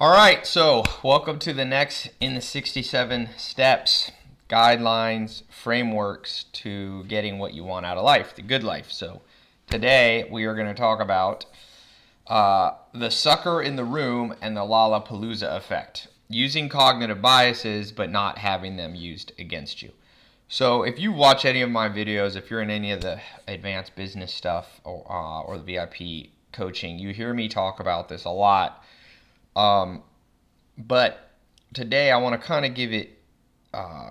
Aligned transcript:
All 0.00 0.12
right, 0.12 0.46
so 0.46 0.82
welcome 1.02 1.38
to 1.40 1.52
the 1.52 1.66
next 1.66 2.08
in 2.22 2.32
the 2.32 2.40
67 2.40 3.28
steps, 3.36 4.10
guidelines, 4.48 5.42
frameworks 5.50 6.44
to 6.54 7.04
getting 7.04 7.38
what 7.38 7.52
you 7.52 7.64
want 7.64 7.84
out 7.84 7.98
of 7.98 8.04
life, 8.04 8.34
the 8.34 8.40
good 8.40 8.64
life. 8.64 8.90
So 8.90 9.20
today 9.68 10.26
we 10.30 10.46
are 10.46 10.54
going 10.54 10.68
to 10.68 10.72
talk 10.72 11.00
about 11.00 11.44
uh, 12.28 12.76
the 12.94 13.10
sucker 13.10 13.60
in 13.60 13.76
the 13.76 13.84
room 13.84 14.34
and 14.40 14.56
the 14.56 14.62
Lollapalooza 14.62 15.54
effect, 15.54 16.08
using 16.30 16.70
cognitive 16.70 17.20
biases 17.20 17.92
but 17.92 18.10
not 18.10 18.38
having 18.38 18.78
them 18.78 18.94
used 18.94 19.32
against 19.38 19.82
you. 19.82 19.92
So 20.48 20.82
if 20.82 20.98
you 20.98 21.12
watch 21.12 21.44
any 21.44 21.60
of 21.60 21.68
my 21.68 21.90
videos, 21.90 22.36
if 22.36 22.50
you're 22.50 22.62
in 22.62 22.70
any 22.70 22.90
of 22.90 23.02
the 23.02 23.20
advanced 23.46 23.96
business 23.96 24.32
stuff 24.32 24.80
or, 24.82 25.04
uh, 25.12 25.42
or 25.42 25.58
the 25.58 25.74
VIP 25.74 26.30
coaching, 26.52 26.98
you 26.98 27.12
hear 27.12 27.34
me 27.34 27.48
talk 27.48 27.80
about 27.80 28.08
this 28.08 28.24
a 28.24 28.30
lot 28.30 28.82
um, 29.56 30.02
but 30.78 31.30
today 31.74 32.10
I 32.10 32.16
want 32.18 32.40
to 32.40 32.46
kind 32.46 32.64
of 32.64 32.74
give 32.74 32.92
it 32.92 33.18
uh, 33.72 34.10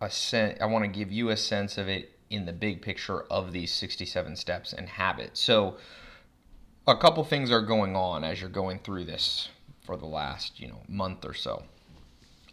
a 0.00 0.10
sense. 0.10 0.58
I 0.60 0.66
want 0.66 0.84
to 0.84 0.90
give 0.90 1.12
you 1.12 1.30
a 1.30 1.36
sense 1.36 1.78
of 1.78 1.88
it 1.88 2.18
in 2.30 2.46
the 2.46 2.52
big 2.52 2.82
picture 2.82 3.22
of 3.30 3.52
these 3.52 3.72
67 3.72 4.36
steps 4.36 4.72
and 4.72 4.88
habits. 4.88 5.40
So 5.40 5.76
a 6.86 6.96
couple 6.96 7.24
things 7.24 7.50
are 7.50 7.62
going 7.62 7.96
on 7.96 8.24
as 8.24 8.40
you're 8.40 8.50
going 8.50 8.78
through 8.80 9.04
this 9.04 9.48
for 9.84 9.96
the 9.96 10.06
last 10.06 10.60
you 10.60 10.68
know 10.68 10.82
month 10.88 11.24
or 11.24 11.34
so. 11.34 11.62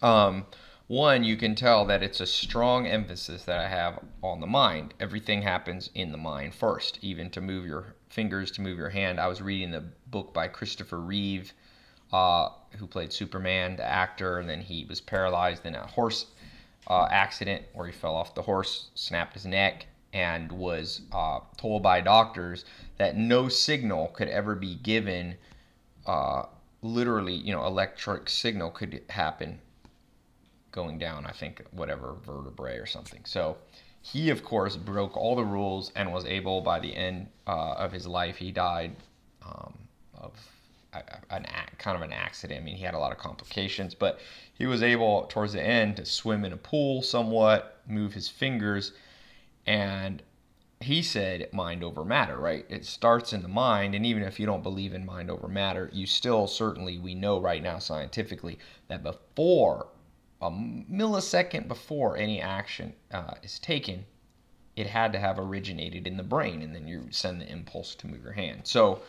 Um, 0.01 0.45
one, 0.87 1.23
you 1.23 1.37
can 1.37 1.55
tell 1.55 1.85
that 1.85 2.03
it's 2.03 2.19
a 2.19 2.25
strong 2.25 2.85
emphasis 2.85 3.45
that 3.45 3.59
I 3.59 3.69
have 3.69 3.99
on 4.21 4.41
the 4.41 4.47
mind. 4.47 4.93
Everything 4.99 5.41
happens 5.41 5.89
in 5.95 6.11
the 6.11 6.17
mind 6.17 6.53
first, 6.53 6.99
even 7.01 7.29
to 7.29 7.39
move 7.39 7.65
your 7.65 7.95
fingers, 8.11 8.51
to 8.51 8.61
move 8.61 8.77
your 8.77 8.89
hand. 8.89 9.19
I 9.19 9.27
was 9.27 9.41
reading 9.41 9.71
the 9.71 9.83
book 10.07 10.33
by 10.33 10.47
Christopher 10.47 10.99
Reeve, 10.99 11.53
uh, 12.11 12.49
who 12.77 12.87
played 12.87 13.13
Superman, 13.13 13.75
the 13.77 13.85
actor, 13.85 14.39
and 14.39 14.49
then 14.49 14.61
he 14.61 14.85
was 14.85 14.99
paralyzed 15.01 15.65
in 15.65 15.75
a 15.75 15.87
horse 15.87 16.25
uh, 16.87 17.07
accident 17.09 17.63
where 17.73 17.87
he 17.87 17.93
fell 17.93 18.15
off 18.15 18.35
the 18.35 18.41
horse, 18.41 18.89
snapped 18.95 19.33
his 19.33 19.45
neck, 19.45 19.85
and 20.13 20.51
was 20.51 21.01
uh, 21.13 21.39
told 21.57 21.81
by 21.81 22.01
doctors 22.01 22.65
that 22.97 23.15
no 23.15 23.47
signal 23.47 24.07
could 24.09 24.27
ever 24.27 24.55
be 24.55 24.75
given. 24.75 25.35
Uh, 26.05 26.43
literally, 26.81 27.35
you 27.35 27.53
know, 27.53 27.65
electric 27.65 28.29
signal 28.29 28.71
could 28.71 29.01
happen 29.09 29.59
going 30.71 30.97
down, 30.97 31.25
I 31.25 31.31
think, 31.31 31.63
whatever 31.71 32.15
vertebrae 32.25 32.77
or 32.77 32.85
something. 32.85 33.21
So 33.25 33.57
he, 34.01 34.29
of 34.29 34.43
course, 34.43 34.75
broke 34.75 35.15
all 35.15 35.35
the 35.35 35.45
rules 35.45 35.91
and 35.95 36.11
was 36.11 36.25
able, 36.25 36.61
by 36.61 36.79
the 36.79 36.95
end 36.95 37.27
uh, 37.47 37.73
of 37.73 37.91
his 37.91 38.07
life, 38.07 38.37
he 38.37 38.51
died 38.51 38.95
um, 39.45 39.73
of 40.19 40.33
an 41.29 41.45
kind 41.77 41.95
of 41.95 42.01
an 42.01 42.11
accident. 42.11 42.61
I 42.61 42.63
mean, 42.63 42.75
he 42.75 42.83
had 42.83 42.95
a 42.95 42.99
lot 42.99 43.11
of 43.11 43.17
complications, 43.17 43.95
but 43.95 44.19
he 44.53 44.65
was 44.65 44.83
able, 44.83 45.23
towards 45.27 45.53
the 45.53 45.61
end, 45.61 45.97
to 45.97 46.05
swim 46.05 46.43
in 46.43 46.51
a 46.51 46.57
pool 46.57 47.01
somewhat, 47.01 47.81
move 47.87 48.13
his 48.13 48.27
fingers, 48.27 48.91
and 49.65 50.21
he 50.81 51.01
said 51.01 51.47
mind 51.53 51.83
over 51.83 52.03
matter, 52.03 52.37
right? 52.37 52.65
It 52.69 52.85
starts 52.85 53.33
in 53.33 53.43
the 53.43 53.47
mind, 53.47 53.93
and 53.95 54.05
even 54.05 54.23
if 54.23 54.39
you 54.39 54.45
don't 54.45 54.63
believe 54.63 54.93
in 54.93 55.05
mind 55.05 55.29
over 55.29 55.47
matter, 55.47 55.89
you 55.93 56.05
still 56.07 56.47
certainly, 56.47 56.97
we 56.97 57.13
know 57.13 57.39
right 57.39 57.61
now 57.61 57.77
scientifically 57.79 58.57
that 58.87 59.03
before 59.03 59.87
a 60.41 60.49
millisecond 60.49 61.67
before 61.67 62.17
any 62.17 62.41
action 62.41 62.93
uh, 63.11 63.35
is 63.43 63.59
taken, 63.59 64.05
it 64.75 64.87
had 64.87 65.13
to 65.13 65.19
have 65.19 65.37
originated 65.37 66.07
in 66.07 66.17
the 66.17 66.23
brain, 66.23 66.61
and 66.61 66.73
then 66.73 66.87
you 66.87 67.07
send 67.11 67.39
the 67.39 67.51
impulse 67.51 67.93
to 67.95 68.07
move 68.07 68.23
your 68.23 68.33
hand. 68.33 68.61
So, 68.63 69.01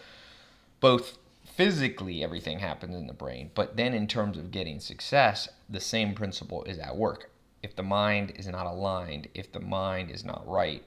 both 0.81 1.16
physically, 1.44 2.22
everything 2.22 2.59
happens 2.59 2.97
in 2.97 3.06
the 3.06 3.12
brain, 3.15 3.50
but 3.54 3.76
then 3.76 3.94
in 3.94 4.06
terms 4.06 4.37
of 4.37 4.50
getting 4.50 4.81
success, 4.81 5.48
the 5.69 5.81
same 5.81 6.15
principle 6.15 6.65
is 6.65 6.78
at 6.78 6.97
work. 6.97 7.31
If 7.62 7.76
the 7.76 7.82
mind 7.82 8.32
is 8.37 8.47
not 8.47 8.66
aligned, 8.66 9.28
if 9.34 9.53
the 9.53 9.60
mind 9.60 10.10
is 10.10 10.25
not 10.25 10.47
right, 10.47 10.84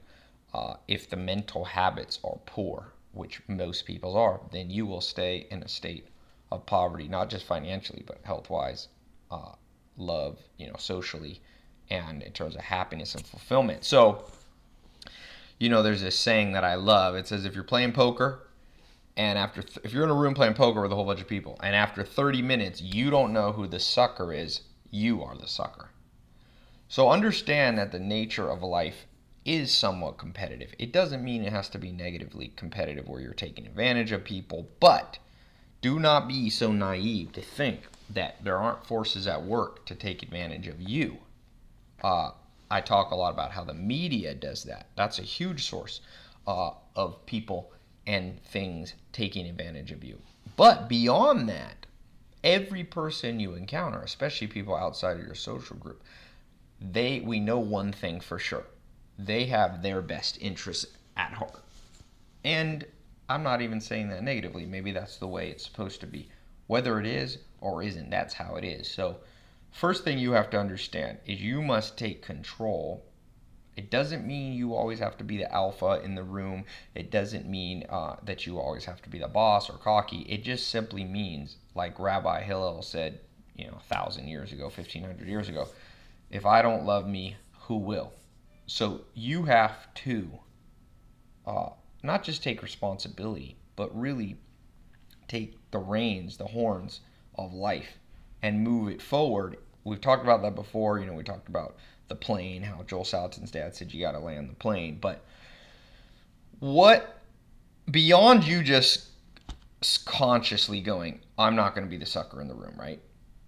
uh, 0.54 0.76
if 0.88 1.10
the 1.10 1.18
mental 1.18 1.66
habits 1.66 2.20
are 2.24 2.40
poor, 2.46 2.94
which 3.14 3.42
most 3.48 3.86
people 3.86 4.16
are, 4.18 4.42
then 4.52 4.70
you 4.70 4.86
will 4.86 5.02
stay 5.02 5.48
in 5.50 5.64
a 5.64 5.68
state 5.68 6.08
of 6.52 6.66
poverty, 6.66 7.08
not 7.08 7.30
just 7.30 7.46
financially, 7.46 8.04
but 8.06 8.20
health 8.24 8.50
wise. 8.50 8.90
Uh, 9.32 9.54
love, 9.98 10.40
you 10.58 10.68
know, 10.68 10.76
socially 10.78 11.42
and 11.90 12.24
in 12.24 12.32
terms 12.32 12.56
of 12.56 12.62
happiness 12.62 13.16
and 13.16 13.26
fulfillment. 13.26 13.84
So, 13.84 14.26
you 15.60 15.70
know, 15.70 15.84
there's 15.84 16.02
this 16.02 16.18
saying 16.18 16.54
that 16.54 16.64
I 16.64 16.76
love. 16.76 17.16
It 17.16 17.28
says 17.28 17.46
if 17.46 17.56
you're 17.56 17.64
playing 17.64 17.94
poker 17.94 18.48
and 19.18 19.38
after 19.38 19.62
th- 19.62 19.80
if 19.84 19.94
you're 19.94 20.04
in 20.04 20.10
a 20.10 20.16
room 20.16 20.34
playing 20.34 20.56
poker 20.56 20.82
with 20.82 20.92
a 20.92 20.96
whole 20.96 21.06
bunch 21.06 21.22
of 21.22 21.28
people 21.28 21.58
and 21.64 21.76
after 21.76 22.04
30 22.04 22.42
minutes 22.42 22.82
you 22.82 23.10
don't 23.10 23.34
know 23.34 23.52
who 23.52 23.68
the 23.68 23.80
sucker 23.80 24.34
is, 24.34 24.62
you 24.92 25.24
are 25.24 25.38
the 25.38 25.48
sucker. 25.48 25.90
So 26.88 27.10
understand 27.10 27.78
that 27.78 27.92
the 27.92 28.00
nature 28.00 28.50
of 28.50 28.62
life 28.62 29.06
is 29.44 29.72
somewhat 29.72 30.18
competitive. 30.18 30.74
It 30.80 30.92
doesn't 30.92 31.24
mean 31.24 31.44
it 31.44 31.54
has 31.54 31.70
to 31.70 31.78
be 31.78 31.92
negatively 31.92 32.52
competitive 32.56 33.08
where 33.08 33.22
you're 33.22 33.34
taking 33.34 33.68
advantage 33.68 34.12
of 34.12 34.24
people, 34.24 34.68
but 34.80 35.20
do 35.82 36.00
not 36.00 36.28
be 36.28 36.50
so 36.50 36.72
naive 36.72 37.32
to 37.34 37.42
think 37.42 37.82
that 38.10 38.44
there 38.44 38.58
aren't 38.58 38.86
forces 38.86 39.28
at 39.28 39.44
work 39.44 39.86
to 39.86 39.96
take 39.96 40.24
advantage 40.24 40.68
of 40.68 40.82
you. 40.82 41.18
Uh, 42.04 42.32
I 42.70 42.82
talk 42.82 43.12
a 43.12 43.16
lot 43.16 43.34
about 43.34 43.52
how 43.52 43.64
the 43.64 43.74
media 43.74 44.34
does 44.34 44.64
that. 44.64 44.88
That's 44.96 45.20
a 45.20 45.24
huge 45.24 45.68
source 45.68 46.02
uh, 46.48 46.72
of 46.96 47.26
people 47.26 47.72
and 48.08 48.42
things 48.44 48.94
taking 49.12 49.48
advantage 49.48 49.92
of 49.92 50.04
you. 50.04 50.20
But 50.56 50.88
beyond 50.88 51.50
that, 51.50 51.86
every 52.44 52.84
person 52.84 53.40
you 53.40 53.56
encounter, 53.56 54.02
especially 54.02 54.48
people 54.48 54.76
outside 54.76 55.18
of 55.18 55.26
your 55.26 55.36
social 55.36 55.76
group, 55.78 56.04
they 56.80 57.20
we 57.22 57.40
know 57.40 57.60
one 57.60 57.92
thing 57.92 58.20
for 58.20 58.38
sure. 58.38 58.66
They 59.18 59.46
have 59.46 59.82
their 59.82 60.02
best 60.02 60.38
interests 60.42 60.86
at 61.18 61.34
heart. 61.34 61.64
And 62.44 62.86
I'm 63.28 63.44
not 63.44 63.62
even 63.62 63.82
saying 63.82 64.10
that 64.10 64.24
negatively. 64.24 64.66
Maybe 64.66 64.92
that's 64.92 65.18
the 65.18 65.28
way 65.28 65.50
it's 65.50 65.66
supposed 65.66 66.02
to 66.02 66.08
be. 66.08 66.30
Whether 66.68 67.00
it 67.00 67.06
is 67.06 67.40
or 67.62 67.84
isn't, 67.84 68.10
that's 68.10 68.34
how 68.34 68.56
it 68.56 68.64
is. 68.64 68.90
So, 68.90 69.18
first 69.72 70.04
thing 70.04 70.18
you 70.18 70.32
have 70.32 70.50
to 70.52 70.60
understand 70.60 71.20
is 71.26 71.42
you 71.42 71.62
must 71.62 71.98
take 71.98 72.22
control. 72.22 73.06
It 73.76 73.92
doesn't 73.92 74.26
mean 74.26 74.54
you 74.54 74.74
always 74.74 75.00
have 75.00 75.18
to 75.18 75.24
be 75.24 75.38
the 75.38 75.52
alpha 75.52 76.02
in 76.04 76.16
the 76.16 76.24
room. 76.24 76.66
It 76.94 77.12
doesn't 77.12 77.48
mean 77.48 77.86
uh, 77.90 78.16
that 78.24 78.46
you 78.46 78.60
always 78.60 78.86
have 78.86 79.02
to 79.04 79.10
be 79.10 79.20
the 79.20 79.28
boss 79.28 79.70
or 79.70 79.78
cocky. 79.78 80.22
It 80.22 80.44
just 80.44 80.70
simply 80.70 81.04
means, 81.04 81.58
like 81.76 82.00
Rabbi 82.00 82.44
Hillel 82.44 82.82
said, 82.82 83.20
you 83.56 83.68
know, 83.68 83.78
a 83.78 83.94
thousand 83.94 84.28
years 84.28 84.52
ago, 84.52 84.64
1500 84.66 85.28
years 85.28 85.50
ago, 85.50 85.68
if 86.30 86.46
I 86.46 86.62
don't 86.62 86.86
love 86.86 87.08
me, 87.08 87.36
who 87.62 87.78
will? 87.78 88.14
So 88.68 89.02
you 89.14 89.44
have 89.44 89.94
to 89.96 90.40
uh, 91.46 91.70
not 92.02 92.24
just 92.24 92.44
take 92.44 92.64
responsibility, 92.64 93.58
but 93.76 93.98
really 93.98 94.38
take 95.28 95.58
the 95.72 95.80
reins, 95.80 96.38
the 96.38 96.48
horns 96.48 97.02
of 97.36 97.54
life 97.54 97.98
and 98.42 98.64
move 98.64 98.90
it 98.90 99.02
forward. 99.02 99.58
We've 99.84 100.02
talked 100.02 100.24
about 100.24 100.42
that 100.44 100.56
before. 100.56 101.00
You 101.00 101.06
know, 101.06 101.14
we 101.14 101.24
talked 101.24 101.50
about 101.50 101.76
the 102.08 102.16
plane, 102.16 102.62
how 102.62 102.84
Joel 102.84 103.04
Salatin's 103.04 103.52
dad 103.52 103.76
said 103.76 103.94
you 103.94 104.02
got 104.02 104.12
to 104.12 104.20
land 104.20 104.50
the 104.50 104.56
plane. 104.56 104.98
But 105.02 105.24
what 106.60 107.22
beyond 107.90 108.46
you 108.46 108.64
just 108.64 109.08
consciously 110.06 110.82
going, 110.82 111.20
I'm 111.38 111.56
not 111.56 111.76
going 111.76 111.86
to 111.86 111.90
be 111.90 111.98
the 111.98 112.06
sucker 112.06 112.42
in 112.42 112.48
the 112.48 112.56
room, 112.56 112.76
right? 112.78 113.00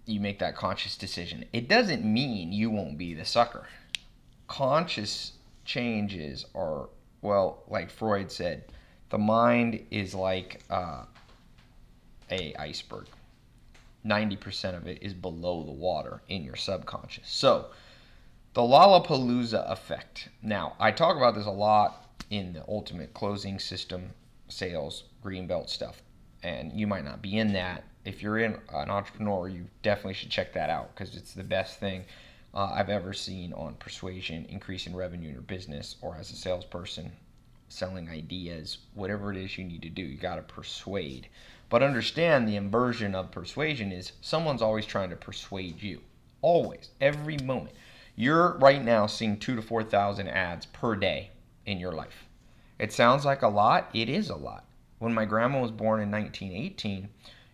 You 0.06 0.20
make 0.20 0.38
that 0.38 0.56
conscious 0.56 0.96
decision. 0.96 1.44
It 1.52 1.68
doesn't 1.68 2.04
mean 2.04 2.52
you 2.52 2.70
won't 2.70 2.98
be 2.98 3.14
the 3.14 3.24
sucker. 3.24 3.66
Conscious 4.46 5.32
changes 5.64 6.46
are, 6.54 6.88
well, 7.22 7.62
like 7.68 7.90
Freud 7.90 8.30
said, 8.32 8.64
the 9.10 9.18
mind 9.18 9.84
is 9.90 10.14
like 10.14 10.62
uh, 10.70 11.04
a 12.30 12.54
iceberg. 12.56 13.06
90% 14.04 14.76
of 14.76 14.86
it 14.86 15.02
is 15.02 15.12
below 15.12 15.62
the 15.62 15.72
water 15.72 16.22
in 16.28 16.44
your 16.44 16.56
subconscious. 16.56 17.28
So, 17.28 17.66
the 18.54 18.62
Lollapalooza 18.62 19.70
effect. 19.70 20.28
Now, 20.42 20.74
I 20.80 20.90
talk 20.90 21.16
about 21.16 21.34
this 21.34 21.46
a 21.46 21.50
lot 21.50 22.06
in 22.30 22.52
the 22.52 22.64
ultimate 22.68 23.14
closing 23.14 23.58
system 23.58 24.10
sales 24.48 25.04
green 25.22 25.46
belt 25.46 25.68
stuff, 25.68 26.02
and 26.42 26.72
you 26.72 26.86
might 26.86 27.04
not 27.04 27.22
be 27.22 27.38
in 27.38 27.52
that. 27.52 27.84
If 28.04 28.22
you're 28.22 28.38
in 28.38 28.58
an 28.72 28.90
entrepreneur, 28.90 29.48
you 29.48 29.66
definitely 29.82 30.14
should 30.14 30.30
check 30.30 30.54
that 30.54 30.70
out 30.70 30.94
because 30.94 31.16
it's 31.16 31.34
the 31.34 31.44
best 31.44 31.78
thing 31.78 32.04
uh, 32.54 32.70
I've 32.74 32.88
ever 32.88 33.12
seen 33.12 33.52
on 33.52 33.74
persuasion, 33.74 34.46
increasing 34.48 34.96
revenue 34.96 35.28
in 35.28 35.34
your 35.34 35.42
business, 35.42 35.96
or 36.00 36.16
as 36.16 36.30
a 36.30 36.36
salesperson, 36.36 37.12
selling 37.68 38.08
ideas, 38.08 38.78
whatever 38.94 39.30
it 39.30 39.36
is 39.36 39.58
you 39.58 39.64
need 39.64 39.82
to 39.82 39.90
do. 39.90 40.02
You 40.02 40.16
got 40.16 40.36
to 40.36 40.42
persuade. 40.42 41.28
But 41.70 41.82
understand 41.82 42.48
the 42.48 42.56
inversion 42.56 43.14
of 43.14 43.30
persuasion 43.30 43.92
is 43.92 44.12
someone's 44.20 44.62
always 44.62 44.86
trying 44.86 45.10
to 45.10 45.16
persuade 45.16 45.82
you. 45.82 46.00
Always, 46.40 46.90
every 47.00 47.36
moment. 47.38 47.76
You're 48.16 48.56
right 48.58 48.82
now 48.82 49.06
seeing 49.06 49.38
two 49.38 49.54
to 49.54 49.62
4,000 49.62 50.28
ads 50.28 50.66
per 50.66 50.96
day 50.96 51.30
in 51.66 51.78
your 51.78 51.92
life. 51.92 52.26
It 52.78 52.92
sounds 52.92 53.24
like 53.24 53.42
a 53.42 53.48
lot. 53.48 53.90
It 53.92 54.08
is 54.08 54.30
a 54.30 54.36
lot. 54.36 54.64
When 54.98 55.12
my 55.12 55.24
grandma 55.24 55.60
was 55.60 55.70
born 55.70 56.00
in 56.00 56.10
1918, 56.10 57.08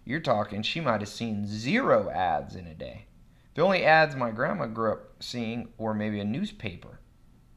you're 0.04 0.20
talking 0.20 0.62
she 0.62 0.80
might 0.80 1.00
have 1.00 1.08
seen 1.08 1.46
zero 1.46 2.08
ads 2.10 2.54
in 2.56 2.66
a 2.66 2.74
day. 2.74 3.06
The 3.54 3.62
only 3.62 3.84
ads 3.84 4.16
my 4.16 4.30
grandma 4.30 4.66
grew 4.66 4.92
up 4.92 5.22
seeing 5.22 5.68
were 5.76 5.94
maybe 5.94 6.20
a 6.20 6.24
newspaper. 6.24 7.00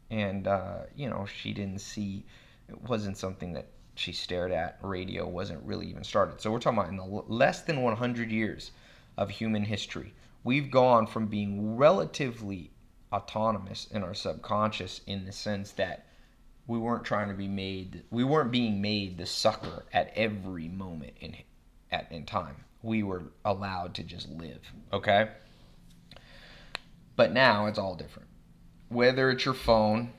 And, 0.10 0.48
uh, 0.48 0.80
you 0.96 1.10
know, 1.10 1.26
she 1.26 1.54
didn't 1.54 1.80
see, 1.80 2.26
it 2.68 2.82
wasn't 2.82 3.18
something 3.18 3.54
that 3.54 3.68
she 3.98 4.14
stared 4.14 4.52
at. 4.52 4.78
Radio 4.82 5.28
wasn't 5.28 5.64
really 5.64 5.88
even 5.88 6.04
started. 6.04 6.40
So 6.42 6.52
we're 6.52 6.60
talking 6.60 6.80
about 6.80 6.90
in 6.90 6.98
the 6.98 7.06
less 7.06 7.62
than 7.62 7.82
100 7.82 8.32
years 8.32 8.72
of 9.18 9.30
human 9.30 9.64
history, 9.64 10.14
we've 10.44 10.72
gone 10.72 11.08
from 11.08 11.28
being 11.28 11.76
relatively 11.76 12.72
autonomous 13.12 13.88
in 13.92 14.04
our 14.04 14.14
subconscious 14.14 15.02
in 15.08 15.26
the 15.26 15.32
sense 15.32 15.72
that 15.72 16.06
we 16.68 16.78
weren't 16.78 17.06
trying 17.06 17.30
to 17.30 17.34
be 17.34 17.48
made 17.48 18.04
we 18.12 18.24
weren't 18.24 18.52
being 18.52 18.82
made 18.82 19.18
the 19.18 19.26
sucker 19.26 19.86
at 19.94 20.12
every 20.16 20.68
moment 20.68 21.14
in 21.22 21.36
at 21.92 22.12
in 22.12 22.26
time 22.26 22.56
we 22.84 23.04
were 23.04 23.24
allowed 23.46 23.94
to 23.94 24.04
just 24.04 24.30
live 24.30 24.60
okay 24.92 25.30
but 27.16 27.32
now 27.32 27.66
it's 27.66 27.80
all 27.80 27.96
different 27.96 28.28
whether 28.90 29.30
it's 29.32 29.46
your 29.46 29.54
phone 29.54 30.12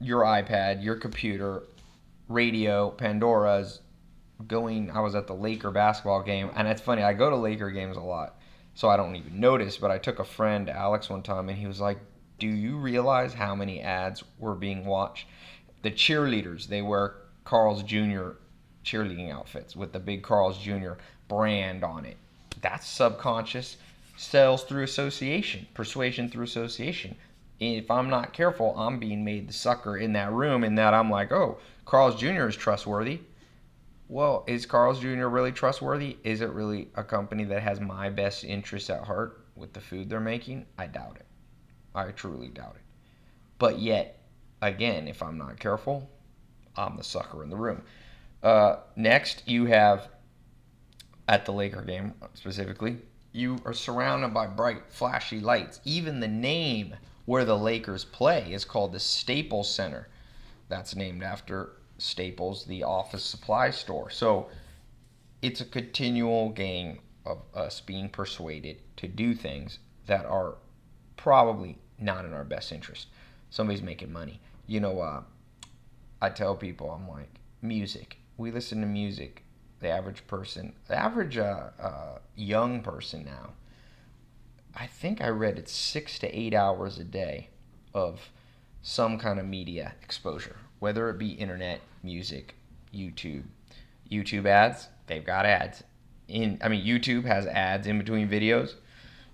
your 0.00 0.22
ipad 0.22 0.82
your 0.82 0.96
computer 0.96 1.62
radio 2.28 2.90
pandora's 2.90 3.80
going 4.46 4.90
i 4.90 5.00
was 5.00 5.14
at 5.14 5.26
the 5.26 5.34
laker 5.34 5.70
basketball 5.70 6.22
game 6.22 6.50
and 6.54 6.66
it's 6.66 6.80
funny 6.80 7.02
i 7.02 7.12
go 7.12 7.30
to 7.30 7.36
laker 7.36 7.70
games 7.70 7.96
a 7.96 8.00
lot 8.00 8.36
so 8.74 8.88
i 8.88 8.96
don't 8.96 9.14
even 9.16 9.38
notice 9.38 9.76
but 9.76 9.90
i 9.90 9.98
took 9.98 10.18
a 10.18 10.24
friend 10.24 10.68
alex 10.68 11.08
one 11.08 11.22
time 11.22 11.48
and 11.48 11.58
he 11.58 11.66
was 11.66 11.80
like 11.80 11.98
do 12.38 12.48
you 12.48 12.76
realize 12.76 13.34
how 13.34 13.54
many 13.54 13.80
ads 13.80 14.24
were 14.38 14.54
being 14.54 14.84
watched 14.84 15.26
the 15.82 15.90
cheerleaders 15.90 16.66
they 16.66 16.82
wear 16.82 17.16
Carl's 17.44 17.82
Jr. 17.82 18.30
cheerleading 18.84 19.32
outfits 19.32 19.74
with 19.74 19.92
the 19.92 19.98
big 19.98 20.22
Carl's 20.22 20.58
Jr. 20.58 20.92
brand 21.28 21.82
on 21.84 22.04
it. 22.04 22.16
That's 22.60 22.86
subconscious 22.86 23.76
sales 24.16 24.62
through 24.64 24.84
association, 24.84 25.66
persuasion 25.74 26.28
through 26.28 26.44
association. 26.44 27.16
If 27.58 27.90
I'm 27.90 28.08
not 28.08 28.32
careful, 28.32 28.76
I'm 28.76 28.98
being 28.98 29.24
made 29.24 29.48
the 29.48 29.52
sucker 29.52 29.96
in 29.96 30.12
that 30.12 30.32
room, 30.32 30.64
in 30.64 30.76
that 30.76 30.94
I'm 30.94 31.10
like, 31.10 31.32
oh, 31.32 31.58
Carl's 31.84 32.20
Jr. 32.20 32.48
is 32.48 32.56
trustworthy. 32.56 33.20
Well, 34.08 34.44
is 34.46 34.66
Carl's 34.66 35.00
Jr. 35.00 35.26
really 35.26 35.52
trustworthy? 35.52 36.18
Is 36.22 36.40
it 36.40 36.50
really 36.50 36.88
a 36.94 37.04
company 37.04 37.44
that 37.44 37.62
has 37.62 37.80
my 37.80 38.10
best 38.10 38.44
interests 38.44 38.90
at 38.90 39.04
heart 39.04 39.46
with 39.56 39.72
the 39.72 39.80
food 39.80 40.10
they're 40.10 40.20
making? 40.20 40.66
I 40.78 40.86
doubt 40.86 41.16
it. 41.16 41.26
I 41.94 42.10
truly 42.10 42.48
doubt 42.48 42.76
it. 42.76 42.82
But 43.58 43.78
yet, 43.78 44.22
again, 44.60 45.08
if 45.08 45.22
I'm 45.22 45.38
not 45.38 45.58
careful, 45.58 46.10
I'm 46.76 46.96
the 46.96 47.04
sucker 47.04 47.42
in 47.42 47.50
the 47.50 47.56
room. 47.56 47.82
Uh, 48.42 48.76
next, 48.96 49.46
you 49.46 49.66
have 49.66 50.08
at 51.28 51.44
the 51.44 51.52
Laker 51.52 51.82
game 51.82 52.14
specifically, 52.34 52.98
you 53.32 53.58
are 53.64 53.72
surrounded 53.72 54.34
by 54.34 54.46
bright, 54.46 54.82
flashy 54.88 55.40
lights. 55.40 55.80
Even 55.84 56.20
the 56.20 56.28
name 56.28 56.94
where 57.24 57.44
the 57.44 57.56
Lakers 57.56 58.04
play 58.04 58.52
is 58.52 58.64
called 58.64 58.92
the 58.92 59.00
Staples 59.00 59.72
Center. 59.72 60.08
That's 60.72 60.96
named 60.96 61.22
after 61.22 61.74
Staples, 61.98 62.64
the 62.64 62.82
office 62.82 63.22
supply 63.22 63.70
store. 63.70 64.10
So 64.10 64.48
it's 65.40 65.60
a 65.60 65.64
continual 65.64 66.50
game 66.50 66.98
of 67.24 67.42
us 67.54 67.80
being 67.80 68.08
persuaded 68.08 68.78
to 68.96 69.06
do 69.06 69.34
things 69.34 69.78
that 70.06 70.24
are 70.24 70.56
probably 71.16 71.78
not 71.98 72.24
in 72.24 72.32
our 72.32 72.44
best 72.44 72.72
interest. 72.72 73.06
Somebody's 73.50 73.82
making 73.82 74.12
money 74.12 74.40
you 74.66 74.80
know, 74.80 75.00
uh, 75.00 75.22
I 76.20 76.30
tell 76.30 76.54
people, 76.54 76.90
I'm 76.90 77.08
like, 77.08 77.28
music. 77.60 78.18
We 78.36 78.50
listen 78.50 78.80
to 78.80 78.86
music. 78.86 79.44
The 79.80 79.88
average 79.88 80.26
person, 80.26 80.74
the 80.86 80.96
average 80.96 81.36
uh, 81.36 81.70
uh, 81.80 82.18
young 82.36 82.82
person 82.82 83.24
now, 83.24 83.50
I 84.74 84.86
think 84.86 85.20
I 85.20 85.28
read 85.28 85.58
it's 85.58 85.72
six 85.72 86.18
to 86.20 86.38
eight 86.38 86.54
hours 86.54 86.98
a 86.98 87.04
day 87.04 87.48
of 87.92 88.30
some 88.80 89.18
kind 89.18 89.40
of 89.40 89.46
media 89.46 89.94
exposure, 90.00 90.56
whether 90.82 91.08
it 91.08 91.16
be 91.16 91.30
internet, 91.30 91.80
music, 92.02 92.56
YouTube. 92.92 93.44
YouTube 94.10 94.46
ads, 94.46 94.88
they've 95.06 95.24
got 95.24 95.46
ads. 95.46 95.84
In 96.26 96.58
I 96.60 96.66
mean, 96.66 96.84
YouTube 96.84 97.24
has 97.24 97.46
ads 97.46 97.86
in 97.86 97.98
between 97.98 98.28
videos. 98.28 98.74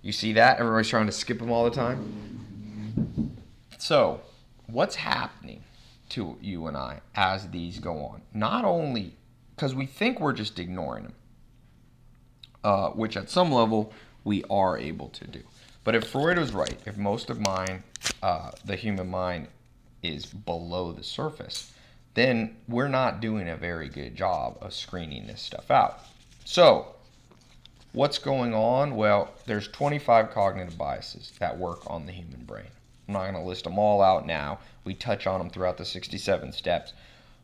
You 0.03 0.11
see 0.11 0.33
that? 0.33 0.59
Everybody's 0.59 0.89
trying 0.89 1.07
to 1.07 1.11
skip 1.11 1.39
them 1.39 1.51
all 1.51 1.63
the 1.65 1.71
time. 1.71 3.33
So, 3.79 4.21
what's 4.67 4.93
happening 4.93 5.63
to 6.09 6.37
you 6.39 6.67
and 6.67 6.77
I 6.77 7.01
as 7.15 7.49
these 7.49 7.79
go 7.79 7.97
on. 7.97 8.21
Not 8.31 8.63
only 8.63 9.15
because 9.55 9.73
we 9.73 9.87
think 9.87 10.19
we're 10.19 10.33
just 10.33 10.59
ignoring 10.59 11.05
them, 11.05 11.13
uh, 12.63 12.89
which 12.89 13.17
at 13.17 13.27
some 13.27 13.51
level 13.51 13.91
we 14.23 14.43
are 14.51 14.77
able 14.77 15.09
to 15.09 15.25
do. 15.25 15.41
But 15.83 15.95
if 15.95 16.07
Freud 16.09 16.37
was 16.37 16.53
right, 16.53 16.77
if 16.85 16.95
most 16.95 17.31
of 17.31 17.39
mine, 17.39 17.83
uh, 18.21 18.51
the 18.65 18.75
human 18.75 19.09
mind, 19.09 19.47
is 20.03 20.25
below 20.25 20.91
the 20.91 21.03
surface, 21.03 21.71
then 22.13 22.57
we're 22.67 22.87
not 22.87 23.21
doing 23.21 23.49
a 23.49 23.55
very 23.55 23.89
good 23.89 24.15
job 24.15 24.57
of 24.61 24.73
screening 24.73 25.27
this 25.27 25.41
stuff 25.41 25.69
out. 25.71 25.99
So, 26.45 26.95
what's 27.93 28.17
going 28.17 28.53
on? 28.53 28.95
Well, 28.95 29.33
there's 29.45 29.67
25 29.67 30.31
cognitive 30.31 30.77
biases 30.77 31.31
that 31.39 31.57
work 31.57 31.81
on 31.87 32.05
the 32.05 32.11
human 32.11 32.43
brain. 32.45 32.67
I'm 33.07 33.13
not 33.13 33.23
going 33.23 33.35
to 33.35 33.41
list 33.41 33.63
them 33.63 33.79
all 33.79 34.01
out 34.01 34.27
now. 34.27 34.59
We 34.83 34.93
touch 34.93 35.25
on 35.25 35.39
them 35.39 35.49
throughout 35.49 35.77
the 35.77 35.85
67 35.85 36.51
steps. 36.51 36.93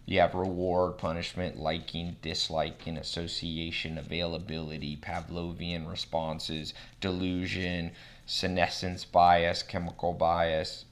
You 0.05 0.19
have 0.19 0.35
reward, 0.35 0.99
punishment, 0.99 1.57
liking, 1.57 2.17
disliking, 2.21 2.97
association, 2.97 3.97
availability, 3.97 4.97
Pavlovian 4.97 5.89
responses, 5.89 6.75
delusion, 7.01 7.91
senescence 8.27 9.03
bias, 9.05 9.63
chemical 9.63 10.13
bias, 10.13 10.85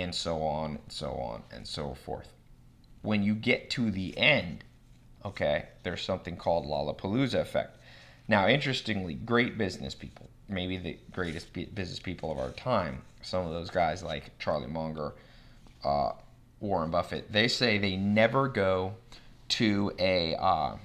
and 0.00 0.14
so 0.14 0.42
on 0.42 0.70
and 0.70 0.92
so 0.92 1.12
on 1.12 1.42
and 1.50 1.66
so 1.66 1.94
forth. 1.94 2.32
When 3.02 3.22
you 3.22 3.34
get 3.34 3.70
to 3.70 3.90
the 3.90 4.16
end, 4.18 4.64
okay, 5.24 5.66
there's 5.82 6.02
something 6.02 6.36
called 6.36 6.66
Lollapalooza 6.66 7.40
effect. 7.40 7.78
Now, 8.28 8.48
interestingly, 8.48 9.14
great 9.14 9.56
business 9.56 9.94
people, 9.94 10.28
maybe 10.48 10.76
the 10.76 10.98
greatest 11.12 11.52
business 11.52 12.00
people 12.00 12.32
of 12.32 12.38
our 12.38 12.50
time, 12.50 13.02
some 13.22 13.46
of 13.46 13.52
those 13.52 13.70
guys 13.70 14.02
like 14.02 14.36
Charlie 14.38 14.66
Munger, 14.66 15.14
uh, 15.84 16.12
Warren 16.60 16.90
Buffett, 16.90 17.30
they 17.32 17.48
say 17.48 17.78
they 17.78 17.96
never 17.96 18.48
go 18.48 18.94
to 19.48 19.92
a 19.98 20.34
uh, 20.34 20.76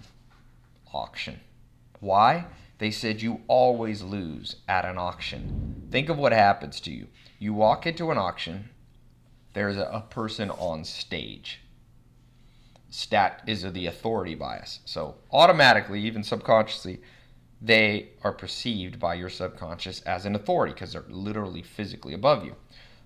auction. 0.94 1.40
Why? 2.00 2.46
They 2.78 2.92
said 2.92 3.22
you 3.22 3.42
always 3.48 4.02
lose 4.02 4.56
at 4.68 4.86
an 4.86 4.98
auction. 4.98 5.88
Think 5.92 6.10
of 6.10 6.18
what 6.18 6.32
happens 6.32 6.80
to 6.82 6.92
you. 6.92 7.08
You 7.38 7.54
walk 7.54 7.86
into 7.86 8.10
an 8.12 8.18
auction, 8.18 8.71
there's 9.54 9.78
a, 9.78 10.06
person 10.10 10.50
on 10.52 10.84
stage. 10.84 11.62
Stat 12.90 13.44
is 13.48 13.64
the 13.72 13.86
authority 13.86 14.36
bias. 14.36 14.80
So 14.86 15.16
automatically, 15.32 16.02
even 16.02 16.24
subconsciously, 16.24 17.02
they 17.62 18.10
are 18.24 18.32
perceived 18.32 19.00
by 19.00 19.14
your 19.14 19.30
subconscious 19.30 20.02
as 20.02 20.26
an 20.26 20.36
authority 20.36 20.74
because 20.74 20.94
they're 20.94 21.04
literally 21.08 21.62
physically 21.62 22.14
above 22.14 22.44
you. 22.44 22.56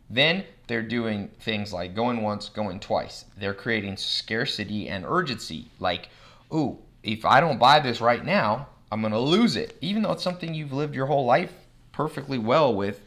Then 0.09 0.45
they're 0.67 0.83
doing 0.83 1.29
things 1.39 1.73
like 1.73 1.95
going 1.95 2.21
once, 2.21 2.49
going 2.49 2.79
twice. 2.79 3.25
They're 3.37 3.53
creating 3.53 3.97
scarcity 3.97 4.87
and 4.87 5.03
urgency. 5.05 5.69
Like, 5.79 6.09
ooh, 6.53 6.79
if 7.03 7.25
I 7.25 7.39
don't 7.39 7.59
buy 7.59 7.79
this 7.79 8.01
right 8.01 8.23
now, 8.23 8.67
I'm 8.91 9.01
going 9.01 9.13
to 9.13 9.19
lose 9.19 9.55
it. 9.55 9.77
Even 9.81 10.03
though 10.03 10.11
it's 10.11 10.23
something 10.23 10.53
you've 10.53 10.73
lived 10.73 10.95
your 10.95 11.07
whole 11.07 11.25
life 11.25 11.53
perfectly 11.91 12.37
well 12.37 12.73
with, 12.73 13.01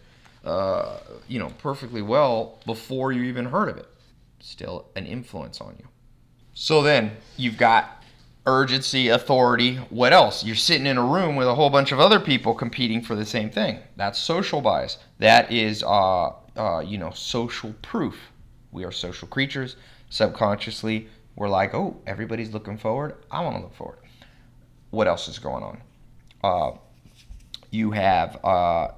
uh, 0.48 1.00
you 1.28 1.38
know, 1.38 1.50
perfectly 1.58 2.02
well 2.02 2.58
before 2.66 3.12
you 3.12 3.22
even 3.24 3.46
heard 3.46 3.68
of 3.68 3.76
it. 3.76 3.88
Still 4.40 4.86
an 4.96 5.06
influence 5.06 5.60
on 5.60 5.76
you. 5.78 5.86
So 6.54 6.82
then 6.82 7.12
you've 7.36 7.56
got 7.58 8.02
urgency, 8.46 9.08
authority. 9.08 9.76
What 9.90 10.12
else? 10.12 10.44
You're 10.44 10.56
sitting 10.56 10.86
in 10.86 10.96
a 10.96 11.04
room 11.04 11.36
with 11.36 11.46
a 11.46 11.54
whole 11.54 11.70
bunch 11.70 11.92
of 11.92 12.00
other 12.00 12.18
people 12.18 12.54
competing 12.54 13.02
for 13.02 13.14
the 13.14 13.26
same 13.26 13.50
thing. 13.50 13.78
That's 13.96 14.18
social 14.18 14.60
bias. 14.60 14.98
That 15.18 15.52
is, 15.52 15.82
uh, 15.82 16.32
uh, 16.56 16.80
you 16.80 16.98
know, 16.98 17.10
social 17.10 17.74
proof. 17.82 18.18
We 18.72 18.84
are 18.84 18.92
social 18.92 19.28
creatures. 19.28 19.76
Subconsciously, 20.10 21.08
we're 21.36 21.48
like, 21.48 21.74
oh, 21.74 22.00
everybody's 22.06 22.52
looking 22.52 22.78
forward. 22.78 23.16
I 23.30 23.42
want 23.42 23.56
to 23.56 23.62
look 23.62 23.74
forward. 23.74 23.98
What 24.90 25.06
else 25.06 25.28
is 25.28 25.38
going 25.38 25.62
on? 25.62 25.82
Uh, 26.42 26.78
you 27.70 27.90
have 27.90 28.42
uh, 28.44 28.88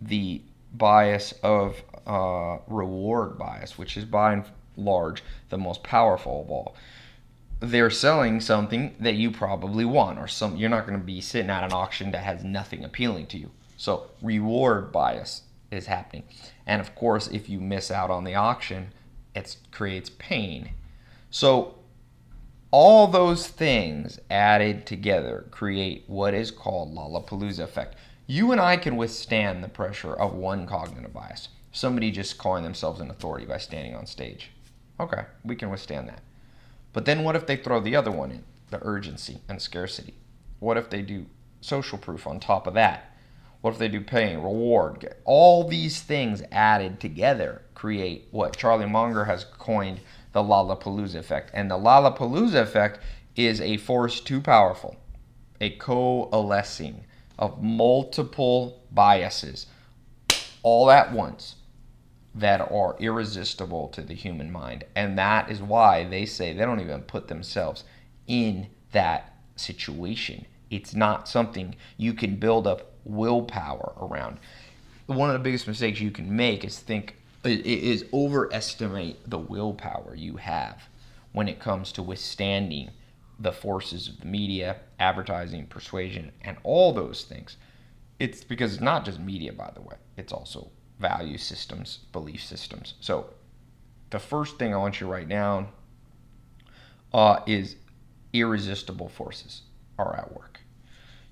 the 0.00 0.42
bias 0.72 1.34
of 1.42 1.82
uh, 2.06 2.58
reward 2.66 3.38
bias, 3.38 3.78
which 3.78 3.96
is 3.96 4.04
by 4.04 4.32
and 4.32 4.44
large 4.76 5.22
the 5.50 5.58
most 5.58 5.82
powerful 5.82 6.42
of 6.42 6.50
all. 6.50 6.76
They're 7.60 7.90
selling 7.90 8.40
something 8.40 8.96
that 9.00 9.14
you 9.14 9.30
probably 9.30 9.84
want 9.84 10.18
or 10.18 10.26
some 10.28 10.56
you're 10.56 10.70
not 10.70 10.86
going 10.86 10.98
to 10.98 11.04
be 11.04 11.20
sitting 11.20 11.50
at 11.50 11.62
an 11.64 11.72
auction 11.72 12.10
that 12.12 12.24
has 12.24 12.42
nothing 12.42 12.84
appealing 12.84 13.26
to 13.28 13.38
you. 13.38 13.50
So 13.76 14.10
reward 14.20 14.92
bias 14.92 15.42
is 15.70 15.86
happening. 15.86 16.24
And 16.66 16.80
of 16.80 16.94
course 16.94 17.28
if 17.28 17.48
you 17.48 17.60
miss 17.60 17.90
out 17.90 18.10
on 18.10 18.24
the 18.24 18.34
auction 18.34 18.92
it 19.34 19.56
creates 19.70 20.10
pain. 20.10 20.70
So 21.30 21.76
All 22.70 23.06
those 23.06 23.48
things 23.48 24.18
added 24.30 24.86
together 24.86 25.46
create 25.50 26.04
what 26.06 26.32
is 26.32 26.50
called 26.50 26.94
Lollapalooza 26.94 27.60
effect. 27.60 27.96
You 28.26 28.52
and 28.52 28.60
I 28.60 28.76
can 28.76 28.96
withstand 28.96 29.64
the 29.64 29.68
pressure 29.68 30.14
of 30.14 30.32
one 30.32 30.66
cognitive 30.66 31.12
bias. 31.12 31.48
Somebody 31.72 32.10
just 32.12 32.38
calling 32.38 32.62
themselves 32.62 33.00
an 33.00 33.10
authority 33.10 33.46
by 33.46 33.58
standing 33.58 33.96
on 33.96 34.06
stage. 34.06 34.52
Okay, 35.00 35.24
we 35.44 35.56
can 35.56 35.70
withstand 35.70 36.08
that. 36.08 36.22
But 36.92 37.04
then 37.04 37.24
what 37.24 37.34
if 37.34 37.46
they 37.46 37.56
throw 37.56 37.80
the 37.80 37.96
other 37.96 38.12
one 38.12 38.30
in, 38.30 38.44
the 38.70 38.78
urgency 38.82 39.40
and 39.48 39.60
scarcity? 39.60 40.14
What 40.60 40.76
if 40.76 40.88
they 40.88 41.02
do 41.02 41.26
social 41.60 41.98
proof 41.98 42.26
on 42.26 42.38
top 42.38 42.66
of 42.68 42.74
that? 42.74 43.16
What 43.60 43.72
if 43.72 43.78
they 43.78 43.88
do 43.88 44.00
pain, 44.00 44.38
reward? 44.38 45.14
All 45.24 45.66
these 45.66 46.00
things 46.00 46.42
added 46.52 47.00
together 47.00 47.62
create 47.74 48.28
what 48.30 48.56
Charlie 48.56 48.86
Munger 48.86 49.24
has 49.24 49.44
coined 49.44 50.00
the 50.32 50.42
Lollapalooza 50.42 51.16
effect. 51.16 51.50
And 51.54 51.70
the 51.70 51.78
Lollapalooza 51.78 52.62
effect 52.62 53.00
is 53.34 53.60
a 53.60 53.78
force 53.78 54.20
too 54.20 54.40
powerful, 54.40 54.96
a 55.60 55.70
coalescing 55.70 57.04
of 57.42 57.60
multiple 57.60 58.80
biases 58.92 59.66
all 60.62 60.92
at 60.92 61.12
once 61.12 61.56
that 62.36 62.60
are 62.60 62.96
irresistible 63.00 63.88
to 63.88 64.00
the 64.00 64.14
human 64.14 64.52
mind. 64.52 64.84
And 64.94 65.18
that 65.18 65.50
is 65.50 65.60
why 65.60 66.04
they 66.04 66.24
say 66.24 66.52
they 66.52 66.64
don't 66.64 66.78
even 66.78 67.02
put 67.02 67.26
themselves 67.26 67.82
in 68.28 68.68
that 68.92 69.34
situation. 69.56 70.46
It's 70.70 70.94
not 70.94 71.26
something 71.26 71.74
you 71.96 72.14
can 72.14 72.36
build 72.36 72.68
up 72.68 72.92
willpower 73.04 73.92
around. 74.00 74.38
One 75.06 75.28
of 75.28 75.34
the 75.34 75.40
biggest 75.40 75.66
mistakes 75.66 76.00
you 76.00 76.12
can 76.12 76.36
make 76.36 76.64
is 76.64 76.78
think 76.78 77.16
is 77.44 78.04
overestimate 78.12 79.28
the 79.28 79.38
willpower 79.38 80.14
you 80.14 80.36
have 80.36 80.84
when 81.32 81.48
it 81.48 81.58
comes 81.58 81.90
to 81.90 82.04
withstanding 82.04 82.90
the 83.38 83.52
forces 83.52 84.08
of 84.08 84.20
the 84.20 84.26
media, 84.26 84.76
advertising, 84.98 85.66
persuasion, 85.66 86.32
and 86.42 86.56
all 86.62 86.92
those 86.92 87.24
things. 87.24 87.56
It's 88.18 88.44
because 88.44 88.74
it's 88.74 88.82
not 88.82 89.04
just 89.04 89.18
media, 89.18 89.52
by 89.52 89.70
the 89.74 89.82
way. 89.82 89.96
It's 90.16 90.32
also 90.32 90.70
value 91.00 91.38
systems, 91.38 91.98
belief 92.12 92.42
systems. 92.44 92.94
So, 93.00 93.30
the 94.10 94.18
first 94.18 94.58
thing 94.58 94.72
I 94.72 94.76
want 94.76 95.00
you 95.00 95.06
to 95.06 95.12
write 95.12 95.28
down 95.28 95.68
uh, 97.12 97.40
is 97.46 97.76
irresistible 98.32 99.08
forces 99.08 99.62
are 99.98 100.16
at 100.16 100.34
work. 100.34 100.60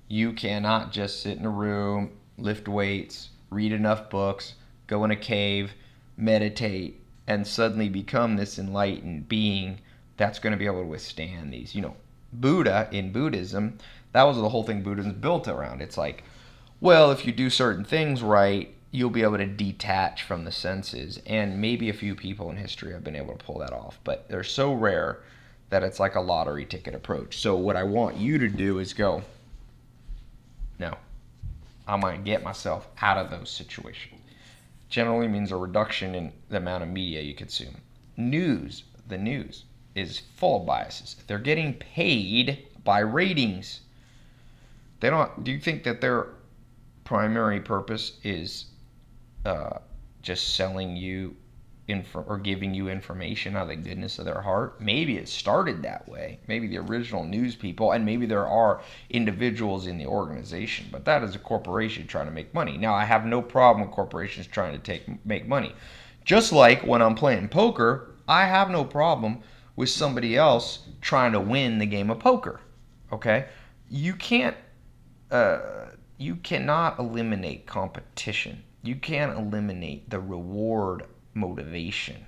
You 0.07 0.33
cannot 0.33 0.91
just 0.91 1.21
sit 1.21 1.37
in 1.37 1.45
a 1.45 1.49
room, 1.49 2.11
lift 2.37 2.67
weights, 2.67 3.29
read 3.49 3.71
enough 3.71 4.09
books, 4.09 4.55
go 4.87 5.03
in 5.03 5.11
a 5.11 5.15
cave, 5.15 5.73
meditate, 6.17 7.01
and 7.27 7.47
suddenly 7.47 7.87
become 7.87 8.35
this 8.35 8.59
enlightened 8.59 9.29
being 9.29 9.79
that's 10.21 10.37
going 10.37 10.51
to 10.51 10.57
be 10.57 10.67
able 10.67 10.81
to 10.81 10.87
withstand 10.87 11.51
these. 11.51 11.73
You 11.73 11.81
know, 11.81 11.95
Buddha 12.31 12.87
in 12.91 13.11
Buddhism, 13.11 13.79
that 14.13 14.23
was 14.23 14.37
the 14.37 14.49
whole 14.49 14.63
thing 14.63 14.83
Buddhism 14.83 15.13
built 15.13 15.47
around. 15.47 15.81
It's 15.81 15.97
like, 15.97 16.23
well, 16.79 17.11
if 17.11 17.25
you 17.25 17.31
do 17.31 17.49
certain 17.49 17.83
things 17.83 18.21
right, 18.21 18.71
you'll 18.91 19.09
be 19.09 19.23
able 19.23 19.37
to 19.37 19.47
detach 19.47 20.21
from 20.21 20.45
the 20.45 20.51
senses. 20.51 21.19
And 21.25 21.59
maybe 21.59 21.89
a 21.89 21.93
few 21.93 22.13
people 22.13 22.51
in 22.51 22.57
history 22.57 22.91
have 22.93 23.03
been 23.03 23.15
able 23.15 23.35
to 23.35 23.43
pull 23.43 23.57
that 23.59 23.73
off, 23.73 23.99
but 24.03 24.29
they're 24.29 24.43
so 24.43 24.73
rare 24.73 25.23
that 25.71 25.81
it's 25.81 25.99
like 25.99 26.13
a 26.13 26.21
lottery 26.21 26.65
ticket 26.65 26.93
approach. 26.93 27.39
So, 27.39 27.55
what 27.55 27.75
I 27.75 27.83
want 27.83 28.17
you 28.17 28.37
to 28.37 28.47
do 28.47 28.77
is 28.77 28.93
go, 28.93 29.23
no, 30.77 30.97
going 31.87 32.17
to 32.17 32.23
get 32.23 32.43
myself 32.43 32.87
out 33.01 33.17
of 33.17 33.31
those 33.31 33.49
situations. 33.49 34.21
Generally 34.87 35.29
means 35.29 35.51
a 35.51 35.55
reduction 35.55 36.13
in 36.13 36.33
the 36.49 36.57
amount 36.57 36.83
of 36.83 36.89
media 36.89 37.21
you 37.21 37.33
consume. 37.33 37.77
News, 38.17 38.83
the 39.07 39.17
news, 39.17 39.63
is 39.95 40.19
full 40.35 40.61
of 40.61 40.65
biases. 40.65 41.15
They're 41.27 41.39
getting 41.39 41.73
paid 41.73 42.67
by 42.83 42.99
ratings. 42.99 43.81
They 44.99 45.09
don't. 45.09 45.43
Do 45.43 45.51
you 45.51 45.59
think 45.59 45.83
that 45.83 46.01
their 46.01 46.27
primary 47.03 47.59
purpose 47.59 48.19
is 48.23 48.65
uh, 49.45 49.79
just 50.21 50.55
selling 50.55 50.95
you 50.95 51.35
info 51.87 52.23
or 52.27 52.37
giving 52.37 52.73
you 52.73 52.89
information 52.89 53.55
out 53.55 53.63
of 53.63 53.69
the 53.69 53.75
goodness 53.75 54.19
of 54.19 54.25
their 54.25 54.41
heart. 54.41 54.79
Maybe 54.81 55.17
it 55.17 55.27
started 55.27 55.81
that 55.83 56.07
way. 56.07 56.39
Maybe 56.47 56.67
the 56.67 56.77
original 56.77 57.23
news 57.23 57.55
people, 57.55 57.91
and 57.91 58.05
maybe 58.05 58.25
there 58.25 58.47
are 58.47 58.81
individuals 59.09 59.87
in 59.87 59.97
the 59.97 60.05
organization, 60.05 60.87
but 60.91 61.05
that 61.05 61.23
is 61.23 61.35
a 61.35 61.39
corporation 61.39 62.07
trying 62.07 62.27
to 62.27 62.31
make 62.31 62.53
money. 62.53 62.77
Now, 62.77 62.93
I 62.93 63.05
have 63.05 63.25
no 63.25 63.41
problem 63.41 63.85
with 63.85 63.95
corporations 63.95 64.47
trying 64.47 64.73
to 64.73 64.79
take 64.79 65.25
make 65.25 65.47
money. 65.47 65.73
Just 66.23 66.51
like 66.53 66.83
when 66.83 67.01
I'm 67.01 67.15
playing 67.15 67.49
poker, 67.49 68.11
I 68.27 68.45
have 68.45 68.69
no 68.69 68.85
problem 68.85 69.41
with 69.81 69.89
somebody 69.89 70.37
else 70.37 70.87
trying 71.01 71.31
to 71.31 71.39
win 71.39 71.79
the 71.79 71.85
game 71.85 72.09
of 72.09 72.19
poker. 72.19 72.61
Okay, 73.11 73.47
you 73.89 74.13
can't. 74.13 74.55
Uh, 75.29 75.59
you 76.17 76.35
cannot 76.35 76.99
eliminate 76.99 77.65
competition 77.65 78.63
you 78.83 78.95
can't 78.95 79.37
eliminate 79.37 80.09
the 80.09 80.19
reward 80.19 81.05
motivation 81.33 82.25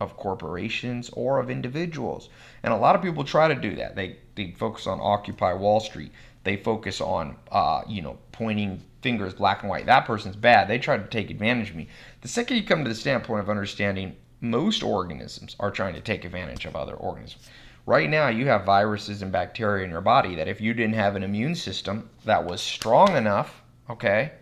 of 0.00 0.16
corporations 0.16 1.10
or 1.14 1.40
of 1.40 1.50
individuals. 1.50 2.28
And 2.62 2.72
a 2.72 2.76
lot 2.76 2.94
of 2.94 3.02
people 3.02 3.24
try 3.24 3.48
to 3.48 3.54
do 3.54 3.74
that. 3.76 3.96
They, 3.96 4.18
they 4.34 4.52
focus 4.52 4.86
on 4.86 5.00
Occupy 5.00 5.54
Wall 5.54 5.80
Street. 5.80 6.12
They 6.44 6.56
focus 6.56 7.00
on, 7.00 7.36
uh, 7.50 7.82
you 7.88 8.02
know, 8.02 8.18
pointing 8.30 8.82
fingers 9.02 9.34
black 9.34 9.62
and 9.62 9.70
white. 9.70 9.86
That 9.86 10.06
person's 10.06 10.36
bad. 10.36 10.68
They 10.68 10.78
try 10.78 10.96
to 10.96 11.06
take 11.06 11.30
advantage 11.30 11.70
of 11.70 11.76
me. 11.76 11.88
The 12.20 12.28
second 12.28 12.56
you 12.56 12.62
come 12.62 12.84
to 12.84 12.88
the 12.88 12.94
standpoint 12.94 13.40
of 13.40 13.50
understanding 13.50 14.16
most 14.50 14.82
organisms 14.82 15.56
are 15.60 15.70
trying 15.70 15.94
to 15.94 16.00
take 16.00 16.24
advantage 16.24 16.64
of 16.64 16.76
other 16.76 16.94
organisms. 16.94 17.48
Right 17.86 18.10
now, 18.10 18.28
you 18.28 18.46
have 18.46 18.64
viruses 18.64 19.22
and 19.22 19.30
bacteria 19.30 19.84
in 19.84 19.90
your 19.90 20.00
body 20.00 20.34
that 20.34 20.48
if 20.48 20.60
you 20.60 20.74
didn't 20.74 20.96
have 20.96 21.14
an 21.14 21.22
immune 21.22 21.54
system 21.54 22.10
that 22.24 22.44
was 22.44 22.60
strong 22.60 23.16
enough, 23.16 23.62
okay, 23.88 24.32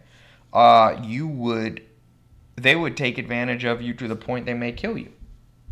uh, 0.53 0.99
you 1.03 1.29
would, 1.29 1.83
they 2.57 2.75
would 2.75 2.97
take 2.97 3.19
advantage 3.19 3.65
of 3.65 3.83
you 3.83 3.93
to 3.95 4.09
the 4.09 4.17
point 4.17 4.47
they 4.47 4.55
may 4.55 4.73
kill 4.73 4.97
you. 4.97 5.13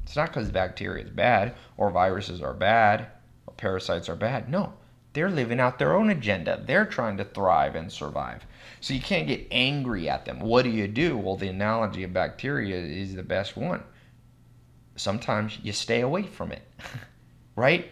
It's 0.05 0.17
not 0.17 0.29
because 0.29 0.51
bacteria 0.51 1.05
is 1.05 1.11
bad 1.11 1.55
or 1.77 1.91
viruses 1.91 2.43
are 2.43 2.53
bad 2.53 3.07
or 3.47 3.55
parasites 3.55 4.09
are 4.09 4.17
bad. 4.17 4.51
No, 4.51 4.75
they're 5.15 5.31
living 5.31 5.61
out 5.61 5.79
their 5.79 5.95
own 5.95 6.11
agenda. 6.11 6.63
They're 6.67 6.85
trying 6.85 7.17
to 7.19 7.25
thrive 7.25 7.75
and 7.75 7.91
survive. 7.91 8.45
So 8.81 8.95
you 8.95 9.01
can't 9.01 9.29
get 9.29 9.47
angry 9.51 10.09
at 10.09 10.25
them. 10.25 10.41
What 10.41 10.63
do 10.63 10.71
you 10.71 10.89
do? 10.89 11.17
Well, 11.17 11.37
the 11.37 11.49
analogy 11.49 12.03
of 12.03 12.13
bacteria 12.13 12.77
is 12.77 13.15
the 13.15 13.23
best 13.23 13.57
one. 13.57 13.83
Sometimes 14.97 15.59
you 15.63 15.73
stay 15.73 16.01
away 16.01 16.23
from 16.23 16.53
it, 16.53 16.63
right? 17.57 17.91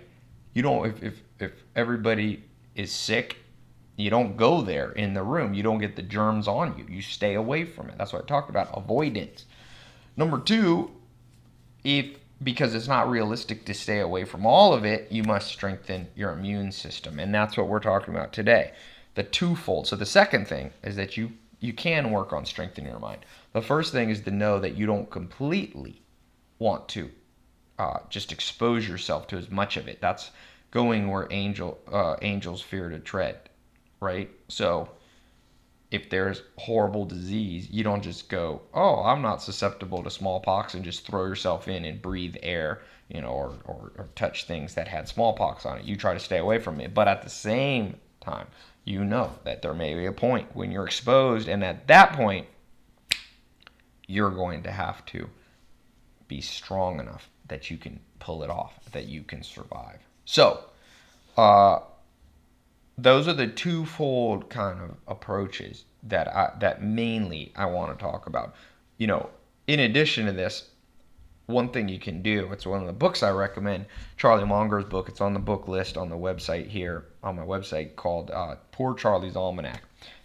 You 0.54 0.62
don't, 0.62 0.86
if, 0.86 1.02
if, 1.02 1.22
if 1.38 1.52
everybody 1.74 2.44
is 2.74 2.92
sick 2.92 3.36
you 4.00 4.10
don't 4.10 4.36
go 4.36 4.62
there 4.62 4.92
in 4.92 5.14
the 5.14 5.22
room. 5.22 5.54
You 5.54 5.62
don't 5.62 5.78
get 5.78 5.96
the 5.96 6.02
germs 6.02 6.48
on 6.48 6.76
you. 6.78 6.86
You 6.88 7.02
stay 7.02 7.34
away 7.34 7.64
from 7.64 7.90
it. 7.90 7.98
That's 7.98 8.12
what 8.12 8.24
I 8.24 8.26
talked 8.26 8.50
about 8.50 8.70
avoidance. 8.76 9.44
Number 10.16 10.38
two, 10.38 10.90
if 11.84 12.16
because 12.42 12.74
it's 12.74 12.88
not 12.88 13.10
realistic 13.10 13.66
to 13.66 13.74
stay 13.74 14.00
away 14.00 14.24
from 14.24 14.46
all 14.46 14.72
of 14.72 14.86
it, 14.86 15.12
you 15.12 15.22
must 15.22 15.48
strengthen 15.48 16.08
your 16.16 16.32
immune 16.32 16.72
system. 16.72 17.18
And 17.18 17.34
that's 17.34 17.58
what 17.58 17.68
we're 17.68 17.80
talking 17.80 18.14
about 18.14 18.32
today. 18.32 18.72
The 19.14 19.24
twofold. 19.24 19.86
So 19.86 19.96
the 19.96 20.06
second 20.06 20.48
thing 20.48 20.72
is 20.82 20.96
that 20.96 21.16
you 21.16 21.32
you 21.60 21.74
can 21.74 22.10
work 22.10 22.32
on 22.32 22.46
strengthening 22.46 22.90
your 22.90 22.98
mind. 22.98 23.26
The 23.52 23.60
first 23.60 23.92
thing 23.92 24.08
is 24.08 24.22
to 24.22 24.30
know 24.30 24.58
that 24.60 24.78
you 24.78 24.86
don't 24.86 25.10
completely 25.10 26.00
want 26.60 26.88
to 26.90 27.10
uh, 27.80 27.98
just 28.08 28.30
expose 28.30 28.88
yourself 28.88 29.26
to 29.28 29.36
as 29.36 29.50
much 29.50 29.76
of 29.76 29.88
it. 29.88 30.00
That's 30.00 30.30
going 30.70 31.10
where 31.10 31.26
angel 31.32 31.80
uh, 31.90 32.14
angels 32.22 32.62
fear 32.62 32.88
to 32.88 33.00
tread 33.00 33.50
right? 34.00 34.30
So 34.48 34.88
if 35.90 36.08
there's 36.10 36.42
horrible 36.56 37.04
disease, 37.04 37.68
you 37.70 37.84
don't 37.84 38.02
just 38.02 38.28
go, 38.28 38.62
"Oh, 38.74 39.02
I'm 39.04 39.22
not 39.22 39.42
susceptible 39.42 40.02
to 40.02 40.10
smallpox," 40.10 40.74
and 40.74 40.84
just 40.84 41.06
throw 41.06 41.24
yourself 41.26 41.68
in 41.68 41.84
and 41.84 42.02
breathe 42.02 42.36
air, 42.42 42.80
you 43.08 43.20
know, 43.20 43.28
or, 43.28 43.54
or, 43.64 43.92
or 43.96 44.08
touch 44.14 44.44
things 44.44 44.74
that 44.74 44.88
had 44.88 45.08
smallpox 45.08 45.66
on 45.66 45.78
it. 45.78 45.84
You 45.84 45.96
try 45.96 46.14
to 46.14 46.20
stay 46.20 46.38
away 46.38 46.58
from 46.58 46.80
it, 46.80 46.94
but 46.94 47.08
at 47.08 47.22
the 47.22 47.30
same 47.30 47.96
time, 48.20 48.46
you 48.84 49.04
know 49.04 49.32
that 49.44 49.62
there 49.62 49.74
may 49.74 49.94
be 49.94 50.06
a 50.06 50.12
point 50.12 50.54
when 50.54 50.70
you're 50.70 50.86
exposed, 50.86 51.48
and 51.48 51.62
at 51.64 51.86
that 51.88 52.12
point, 52.14 52.46
you're 54.06 54.30
going 54.30 54.62
to 54.64 54.72
have 54.72 55.04
to 55.06 55.28
be 56.30 56.40
strong 56.40 57.00
enough 57.00 57.28
that 57.48 57.70
you 57.70 57.76
can 57.76 57.98
pull 58.20 58.44
it 58.44 58.50
off, 58.50 58.78
that 58.92 59.06
you 59.06 59.22
can 59.24 59.42
survive. 59.42 59.98
So, 60.24 60.64
uh, 61.36 61.80
those 62.96 63.26
are 63.26 63.32
the 63.32 63.48
twofold 63.48 64.48
kind 64.48 64.80
of 64.80 64.96
approaches 65.08 65.84
that 66.04 66.28
I, 66.28 66.52
that 66.60 66.82
mainly 66.82 67.52
I 67.56 67.66
want 67.66 67.98
to 67.98 68.02
talk 68.02 68.26
about. 68.26 68.54
You 68.96 69.08
know, 69.08 69.28
in 69.66 69.80
addition 69.80 70.26
to 70.26 70.32
this, 70.32 70.68
one 71.46 71.70
thing 71.70 71.88
you 71.88 71.98
can 71.98 72.22
do, 72.22 72.48
it's 72.52 72.64
one 72.64 72.80
of 72.80 72.86
the 72.86 72.92
books 72.92 73.24
I 73.24 73.30
recommend, 73.30 73.86
Charlie 74.16 74.46
Munger's 74.46 74.84
book. 74.84 75.08
It's 75.08 75.20
on 75.20 75.34
the 75.34 75.40
book 75.40 75.66
list 75.66 75.96
on 75.96 76.08
the 76.08 76.16
website 76.16 76.68
here, 76.68 77.06
on 77.24 77.34
my 77.34 77.42
website 77.42 77.96
called 77.96 78.30
uh, 78.30 78.54
Poor 78.70 78.94
Charlie's 78.94 79.34
Almanack. 79.34 79.80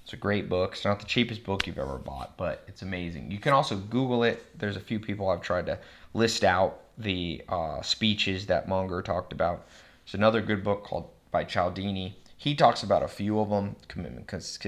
It's 0.06 0.14
a 0.14 0.18
great 0.18 0.50
book. 0.50 0.74
It's 0.74 0.86
not 0.86 1.00
the 1.00 1.08
cheapest 1.08 1.44
book 1.44 1.66
you've 1.66 1.80
ever 1.80 1.98
bought, 1.98 2.38
but 2.38 2.64
it's 2.68 2.84
amazing. 2.84 3.32
You 3.32 3.40
can 3.40 3.54
also 3.54 3.76
Google 3.76 4.24
it. 4.24 4.46
There's 4.56 4.76
a 4.76 4.80
few 4.80 5.00
people 5.00 5.30
I've 5.30 5.42
tried 5.42 5.66
to 5.66 5.80
list 6.14 6.44
out 6.44 6.82
the 6.96 7.42
uh, 7.50 7.82
speeches 7.82 8.46
that 8.46 8.70
Munger 8.70 9.02
talked 9.02 9.34
about 9.34 9.66
There's 10.06 10.14
another 10.14 10.42
good 10.42 10.64
book 10.64 10.84
called 10.84 11.10
by 11.32 11.44
Cialdini. 11.44 12.20
He 12.38 12.54
talks 12.54 12.84
about 12.84 13.02
a 13.02 13.08
few 13.08 13.40
of 13.40 13.50
them, 13.50 13.78
commitment, 13.88 14.28
cons- 14.28 14.60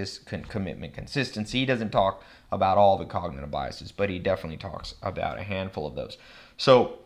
commitment, 0.50 0.96
consistency. 0.96 1.60
He 1.60 1.65
doesn't 1.67 1.91
talk 1.91 2.24
about 2.51 2.79
all 2.79 2.98
the 2.98 3.06
cognitive 3.06 3.51
biases, 3.51 3.91
but 3.91 4.10
he 4.10 4.17
definitely 4.17 4.58
talks 4.58 4.96
about 5.03 5.38
a 5.38 5.44
handful 5.44 5.86
of 5.86 5.94
those. 5.94 6.17
So, 6.58 6.98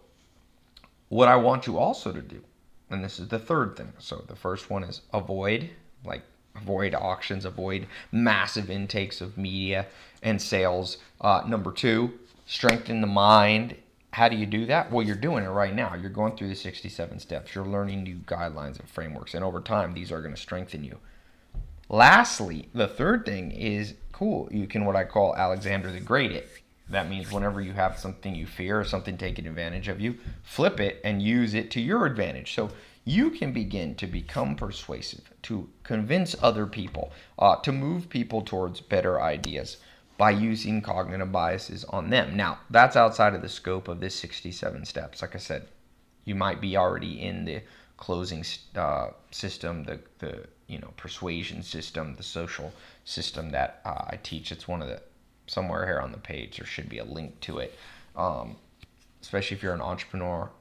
what 1.09 1.27
I 1.27 1.35
want 1.35 1.67
you 1.67 1.77
also 1.77 2.13
to 2.13 2.21
do, 2.21 2.41
and 2.89 3.03
this 3.03 3.19
is 3.19 3.27
the 3.27 3.39
third 3.39 3.75
thing. 3.75 3.91
So, 4.00 4.23
the 4.25 4.38
first 4.38 4.69
one 4.69 4.85
is 4.85 5.01
avoid, 5.11 5.71
like 6.05 6.23
avoid 6.55 6.93
auctions, 6.93 7.46
avoid 7.46 7.88
massive 8.12 8.70
intakes 8.70 9.22
of 9.22 9.38
media 9.38 9.88
and 10.22 10.41
sales. 10.41 10.98
Uh, 11.20 11.43
number 11.48 11.72
two, 11.72 12.20
strengthen 12.46 13.01
the 13.01 13.08
mind 13.08 13.75
how 14.12 14.27
do 14.27 14.36
you 14.36 14.46
do 14.46 14.65
that? 14.65 14.91
Well, 14.91 15.05
you're 15.05 15.15
doing 15.15 15.46
it 15.46 15.50
right 15.50 15.74
now. 15.74 15.96
You're 15.96 16.10
going 16.10 16.36
through 16.36 16.50
the 16.50 16.55
67 16.55 17.20
steps. 17.20 17.55
You're 17.55 17.65
learning 17.65 18.03
new 18.03 18.17
guidelines 18.17 18.77
and 18.79 18.89
frameworks. 18.89 19.34
And 19.34 19.43
over 19.43 19.62
time, 19.62 19.93
these 19.93 20.12
are 20.12 20.22
going 20.22 20.36
to 20.36 20.41
strengthen 20.41 20.84
you. 20.84 20.98
Lastly, 21.88 22.67
the 22.74 22.88
third 22.88 23.25
thing 23.25 23.51
is 23.51 23.96
cool. 24.12 24.50
You 24.51 24.67
can 24.67 24.86
what 24.86 24.98
I 24.98 25.05
call 25.05 25.36
Alexander 25.36 25.91
the 25.91 26.01
Great 26.01 26.31
it. 26.31 26.50
That 26.89 27.10
means 27.10 27.31
whenever 27.31 27.62
you 27.62 27.72
have 27.72 27.98
something 27.98 28.36
you 28.36 28.46
fear 28.46 28.77
or 28.77 28.84
something 28.84 29.17
taking 29.17 29.48
advantage 29.48 29.88
of 29.88 30.01
you, 30.01 30.17
flip 30.43 30.81
it 30.81 31.00
and 31.05 31.22
use 31.22 31.53
it 31.53 31.72
to 31.72 31.81
your 31.81 32.05
advantage. 32.05 32.53
So 32.53 32.70
you 33.03 33.31
can 33.31 33.51
begin 33.51 33.96
to 33.96 34.08
become 34.08 34.55
persuasive, 34.55 35.31
to 35.43 35.70
convince 35.84 36.36
other 36.41 36.67
people, 36.67 37.12
uh, 37.39 37.55
to 37.58 37.72
move 37.72 38.10
people 38.10 38.41
towards 38.41 38.79
better 38.79 39.22
ideas 39.22 39.77
by 40.17 40.29
using 40.29 40.81
cognitive 40.81 41.31
biases 41.31 41.84
on 41.86 42.12
them. 42.12 42.38
Now, 42.38 42.60
that's 42.70 42.96
outside 42.96 43.34
of 43.34 43.41
the 43.41 43.50
scope 43.50 43.88
of 43.88 44.00
this 44.00 44.13
67 44.15 44.86
steps. 44.86 45.22
Like 45.22 45.36
I 45.36 45.39
said, 45.39 45.67
you 46.25 46.36
might 46.36 46.62
be 46.62 46.77
already 46.77 47.22
in 47.22 47.46
the 47.46 47.62
closing 47.98 48.46
uh, 48.75 49.08
system, 49.31 49.84
the, 49.84 50.00
the 50.20 50.46
you 50.67 50.77
know 50.77 50.93
persuasion 50.96 51.63
system, 51.63 52.15
the 52.15 52.24
social 52.24 52.72
system 53.03 53.50
that 53.50 53.81
uh, 53.84 54.05
I 54.08 54.20
teach. 54.22 54.51
It's 54.51 54.67
one 54.67 54.81
of 54.81 54.88
the 54.88 55.01
somewhere 55.48 55.86
here 55.88 56.00
on 56.00 56.12
the 56.12 56.17
page. 56.20 56.58
There 56.58 56.67
should 56.67 56.88
be 56.88 57.00
a 57.00 57.03
link 57.03 57.39
to 57.41 57.58
it. 57.58 57.75
Um, 58.15 58.58
especially 59.22 59.58
if 59.58 59.63
you're 59.63 59.74
an 59.74 59.81
entrepreneur 59.81 60.51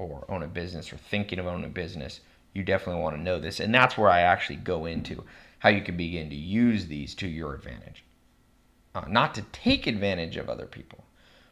or 0.00 0.24
own 0.28 0.42
a 0.42 0.48
business 0.48 0.92
or 0.92 0.96
thinking 0.96 1.38
of 1.38 1.46
owning 1.46 1.66
a 1.66 1.68
business, 1.68 2.20
you 2.54 2.62
definitely 2.62 3.02
want 3.02 3.16
to 3.16 3.22
know 3.22 3.38
this. 3.38 3.60
And 3.60 3.74
that's 3.74 3.96
where 3.96 4.10
I 4.10 4.20
actually 4.20 4.56
go 4.56 4.86
into 4.86 5.24
how 5.60 5.68
you 5.68 5.82
can 5.82 5.96
begin 5.96 6.30
to 6.30 6.36
use 6.36 6.86
these 6.86 7.14
to 7.16 7.28
your 7.28 7.54
advantage 7.54 8.04
uh, 8.94 9.04
not 9.08 9.34
to 9.34 9.42
take 9.52 9.86
advantage 9.86 10.36
of 10.36 10.48
other 10.48 10.66
people, 10.66 11.04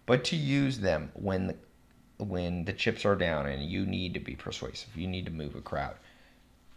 but 0.07 0.25
to 0.25 0.37
use 0.37 0.81
them 0.81 1.11
when 1.15 1.49
the 1.49 1.57
when 2.19 2.65
the 2.65 2.73
chips 2.73 3.05
are 3.05 3.15
down 3.15 3.47
and 3.47 3.63
you 3.63 3.87
need 3.87 4.13
to 4.13 4.19
be 4.19 4.35
persuasive, 4.35 4.97
you 4.97 5.07
need 5.07 5.25
to 5.25 5.31
move 5.31 5.55
a 5.55 5.61
crowd. 5.61 5.95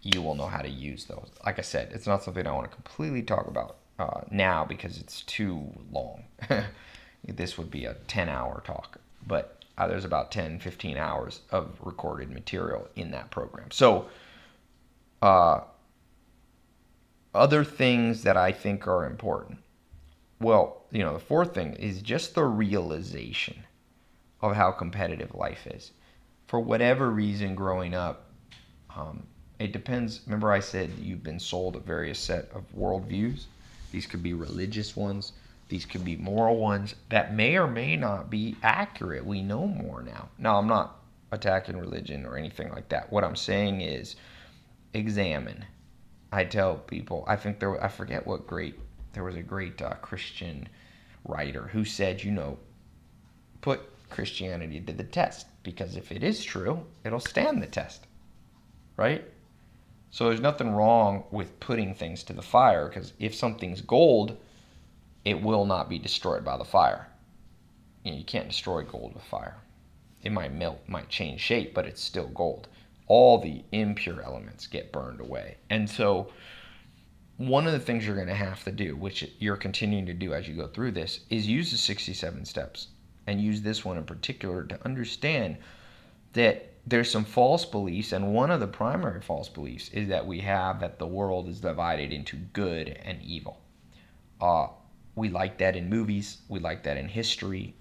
You 0.03 0.21
will 0.21 0.35
know 0.35 0.45
how 0.45 0.61
to 0.61 0.69
use 0.69 1.05
those. 1.05 1.31
Like 1.43 1.57
I 1.57 1.63
said, 1.63 1.91
it's 1.93 2.05
not 2.05 2.21
something 2.21 2.45
I 2.45 2.51
want 2.51 2.69
to 2.69 2.75
completely 2.75 3.23
talk 3.23 3.47
about 3.47 3.77
uh, 3.97 4.21
now 4.29 4.65
because 4.65 4.99
it's 4.99 5.23
too 5.23 5.67
long. 5.91 6.25
this 7.27 7.57
would 7.57 7.71
be 7.71 7.85
a 7.85 7.95
10 8.07 8.29
hour 8.29 8.61
talk, 8.63 8.99
but 9.25 9.60
uh, 9.77 9.87
there's 9.87 10.05
about 10.05 10.31
10, 10.31 10.59
15 10.59 10.97
hours 10.97 11.41
of 11.51 11.77
recorded 11.81 12.29
material 12.29 12.87
in 12.95 13.11
that 13.11 13.31
program. 13.31 13.71
So, 13.71 14.07
uh, 15.21 15.61
other 17.33 17.63
things 17.63 18.23
that 18.23 18.35
I 18.35 18.51
think 18.51 18.87
are 18.87 19.05
important 19.05 19.59
well, 20.41 20.85
you 20.91 21.03
know, 21.03 21.13
the 21.13 21.19
fourth 21.19 21.53
thing 21.53 21.73
is 21.73 22.01
just 22.01 22.33
the 22.33 22.43
realization 22.43 23.63
of 24.41 24.55
how 24.55 24.71
competitive 24.71 25.35
life 25.35 25.67
is. 25.67 25.91
For 26.47 26.59
whatever 26.59 27.09
reason, 27.09 27.55
growing 27.55 27.93
up, 27.93 28.31
um, 28.95 29.23
it 29.59 29.71
depends. 29.71 30.21
Remember, 30.25 30.51
I 30.51 30.59
said 30.59 30.89
you've 30.99 31.23
been 31.23 31.39
sold 31.39 31.75
a 31.75 31.79
various 31.79 32.19
set 32.19 32.49
of 32.53 32.63
worldviews. 32.75 33.45
These 33.91 34.07
could 34.07 34.23
be 34.23 34.33
religious 34.33 34.95
ones. 34.97 35.33
These 35.71 35.85
could 35.85 36.03
be 36.03 36.17
moral 36.17 36.57
ones 36.57 36.95
that 37.07 37.33
may 37.33 37.55
or 37.55 37.65
may 37.65 37.95
not 37.95 38.29
be 38.29 38.57
accurate. 38.61 39.25
We 39.25 39.41
know 39.41 39.65
more 39.65 40.03
now. 40.03 40.27
Now, 40.37 40.57
I'm 40.57 40.67
not 40.67 40.99
attacking 41.31 41.77
religion 41.77 42.25
or 42.25 42.35
anything 42.35 42.69
like 42.71 42.89
that. 42.89 43.09
What 43.09 43.23
I'm 43.23 43.37
saying 43.37 43.79
is 43.79 44.17
examine. 44.93 45.63
I 46.29 46.43
tell 46.43 46.75
people, 46.75 47.23
I 47.25 47.37
think 47.37 47.61
there, 47.61 47.81
I 47.81 47.87
forget 47.87 48.27
what 48.27 48.47
great 48.47 48.77
there 49.13 49.23
was 49.23 49.37
a 49.37 49.41
great 49.41 49.81
uh, 49.81 49.93
Christian 50.01 50.67
writer 51.23 51.69
who 51.71 51.85
said, 51.85 52.21
you 52.21 52.31
know, 52.31 52.59
put 53.61 53.79
Christianity 54.09 54.81
to 54.81 54.91
the 54.91 55.05
test 55.05 55.47
because 55.63 55.95
if 55.95 56.11
it 56.11 56.21
is 56.21 56.43
true, 56.43 56.85
it'll 57.05 57.21
stand 57.21 57.63
the 57.63 57.67
test, 57.67 58.07
right? 58.97 59.23
So 60.09 60.25
there's 60.25 60.41
nothing 60.41 60.71
wrong 60.71 61.23
with 61.31 61.61
putting 61.61 61.95
things 61.95 62.23
to 62.23 62.33
the 62.33 62.41
fire 62.41 62.89
because 62.89 63.13
if 63.19 63.33
something's 63.33 63.79
gold, 63.79 64.35
it 65.25 65.41
will 65.41 65.65
not 65.65 65.89
be 65.89 65.99
destroyed 65.99 66.43
by 66.43 66.57
the 66.57 66.65
fire. 66.65 67.07
You, 68.03 68.11
know, 68.11 68.17
you 68.17 68.23
can't 68.23 68.49
destroy 68.49 68.83
gold 68.83 69.13
with 69.13 69.23
fire. 69.23 69.57
It 70.23 70.31
might 70.31 70.53
melt, 70.53 70.79
might 70.87 71.09
change 71.09 71.41
shape, 71.41 71.73
but 71.73 71.85
it's 71.85 72.01
still 72.01 72.27
gold. 72.27 72.67
All 73.07 73.39
the 73.39 73.63
impure 73.71 74.21
elements 74.21 74.67
get 74.67 74.91
burned 74.91 75.19
away. 75.19 75.57
And 75.69 75.89
so 75.89 76.31
one 77.37 77.65
of 77.65 77.73
the 77.73 77.79
things 77.79 78.05
you're 78.05 78.15
going 78.15 78.27
to 78.27 78.35
have 78.35 78.63
to 78.63 78.71
do, 78.71 78.95
which 78.95 79.27
you're 79.39 79.57
continuing 79.57 80.05
to 80.05 80.13
do 80.13 80.33
as 80.33 80.47
you 80.47 80.55
go 80.55 80.67
through 80.67 80.91
this, 80.91 81.21
is 81.29 81.47
use 81.47 81.71
the 81.71 81.77
67 81.77 82.45
steps 82.45 82.87
and 83.27 83.41
use 83.41 83.61
this 83.61 83.83
one 83.83 83.97
in 83.97 84.03
particular 84.03 84.63
to 84.63 84.85
understand 84.85 85.57
that 86.33 86.71
there's 86.85 87.11
some 87.11 87.25
false 87.25 87.63
beliefs, 87.63 88.11
and 88.11 88.33
one 88.33 88.49
of 88.49 88.59
the 88.59 88.67
primary 88.67 89.21
false 89.21 89.49
beliefs 89.49 89.89
is 89.89 90.07
that 90.09 90.25
we 90.25 90.39
have 90.39 90.79
that 90.79 90.97
the 90.97 91.05
world 91.05 91.47
is 91.47 91.59
divided 91.59 92.11
into 92.11 92.37
good 92.37 92.99
and 93.03 93.21
evil. 93.21 93.59
Uh, 94.39 94.67
we 95.15 95.29
like 95.29 95.57
that 95.57 95.75
in 95.75 95.89
movies, 95.89 96.37
we 96.47 96.59
like 96.59 96.83
that 96.83 96.97
in 96.97 97.09
history, 97.09 97.73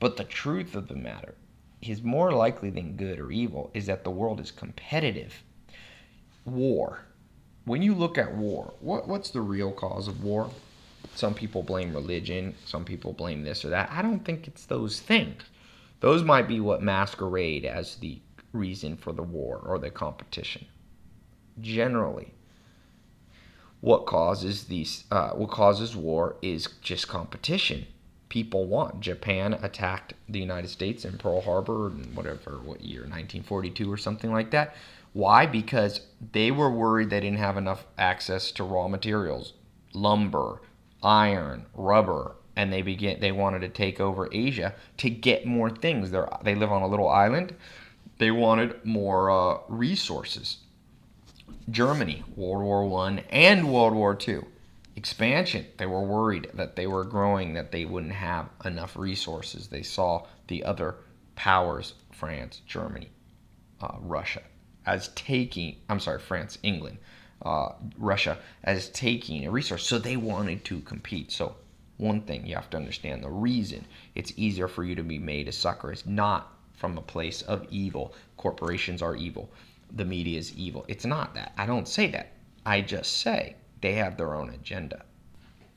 but 0.00 0.16
the 0.16 0.24
truth 0.24 0.74
of 0.74 0.88
the 0.88 0.94
matter 0.94 1.34
is 1.82 2.02
more 2.02 2.32
likely 2.32 2.70
than 2.70 2.96
good 2.96 3.18
or 3.18 3.30
evil 3.30 3.70
is 3.74 3.86
that 3.86 4.04
the 4.04 4.10
world 4.10 4.40
is 4.40 4.50
competitive. 4.50 5.42
War 6.44 7.06
when 7.66 7.82
you 7.82 7.94
look 7.94 8.16
at 8.16 8.34
war, 8.34 8.72
what, 8.80 9.08
what's 9.08 9.30
the 9.30 9.40
real 9.40 9.72
cause 9.72 10.06
of 10.06 10.22
war? 10.22 10.48
Some 11.16 11.34
people 11.34 11.64
blame 11.64 11.92
religion, 11.92 12.54
some 12.64 12.84
people 12.84 13.12
blame 13.12 13.42
this 13.42 13.64
or 13.64 13.70
that. 13.70 13.90
I 13.90 14.02
don't 14.02 14.24
think 14.24 14.46
it's 14.46 14.66
those 14.66 15.00
things. 15.00 15.42
Those 15.98 16.22
might 16.22 16.46
be 16.46 16.60
what 16.60 16.80
masquerade 16.80 17.64
as 17.64 17.96
the 17.96 18.20
reason 18.52 18.96
for 18.96 19.12
the 19.12 19.22
war 19.22 19.60
or 19.64 19.80
the 19.80 19.90
competition. 19.90 20.64
Generally, 21.60 22.32
what 23.86 24.04
causes 24.06 24.64
these 24.64 25.04
uh, 25.10 25.30
what 25.30 25.50
causes 25.50 25.94
war 25.94 26.36
is 26.42 26.68
just 26.82 27.06
competition. 27.08 27.86
People 28.28 28.66
want. 28.66 29.00
Japan 29.00 29.54
attacked 29.54 30.14
the 30.28 30.40
United 30.40 30.68
States 30.68 31.04
in 31.04 31.16
Pearl 31.16 31.40
Harbor 31.40 31.88
in 31.88 32.14
whatever 32.14 32.58
what 32.58 32.80
year, 32.80 33.02
1942 33.02 33.90
or 33.90 33.96
something 33.96 34.32
like 34.32 34.50
that 34.50 34.74
why? 35.16 35.46
Because 35.46 36.02
they 36.32 36.50
were 36.50 36.70
worried 36.70 37.08
they 37.08 37.20
didn't 37.20 37.38
have 37.38 37.56
enough 37.56 37.86
access 37.96 38.52
to 38.52 38.62
raw 38.62 38.86
materials, 38.86 39.54
lumber, 39.94 40.60
iron, 41.02 41.64
rubber, 41.72 42.36
and 42.54 42.70
they 42.70 42.82
began 42.82 43.20
they 43.20 43.32
wanted 43.32 43.60
to 43.60 43.70
take 43.70 43.98
over 43.98 44.28
Asia 44.30 44.74
to 44.98 45.08
get 45.08 45.46
more 45.46 45.70
things. 45.70 46.10
They 46.10 46.20
they 46.42 46.54
live 46.54 46.70
on 46.70 46.82
a 46.82 46.86
little 46.86 47.08
island. 47.08 47.54
They 48.18 48.30
wanted 48.30 48.84
more 48.84 49.30
uh, 49.30 49.60
resources. 49.70 50.58
Germany, 51.70 52.22
World 52.36 52.62
War 52.62 52.86
One 52.86 53.20
and 53.30 53.72
World 53.72 53.94
War 53.94 54.14
Two, 54.14 54.46
expansion. 54.94 55.66
They 55.76 55.86
were 55.86 56.02
worried 56.02 56.50
that 56.54 56.76
they 56.76 56.86
were 56.86 57.04
growing, 57.04 57.54
that 57.54 57.72
they 57.72 57.84
wouldn't 57.84 58.12
have 58.12 58.48
enough 58.64 58.96
resources. 58.96 59.68
They 59.68 59.82
saw 59.82 60.26
the 60.48 60.64
other 60.64 60.96
powers, 61.34 61.94
France, 62.12 62.62
Germany, 62.66 63.10
uh, 63.80 63.96
Russia, 64.00 64.42
as 64.86 65.08
taking, 65.08 65.76
I'm 65.88 66.00
sorry, 66.00 66.20
France, 66.20 66.58
England, 66.62 66.98
uh, 67.42 67.70
Russia, 67.98 68.38
as 68.64 68.88
taking 68.90 69.46
a 69.46 69.50
resource. 69.50 69.86
So 69.86 69.98
they 69.98 70.16
wanted 70.16 70.64
to 70.66 70.80
compete. 70.80 71.30
So, 71.32 71.56
one 71.98 72.20
thing 72.22 72.46
you 72.46 72.54
have 72.54 72.70
to 72.70 72.76
understand 72.76 73.22
the 73.22 73.30
reason 73.30 73.84
it's 74.14 74.32
easier 74.36 74.68
for 74.68 74.84
you 74.84 74.94
to 74.94 75.02
be 75.02 75.18
made 75.18 75.48
a 75.48 75.52
sucker 75.52 75.92
is 75.92 76.06
not 76.06 76.52
from 76.74 76.98
a 76.98 77.02
place 77.02 77.42
of 77.42 77.66
evil. 77.70 78.14
Corporations 78.36 79.02
are 79.02 79.16
evil, 79.16 79.50
the 79.96 80.04
media 80.04 80.38
is 80.38 80.54
evil. 80.56 80.84
It's 80.88 81.04
not 81.04 81.34
that. 81.34 81.52
I 81.56 81.66
don't 81.66 81.88
say 81.88 82.10
that. 82.10 82.32
I 82.64 82.80
just 82.80 83.18
say 83.18 83.56
they 83.80 83.94
have 83.94 84.16
their 84.16 84.34
own 84.34 84.50
agenda. 84.50 85.04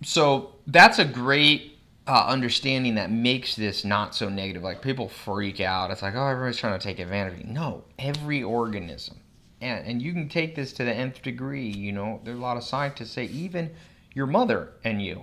So, 0.01 0.55
that's 0.67 0.99
a 0.99 1.05
great 1.05 1.79
uh, 2.09 2.25
understanding 2.27 2.95
that 2.95 3.11
makes 3.11 3.55
this 3.55 3.85
not 3.85 4.15
so 4.15 4.29
negative. 4.29 4.63
Like 4.63 4.81
people 4.81 5.07
freak 5.07 5.61
out. 5.61 5.91
It's 5.91 6.01
like, 6.01 6.15
oh, 6.15 6.25
everybody's 6.25 6.57
trying 6.57 6.77
to 6.77 6.83
take 6.83 6.97
advantage 6.97 7.39
of 7.39 7.47
you. 7.47 7.53
No, 7.53 7.83
every 7.99 8.41
organism, 8.41 9.19
and 9.61 9.85
and 9.85 10.01
you 10.01 10.11
can 10.13 10.27
take 10.27 10.55
this 10.55 10.73
to 10.73 10.83
the 10.83 10.93
nth 10.93 11.21
degree. 11.21 11.67
You 11.67 11.91
know, 11.91 12.19
there's 12.23 12.39
a 12.39 12.41
lot 12.41 12.57
of 12.57 12.63
scientists 12.63 13.11
say 13.11 13.25
even 13.25 13.69
your 14.15 14.25
mother 14.25 14.71
and 14.83 15.01
you, 15.01 15.21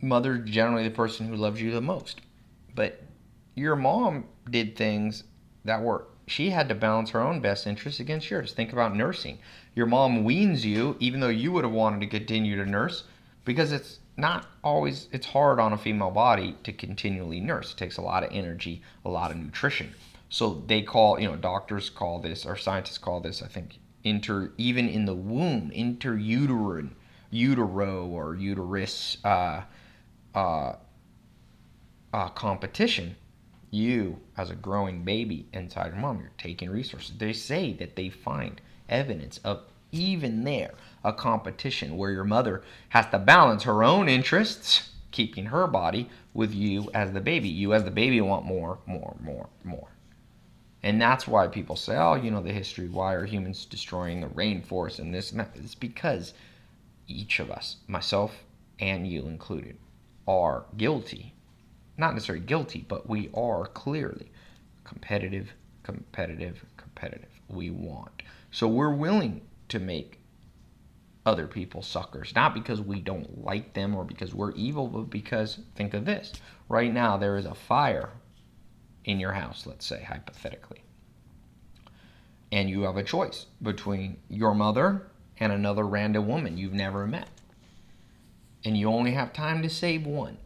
mother 0.00 0.38
generally 0.38 0.84
the 0.84 0.94
person 0.94 1.26
who 1.26 1.34
loves 1.34 1.60
you 1.60 1.72
the 1.72 1.80
most, 1.80 2.20
but 2.76 3.02
your 3.56 3.74
mom 3.74 4.24
did 4.50 4.76
things 4.76 5.24
that 5.64 5.82
were 5.82 6.06
she 6.26 6.50
had 6.50 6.68
to 6.68 6.74
balance 6.74 7.10
her 7.10 7.20
own 7.20 7.40
best 7.40 7.66
interests 7.66 8.00
against 8.00 8.30
yours. 8.30 8.52
Think 8.52 8.72
about 8.72 8.96
nursing. 8.96 9.38
Your 9.74 9.86
mom 9.86 10.24
weans 10.24 10.64
you, 10.64 10.96
even 11.00 11.20
though 11.20 11.28
you 11.28 11.52
would 11.52 11.64
have 11.64 11.72
wanted 11.72 12.00
to 12.00 12.06
continue 12.06 12.56
to 12.56 12.68
nurse, 12.68 13.04
because 13.44 13.72
it's 13.72 13.98
not 14.16 14.46
always 14.62 15.08
it's 15.12 15.26
hard 15.26 15.58
on 15.58 15.72
a 15.72 15.78
female 15.78 16.10
body 16.10 16.56
to 16.62 16.72
continually 16.72 17.40
nurse. 17.40 17.72
It 17.72 17.78
takes 17.78 17.96
a 17.96 18.02
lot 18.02 18.22
of 18.22 18.30
energy, 18.32 18.82
a 19.04 19.10
lot 19.10 19.30
of 19.30 19.36
nutrition. 19.36 19.92
So 20.28 20.62
they 20.66 20.82
call, 20.82 21.20
you 21.20 21.28
know, 21.28 21.36
doctors 21.36 21.90
call 21.90 22.20
this 22.20 22.46
or 22.46 22.56
scientists 22.56 22.98
call 22.98 23.20
this, 23.20 23.42
I 23.42 23.48
think, 23.48 23.78
inter 24.02 24.52
even 24.56 24.88
in 24.88 25.04
the 25.04 25.14
womb, 25.14 25.70
interuterine, 25.70 26.90
utero 27.30 28.06
or 28.06 28.34
uterus 28.34 29.18
uh, 29.24 29.62
uh, 30.34 30.74
uh, 32.12 32.28
competition. 32.30 33.16
You, 33.74 34.20
as 34.36 34.50
a 34.50 34.54
growing 34.54 35.02
baby 35.02 35.48
inside 35.52 35.88
your 35.88 35.96
mom, 35.96 36.20
you're 36.20 36.30
taking 36.38 36.70
resources. 36.70 37.18
They 37.18 37.32
say 37.32 37.72
that 37.72 37.96
they 37.96 38.08
find 38.08 38.60
evidence 38.88 39.38
of 39.38 39.64
even 39.90 40.44
there 40.44 40.74
a 41.02 41.12
competition 41.12 41.96
where 41.96 42.12
your 42.12 42.22
mother 42.22 42.62
has 42.90 43.06
to 43.08 43.18
balance 43.18 43.64
her 43.64 43.82
own 43.82 44.08
interests, 44.08 44.92
keeping 45.10 45.46
her 45.46 45.66
body, 45.66 46.08
with 46.32 46.54
you 46.54 46.88
as 46.94 47.10
the 47.10 47.20
baby. 47.20 47.48
You 47.48 47.74
as 47.74 47.82
the 47.82 47.90
baby 47.90 48.20
want 48.20 48.44
more, 48.44 48.78
more, 48.86 49.16
more, 49.20 49.48
more. 49.64 49.88
And 50.84 51.02
that's 51.02 51.26
why 51.26 51.48
people 51.48 51.74
say, 51.74 51.96
oh, 51.96 52.14
you 52.14 52.30
know, 52.30 52.42
the 52.42 52.52
history, 52.52 52.88
why 52.88 53.14
are 53.14 53.26
humans 53.26 53.64
destroying 53.64 54.20
the 54.20 54.28
rainforest 54.28 55.00
and 55.00 55.12
this 55.12 55.32
and 55.32 55.40
that? 55.40 55.50
It's 55.56 55.74
because 55.74 56.32
each 57.08 57.40
of 57.40 57.50
us, 57.50 57.78
myself 57.88 58.44
and 58.78 59.04
you 59.04 59.26
included, 59.26 59.78
are 60.28 60.66
guilty. 60.76 61.33
Not 61.96 62.14
necessarily 62.14 62.44
guilty, 62.44 62.84
but 62.88 63.08
we 63.08 63.30
are 63.34 63.66
clearly 63.66 64.30
competitive, 64.84 65.52
competitive, 65.82 66.64
competitive. 66.76 67.28
We 67.48 67.70
want. 67.70 68.22
So 68.50 68.68
we're 68.68 68.94
willing 68.94 69.42
to 69.68 69.78
make 69.78 70.20
other 71.26 71.46
people 71.46 71.82
suckers. 71.82 72.34
Not 72.34 72.54
because 72.54 72.80
we 72.80 73.00
don't 73.00 73.44
like 73.44 73.74
them 73.74 73.94
or 73.94 74.04
because 74.04 74.34
we're 74.34 74.52
evil, 74.52 74.88
but 74.88 75.10
because, 75.10 75.60
think 75.74 75.94
of 75.94 76.04
this. 76.04 76.32
Right 76.68 76.92
now, 76.92 77.16
there 77.16 77.36
is 77.36 77.46
a 77.46 77.54
fire 77.54 78.10
in 79.04 79.20
your 79.20 79.32
house, 79.32 79.66
let's 79.66 79.86
say, 79.86 80.02
hypothetically. 80.02 80.82
And 82.52 82.68
you 82.68 82.82
have 82.82 82.96
a 82.96 83.02
choice 83.02 83.46
between 83.62 84.18
your 84.28 84.54
mother 84.54 85.06
and 85.38 85.52
another 85.52 85.84
random 85.84 86.28
woman 86.28 86.56
you've 86.56 86.72
never 86.72 87.06
met. 87.06 87.28
And 88.64 88.76
you 88.76 88.88
only 88.88 89.12
have 89.12 89.32
time 89.32 89.62
to 89.62 89.68
save 89.68 90.06
one. 90.06 90.38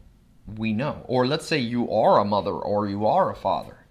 We 0.57 0.73
know. 0.73 1.03
Or 1.07 1.27
let's 1.27 1.47
say 1.47 1.59
you 1.59 1.91
are 1.91 2.19
a 2.19 2.25
mother 2.25 2.53
or 2.53 2.89
you 2.89 3.07
are 3.07 3.31
a 3.31 3.37
father. 3.37 3.87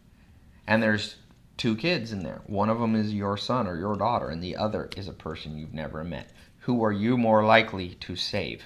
And 0.66 0.82
there's 0.82 1.16
two 1.56 1.76
kids 1.76 2.12
in 2.12 2.24
there. 2.24 2.42
One 2.48 2.70
of 2.70 2.80
them 2.80 2.96
is 2.96 3.14
your 3.14 3.38
son 3.38 3.68
or 3.68 3.78
your 3.78 3.96
daughter, 3.96 4.30
and 4.30 4.44
the 4.44 4.58
other 4.58 4.90
is 4.98 5.08
a 5.08 5.14
person 5.14 5.58
you've 5.58 5.74
never 5.74 6.04
met 6.04 6.32
who 6.68 6.84
are 6.84 6.92
you 6.92 7.18
more 7.18 7.46
likely 7.46 7.96
to 7.96 8.14
save? 8.18 8.66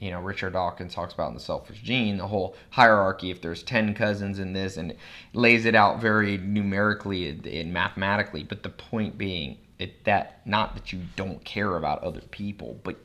You 0.00 0.10
know, 0.10 0.20
Richard 0.20 0.54
Dawkins 0.54 0.92
talks 0.92 1.14
about 1.14 1.28
in 1.28 1.34
The 1.34 1.40
Selfish 1.40 1.80
Gene, 1.82 2.16
the 2.16 2.26
whole 2.26 2.56
hierarchy. 2.70 3.30
If 3.30 3.40
there's 3.40 3.62
10 3.62 3.94
cousins 3.94 4.40
in 4.40 4.54
this, 4.54 4.76
and 4.76 4.96
lays 5.32 5.66
it 5.66 5.76
out 5.76 6.00
very 6.00 6.36
numerically 6.36 7.28
and 7.28 7.72
mathematically. 7.72 8.42
But 8.42 8.64
the 8.64 8.70
point 8.70 9.16
being, 9.16 9.58
it, 9.78 10.02
that 10.04 10.44
not 10.44 10.74
that 10.74 10.92
you 10.92 11.02
don't 11.14 11.44
care 11.44 11.76
about 11.76 12.02
other 12.02 12.22
people, 12.22 12.80
but 12.82 12.96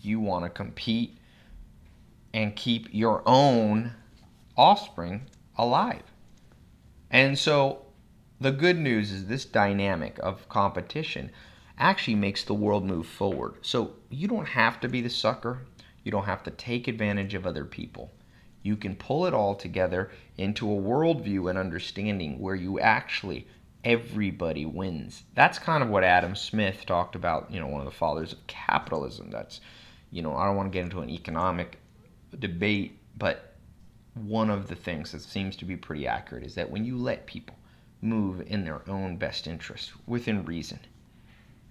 you 0.00 0.20
want 0.20 0.44
to 0.44 0.48
compete 0.48 1.18
and 2.32 2.56
keep 2.56 2.88
your 2.92 3.22
own 3.26 3.92
offspring 4.56 5.22
alive. 5.56 6.02
And 7.10 7.38
so 7.38 7.86
the 8.40 8.52
good 8.52 8.78
news 8.78 9.10
is 9.10 9.26
this 9.26 9.44
dynamic 9.44 10.18
of 10.22 10.48
competition 10.48 11.30
actually 11.78 12.14
makes 12.14 12.44
the 12.44 12.54
world 12.54 12.84
move 12.84 13.06
forward. 13.06 13.54
So 13.62 13.94
you 14.10 14.28
don't 14.28 14.48
have 14.48 14.80
to 14.80 14.88
be 14.88 15.00
the 15.00 15.10
sucker. 15.10 15.66
You 16.04 16.12
don't 16.12 16.26
have 16.26 16.42
to 16.44 16.50
take 16.50 16.88
advantage 16.88 17.34
of 17.34 17.46
other 17.46 17.64
people. 17.64 18.12
You 18.62 18.76
can 18.76 18.96
pull 18.96 19.26
it 19.26 19.34
all 19.34 19.54
together 19.54 20.10
into 20.36 20.70
a 20.70 20.76
worldview 20.76 21.48
and 21.48 21.58
understanding 21.58 22.38
where 22.38 22.54
you 22.54 22.78
actually 22.78 23.46
everybody 23.82 24.66
wins. 24.66 25.22
That's 25.34 25.58
kind 25.58 25.82
of 25.82 25.88
what 25.88 26.04
Adam 26.04 26.36
Smith 26.36 26.84
talked 26.84 27.14
about, 27.14 27.50
you 27.50 27.58
know, 27.58 27.66
one 27.66 27.80
of 27.80 27.86
the 27.86 27.90
fathers 27.90 28.34
of 28.34 28.46
capitalism. 28.46 29.30
That's, 29.30 29.60
you 30.10 30.20
know, 30.22 30.36
I 30.36 30.44
don't 30.44 30.56
want 30.56 30.70
to 30.70 30.76
get 30.76 30.84
into 30.84 31.00
an 31.00 31.10
economic 31.10 31.78
debate, 32.38 32.98
but 33.16 33.54
one 34.14 34.50
of 34.50 34.68
the 34.68 34.74
things 34.74 35.12
that 35.12 35.22
seems 35.22 35.56
to 35.56 35.64
be 35.64 35.76
pretty 35.76 36.06
accurate 36.06 36.44
is 36.44 36.54
that 36.54 36.70
when 36.70 36.84
you 36.84 36.96
let 36.96 37.26
people 37.26 37.56
move 38.02 38.42
in 38.46 38.64
their 38.64 38.88
own 38.88 39.16
best 39.16 39.46
interest 39.46 39.92
within 40.06 40.44
reason, 40.44 40.80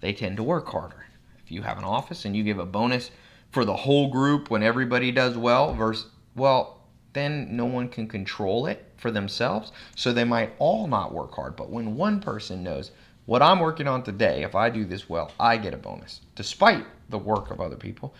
they 0.00 0.12
tend 0.12 0.36
to 0.36 0.42
work 0.42 0.68
harder. 0.68 1.06
If 1.44 1.50
you 1.50 1.62
have 1.62 1.78
an 1.78 1.84
office 1.84 2.24
and 2.24 2.36
you 2.36 2.42
give 2.42 2.58
a 2.58 2.66
bonus 2.66 3.10
for 3.50 3.64
the 3.64 3.76
whole 3.76 4.10
group 4.10 4.50
when 4.50 4.62
everybody 4.62 5.10
does 5.10 5.36
well, 5.36 5.74
versus, 5.74 6.06
well, 6.34 6.80
then 7.12 7.56
no 7.56 7.64
one 7.64 7.88
can 7.88 8.06
control 8.06 8.66
it 8.66 8.92
for 8.96 9.10
themselves. 9.10 9.72
So 9.96 10.12
they 10.12 10.24
might 10.24 10.54
all 10.58 10.86
not 10.86 11.12
work 11.12 11.34
hard. 11.34 11.56
But 11.56 11.70
when 11.70 11.96
one 11.96 12.20
person 12.20 12.62
knows 12.62 12.92
what 13.26 13.42
I'm 13.42 13.58
working 13.58 13.88
on 13.88 14.02
today, 14.02 14.42
if 14.42 14.54
I 14.54 14.70
do 14.70 14.84
this 14.84 15.08
well, 15.08 15.32
I 15.38 15.56
get 15.56 15.74
a 15.74 15.76
bonus. 15.76 16.20
Despite 16.36 16.86
the 17.08 17.18
work 17.18 17.50
of 17.50 17.60
other 17.60 17.76
people, 17.76 18.14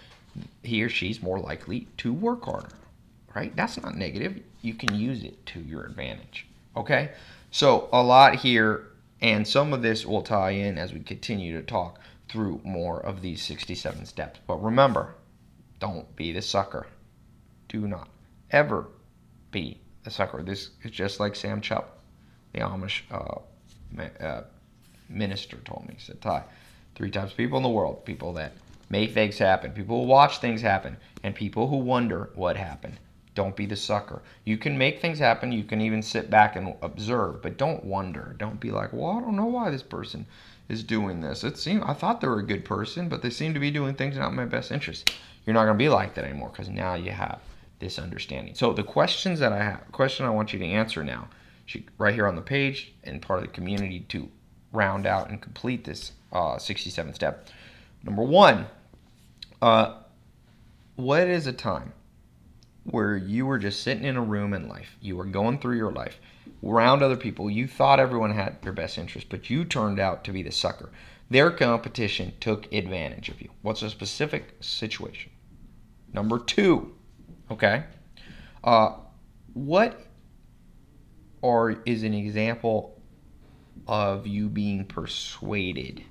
he 0.62 0.82
or 0.82 0.88
she's 0.88 1.22
more 1.22 1.38
likely 1.38 1.88
to 1.98 2.12
work 2.12 2.44
harder. 2.44 2.70
Right? 3.34 3.54
That's 3.54 3.80
not 3.80 3.96
negative. 3.96 4.40
You 4.62 4.74
can 4.74 4.94
use 4.94 5.22
it 5.22 5.44
to 5.46 5.60
your 5.60 5.84
advantage. 5.84 6.46
Okay? 6.76 7.10
So 7.50 7.88
a 7.92 8.02
lot 8.02 8.36
here 8.36 8.86
and 9.20 9.46
some 9.46 9.72
of 9.72 9.82
this 9.82 10.06
will 10.06 10.22
tie 10.22 10.50
in 10.50 10.78
as 10.78 10.92
we 10.92 11.00
continue 11.00 11.60
to 11.60 11.66
talk 11.66 12.00
through 12.28 12.60
more 12.64 13.00
of 13.00 13.22
these 13.22 13.42
67 13.42 14.06
steps. 14.06 14.40
But 14.46 14.62
remember, 14.62 15.14
don't 15.78 16.14
be 16.16 16.32
the 16.32 16.42
sucker. 16.42 16.86
Do 17.68 17.86
not 17.86 18.08
ever 18.50 18.88
be 19.50 19.78
the 20.04 20.10
sucker. 20.10 20.42
This 20.42 20.70
is 20.82 20.90
just 20.90 21.20
like 21.20 21.34
Sam 21.34 21.60
Chupp, 21.60 21.84
the 22.52 22.60
Amish 22.60 23.02
uh, 23.10 24.00
uh, 24.24 24.44
minister, 25.08 25.58
told 25.64 25.86
me. 25.88 25.94
He 25.98 26.02
said, 26.02 26.20
Ty, 26.20 26.44
three 26.94 27.10
types 27.10 27.32
of 27.32 27.36
people 27.36 27.56
in 27.58 27.62
the 27.62 27.68
world 27.68 28.04
people 28.04 28.32
that 28.34 28.52
make 28.90 29.14
things 29.14 29.38
happen, 29.38 29.72
people 29.72 30.02
who 30.02 30.06
watch 30.06 30.38
things 30.38 30.60
happen, 30.60 30.96
and 31.22 31.34
people 31.34 31.68
who 31.68 31.76
wonder 31.76 32.30
what 32.34 32.56
happened. 32.56 32.98
Don't 33.34 33.56
be 33.56 33.64
the 33.64 33.76
sucker. 33.76 34.20
You 34.44 34.58
can 34.58 34.76
make 34.76 35.00
things 35.00 35.18
happen. 35.18 35.52
You 35.52 35.64
can 35.64 35.80
even 35.80 36.02
sit 36.02 36.28
back 36.28 36.56
and 36.56 36.74
observe, 36.82 37.40
but 37.40 37.56
don't 37.56 37.84
wonder. 37.84 38.34
Don't 38.38 38.60
be 38.60 38.70
like, 38.70 38.92
well, 38.92 39.16
I 39.16 39.20
don't 39.20 39.36
know 39.36 39.46
why 39.46 39.70
this 39.70 39.84
person 39.84 40.26
is 40.68 40.82
doing 40.82 41.20
this. 41.20 41.44
It 41.44 41.56
seemed 41.56 41.84
I 41.84 41.94
thought 41.94 42.20
they 42.20 42.28
were 42.28 42.40
a 42.40 42.46
good 42.46 42.64
person, 42.64 43.08
but 43.08 43.22
they 43.22 43.30
seem 43.30 43.54
to 43.54 43.60
be 43.60 43.70
doing 43.70 43.94
things 43.94 44.16
not 44.16 44.30
in 44.30 44.36
my 44.36 44.44
best 44.44 44.72
interest. 44.72 45.12
You're 45.46 45.54
not 45.54 45.64
going 45.64 45.78
to 45.78 45.82
be 45.82 45.88
like 45.88 46.14
that 46.14 46.24
anymore 46.24 46.50
because 46.50 46.68
now 46.68 46.94
you 46.94 47.12
have 47.12 47.40
this 47.78 47.98
understanding. 47.98 48.54
So 48.54 48.72
the 48.72 48.82
questions 48.82 49.38
that 49.38 49.52
I 49.52 49.62
have, 49.62 49.92
question 49.92 50.26
I 50.26 50.30
want 50.30 50.52
you 50.52 50.58
to 50.58 50.66
answer 50.66 51.02
now, 51.02 51.28
right 51.98 52.14
here 52.14 52.26
on 52.26 52.36
the 52.36 52.42
page 52.42 52.92
and 53.04 53.22
part 53.22 53.40
of 53.40 53.46
the 53.46 53.52
community 53.52 54.00
to 54.08 54.28
round 54.72 55.06
out 55.06 55.30
and 55.30 55.40
complete 55.40 55.84
this 55.84 56.12
uh, 56.32 56.58
67 56.58 57.14
step. 57.14 57.48
Number 58.02 58.22
one, 58.22 58.66
uh, 59.62 59.94
what 60.96 61.28
is 61.28 61.46
a 61.46 61.52
time 61.52 61.92
where 62.84 63.16
you 63.16 63.46
were 63.46 63.58
just 63.58 63.82
sitting 63.82 64.04
in 64.04 64.16
a 64.16 64.22
room 64.22 64.54
in 64.54 64.68
life, 64.68 64.96
you 65.00 65.16
were 65.16 65.24
going 65.24 65.58
through 65.58 65.76
your 65.76 65.92
life, 65.92 66.18
around 66.64 67.02
other 67.02 67.16
people, 67.16 67.50
you 67.50 67.66
thought 67.66 68.00
everyone 68.00 68.32
had 68.32 68.56
your 68.64 68.72
best 68.72 68.98
interest, 68.98 69.28
but 69.28 69.50
you 69.50 69.64
turned 69.64 69.98
out 69.98 70.24
to 70.24 70.32
be 70.32 70.42
the 70.42 70.52
sucker. 70.52 70.90
Their 71.28 71.50
competition 71.50 72.32
took 72.40 72.72
advantage 72.72 73.28
of 73.28 73.40
you. 73.40 73.50
What's 73.62 73.82
a 73.82 73.90
specific 73.90 74.56
situation? 74.60 75.30
Number 76.12 76.38
two, 76.38 76.94
okay, 77.50 77.84
uh, 78.64 78.96
what 79.54 80.06
or 81.42 81.82
is 81.86 82.02
an 82.02 82.14
example 82.14 83.00
of 83.86 84.26
you 84.26 84.48
being 84.48 84.84
persuaded? 84.84 86.04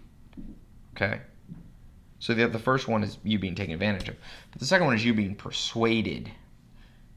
Okay. 0.96 1.22
So 2.20 2.34
the, 2.34 2.48
the 2.48 2.60
first 2.60 2.88
one 2.88 3.04
is 3.04 3.18
you 3.24 3.40
being 3.40 3.56
taken 3.56 3.74
advantage 3.74 4.10
of. 4.10 4.16
But 4.52 4.60
the 4.60 4.66
second 4.66 4.88
one 4.88 4.96
is 4.96 5.06
you 5.06 5.14
being 5.14 5.36
persuaded 5.36 6.32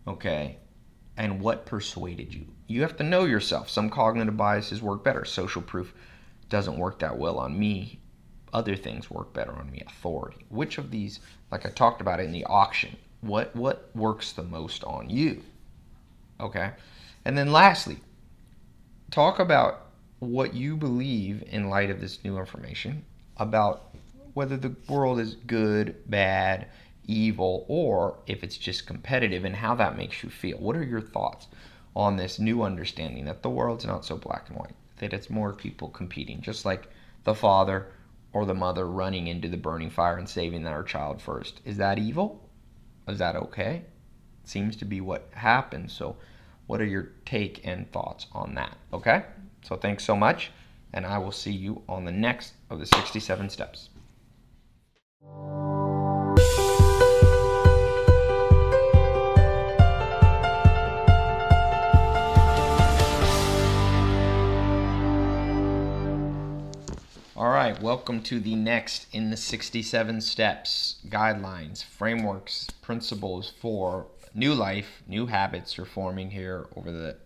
okay, 0.07 0.57
and 1.17 1.41
what 1.41 1.67
persuaded 1.67 2.35
you. 2.35 2.47
You 2.67 2.83
have 2.83 2.97
to 2.97 3.05
know 3.05 3.25
yourself. 3.25 3.69
Some 3.71 3.91
cognitive 3.91 4.37
biases 4.37 4.83
work 4.83 5.05
better. 5.05 5.25
Social 5.25 5.63
proof 5.63 5.95
doesn't 6.49 6.79
work 6.79 6.99
that 7.01 7.19
well 7.19 7.39
on 7.39 7.59
me. 7.59 8.01
Other 8.53 8.77
things 8.77 9.11
work 9.11 9.33
better 9.33 9.53
on 9.53 9.71
me. 9.71 9.83
Authority. 9.87 10.45
Which 10.49 10.79
of 10.79 10.91
these, 10.91 11.21
like 11.51 11.67
I 11.67 11.71
talked 11.71 12.01
about 12.01 12.21
in 12.21 12.33
the 12.33 12.45
auction, 12.45 12.97
what 13.21 13.55
what 13.55 13.91
works 13.95 14.33
the 14.33 14.43
most 14.43 14.85
on 14.85 15.09
you? 15.09 15.43
Okay, 16.41 16.73
and 17.25 17.39
then 17.39 17.53
lastly, 17.53 17.99
talk 19.11 19.39
about 19.39 19.87
what 20.19 20.55
you 20.55 20.77
believe 20.77 21.43
in 21.49 21.71
light 21.71 21.91
of 21.91 22.01
this 22.01 22.23
new 22.25 22.39
information 22.39 23.05
about 23.37 23.95
whether 24.35 24.57
the 24.57 24.75
world 24.89 25.21
is 25.21 25.35
good, 25.35 25.97
bad, 26.09 26.67
evil 27.07 27.65
or 27.69 28.19
if 28.27 28.45
it's 28.45 28.57
just 28.57 28.87
competitive 28.87 29.45
and 29.45 29.57
how 29.57 29.75
that 29.75 29.97
makes 29.97 30.23
you 30.23 30.31
feel. 30.31 30.59
What 30.59 30.77
are 30.77 30.85
your 30.85 31.01
thoughts 31.01 31.49
on 31.95 32.17
this 32.17 32.39
new 32.39 32.63
understanding 32.63 33.25
that 33.27 33.43
the 33.43 33.51
world's 33.51 33.85
not 33.85 34.05
so 34.05 34.17
black 34.17 34.49
and 34.49 34.59
white, 34.59 34.75
that 34.99 35.13
it's 35.13 35.29
more 35.29 35.53
people 35.53 35.89
competing, 35.89 36.41
just 36.41 36.65
like 36.65 36.89
the 37.25 37.35
father 37.35 37.89
or 38.33 38.47
the 38.47 38.55
mother 38.55 38.87
running 38.87 39.27
into 39.27 39.49
the 39.49 39.57
burning 39.57 39.91
fire 39.91 40.17
and 40.17 40.29
saving 40.29 40.63
their 40.63 40.83
child 40.83 41.21
first. 41.21 41.61
Is 41.65 41.77
that 41.77 41.99
evil? 41.99 42.49
Is 43.07 43.19
that 43.19 43.37
okay? 43.37 43.83
Seems 44.45 44.77
to 44.77 44.85
be 44.85 45.01
what 45.01 45.29
happens. 45.33 45.93
So, 45.93 46.17
what 46.67 46.81
are 46.81 46.87
your 46.87 47.11
take 47.27 47.67
and 47.67 47.91
thoughts 47.93 48.27
on 48.33 48.55
that? 48.55 48.77
Okay? 48.93 49.25
So, 49.63 49.77
thanks 49.77 50.05
so 50.05 50.17
much, 50.17 50.51
and 50.95 51.05
I 51.05 51.19
will 51.19 51.33
see 51.33 51.53
you 51.53 51.83
on 51.89 52.05
the 52.05 52.13
next 52.13 52.55
of 52.71 52.79
the 52.79 52.87
67 52.87 53.51
steps. 53.51 53.91
All 67.43 67.49
right, 67.49 67.81
welcome 67.83 68.23
to 68.23 68.39
the 68.39 68.55
next 68.55 69.07
in 69.13 69.31
the 69.31 69.37
67 69.37 70.21
steps, 70.21 70.97
guidelines, 71.09 71.83
frameworks, 71.83 72.69
principles 72.83 73.53
for 73.61 74.07
new 74.35 74.55
life, 74.55 75.03
new 75.09 75.27
habits 75.27 75.77
you're 75.77 75.87
forming 75.87 76.31
here 76.31 76.67
over 76.77 76.93
the 76.93 77.17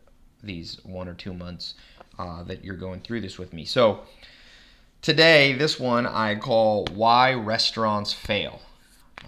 these 0.42 0.78
one 0.84 1.08
or 1.08 1.14
two 1.14 1.34
months 1.34 1.74
uh, 2.18 2.42
that 2.44 2.64
you're 2.64 2.76
going 2.76 3.00
through 3.00 3.20
this 3.20 3.38
with 3.38 3.52
me. 3.52 3.64
So 3.64 4.00
today, 5.06 5.52
this 5.52 5.78
one 5.78 6.04
I 6.04 6.34
call 6.34 6.84
"Why 6.92 7.32
Restaurants 7.32 8.12
Fail." 8.12 8.60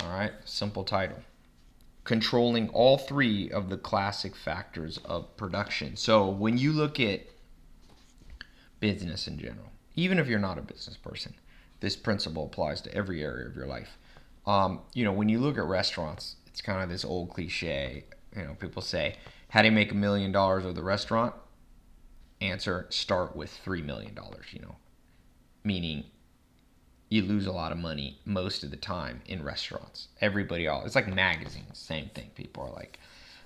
All 0.02 0.10
right, 0.10 0.32
simple 0.44 0.82
title. 0.82 1.22
Controlling 2.02 2.68
all 2.70 2.98
three 2.98 3.48
of 3.52 3.70
the 3.70 3.78
classic 3.78 4.34
factors 4.34 4.98
of 5.04 5.36
production. 5.36 5.96
So 5.96 6.28
when 6.28 6.58
you 6.58 6.72
look 6.72 6.98
at 6.98 7.20
business 8.80 9.28
in 9.28 9.38
general 9.38 9.70
even 9.94 10.18
if 10.18 10.28
you're 10.28 10.38
not 10.38 10.58
a 10.58 10.62
business 10.62 10.96
person, 10.96 11.34
this 11.80 11.96
principle 11.96 12.46
applies 12.46 12.80
to 12.80 12.94
every 12.94 13.22
area 13.22 13.46
of 13.46 13.56
your 13.56 13.66
life. 13.66 13.98
Um, 14.46 14.80
you 14.94 15.04
know, 15.04 15.12
when 15.12 15.28
you 15.28 15.38
look 15.38 15.58
at 15.58 15.64
restaurants, 15.64 16.36
it's 16.46 16.60
kind 16.60 16.82
of 16.82 16.88
this 16.88 17.04
old 17.04 17.30
cliche. 17.30 18.04
You 18.36 18.42
know, 18.42 18.54
people 18.54 18.82
say, 18.82 19.16
"How 19.50 19.62
do 19.62 19.68
you 19.68 19.72
make 19.72 19.92
a 19.92 19.96
million 19.96 20.32
dollars 20.32 20.64
with 20.64 20.76
a 20.76 20.82
restaurant?" 20.82 21.34
Answer: 22.40 22.86
Start 22.90 23.34
with 23.34 23.50
three 23.50 23.82
million 23.82 24.14
dollars. 24.14 24.46
You 24.52 24.60
know, 24.60 24.76
meaning 25.68 26.04
you 27.10 27.22
lose 27.22 27.46
a 27.46 27.52
lot 27.52 27.72
of 27.72 27.78
money 27.78 28.18
most 28.24 28.64
of 28.64 28.70
the 28.70 28.76
time 28.76 29.20
in 29.26 29.44
restaurants. 29.44 30.08
Everybody 30.20 30.66
all 30.66 30.82
it's 30.84 30.94
like 30.94 31.06
magazines, 31.06 31.78
same 31.78 32.08
thing. 32.14 32.30
People 32.34 32.62
are 32.64 32.72
like, 32.72 32.98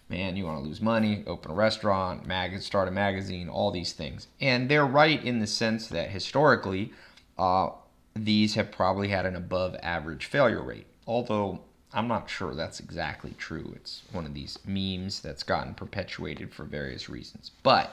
man, 0.08 0.36
you 0.36 0.44
want 0.44 0.62
to 0.62 0.68
lose 0.68 0.80
money, 0.80 1.24
open 1.26 1.50
a 1.50 1.54
restaurant, 1.54 2.24
mag- 2.24 2.62
start 2.62 2.86
a 2.86 2.92
magazine, 2.92 3.48
all 3.48 3.72
these 3.72 3.92
things. 3.92 4.28
And 4.40 4.68
they're 4.68 4.86
right 4.86 5.22
in 5.24 5.40
the 5.40 5.46
sense 5.48 5.88
that 5.88 6.10
historically, 6.10 6.92
uh, 7.36 7.70
these 8.14 8.54
have 8.54 8.70
probably 8.70 9.08
had 9.08 9.26
an 9.26 9.34
above 9.34 9.74
average 9.82 10.26
failure 10.26 10.62
rate. 10.62 10.86
Although 11.06 11.60
I'm 11.92 12.06
not 12.06 12.30
sure 12.30 12.54
that's 12.54 12.78
exactly 12.78 13.34
true. 13.36 13.72
It's 13.74 14.02
one 14.12 14.26
of 14.26 14.34
these 14.34 14.58
memes 14.64 15.20
that's 15.20 15.42
gotten 15.42 15.74
perpetuated 15.74 16.54
for 16.54 16.64
various 16.64 17.08
reasons. 17.08 17.50
But 17.62 17.92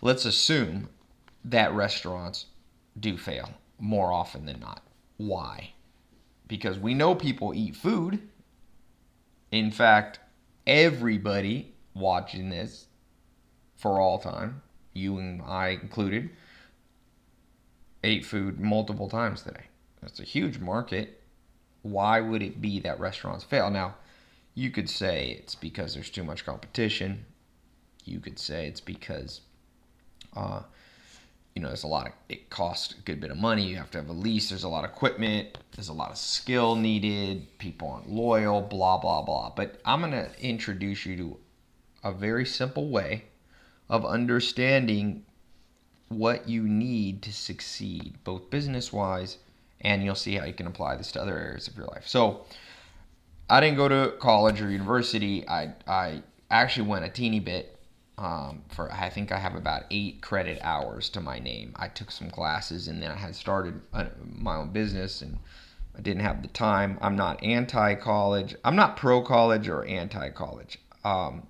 let's 0.00 0.24
assume 0.24 0.88
that 1.44 1.72
restaurants 1.72 2.46
do 2.98 3.16
fail 3.16 3.50
more 3.78 4.12
often 4.12 4.46
than 4.46 4.60
not. 4.60 4.82
Why? 5.16 5.72
Because 6.46 6.78
we 6.78 6.94
know 6.94 7.14
people 7.14 7.54
eat 7.54 7.76
food. 7.76 8.20
In 9.50 9.70
fact, 9.70 10.20
everybody 10.66 11.74
watching 11.94 12.50
this 12.50 12.86
for 13.76 14.00
all 14.00 14.18
time, 14.18 14.62
you 14.92 15.18
and 15.18 15.42
I 15.42 15.68
included, 15.68 16.30
ate 18.02 18.24
food 18.24 18.60
multiple 18.60 19.08
times 19.08 19.42
today. 19.42 19.66
That's 20.00 20.20
a 20.20 20.24
huge 20.24 20.58
market. 20.58 21.20
Why 21.82 22.20
would 22.20 22.42
it 22.42 22.60
be 22.60 22.80
that 22.80 23.00
restaurants 23.00 23.44
fail? 23.44 23.70
Now, 23.70 23.96
you 24.54 24.70
could 24.70 24.90
say 24.90 25.38
it's 25.40 25.54
because 25.54 25.94
there's 25.94 26.10
too 26.10 26.24
much 26.24 26.44
competition. 26.44 27.24
You 28.04 28.20
could 28.20 28.38
say 28.38 28.66
it's 28.66 28.80
because 28.80 29.42
uh, 30.36 30.62
you 31.58 31.62
know, 31.64 31.70
there's 31.70 31.82
a 31.82 31.88
lot 31.88 32.06
of, 32.06 32.12
it 32.28 32.50
costs 32.50 32.94
a 32.94 33.00
good 33.00 33.20
bit 33.20 33.32
of 33.32 33.36
money. 33.36 33.64
You 33.64 33.78
have 33.78 33.90
to 33.90 33.98
have 33.98 34.08
a 34.08 34.12
lease. 34.12 34.50
There's 34.50 34.62
a 34.62 34.68
lot 34.68 34.84
of 34.84 34.92
equipment. 34.92 35.58
There's 35.74 35.88
a 35.88 35.92
lot 35.92 36.12
of 36.12 36.16
skill 36.16 36.76
needed. 36.76 37.48
People 37.58 37.90
aren't 37.90 38.08
loyal, 38.08 38.62
blah, 38.62 38.96
blah, 38.98 39.22
blah. 39.22 39.52
But 39.56 39.80
I'm 39.84 39.98
going 39.98 40.12
to 40.12 40.30
introduce 40.40 41.04
you 41.04 41.16
to 41.16 41.36
a 42.04 42.12
very 42.12 42.46
simple 42.46 42.90
way 42.90 43.24
of 43.88 44.06
understanding 44.06 45.24
what 46.10 46.48
you 46.48 46.62
need 46.62 47.22
to 47.22 47.32
succeed, 47.32 48.14
both 48.22 48.50
business 48.50 48.92
wise, 48.92 49.38
and 49.80 50.04
you'll 50.04 50.14
see 50.14 50.36
how 50.36 50.44
you 50.44 50.54
can 50.54 50.68
apply 50.68 50.94
this 50.94 51.10
to 51.10 51.20
other 51.20 51.36
areas 51.36 51.66
of 51.66 51.76
your 51.76 51.86
life. 51.86 52.06
So, 52.06 52.46
I 53.50 53.58
didn't 53.58 53.78
go 53.78 53.88
to 53.88 54.14
college 54.20 54.62
or 54.62 54.70
university. 54.70 55.48
I, 55.48 55.74
I 55.88 56.22
actually 56.52 56.86
went 56.86 57.04
a 57.04 57.08
teeny 57.08 57.40
bit 57.40 57.77
um, 58.18 58.62
for 58.68 58.92
I 58.92 59.08
think 59.08 59.30
I 59.30 59.38
have 59.38 59.54
about 59.54 59.84
eight 59.90 60.20
credit 60.20 60.58
hours 60.62 61.08
to 61.10 61.20
my 61.20 61.38
name. 61.38 61.72
I 61.76 61.86
took 61.86 62.10
some 62.10 62.30
classes 62.30 62.88
and 62.88 63.00
then 63.00 63.12
I 63.12 63.16
had 63.16 63.36
started 63.36 63.80
uh, 63.92 64.06
my 64.20 64.56
own 64.56 64.70
business 64.70 65.22
and 65.22 65.38
I 65.96 66.00
didn't 66.00 66.22
have 66.22 66.42
the 66.42 66.48
time. 66.48 66.98
I'm 67.00 67.16
not 67.16 67.42
anti 67.44 67.94
college. 67.94 68.56
I'm 68.64 68.74
not 68.74 68.96
pro 68.96 69.22
college 69.22 69.68
or 69.68 69.84
anti 69.84 70.30
college. 70.30 70.80
Um, 71.04 71.46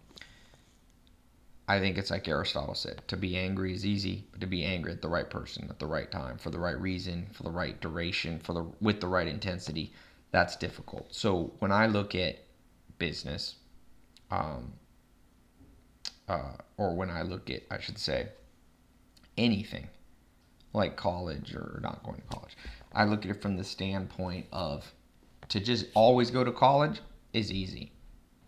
I 1.66 1.80
think 1.80 1.96
it's 1.96 2.10
like 2.10 2.28
Aristotle 2.28 2.74
said 2.74 3.02
to 3.08 3.16
be 3.16 3.36
angry 3.36 3.74
is 3.74 3.84
easy, 3.84 4.26
but 4.30 4.40
to 4.42 4.46
be 4.46 4.64
angry 4.64 4.92
at 4.92 5.02
the 5.02 5.08
right 5.08 5.28
person 5.28 5.68
at 5.70 5.78
the 5.78 5.86
right 5.86 6.10
time 6.10 6.36
for 6.36 6.50
the 6.50 6.58
right 6.58 6.78
reason, 6.78 7.28
for 7.32 7.44
the 7.44 7.50
right 7.50 7.80
duration, 7.80 8.40
for 8.40 8.52
the 8.52 8.66
with 8.80 9.00
the 9.00 9.06
right 9.08 9.26
intensity, 9.26 9.92
that's 10.32 10.56
difficult. 10.56 11.14
So 11.14 11.52
when 11.60 11.72
I 11.72 11.86
look 11.86 12.14
at 12.14 12.36
business, 12.98 13.56
um, 14.30 14.74
uh, 16.28 16.52
or 16.76 16.94
when 16.94 17.10
I 17.10 17.22
look 17.22 17.50
at, 17.50 17.62
I 17.70 17.80
should 17.80 17.98
say, 17.98 18.28
anything 19.36 19.88
like 20.72 20.96
college 20.96 21.54
or 21.54 21.80
not 21.82 22.02
going 22.04 22.20
to 22.20 22.36
college, 22.36 22.56
I 22.92 23.04
look 23.04 23.24
at 23.24 23.30
it 23.30 23.42
from 23.42 23.56
the 23.56 23.64
standpoint 23.64 24.46
of 24.52 24.92
to 25.48 25.60
just 25.60 25.86
always 25.94 26.30
go 26.30 26.44
to 26.44 26.52
college 26.52 27.00
is 27.32 27.50
easy. 27.50 27.92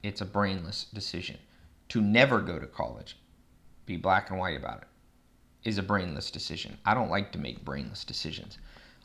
It's 0.03 0.21
a 0.21 0.27
brainless 0.27 0.85
decision. 0.93 1.39
To 1.91 2.01
never 2.01 2.41
go 2.41 2.59
to 2.59 2.67
college, 2.67 3.17
be 3.87 3.97
black 3.97 4.31
and 4.31 4.39
white 4.39 4.57
about 4.57 4.83
it, 4.83 4.89
is 5.69 5.79
a 5.79 5.83
brainless 5.83 6.31
decision. 6.31 6.77
I 6.85 6.95
don't 6.95 7.11
like 7.11 7.33
to 7.33 7.39
make 7.39 7.65
brainless 7.65 8.05
decisions. 8.05 8.59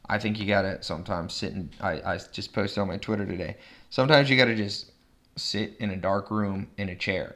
I 0.08 0.20
think 0.20 0.40
you 0.40 0.46
gotta 0.46 0.84
sometimes 0.84 1.34
sit 1.34 1.54
and 1.54 1.70
I, 1.80 2.02
I 2.06 2.20
just 2.32 2.54
posted 2.54 2.80
on 2.80 2.88
my 2.88 2.98
Twitter 2.98 3.26
today. 3.26 3.58
Sometimes 3.90 4.30
you 4.30 4.38
gotta 4.38 4.56
just 4.56 4.92
sit 5.36 5.76
in 5.80 5.92
a 5.92 5.96
dark 5.96 6.30
room 6.30 6.68
in 6.78 6.90
a 6.90 6.96
chair 6.96 7.36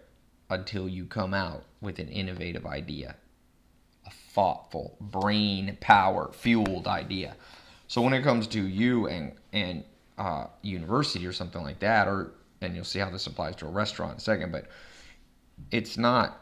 until 0.50 0.90
you 0.90 1.06
come 1.06 1.34
out 1.34 1.64
with 1.82 2.00
an 2.00 2.10
innovative 2.10 2.66
idea, 2.66 3.16
a 4.06 4.12
thoughtful, 4.34 4.98
brain 5.00 5.78
power 5.80 6.32
fueled 6.34 6.88
idea. 6.88 7.36
So 7.88 8.02
when 8.02 8.14
it 8.14 8.24
comes 8.24 8.48
to 8.48 8.62
you 8.62 9.08
and 9.08 9.34
and 9.54 9.84
uh, 10.18 10.48
university 10.62 11.26
or 11.26 11.32
something 11.32 11.64
like 11.64 11.80
that, 11.80 12.08
or 12.08 12.34
and 12.62 12.76
you'll 12.76 12.86
see 12.86 13.00
how 13.00 13.10
this 13.10 13.28
applies 13.28 13.56
to 13.58 13.66
a 13.66 13.70
restaurant 13.70 14.14
in 14.14 14.18
a 14.18 14.22
second, 14.22 14.52
but 14.52 14.66
it's 15.72 15.98
not 15.98 16.42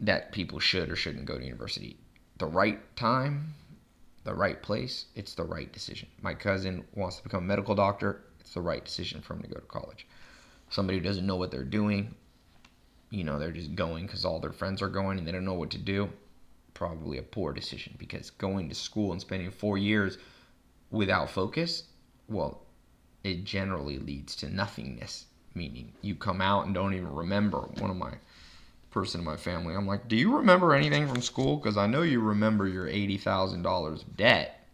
that 0.00 0.32
people 0.32 0.58
should 0.58 0.90
or 0.90 0.96
shouldn't 0.96 1.24
go 1.24 1.38
to 1.38 1.44
university. 1.44 1.96
The 2.38 2.46
right 2.46 2.78
time, 2.96 3.54
the 4.24 4.34
right 4.34 4.62
place, 4.62 5.06
it's 5.14 5.34
the 5.34 5.44
right 5.44 5.72
decision. 5.72 6.08
My 6.20 6.34
cousin 6.34 6.84
wants 6.94 7.16
to 7.16 7.22
become 7.22 7.44
a 7.44 7.46
medical 7.46 7.74
doctor. 7.74 8.22
It's 8.40 8.54
the 8.54 8.60
right 8.60 8.84
decision 8.84 9.20
for 9.22 9.34
him 9.34 9.42
to 9.42 9.48
go 9.48 9.54
to 9.54 9.66
college. 9.66 10.06
Somebody 10.68 10.98
who 10.98 11.04
doesn't 11.04 11.26
know 11.26 11.36
what 11.36 11.50
they're 11.50 11.64
doing, 11.64 12.14
you 13.10 13.24
know, 13.24 13.38
they're 13.38 13.52
just 13.52 13.74
going 13.74 14.06
because 14.06 14.24
all 14.24 14.40
their 14.40 14.52
friends 14.52 14.82
are 14.82 14.88
going 14.88 15.18
and 15.18 15.26
they 15.26 15.32
don't 15.32 15.44
know 15.44 15.54
what 15.54 15.70
to 15.70 15.78
do, 15.78 16.08
probably 16.74 17.18
a 17.18 17.22
poor 17.22 17.52
decision 17.52 17.94
because 17.98 18.30
going 18.30 18.68
to 18.68 18.74
school 18.74 19.12
and 19.12 19.20
spending 19.20 19.50
four 19.50 19.78
years 19.78 20.18
without 20.90 21.30
focus, 21.30 21.84
well, 22.28 22.62
it 23.24 23.44
generally 23.44 23.98
leads 23.98 24.36
to 24.36 24.48
nothingness, 24.48 25.26
meaning 25.54 25.92
you 26.02 26.14
come 26.14 26.40
out 26.40 26.66
and 26.66 26.74
don't 26.74 26.94
even 26.94 27.12
remember. 27.12 27.58
One 27.78 27.90
of 27.90 27.96
my 27.96 28.14
person 28.90 29.20
in 29.20 29.26
my 29.26 29.36
family, 29.36 29.74
I'm 29.74 29.86
like, 29.86 30.08
do 30.08 30.16
you 30.16 30.36
remember 30.36 30.74
anything 30.74 31.06
from 31.08 31.22
school? 31.22 31.56
Because 31.56 31.76
I 31.76 31.86
know 31.86 32.02
you 32.02 32.20
remember 32.20 32.66
your 32.66 32.86
$80,000 32.86 34.04
debt. 34.16 34.68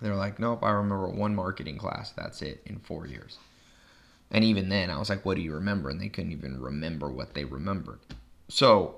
They're 0.00 0.16
like, 0.16 0.38
nope, 0.38 0.64
I 0.64 0.70
remember 0.70 1.08
one 1.08 1.34
marketing 1.34 1.78
class. 1.78 2.12
That's 2.12 2.42
it 2.42 2.62
in 2.66 2.78
four 2.78 3.06
years. 3.06 3.38
And 4.30 4.44
even 4.44 4.68
then, 4.68 4.90
I 4.90 4.98
was 4.98 5.10
like, 5.10 5.24
what 5.24 5.36
do 5.36 5.42
you 5.42 5.54
remember? 5.54 5.90
And 5.90 6.00
they 6.00 6.08
couldn't 6.08 6.32
even 6.32 6.60
remember 6.60 7.10
what 7.10 7.34
they 7.34 7.44
remembered. 7.44 7.98
So, 8.48 8.96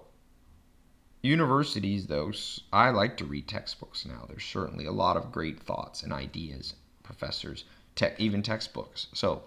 universities, 1.23 2.07
though, 2.07 2.33
I 2.73 2.91
like 2.91 3.17
to 3.19 3.25
read 3.25 3.49
textbooks 3.49 4.05
now. 4.05 4.27
There's 4.29 4.45
certainly 4.45 4.85
a 4.85 4.93
lot 4.93 5.17
of 5.17 5.33
great 5.33 5.61
thoughts 5.61 6.03
and 6.03 6.13
ideas, 6.13 6.75
professors, 7.03 7.65
te- 7.95 8.09
even 8.19 8.43
textbooks. 8.43 9.07
So, 9.15 9.43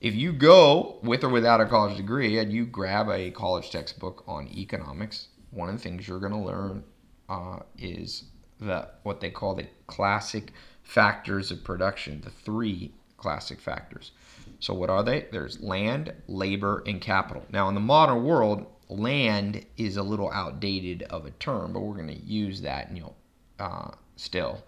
if 0.00 0.14
you 0.14 0.32
go 0.32 0.98
with 1.02 1.24
or 1.24 1.28
without 1.28 1.60
a 1.60 1.66
college 1.66 1.96
degree 1.96 2.38
and 2.38 2.52
you 2.52 2.64
grab 2.64 3.08
a 3.08 3.32
college 3.32 3.70
textbook 3.70 4.22
on 4.28 4.48
economics, 4.48 5.28
one 5.50 5.68
of 5.68 5.76
the 5.76 5.82
things 5.82 6.06
you're 6.06 6.20
going 6.20 6.32
to 6.32 6.38
learn 6.38 6.84
uh, 7.28 7.58
is 7.76 8.24
that 8.60 9.00
what 9.02 9.20
they 9.20 9.30
call 9.30 9.54
the 9.54 9.66
classic 9.88 10.52
factors 10.82 11.50
of 11.50 11.64
production, 11.64 12.20
the 12.20 12.30
three 12.30 12.92
classic 13.16 13.60
factors. 13.60 14.12
So 14.60 14.74
what 14.74 14.90
are 14.90 15.02
they? 15.02 15.26
There's 15.30 15.60
land, 15.60 16.12
labor, 16.26 16.82
and 16.86 17.00
capital. 17.00 17.44
Now 17.50 17.68
in 17.68 17.74
the 17.74 17.80
modern 17.80 18.24
world, 18.24 18.66
land 18.88 19.64
is 19.76 19.96
a 19.96 20.02
little 20.02 20.30
outdated 20.30 21.02
of 21.04 21.26
a 21.26 21.30
term, 21.32 21.72
but 21.72 21.80
we're 21.80 21.94
going 21.94 22.08
to 22.08 22.24
use 22.24 22.62
that, 22.62 22.94
you 22.94 23.02
know, 23.02 23.14
uh, 23.58 23.90
still. 24.16 24.62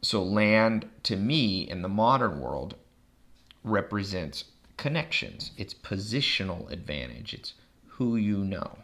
So 0.00 0.22
land, 0.22 0.88
to 1.04 1.16
me, 1.16 1.68
in 1.68 1.82
the 1.82 1.88
modern 1.88 2.40
world, 2.40 2.76
represents 3.64 4.44
connections. 4.76 5.50
It's 5.56 5.74
positional 5.74 6.70
advantage. 6.70 7.34
It's 7.34 7.54
who 7.86 8.16
you 8.16 8.38
know. 8.38 8.78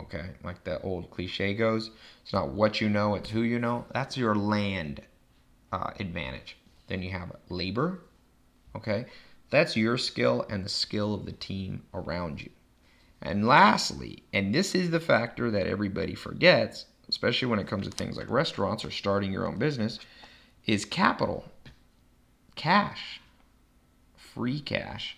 Okay, 0.00 0.30
like 0.42 0.64
the 0.64 0.80
old 0.80 1.10
cliche 1.10 1.54
goes, 1.54 1.90
it's 2.22 2.32
not 2.32 2.48
what 2.48 2.80
you 2.80 2.88
know, 2.88 3.14
it's 3.14 3.30
who 3.30 3.42
you 3.42 3.58
know. 3.58 3.84
That's 3.92 4.16
your 4.16 4.34
land 4.34 5.02
uh, 5.72 5.90
advantage. 5.98 6.56
Then 6.88 7.02
you 7.02 7.10
have 7.10 7.36
labor. 7.50 8.00
Okay, 8.74 9.06
that's 9.50 9.76
your 9.76 9.98
skill 9.98 10.46
and 10.48 10.64
the 10.64 10.70
skill 10.70 11.12
of 11.12 11.26
the 11.26 11.32
team 11.32 11.82
around 11.92 12.40
you. 12.40 12.50
And 13.22 13.46
lastly, 13.46 14.22
and 14.32 14.54
this 14.54 14.74
is 14.74 14.90
the 14.90 15.00
factor 15.00 15.50
that 15.50 15.66
everybody 15.66 16.14
forgets, 16.14 16.86
especially 17.08 17.48
when 17.48 17.58
it 17.58 17.66
comes 17.66 17.86
to 17.86 17.92
things 17.92 18.16
like 18.16 18.30
restaurants 18.30 18.84
or 18.84 18.90
starting 18.90 19.32
your 19.32 19.46
own 19.46 19.58
business, 19.58 19.98
is 20.66 20.84
capital, 20.84 21.44
cash, 22.54 23.20
free 24.16 24.60
cash 24.60 25.16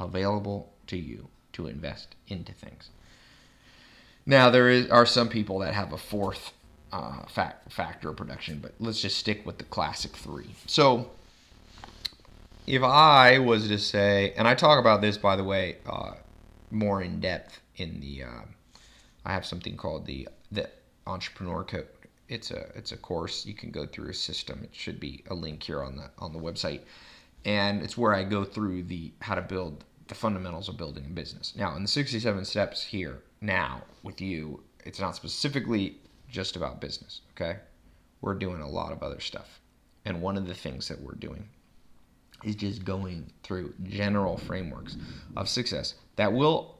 available 0.00 0.72
to 0.88 0.96
you 0.96 1.28
to 1.52 1.66
invest 1.66 2.16
into 2.26 2.52
things. 2.52 2.90
Now 4.26 4.50
there 4.50 4.68
is, 4.68 4.88
are 4.88 5.06
some 5.06 5.28
people 5.28 5.60
that 5.60 5.74
have 5.74 5.92
a 5.92 5.98
fourth 5.98 6.52
uh, 6.92 7.24
fact, 7.26 7.72
factor 7.72 8.08
of 8.08 8.16
production, 8.16 8.58
but 8.60 8.72
let's 8.80 9.00
just 9.00 9.18
stick 9.18 9.44
with 9.44 9.58
the 9.58 9.64
classic 9.64 10.12
three. 10.12 10.54
So 10.66 11.10
if 12.66 12.82
I 12.82 13.38
was 13.38 13.68
to 13.68 13.78
say, 13.78 14.32
and 14.36 14.48
I 14.48 14.54
talk 14.54 14.78
about 14.78 15.02
this 15.02 15.18
by 15.18 15.36
the 15.36 15.44
way 15.44 15.78
uh, 15.86 16.12
more 16.70 17.02
in 17.02 17.20
depth 17.20 17.60
in 17.76 18.00
the, 18.00 18.24
uh, 18.24 18.42
I 19.24 19.32
have 19.32 19.46
something 19.46 19.76
called 19.76 20.06
the 20.06 20.28
the 20.50 20.70
Entrepreneur 21.06 21.64
Code. 21.64 21.88
It's 22.28 22.50
a 22.50 22.70
it's 22.74 22.92
a 22.92 22.96
course 22.96 23.44
you 23.44 23.54
can 23.54 23.70
go 23.70 23.86
through 23.86 24.08
a 24.08 24.14
system. 24.14 24.60
It 24.62 24.74
should 24.74 24.98
be 24.98 25.22
a 25.28 25.34
link 25.34 25.62
here 25.62 25.82
on 25.82 25.96
the 25.96 26.10
on 26.18 26.32
the 26.32 26.38
website, 26.38 26.80
and 27.44 27.82
it's 27.82 27.98
where 27.98 28.14
I 28.14 28.24
go 28.24 28.44
through 28.44 28.84
the 28.84 29.12
how 29.20 29.34
to 29.34 29.42
build 29.42 29.84
the 30.08 30.14
fundamentals 30.14 30.68
of 30.68 30.76
building 30.76 31.04
a 31.06 31.10
business. 31.10 31.54
Now 31.56 31.76
in 31.76 31.82
the 31.82 31.88
67 31.88 32.44
steps 32.44 32.82
here 32.82 33.22
now 33.40 33.82
with 34.02 34.20
you, 34.20 34.62
it's 34.84 35.00
not 35.00 35.16
specifically 35.16 35.98
just 36.28 36.56
about 36.56 36.80
business. 36.80 37.20
Okay, 37.32 37.58
we're 38.22 38.34
doing 38.34 38.62
a 38.62 38.68
lot 38.68 38.92
of 38.92 39.02
other 39.02 39.20
stuff, 39.20 39.60
and 40.06 40.22
one 40.22 40.38
of 40.38 40.46
the 40.46 40.54
things 40.54 40.88
that 40.88 41.00
we're 41.00 41.14
doing 41.14 41.48
is 42.44 42.54
just 42.54 42.84
going 42.84 43.32
through 43.42 43.74
general 43.84 44.36
frameworks 44.36 44.96
of 45.36 45.48
success 45.48 45.94
that 46.16 46.32
will 46.32 46.78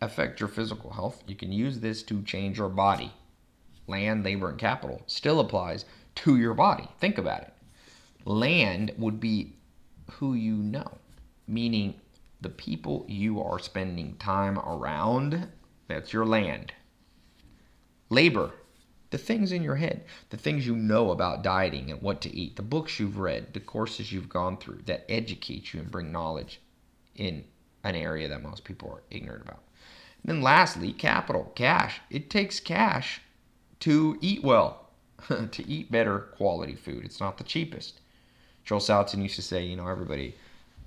affect 0.00 0.40
your 0.40 0.48
physical 0.48 0.90
health. 0.90 1.22
You 1.26 1.34
can 1.34 1.52
use 1.52 1.80
this 1.80 2.02
to 2.04 2.22
change 2.22 2.58
your 2.58 2.68
body. 2.68 3.12
Land, 3.86 4.24
labor, 4.24 4.50
and 4.50 4.58
capital 4.58 5.02
still 5.06 5.40
applies 5.40 5.84
to 6.16 6.36
your 6.36 6.54
body. 6.54 6.88
Think 7.00 7.18
about 7.18 7.42
it. 7.42 7.52
Land 8.24 8.92
would 8.96 9.20
be 9.20 9.56
who 10.12 10.34
you 10.34 10.54
know, 10.54 10.98
meaning 11.46 11.94
the 12.40 12.48
people 12.48 13.04
you 13.08 13.42
are 13.42 13.58
spending 13.58 14.16
time 14.16 14.58
around, 14.58 15.48
that's 15.88 16.12
your 16.12 16.26
land. 16.26 16.72
Labor 18.10 18.52
the 19.14 19.18
things 19.18 19.52
in 19.52 19.62
your 19.62 19.76
head, 19.76 20.02
the 20.30 20.36
things 20.36 20.66
you 20.66 20.74
know 20.74 21.12
about 21.12 21.44
dieting 21.44 21.88
and 21.88 22.02
what 22.02 22.20
to 22.20 22.36
eat, 22.36 22.56
the 22.56 22.62
books 22.62 22.98
you've 22.98 23.16
read, 23.16 23.54
the 23.54 23.60
courses 23.60 24.10
you've 24.10 24.28
gone 24.28 24.56
through 24.56 24.80
that 24.86 25.04
educate 25.08 25.72
you 25.72 25.78
and 25.78 25.88
bring 25.88 26.10
knowledge 26.10 26.60
in 27.14 27.44
an 27.84 27.94
area 27.94 28.26
that 28.26 28.42
most 28.42 28.64
people 28.64 28.90
are 28.90 29.04
ignorant 29.16 29.44
about. 29.44 29.62
And 30.24 30.34
then 30.34 30.42
lastly, 30.42 30.92
capital, 30.92 31.52
cash. 31.54 32.00
It 32.10 32.28
takes 32.28 32.58
cash 32.58 33.20
to 33.78 34.18
eat 34.20 34.42
well, 34.42 34.90
to 35.28 35.70
eat 35.70 35.92
better 35.92 36.18
quality 36.18 36.74
food. 36.74 37.04
It's 37.04 37.20
not 37.20 37.38
the 37.38 37.44
cheapest. 37.44 38.00
Joel 38.64 38.80
Salatin 38.80 39.22
used 39.22 39.36
to 39.36 39.42
say, 39.42 39.62
you 39.62 39.76
know, 39.76 39.86
everybody 39.86 40.34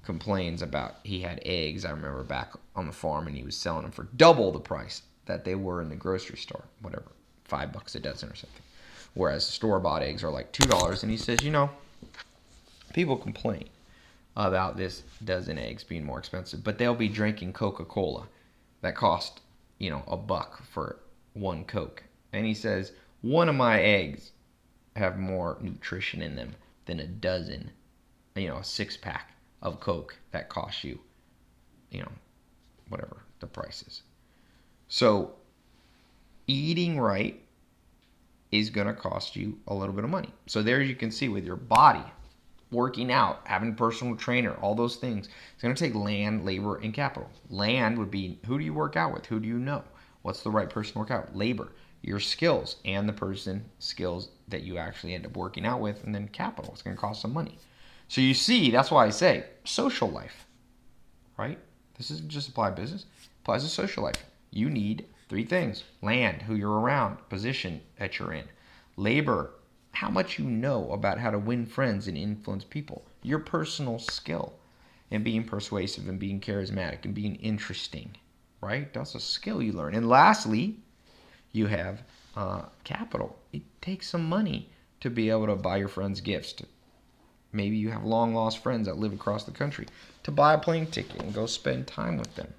complains 0.03 0.61
about 0.61 0.97
he 1.03 1.21
had 1.21 1.39
eggs. 1.45 1.85
I 1.85 1.91
remember 1.91 2.25
back 2.25 2.51
on 2.75 2.87
the 2.87 2.91
farm 2.91 3.27
and 3.27 3.37
he 3.37 3.43
was 3.43 3.55
selling 3.55 3.83
them 3.83 3.91
for 3.91 4.09
double 4.17 4.51
the 4.51 4.59
price 4.59 5.03
that 5.27 5.45
they 5.45 5.55
were 5.55 5.81
in 5.81 5.87
the 5.87 5.95
grocery 5.95 6.37
store, 6.37 6.65
whatever 6.81 7.13
five 7.47 7.71
bucks 7.71 7.95
a 7.95 7.99
dozen 7.99 8.29
or 8.29 8.35
something. 8.35 8.61
Whereas 9.13 9.45
store 9.45 9.79
bought 9.79 10.03
eggs 10.03 10.23
are 10.23 10.29
like 10.29 10.51
two 10.51 10.67
dollars. 10.67 11.03
And 11.03 11.11
he 11.11 11.17
says, 11.17 11.43
you 11.43 11.51
know, 11.51 11.69
people 12.93 13.17
complain 13.17 13.69
about 14.35 14.77
this 14.77 15.01
dozen 15.23 15.57
eggs 15.57 15.83
being 15.83 16.03
more 16.03 16.19
expensive, 16.19 16.63
but 16.63 16.77
they'll 16.77 16.93
be 16.93 17.09
drinking 17.09 17.53
Coca 17.53 17.83
Cola 17.85 18.27
that 18.81 18.95
cost, 18.95 19.41
you 19.79 19.89
know, 19.89 20.03
a 20.07 20.15
buck 20.15 20.63
for 20.71 20.97
one 21.33 21.63
Coke. 21.63 22.03
And 22.33 22.45
he 22.45 22.53
says, 22.53 22.91
one 23.21 23.49
of 23.49 23.55
my 23.55 23.81
eggs 23.81 24.31
have 24.95 25.17
more 25.17 25.57
nutrition 25.61 26.21
in 26.21 26.35
them 26.35 26.53
than 26.85 26.99
a 26.99 27.07
dozen, 27.07 27.71
you 28.35 28.47
know, 28.47 28.57
a 28.57 28.63
six 28.63 28.95
pack 28.95 29.33
of 29.61 29.79
Coke 29.79 30.15
that 30.31 30.49
costs 30.49 30.83
you, 30.83 30.99
you 31.89 32.01
know, 32.01 32.11
whatever 32.89 33.17
the 33.39 33.47
price 33.47 33.83
is. 33.87 34.03
So 34.87 35.33
eating 36.47 36.99
right 36.99 37.41
is 38.51 38.69
going 38.69 38.87
to 38.87 38.93
cost 38.93 39.35
you 39.35 39.59
a 39.67 39.73
little 39.73 39.93
bit 39.93 40.03
of 40.03 40.09
money. 40.09 40.33
So 40.45 40.63
there 40.63 40.81
you 40.81 40.95
can 40.95 41.11
see 41.11 41.27
with 41.27 41.45
your 41.45 41.57
body, 41.57 42.03
working 42.71 43.11
out, 43.11 43.41
having 43.45 43.69
a 43.69 43.75
personal 43.75 44.15
trainer, 44.15 44.53
all 44.55 44.75
those 44.75 44.95
things, 44.95 45.27
it's 45.53 45.61
going 45.61 45.75
to 45.75 45.83
take 45.83 45.95
land, 45.95 46.45
labor, 46.45 46.77
and 46.77 46.93
capital. 46.93 47.29
Land 47.49 47.97
would 47.97 48.11
be 48.11 48.39
who 48.45 48.57
do 48.57 48.63
you 48.63 48.73
work 48.73 48.95
out 48.95 49.13
with? 49.13 49.25
Who 49.25 49.39
do 49.39 49.47
you 49.47 49.59
know? 49.59 49.83
What's 50.21 50.41
the 50.41 50.51
right 50.51 50.69
person 50.69 50.93
to 50.93 50.99
work 50.99 51.11
out? 51.11 51.35
Labor, 51.35 51.71
your 52.01 52.19
skills, 52.19 52.77
and 52.85 53.07
the 53.07 53.13
person 53.13 53.65
skills 53.79 54.29
that 54.47 54.63
you 54.63 54.77
actually 54.77 55.13
end 55.13 55.25
up 55.25 55.35
working 55.35 55.65
out 55.65 55.81
with, 55.81 56.03
and 56.03 56.15
then 56.15 56.27
capital. 56.29 56.71
It's 56.73 56.81
going 56.81 56.95
to 56.95 57.01
cost 57.01 57.21
some 57.21 57.33
money. 57.33 57.57
So 58.07 58.21
you 58.21 58.33
see, 58.33 58.71
that's 58.71 58.91
why 58.91 59.05
I 59.05 59.09
say 59.09 59.45
social 59.65 60.09
life, 60.09 60.45
right? 61.37 61.59
This 61.97 62.11
isn't 62.11 62.29
just 62.29 62.49
apply 62.49 62.71
business, 62.71 63.05
applies 63.43 63.63
to 63.63 63.69
social 63.69 64.03
life. 64.03 64.23
You 64.51 64.69
need 64.69 65.05
Three 65.29 65.43
things 65.43 65.83
land, 66.01 66.43
who 66.43 66.55
you're 66.55 66.79
around, 66.79 67.17
position 67.29 67.81
that 67.99 68.17
you're 68.17 68.33
in, 68.33 68.45
labor, 68.95 69.51
how 69.91 70.09
much 70.09 70.39
you 70.39 70.45
know 70.45 70.91
about 70.91 71.17
how 71.17 71.31
to 71.31 71.39
win 71.39 71.65
friends 71.65 72.07
and 72.07 72.17
influence 72.17 72.63
people, 72.63 73.03
your 73.23 73.39
personal 73.39 73.99
skill, 73.99 74.53
and 75.11 75.23
being 75.23 75.43
persuasive 75.43 76.07
and 76.07 76.19
being 76.19 76.39
charismatic 76.39 77.03
and 77.03 77.13
being 77.13 77.35
interesting, 77.35 78.11
right? 78.61 78.93
That's 78.93 79.15
a 79.15 79.19
skill 79.19 79.61
you 79.61 79.73
learn. 79.73 79.95
And 79.95 80.07
lastly, 80.07 80.77
you 81.51 81.67
have 81.67 82.03
uh, 82.35 82.63
capital. 82.83 83.37
It 83.51 83.63
takes 83.81 84.09
some 84.09 84.27
money 84.29 84.69
to 84.99 85.09
be 85.09 85.29
able 85.29 85.47
to 85.47 85.55
buy 85.55 85.77
your 85.77 85.87
friends 85.87 86.21
gifts. 86.21 86.53
To, 86.53 86.65
maybe 87.51 87.75
you 87.75 87.91
have 87.91 88.03
long 88.03 88.33
lost 88.33 88.59
friends 88.59 88.87
that 88.87 88.97
live 88.97 89.13
across 89.13 89.43
the 89.43 89.51
country 89.51 89.87
to 90.23 90.31
buy 90.31 90.53
a 90.53 90.57
plane 90.57 90.87
ticket 90.87 91.21
and 91.21 91.33
go 91.33 91.45
spend 91.45 91.87
time 91.87 92.17
with 92.17 92.35
them. 92.35 92.53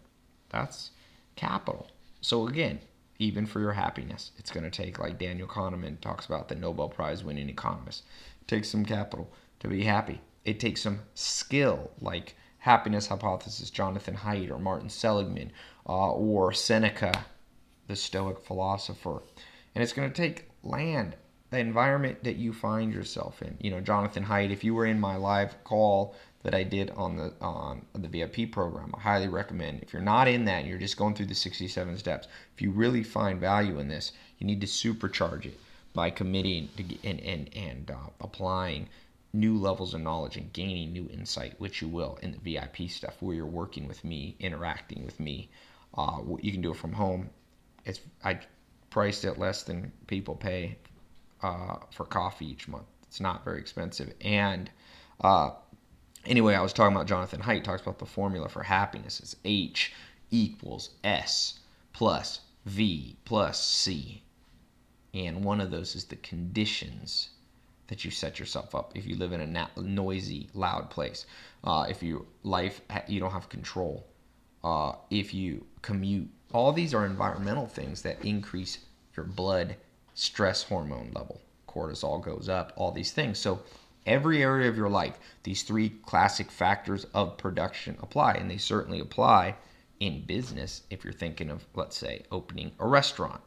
That's 0.51 0.91
capital. 1.37 1.89
So 2.29 2.47
again, 2.47 2.81
even 3.19 3.47
for 3.47 3.59
your 3.59 3.73
happiness, 3.73 4.33
it's 4.37 4.51
going 4.51 4.71
to 4.71 4.83
take, 4.83 4.99
like 4.99 5.19
Daniel 5.19 5.49
Kahneman 5.49 5.99
talks 6.03 6.27
about, 6.27 6.51
the 6.51 6.57
Nobel 6.57 6.91
Prize 6.91 7.25
winning 7.25 7.49
economist. 7.49 8.05
It 8.43 8.49
takes 8.49 8.69
some 8.69 8.85
capital 8.85 9.33
to 9.61 9.69
be 9.69 9.85
happy. 9.85 10.21
It 10.45 10.61
takes 10.61 10.83
some 10.83 11.01
skill, 11.15 11.91
like 12.03 12.37
happiness 12.59 13.07
hypothesis, 13.07 13.71
Jonathan 13.71 14.15
Haidt 14.15 14.51
or 14.51 14.59
Martin 14.59 14.91
Seligman 14.91 15.53
uh, 15.89 16.11
or 16.13 16.53
Seneca, 16.53 17.25
the 17.87 17.97
Stoic 17.97 18.45
philosopher. 18.45 19.23
And 19.75 19.83
it's 19.83 19.95
going 19.95 20.13
to 20.13 20.15
take 20.15 20.51
land, 20.63 21.17
the 21.49 21.61
environment 21.61 22.25
that 22.25 22.37
you 22.37 22.53
find 22.53 22.93
yourself 22.93 23.41
in. 23.41 23.57
You 23.59 23.71
know, 23.71 23.81
Jonathan 23.81 24.27
Haidt, 24.27 24.51
if 24.51 24.63
you 24.63 24.75
were 24.75 24.85
in 24.85 25.01
my 25.01 25.17
live 25.17 25.65
call 25.65 26.15
that 26.43 26.55
I 26.55 26.63
did 26.63 26.91
on 26.91 27.17
the 27.17 27.33
on 27.41 27.85
the 27.95 28.09
VIP 28.09 28.53
program. 28.53 28.95
I 28.97 29.01
highly 29.01 29.29
recommend. 29.29 29.83
If 29.83 29.93
you're 29.93 30.03
not 30.03 30.29
in 30.29 30.45
that, 30.45 30.65
you're 30.67 30.79
just 30.79 30.97
going 30.97 31.15
through 31.15 31.27
the 31.27 31.35
67 31.35 31.99
steps. 31.99 32.29
If 32.55 32.63
you 32.63 32.71
really 32.71 33.03
find 33.03 33.41
value 33.41 33.79
in 33.79 33.89
this, 33.89 34.13
you 34.39 34.47
need 34.47 34.61
to 34.61 34.67
supercharge 34.67 35.47
it 35.47 35.59
by 35.95 36.11
committing 36.11 36.69
to, 36.77 36.85
and 37.05 37.21
and 37.21 37.51
and 37.57 37.91
uh, 37.91 38.11
applying 38.21 38.89
new 39.33 39.59
levels 39.59 39.95
of 39.95 40.01
knowledge 40.01 40.37
and 40.37 40.53
gaining 40.53 40.93
new 40.93 41.09
insight, 41.13 41.55
which 41.59 41.83
you 41.83 41.89
will 41.89 42.19
in 42.23 42.33
the 42.33 42.39
VIP 42.39 42.89
stuff, 42.89 43.17
where 43.21 43.35
you're 43.35 43.47
working 43.47 43.87
with 43.87 44.05
me, 44.05 44.37
interacting 44.39 45.05
with 45.05 45.19
me. 45.21 45.51
Uh, 45.95 46.21
you 46.41 46.53
can 46.53 46.63
do 46.63 46.71
it 46.71 46.77
from 46.77 46.93
home. 46.93 47.31
It's 47.85 48.01
I 48.25 48.41
priced 48.91 49.25
it 49.25 49.39
less 49.39 49.65
than 49.65 49.93
people 50.07 50.37
pay 50.37 50.79
uh, 51.43 51.77
for 51.91 52.05
coffee 52.05 52.47
each 52.47 52.69
month. 52.69 52.87
It's 53.09 53.21
not 53.21 53.45
very 53.45 53.59
expensive, 53.59 54.13
and 54.21 54.71
uh, 55.21 55.51
Anyway, 56.29 56.55
I 56.55 56.61
was 56.61 56.75
talking 56.75 56.95
about 56.95 57.07
Jonathan 57.07 57.41
Haidt 57.41 57.65
talks 57.65 57.81
about 57.81 57.99
the 57.99 58.05
formula 58.05 58.51
for 58.51 58.63
happiness. 58.63 59.19
It's 59.19 59.37
H 59.47 59.95
equals 60.31 60.91
S 61.03 61.61
plus 61.95 62.41
V 62.67 63.17
plus 63.25 63.65
C. 63.65 64.23
And 65.15 65.43
one 65.43 65.59
of 65.59 65.71
those 65.71 65.97
is 65.97 66.05
the 66.05 66.17
conditions 66.17 67.31
that 67.87 68.05
you 68.05 68.11
set 68.11 68.39
yourself 68.39 68.75
up 68.75 68.93
if 68.95 69.07
you 69.07 69.17
live 69.17 69.33
in 69.33 69.41
a 69.41 69.47
na- 69.47 69.69
noisy, 69.79 70.51
loud 70.53 70.91
place. 70.91 71.25
Uh, 71.65 71.87
if 71.89 72.03
your 72.03 72.27
life, 72.43 72.83
you 73.07 73.21
don't 73.21 73.33
have 73.33 73.49
control. 73.49 74.07
Uh, 74.63 74.93
if 75.09 75.33
you 75.33 75.65
commute, 75.81 76.29
all 76.53 76.73
these 76.73 76.93
are 76.93 77.07
environmental 77.07 77.67
things 77.67 78.03
that 78.03 78.23
increase 78.23 78.81
your 79.17 79.25
blood 79.25 79.77
stress 80.13 80.63
hormone 80.63 81.11
level. 81.15 81.41
Cortisol 81.67 82.23
goes 82.23 82.51
up, 82.51 82.75
all 82.77 82.93
these 82.93 83.13
things. 83.13 83.39
So, 83.39 83.63
every 84.09 84.43
area 84.43 84.69
of 84.69 84.77
your 84.77 84.89
life, 84.89 85.19
these 85.43 85.63
three 85.63 85.91
classic 85.91 86.51
factors 86.51 87.07
of 87.15 87.39
production 87.39 87.97
apply, 88.01 88.33
and 88.33 88.51
they 88.51 88.57
certainly 88.57 89.01
apply 89.01 89.57
in 90.01 90.25
business 90.27 90.83
if 90.91 91.05
you're 91.05 91.13
thinking 91.13 91.51
of, 91.51 91.67
let's 91.75 91.97
say, 91.97 92.25
opening 92.31 92.73
a 92.79 92.87
restaurant. 92.87 93.41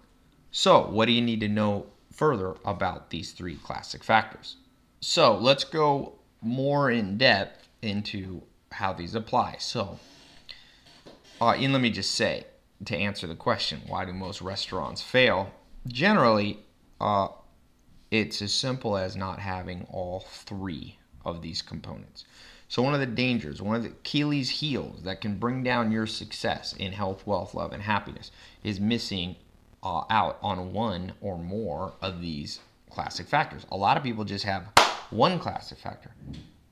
So, 0.52 0.88
what 0.88 1.06
do 1.06 1.14
you 1.14 1.22
need 1.22 1.40
to 1.42 1.48
know 1.48 1.88
further 2.12 2.56
about 2.66 3.10
these 3.10 3.32
three 3.32 3.56
classic 3.56 4.04
factors? 4.04 4.58
So, 5.00 5.38
let's 5.38 5.64
go 5.64 6.20
more 6.42 6.92
in 6.92 7.18
depth 7.18 7.70
into 7.82 8.44
how 8.72 8.94
these 8.94 9.16
apply. 9.16 9.58
So, 9.60 10.00
uh, 11.40 11.52
and 11.52 11.74
let 11.74 11.82
me 11.82 11.90
just 11.90 12.12
say 12.12 12.46
to 12.86 12.96
answer 12.98 13.28
the 13.28 13.36
question, 13.36 13.82
why 13.88 14.06
do 14.06 14.14
most 14.14 14.42
restaurants 14.42 15.02
fail? 15.02 15.52
Generally, 15.88 16.60
uh, 17.00 17.30
it's 18.12 18.42
as 18.42 18.54
simple 18.54 18.98
as 18.98 19.16
not 19.16 19.40
having 19.40 19.88
all 19.90 20.20
three 20.20 20.98
of 21.26 21.42
these 21.42 21.62
components. 21.62 22.26
So, 22.68 22.82
one 22.82 22.94
of 22.94 23.00
the 23.00 23.06
dangers, 23.06 23.62
one 23.62 23.76
of 23.76 23.84
the 23.84 23.90
Achilles' 23.90 24.50
heels 24.50 25.04
that 25.04 25.20
can 25.20 25.38
bring 25.38 25.64
down 25.64 25.92
your 25.92 26.08
success 26.08 26.74
in 26.74 26.94
health, 26.94 27.26
wealth, 27.26 27.54
love, 27.54 27.74
and 27.74 27.84
happiness 27.84 28.32
is 28.64 28.80
missing 28.80 29.36
uh, 29.84 30.04
out 30.10 30.38
on 30.42 30.74
one 30.74 31.14
or 31.22 31.38
more 31.38 31.94
of 32.02 32.22
these 32.22 32.60
classic 32.90 33.28
factors. 33.28 33.66
A 33.72 33.78
lot 33.78 33.98
of 33.98 34.04
people 34.04 34.24
just 34.24 34.46
have 34.46 34.70
one 35.10 35.40
classic 35.40 35.78
factor 35.78 36.12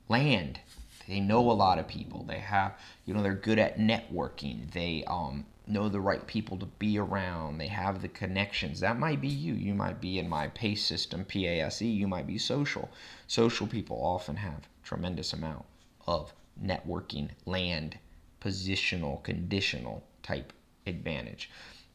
land. 0.08 0.60
They 1.08 1.20
know 1.20 1.50
a 1.50 1.52
lot 1.52 1.78
of 1.78 1.88
people. 1.88 2.24
They 2.24 2.38
have, 2.38 2.78
you 3.04 3.14
know, 3.14 3.22
they're 3.22 3.34
good 3.34 3.58
at 3.58 3.78
networking. 3.78 4.70
They 4.72 5.04
um, 5.06 5.44
know 5.70 5.88
the 5.88 6.00
right 6.00 6.26
people 6.26 6.56
to 6.58 6.66
be 6.66 6.98
around. 6.98 7.58
They 7.58 7.68
have 7.68 8.02
the 8.02 8.08
connections. 8.08 8.80
That 8.80 8.98
might 8.98 9.20
be 9.20 9.28
you. 9.28 9.54
You 9.54 9.74
might 9.74 10.00
be 10.00 10.18
in 10.18 10.28
my 10.28 10.48
PASE 10.48 10.84
system, 10.84 11.24
P-A-S-E. 11.24 11.86
You 11.86 12.08
might 12.08 12.26
be 12.26 12.38
social. 12.38 12.90
Social 13.26 13.66
people 13.66 13.96
often 14.02 14.36
have 14.36 14.68
tremendous 14.82 15.32
amount 15.32 15.64
of 16.06 16.32
networking, 16.62 17.30
land, 17.46 17.98
positional, 18.40 19.22
conditional 19.22 20.04
type 20.22 20.52
advantage. 20.86 21.50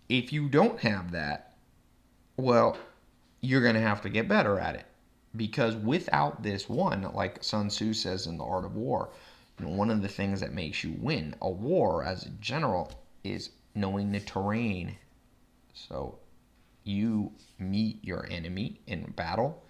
If 0.09 0.31
you 0.31 0.49
don't 0.49 0.79
have 0.79 1.11
that, 1.11 1.53
well, 2.37 2.77
you're 3.41 3.61
going 3.61 3.75
to 3.75 3.81
have 3.81 4.01
to 4.01 4.09
get 4.09 4.27
better 4.27 4.59
at 4.59 4.75
it. 4.75 4.85
Because 5.35 5.75
without 5.75 6.43
this 6.43 6.69
one, 6.69 7.03
like 7.13 7.43
Sun 7.43 7.67
Tzu 7.67 7.93
says 7.93 8.25
in 8.25 8.37
The 8.37 8.43
Art 8.45 8.65
of 8.65 8.75
War, 8.75 9.09
one 9.59 9.89
of 9.89 10.01
the 10.01 10.07
things 10.07 10.39
that 10.39 10.53
makes 10.53 10.83
you 10.83 10.95
win 10.99 11.35
a 11.41 11.49
war 11.49 12.03
as 12.03 12.25
a 12.25 12.29
general 12.29 12.91
is 13.23 13.51
knowing 13.75 14.11
the 14.11 14.19
terrain. 14.19 14.97
So 15.73 16.17
you 16.83 17.31
meet 17.59 18.03
your 18.03 18.25
enemy 18.31 18.79
in 18.87 19.11
battle 19.11 19.63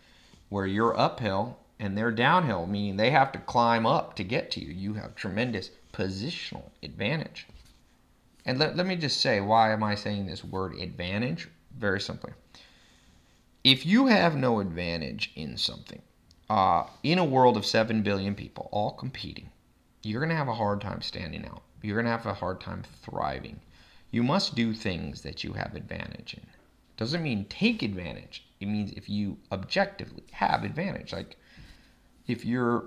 where 0.50 0.66
you're 0.66 0.98
uphill 0.98 1.60
and 1.80 1.98
they're 1.98 2.12
downhill, 2.12 2.66
meaning 2.66 2.96
they 2.96 3.10
have 3.10 3.32
to 3.34 3.40
climb 3.40 3.86
up 3.86 4.16
to 4.16 4.24
get 4.24 4.52
to 4.52 4.62
you. 4.64 4.72
You 4.72 4.94
have 4.94 5.16
tremendous 5.16 5.72
positional 5.92 6.70
advantage. 6.84 7.48
And 8.46 8.60
let, 8.60 8.78
let 8.78 8.86
me 8.86 8.96
just 8.96 9.20
say, 9.22 9.42
why 9.42 9.74
am 9.74 9.84
I 9.84 9.96
saying 9.96 10.28
this 10.28 10.44
word 10.44 10.76
advantage? 10.76 11.50
Very 11.78 12.00
simply. 12.00 12.32
If 13.64 13.86
you 13.86 14.08
have 14.08 14.36
no 14.36 14.60
advantage 14.60 15.32
in 15.36 15.58
something, 15.58 16.02
uh, 16.50 16.84
in 17.02 17.18
a 17.18 17.26
world 17.26 17.58
of 17.58 17.66
7 17.66 18.04
billion 18.04 18.36
people 18.36 18.70
all 18.72 18.92
competing, 18.92 19.50
you're 20.04 20.22
going 20.22 20.30
to 20.30 20.36
have 20.36 20.48
a 20.48 20.54
hard 20.54 20.82
time 20.82 21.02
standing 21.02 21.46
out. 21.46 21.64
You're 21.82 21.96
going 21.96 22.06
to 22.06 22.12
have 22.12 22.26
a 22.28 22.34
hard 22.34 22.62
time 22.62 22.84
thriving. 23.02 23.60
You 24.12 24.24
must 24.24 24.56
do 24.56 24.74
things 24.74 25.22
that 25.22 25.44
you 25.44 25.54
have 25.54 25.76
advantage 25.76 26.36
in. 26.36 26.46
Doesn't 26.98 27.24
mean 27.24 27.46
take 27.46 27.84
advantage. 27.84 28.46
It 28.60 28.68
means 28.68 28.92
if 28.94 29.10
you 29.10 29.38
objectively 29.52 30.24
have 30.32 30.64
advantage. 30.64 31.12
Like 31.12 31.38
if 32.28 32.46
you're 32.46 32.86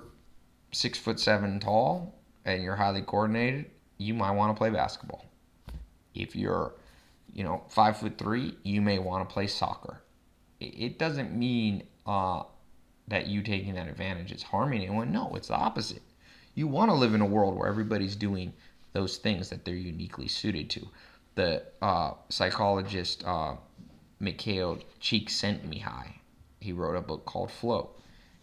six 0.73 0.99
foot 0.99 1.21
seven 1.21 1.61
tall 1.61 2.15
and 2.45 2.63
you're 2.63 2.77
highly 2.77 3.03
coordinated, 3.03 3.67
you 3.99 4.15
might 4.15 4.31
want 4.31 4.55
to 4.55 4.59
play 4.59 4.71
basketball. 4.71 5.27
If 6.15 6.35
you're, 6.35 6.75
you 7.33 7.45
know, 7.45 7.65
five 7.69 7.99
foot 7.99 8.17
three, 8.17 8.57
you 8.63 8.81
may 8.81 8.99
want 8.99 9.29
to 9.29 9.33
play 9.33 9.47
soccer. 9.47 10.01
It 10.61 10.99
doesn't 10.99 11.37
mean 11.37 11.85
uh, 12.07 12.43
that 13.09 13.27
you 13.27 13.43
taking 13.43 13.75
that 13.75 13.89
advantage 13.89 14.33
is 14.33 14.43
harming 14.43 14.83
anyone. 14.83 15.13
No, 15.13 15.35
it's 15.35 15.49
the 15.49 15.55
opposite. 15.55 16.03
You 16.55 16.67
want 16.67 16.91
to 16.91 16.95
live 16.95 17.15
in 17.15 17.21
a 17.21 17.27
world 17.27 17.57
where 17.57 17.69
everybody's 17.69 18.17
doing 18.17 18.53
those 18.93 19.19
things 19.19 19.51
that 19.51 19.65
they're 19.65 19.75
uniquely 19.75 20.27
suited 20.27 20.69
to. 20.71 20.89
The 21.39 21.63
uh, 21.81 22.15
psychologist 22.31 23.23
uh, 23.25 23.55
Mikhail 24.19 24.81
Csikszentmihalyi, 25.01 26.15
he 26.61 26.73
wrote 26.73 26.97
a 26.97 27.01
book 27.01 27.27
called 27.27 27.53
Flow 27.53 27.91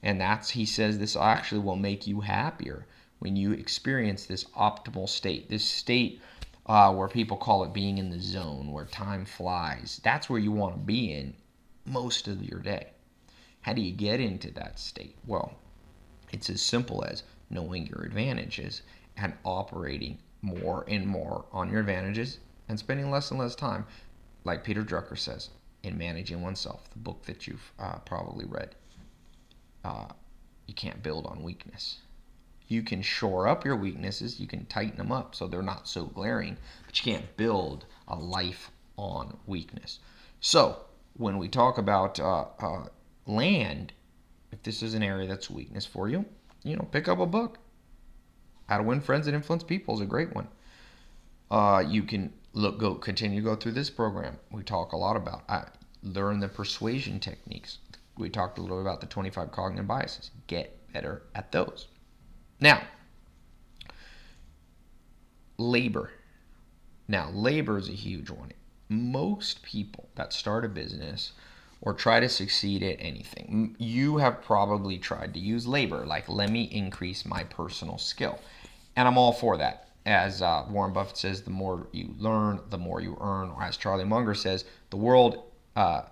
and 0.06 0.22
that's, 0.22 0.52
he 0.52 0.66
says, 0.66 1.00
this 1.00 1.16
actually 1.16 1.62
will 1.62 1.76
make 1.76 2.06
you 2.06 2.22
happier 2.22 2.86
when 3.20 3.36
you 3.36 3.54
experience 3.54 4.26
this 4.26 4.44
optimal 4.56 5.10
state, 5.10 5.50
this 5.50 5.66
state 5.66 6.22
uh, 6.68 6.94
where 6.94 7.08
people 7.08 7.36
call 7.36 7.64
it 7.64 7.74
being 7.74 7.98
in 7.98 8.12
the 8.12 8.20
zone, 8.20 8.72
where 8.72 8.86
time 8.86 9.26
flies. 9.26 10.00
That's 10.04 10.30
where 10.30 10.40
you 10.40 10.52
want 10.52 10.76
to 10.76 10.80
be 10.80 11.12
in 11.12 11.34
most 11.86 12.28
of 12.28 12.44
your 12.44 12.60
day. 12.60 12.92
How 13.62 13.74
do 13.74 13.82
you 13.82 13.92
get 13.92 14.20
into 14.20 14.52
that 14.52 14.80
state? 14.80 15.18
Well, 15.26 15.56
it's 16.32 16.52
as 16.52 16.62
simple 16.62 17.04
as 17.04 17.24
knowing 17.50 17.88
your 17.88 18.04
advantages 18.04 18.84
and 19.18 19.34
operating 19.44 20.20
more 20.44 20.86
and 20.88 21.08
more 21.08 21.46
on 21.52 21.72
your 21.72 21.80
advantages 21.80 22.38
and 22.68 22.80
spending 22.80 23.12
less 23.12 23.32
and 23.32 23.40
less 23.40 23.56
time, 23.56 23.86
like 24.44 24.64
Peter 24.64 24.84
Drucker 24.84 25.18
says, 25.18 25.50
in 25.84 25.98
managing 25.98 26.42
oneself, 26.42 26.90
the 26.92 27.00
book 27.00 27.26
that 27.26 27.48
you've 27.48 27.72
uh, 27.80 27.98
probably 28.00 28.46
read 28.46 28.76
uh, 29.86 30.08
you 30.66 30.74
can't 30.74 31.04
build 31.04 31.28
on 31.28 31.44
weakness. 31.44 32.00
You 32.68 32.82
can 32.82 33.04
shore 33.04 33.48
up 33.48 33.64
your 33.64 33.76
weaknesses, 33.76 34.40
you 34.40 34.48
can 34.48 34.66
tighten 34.66 34.98
them 34.98 35.12
up 35.12 35.36
so 35.36 35.48
they're 35.48 35.62
not 35.62 35.88
so 35.88 36.06
glaring, 36.06 36.58
but 36.88 36.98
you 36.98 37.14
can't 37.14 37.38
build 37.38 37.86
a 38.08 38.16
life 38.16 38.72
on 38.98 39.38
weakness. 39.46 40.00
So, 40.40 40.80
when 41.18 41.38
we 41.38 41.48
talk 41.48 41.78
about 41.78 42.20
uh, 42.20 42.46
uh, 42.60 42.86
land, 43.28 43.94
if 44.52 44.64
this 44.64 44.82
is 44.82 44.96
an 44.96 45.04
area 45.04 45.28
that's 45.28 45.50
weakness 45.50 45.86
for 45.86 46.10
you, 46.10 46.26
you 46.64 46.76
know, 46.76 46.88
pick 46.92 47.08
up 47.08 47.20
a 47.20 47.26
book. 47.28 47.60
How 48.68 48.78
to 48.78 48.84
Win 48.84 49.02
Friends 49.02 49.28
and 49.28 49.36
Influence 49.36 49.64
People 49.64 49.94
is 49.94 50.02
a 50.02 50.06
great 50.06 50.34
one. 50.34 50.48
Uh, 51.52 51.84
you 51.88 52.02
can 52.02 52.34
look, 52.56 52.80
go, 52.80 52.96
continue 52.96 53.42
to 53.42 53.46
go 53.46 53.56
through 53.56 53.74
this 53.74 53.92
program. 53.92 54.38
We 54.52 54.64
talk 54.64 54.94
a 54.94 54.98
lot 54.98 55.16
about 55.16 55.44
uh, 55.48 55.66
learn 56.02 56.40
the 56.40 56.48
persuasion 56.48 57.20
techniques 57.20 57.78
we 58.18 58.30
talked 58.30 58.58
a 58.58 58.62
little 58.62 58.82
about 58.82 59.02
the 59.02 59.08
25 59.08 59.52
cognitive 59.52 59.88
biases. 59.88 60.32
Get 60.48 60.94
better 60.94 61.24
at 61.34 61.52
those. 61.52 61.88
Now, 62.60 62.82
labor. 65.58 66.12
Now, 67.08 67.30
labor 67.32 67.78
is 67.78 67.90
a 67.90 67.94
huge 67.94 68.30
one. 68.30 68.52
Most 68.88 69.64
people 69.64 70.10
that 70.16 70.34
start 70.34 70.66
a 70.66 70.70
business 70.70 71.34
or 71.82 71.94
try 71.94 72.20
to 72.20 72.30
succeed 72.30 72.82
at 72.82 72.98
anything, 73.00 73.76
you 73.78 74.18
have 74.18 74.42
probably 74.42 74.98
tried 74.98 75.34
to 75.34 75.40
use 75.40 75.68
labor, 75.68 76.06
like, 76.06 76.28
let 76.30 76.50
me 76.50 76.64
increase 76.64 77.26
my 77.26 77.44
personal 77.44 77.98
skill. 77.98 78.40
And 78.96 79.08
I'm 79.08 79.18
all 79.18 79.34
for 79.34 79.58
that. 79.58 79.85
As 80.06 80.42
uh, 80.42 80.66
Warren 80.70 80.94
Buffett 80.94 81.18
says, 81.18 81.42
the 81.42 81.50
more 81.50 81.88
you 81.92 82.14
learn, 82.20 82.60
the 82.70 82.78
more 82.78 83.02
you 83.02 83.18
earn. 83.20 83.50
Or 83.50 83.64
as 83.64 83.78
Charlie 83.78 84.06
Munger 84.06 84.36
says, 84.36 84.66
the 84.92 84.98
world 84.98 85.44
uh, 85.76 86.04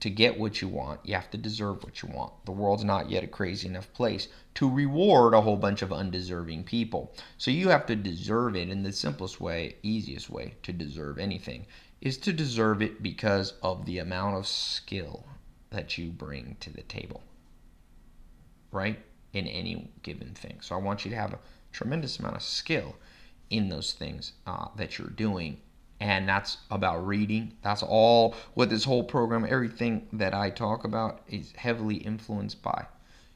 to 0.00 0.10
get 0.10 0.38
what 0.38 0.60
you 0.60 0.68
want, 0.68 1.00
you 1.04 1.14
have 1.14 1.30
to 1.30 1.38
deserve 1.38 1.82
what 1.82 2.02
you 2.02 2.08
want. 2.12 2.32
The 2.44 2.52
world's 2.52 2.84
not 2.84 3.10
yet 3.10 3.24
a 3.24 3.26
crazy 3.26 3.66
enough 3.66 3.92
place 3.94 4.28
to 4.54 4.70
reward 4.70 5.34
a 5.34 5.40
whole 5.40 5.56
bunch 5.56 5.82
of 5.82 5.92
undeserving 5.92 6.64
people. 6.64 7.14
So 7.36 7.50
you 7.50 7.70
have 7.70 7.86
to 7.86 7.96
deserve 7.96 8.54
it. 8.54 8.68
And 8.68 8.84
the 8.84 8.92
simplest 8.92 9.40
way, 9.40 9.76
easiest 9.82 10.28
way 10.30 10.54
to 10.62 10.72
deserve 10.72 11.18
anything 11.18 11.66
is 12.00 12.16
to 12.18 12.32
deserve 12.32 12.80
it 12.82 13.02
because 13.02 13.54
of 13.62 13.86
the 13.86 13.98
amount 13.98 14.36
of 14.36 14.46
skill 14.46 15.24
that 15.70 15.98
you 15.98 16.10
bring 16.10 16.56
to 16.60 16.70
the 16.70 16.82
table, 16.82 17.22
right? 18.70 18.98
In 19.32 19.46
any 19.46 19.90
given 20.02 20.34
thing. 20.34 20.58
So 20.60 20.76
I 20.76 20.78
want 20.78 21.04
you 21.04 21.10
to 21.10 21.16
have 21.16 21.32
a 21.32 21.40
tremendous 21.72 22.18
amount 22.18 22.36
of 22.36 22.42
skill 22.42 22.94
in 23.50 23.68
those 23.68 23.92
things 23.92 24.32
uh, 24.46 24.68
that 24.76 24.98
you're 24.98 25.08
doing 25.10 25.60
and 26.00 26.28
that's 26.28 26.58
about 26.70 27.06
reading. 27.06 27.56
That's 27.62 27.82
all 27.82 28.34
what 28.54 28.70
this 28.70 28.84
whole 28.84 29.02
program, 29.02 29.44
everything 29.48 30.06
that 30.12 30.32
I 30.34 30.50
talk 30.50 30.84
about 30.84 31.22
is 31.28 31.52
heavily 31.56 31.96
influenced 31.96 32.62
by 32.62 32.86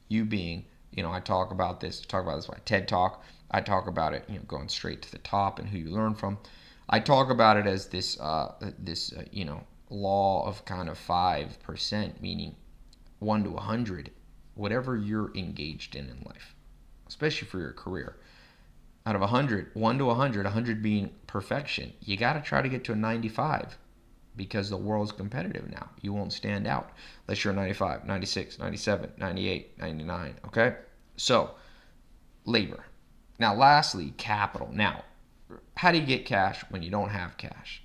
you 0.07 0.23
being 0.25 0.65
You 0.91 1.03
know, 1.03 1.11
I 1.11 1.19
talk 1.19 1.51
about 1.51 1.79
this, 1.79 2.01
talk 2.01 2.23
about 2.23 2.35
this 2.37 2.47
my 2.49 2.57
TED 2.65 2.87
talk. 2.87 3.23
I 3.51 3.61
talk 3.61 3.87
about 3.87 4.13
it, 4.13 4.25
you 4.29 4.35
know, 4.35 4.45
going 4.47 4.69
straight 4.69 5.01
to 5.03 5.11
the 5.11 5.17
top 5.19 5.59
and 5.59 5.67
who 5.67 5.77
you 5.77 5.89
learn 5.89 6.15
from. 6.15 6.37
I 6.89 6.99
talk 6.99 7.29
about 7.29 7.57
it 7.57 7.65
as 7.65 7.87
this, 7.87 8.19
uh, 8.19 8.53
this, 8.77 9.11
uh, 9.13 9.23
you 9.31 9.45
know, 9.45 9.63
law 9.89 10.45
of 10.47 10.63
kind 10.65 10.89
of 10.89 10.97
five 10.97 11.61
percent, 11.63 12.21
meaning 12.21 12.55
one 13.19 13.43
to 13.43 13.55
a 13.55 13.61
hundred, 13.61 14.11
whatever 14.55 14.97
you're 14.97 15.31
engaged 15.35 15.95
in 15.95 16.09
in 16.09 16.21
life, 16.25 16.55
especially 17.07 17.47
for 17.47 17.59
your 17.59 17.73
career. 17.73 18.17
Out 19.05 19.15
of 19.15 19.21
100, 19.21 19.71
1 19.73 19.97
to 19.97 20.05
100, 20.05 20.45
100 20.45 20.81
being 20.81 21.11
perfection, 21.27 21.91
you 22.01 22.15
got 22.15 22.33
to 22.33 22.41
try 22.41 22.61
to 22.61 22.69
get 22.69 22.83
to 22.85 22.93
a 22.93 22.95
95 22.95 23.77
because 24.35 24.69
the 24.69 24.77
world's 24.77 25.11
competitive 25.11 25.69
now. 25.69 25.89
You 26.01 26.13
won't 26.13 26.33
stand 26.33 26.67
out 26.67 26.91
unless 27.27 27.43
you're 27.43 27.53
a 27.53 27.55
95, 27.55 28.05
96, 28.05 28.59
97, 28.59 29.11
98, 29.17 29.79
99. 29.79 30.35
Okay? 30.47 30.75
So, 31.17 31.51
labor. 32.45 32.85
Now, 33.39 33.53
lastly, 33.53 34.13
capital. 34.17 34.69
Now, 34.71 35.03
how 35.75 35.91
do 35.91 35.97
you 35.97 36.05
get 36.05 36.25
cash 36.25 36.63
when 36.69 36.81
you 36.81 36.89
don't 36.89 37.09
have 37.09 37.37
cash? 37.37 37.83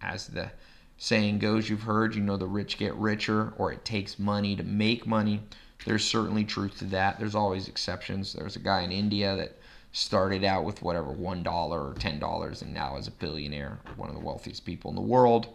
As 0.00 0.28
the 0.28 0.50
saying 0.98 1.38
goes, 1.38 1.68
you've 1.68 1.82
heard, 1.82 2.14
you 2.14 2.20
know, 2.20 2.36
the 2.36 2.46
rich 2.46 2.78
get 2.78 2.94
richer 2.94 3.52
or 3.56 3.72
it 3.72 3.84
takes 3.84 4.18
money 4.18 4.54
to 4.56 4.62
make 4.62 5.06
money. 5.06 5.40
There's 5.84 6.04
certainly 6.04 6.44
truth 6.44 6.78
to 6.78 6.84
that. 6.86 7.18
There's 7.18 7.34
always 7.34 7.68
exceptions. 7.68 8.32
There's 8.32 8.56
a 8.56 8.60
guy 8.60 8.82
in 8.82 8.92
India 8.92 9.36
that 9.36 9.57
started 9.98 10.44
out 10.44 10.62
with 10.62 10.80
whatever 10.80 11.12
$1 11.12 11.70
or 11.70 11.94
$10 11.94 12.62
and 12.62 12.72
now 12.72 12.96
is 12.96 13.08
a 13.08 13.10
billionaire, 13.10 13.80
one 13.96 14.08
of 14.08 14.14
the 14.14 14.20
wealthiest 14.20 14.64
people 14.64 14.90
in 14.90 14.94
the 14.94 15.02
world. 15.02 15.48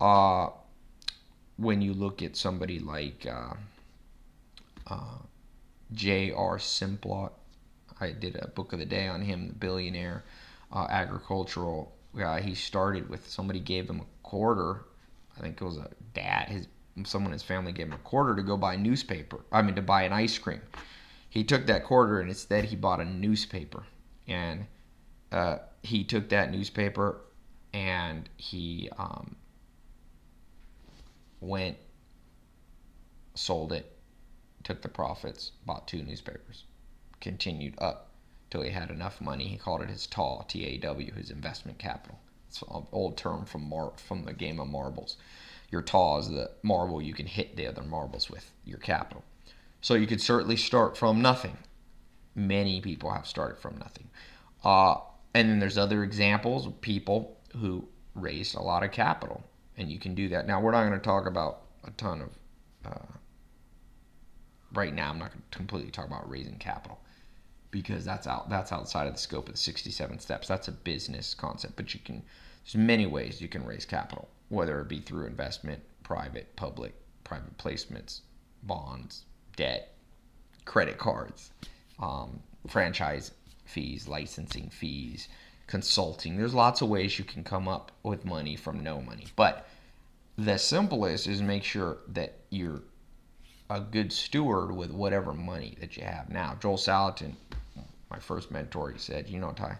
Uh, 0.00 0.48
when 1.56 1.82
you 1.82 1.92
look 1.92 2.22
at 2.22 2.36
somebody 2.36 2.78
like 2.78 3.26
uh, 3.28 3.54
uh, 4.86 5.18
J.R. 5.92 6.58
Simplot, 6.58 7.32
I 8.00 8.12
did 8.12 8.36
a 8.36 8.46
book 8.48 8.72
of 8.72 8.78
the 8.78 8.84
day 8.84 9.08
on 9.08 9.22
him, 9.22 9.48
the 9.48 9.54
billionaire 9.54 10.22
uh, 10.72 10.86
agricultural 10.88 11.92
guy. 12.16 12.40
He 12.40 12.54
started 12.54 13.10
with 13.10 13.28
somebody 13.28 13.58
gave 13.58 13.90
him 13.90 14.00
a 14.00 14.06
quarter. 14.22 14.84
I 15.36 15.40
think 15.40 15.60
it 15.60 15.64
was 15.64 15.78
a 15.78 15.90
dad. 16.14 16.48
His 16.48 16.68
someone 17.04 17.30
in 17.30 17.34
his 17.34 17.42
family 17.42 17.72
gave 17.72 17.88
him 17.88 17.94
a 17.94 17.98
quarter 17.98 18.36
to 18.36 18.42
go 18.42 18.56
buy 18.56 18.74
a 18.74 18.78
newspaper. 18.78 19.40
I 19.50 19.62
mean, 19.62 19.74
to 19.74 19.82
buy 19.82 20.02
an 20.02 20.12
ice 20.12 20.38
cream. 20.38 20.60
He 21.30 21.44
took 21.44 21.66
that 21.66 21.84
quarter 21.84 22.20
and 22.20 22.28
instead 22.28 22.66
he 22.66 22.76
bought 22.76 23.00
a 23.00 23.04
newspaper. 23.04 23.84
And 24.26 24.66
uh, 25.32 25.58
he 25.82 26.04
took 26.04 26.28
that 26.28 26.50
newspaper 26.50 27.20
and 27.72 28.28
he 28.36 28.90
um, 28.98 29.36
went, 31.40 31.76
sold 33.34 33.72
it, 33.72 33.96
took 34.64 34.82
the 34.82 34.88
profits, 34.88 35.52
bought 35.64 35.86
two 35.86 36.02
newspapers, 36.02 36.64
continued 37.20 37.74
up 37.78 38.10
till 38.50 38.62
he 38.62 38.70
had 38.70 38.90
enough 38.90 39.20
money. 39.20 39.46
He 39.46 39.56
called 39.56 39.82
it 39.82 39.88
his 39.88 40.08
TAW, 40.08 40.42
T-A-W, 40.48 41.14
his 41.14 41.30
investment 41.30 41.78
capital. 41.78 42.18
It's 42.48 42.62
an 42.62 42.86
old 42.90 43.16
term 43.16 43.44
from 43.44 43.68
mar- 43.68 43.92
from 43.96 44.24
the 44.24 44.32
game 44.32 44.58
of 44.58 44.66
marbles. 44.66 45.16
Your 45.70 45.82
TAW 45.82 46.18
is 46.18 46.28
the 46.28 46.50
marble 46.64 47.00
you 47.00 47.14
can 47.14 47.26
hit 47.26 47.54
the 47.54 47.68
other 47.68 47.84
marbles 47.84 48.28
with, 48.28 48.50
your 48.64 48.78
capital. 48.78 49.22
So 49.80 49.94
you 49.94 50.06
could 50.06 50.20
certainly 50.20 50.56
start 50.56 50.96
from 50.96 51.22
nothing. 51.22 51.56
Many 52.34 52.80
people 52.80 53.10
have 53.10 53.26
started 53.26 53.58
from 53.58 53.78
nothing. 53.78 54.10
Uh, 54.62 54.96
and 55.34 55.48
then 55.48 55.58
there's 55.58 55.78
other 55.78 56.04
examples 56.04 56.66
of 56.66 56.80
people 56.80 57.38
who 57.58 57.88
raised 58.14 58.54
a 58.54 58.60
lot 58.60 58.82
of 58.82 58.92
capital, 58.92 59.42
and 59.76 59.90
you 59.90 59.98
can 59.98 60.14
do 60.14 60.28
that. 60.28 60.46
Now, 60.46 60.60
we're 60.60 60.72
not 60.72 60.86
going 60.86 60.98
to 60.98 61.04
talk 61.04 61.26
about 61.26 61.62
a 61.84 61.90
ton 61.92 62.22
of. 62.22 62.30
Uh, 62.84 63.06
right 64.72 64.94
now, 64.94 65.10
I'm 65.10 65.18
not 65.18 65.30
going 65.30 65.42
to 65.50 65.56
completely 65.56 65.90
talk 65.90 66.06
about 66.06 66.28
raising 66.28 66.56
capital 66.58 66.98
because 67.70 68.04
that's 68.04 68.26
out 68.26 68.48
that's 68.48 68.72
outside 68.72 69.06
of 69.06 69.14
the 69.14 69.18
scope 69.18 69.48
of 69.48 69.54
the 69.54 69.60
67 69.60 70.18
steps. 70.18 70.48
That's 70.48 70.68
a 70.68 70.72
business 70.72 71.34
concept, 71.34 71.76
but 71.76 71.94
you 71.94 72.00
can 72.00 72.22
there's 72.64 72.74
many 72.74 73.06
ways 73.06 73.40
you 73.40 73.48
can 73.48 73.64
raise 73.64 73.84
capital, 73.84 74.28
whether 74.48 74.80
it 74.80 74.88
be 74.88 75.00
through 75.00 75.26
investment, 75.26 75.82
private, 76.02 76.54
public, 76.56 76.94
private 77.24 77.56
placements, 77.58 78.20
bonds, 78.62 79.24
debt, 79.56 79.94
credit 80.64 80.98
cards, 80.98 81.50
um, 81.98 82.40
franchise 82.68 83.32
fees, 83.64 84.08
licensing 84.08 84.68
fees, 84.70 85.28
consulting. 85.66 86.36
There's 86.36 86.54
lots 86.54 86.82
of 86.82 86.88
ways 86.88 87.18
you 87.18 87.24
can 87.24 87.44
come 87.44 87.68
up 87.68 87.92
with 88.02 88.24
money 88.24 88.56
from 88.56 88.82
no 88.82 89.00
money. 89.00 89.26
But 89.36 89.68
the 90.36 90.58
simplest 90.58 91.26
is 91.26 91.42
make 91.42 91.64
sure 91.64 91.98
that 92.08 92.34
you're 92.50 92.82
a 93.68 93.80
good 93.80 94.12
steward 94.12 94.74
with 94.74 94.90
whatever 94.90 95.32
money 95.32 95.76
that 95.80 95.96
you 95.96 96.02
have 96.02 96.28
now. 96.28 96.56
Joel 96.60 96.76
Salatin, 96.76 97.34
my 98.10 98.18
first 98.18 98.50
mentor, 98.50 98.90
he 98.90 98.98
said, 98.98 99.28
you 99.28 99.38
know, 99.38 99.52
Ty, 99.52 99.76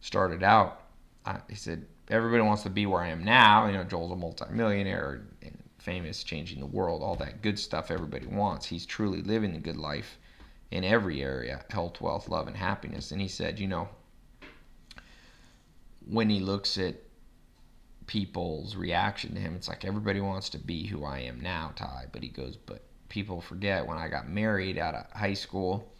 started 0.00 0.42
out, 0.42 0.82
I, 1.26 1.38
he 1.48 1.54
said, 1.54 1.84
everybody 2.08 2.42
wants 2.42 2.62
to 2.62 2.70
be 2.70 2.86
where 2.86 3.02
I 3.02 3.08
am 3.08 3.22
now. 3.22 3.66
You 3.66 3.74
know, 3.74 3.84
Joel's 3.84 4.12
a 4.12 4.16
multimillionaire 4.16 5.20
and 5.42 5.58
famous, 5.80 6.22
changing 6.22 6.60
the 6.60 6.66
world, 6.66 7.02
all 7.02 7.16
that 7.16 7.42
good 7.42 7.58
stuff 7.58 7.90
everybody 7.90 8.26
wants. 8.26 8.66
He's 8.66 8.86
truly 8.86 9.22
living 9.22 9.52
the 9.52 9.58
good 9.58 9.76
life 9.76 10.18
in 10.70 10.84
every 10.84 11.22
area 11.22 11.64
health, 11.70 12.00
wealth, 12.00 12.28
love, 12.28 12.46
and 12.46 12.56
happiness. 12.56 13.12
And 13.12 13.20
he 13.20 13.28
said, 13.28 13.58
you 13.58 13.66
know, 13.66 13.88
when 16.06 16.30
he 16.30 16.40
looks 16.40 16.78
at 16.78 16.96
people's 18.06 18.76
reaction 18.76 19.34
to 19.34 19.40
him, 19.40 19.54
it's 19.54 19.68
like 19.68 19.84
everybody 19.84 20.20
wants 20.20 20.48
to 20.50 20.58
be 20.58 20.86
who 20.86 21.04
I 21.04 21.20
am 21.20 21.40
now, 21.40 21.72
Ty. 21.76 22.06
But 22.12 22.22
he 22.22 22.28
goes, 22.28 22.56
but 22.56 22.82
people 23.08 23.40
forget 23.40 23.86
when 23.86 23.98
I 23.98 24.08
got 24.08 24.28
married 24.28 24.78
out 24.78 24.94
of 24.94 25.10
high 25.12 25.34
school, 25.34 25.92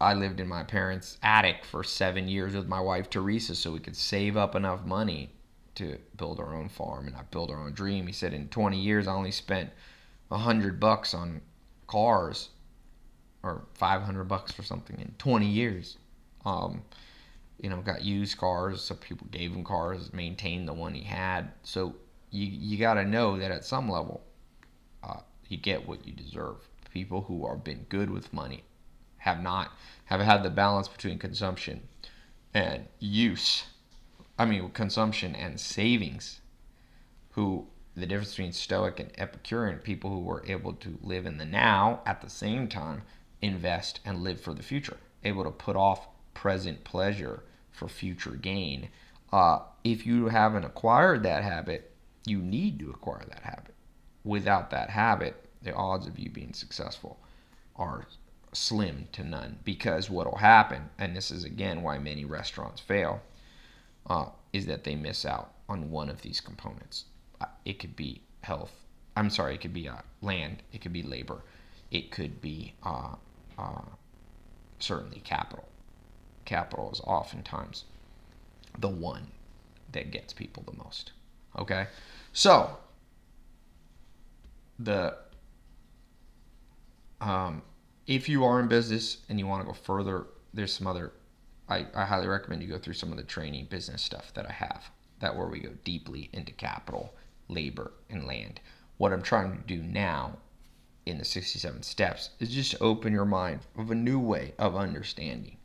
I 0.00 0.14
lived 0.14 0.40
in 0.40 0.48
my 0.48 0.62
parents' 0.62 1.18
attic 1.22 1.64
for 1.64 1.84
seven 1.84 2.26
years 2.26 2.54
with 2.54 2.66
my 2.66 2.80
wife 2.80 3.10
Teresa 3.10 3.54
so 3.54 3.72
we 3.72 3.80
could 3.80 3.96
save 3.96 4.36
up 4.36 4.54
enough 4.54 4.84
money 4.84 5.34
to 5.80 5.98
build 6.16 6.40
our 6.40 6.54
own 6.54 6.68
farm 6.68 7.06
and 7.06 7.16
I 7.16 7.22
build 7.30 7.50
our 7.50 7.60
own 7.60 7.72
dream. 7.72 8.06
He 8.06 8.12
said 8.12 8.32
in 8.32 8.48
20 8.48 8.78
years 8.78 9.08
I 9.08 9.12
only 9.12 9.32
spent 9.32 9.70
a 10.30 10.38
hundred 10.38 10.78
bucks 10.78 11.12
on 11.14 11.40
cars 11.86 12.50
or 13.42 13.64
500 13.74 14.24
bucks 14.24 14.52
for 14.52 14.62
something 14.62 14.98
in 15.00 15.14
20 15.18 15.46
years. 15.46 15.96
Um, 16.44 16.82
you 17.60 17.68
know, 17.68 17.80
got 17.82 18.02
used 18.02 18.38
cars. 18.38 18.82
So 18.82 18.94
people 18.94 19.26
gave 19.30 19.52
him 19.52 19.64
cars, 19.64 20.12
maintained 20.12 20.68
the 20.68 20.72
one 20.72 20.94
he 20.94 21.02
had. 21.02 21.52
So 21.62 21.94
you 22.30 22.46
you 22.46 22.78
got 22.78 22.94
to 22.94 23.04
know 23.04 23.38
that 23.38 23.50
at 23.50 23.64
some 23.64 23.88
level, 23.88 24.22
uh, 25.02 25.20
you 25.48 25.56
get 25.56 25.86
what 25.86 26.06
you 26.06 26.12
deserve. 26.12 26.56
People 26.92 27.22
who 27.22 27.44
are 27.44 27.56
been 27.56 27.86
good 27.88 28.10
with 28.10 28.32
money 28.32 28.64
have 29.18 29.42
not 29.42 29.72
have 30.06 30.20
had 30.20 30.42
the 30.42 30.50
balance 30.50 30.88
between 30.88 31.18
consumption 31.18 31.82
and 32.54 32.86
use. 32.98 33.64
I 34.40 34.46
mean, 34.46 34.70
consumption 34.70 35.34
and 35.34 35.60
savings. 35.60 36.40
Who 37.32 37.66
the 37.94 38.06
difference 38.06 38.30
between 38.30 38.52
Stoic 38.52 38.98
and 38.98 39.12
Epicurean 39.18 39.80
people 39.80 40.08
who 40.08 40.20
were 40.20 40.42
able 40.46 40.72
to 40.72 40.98
live 41.02 41.26
in 41.26 41.36
the 41.36 41.44
now 41.44 42.00
at 42.06 42.22
the 42.22 42.30
same 42.30 42.66
time 42.66 43.02
invest 43.42 44.00
and 44.02 44.22
live 44.22 44.40
for 44.40 44.54
the 44.54 44.62
future, 44.62 44.96
able 45.24 45.44
to 45.44 45.50
put 45.50 45.76
off 45.76 46.08
present 46.32 46.84
pleasure 46.84 47.42
for 47.70 47.86
future 47.86 48.30
gain. 48.30 48.88
Uh, 49.30 49.58
if 49.84 50.06
you 50.06 50.28
haven't 50.28 50.64
acquired 50.64 51.22
that 51.22 51.44
habit, 51.44 51.92
you 52.24 52.38
need 52.38 52.78
to 52.78 52.88
acquire 52.88 53.26
that 53.28 53.42
habit. 53.42 53.74
Without 54.24 54.70
that 54.70 54.88
habit, 54.88 55.50
the 55.60 55.74
odds 55.74 56.06
of 56.06 56.18
you 56.18 56.30
being 56.30 56.54
successful 56.54 57.18
are 57.76 58.06
slim 58.54 59.06
to 59.12 59.22
none 59.22 59.58
because 59.64 60.08
what 60.08 60.26
will 60.26 60.38
happen, 60.38 60.88
and 60.98 61.14
this 61.14 61.30
is 61.30 61.44
again 61.44 61.82
why 61.82 61.98
many 61.98 62.24
restaurants 62.24 62.80
fail, 62.80 63.20
uh, 64.10 64.26
is 64.52 64.66
that 64.66 64.84
they 64.84 64.94
miss 64.94 65.24
out 65.24 65.52
on 65.68 65.90
one 65.90 66.10
of 66.10 66.20
these 66.20 66.40
components. 66.40 67.04
Uh, 67.40 67.46
it 67.64 67.78
could 67.78 67.96
be 67.96 68.20
health. 68.42 68.72
I'm 69.16 69.30
sorry, 69.30 69.54
it 69.54 69.60
could 69.60 69.72
be 69.72 69.88
uh, 69.88 69.96
land. 70.20 70.62
It 70.72 70.80
could 70.80 70.92
be 70.92 71.02
labor. 71.02 71.42
It 71.90 72.10
could 72.10 72.40
be 72.40 72.74
uh, 72.82 73.14
uh, 73.56 73.82
certainly 74.80 75.20
capital. 75.20 75.64
Capital 76.44 76.90
is 76.92 77.00
oftentimes 77.00 77.84
the 78.78 78.88
one 78.88 79.28
that 79.92 80.10
gets 80.10 80.32
people 80.32 80.64
the 80.66 80.76
most. 80.76 81.12
Okay? 81.58 81.86
So, 82.32 82.78
the 84.78 85.16
um, 87.20 87.62
if 88.06 88.28
you 88.28 88.44
are 88.44 88.58
in 88.60 88.66
business 88.66 89.18
and 89.28 89.38
you 89.38 89.46
want 89.46 89.62
to 89.62 89.66
go 89.66 89.74
further, 89.74 90.26
there's 90.52 90.72
some 90.72 90.86
other. 90.86 91.12
I, 91.70 91.86
I 91.94 92.04
highly 92.04 92.28
recommend 92.28 92.62
you 92.62 92.68
go 92.68 92.78
through 92.78 92.94
some 92.94 93.12
of 93.12 93.18
the 93.18 93.24
training 93.24 93.66
business 93.66 94.02
stuff 94.02 94.34
that 94.34 94.46
I 94.48 94.52
have. 94.52 94.90
That 95.20 95.36
where 95.36 95.48
we 95.48 95.60
go 95.60 95.70
deeply 95.84 96.30
into 96.32 96.52
capital, 96.52 97.14
labor, 97.48 97.92
and 98.10 98.26
land. 98.26 98.60
What 98.98 99.12
I'm 99.12 99.22
trying 99.22 99.52
to 99.56 99.62
do 99.66 99.82
now 99.82 100.38
in 101.06 101.18
the 101.18 101.24
67 101.24 101.82
steps 101.82 102.30
is 102.40 102.50
just 102.50 102.76
open 102.80 103.12
your 103.12 103.24
mind 103.26 103.60
of 103.76 103.90
a 103.90 103.94
new 103.94 104.18
way 104.20 104.54
of 104.58 104.76
understanding, 104.76 105.58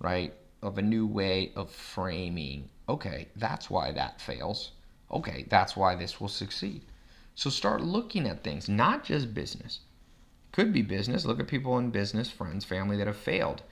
right? 0.00 0.34
Of 0.62 0.78
a 0.78 0.82
new 0.82 1.06
way 1.06 1.52
of 1.56 1.70
framing. 1.70 2.70
Okay, 2.88 3.28
that's 3.36 3.70
why 3.70 3.92
that 3.92 4.20
fails. 4.20 4.72
Okay, 5.10 5.46
that's 5.48 5.76
why 5.76 5.94
this 5.96 6.20
will 6.20 6.28
succeed. 6.28 6.82
So 7.34 7.50
start 7.50 7.82
looking 7.82 8.26
at 8.26 8.44
things, 8.44 8.68
not 8.68 9.04
just 9.04 9.34
business, 9.34 9.80
Could 10.52 10.72
be 10.72 10.82
business. 10.82 11.24
Look 11.24 11.40
at 11.40 11.48
people 11.48 11.78
in 11.78 11.90
business, 11.90 12.30
friends, 12.30 12.64
family 12.64 12.96
that 12.96 13.06
have 13.06 13.16
failed. 13.16 13.62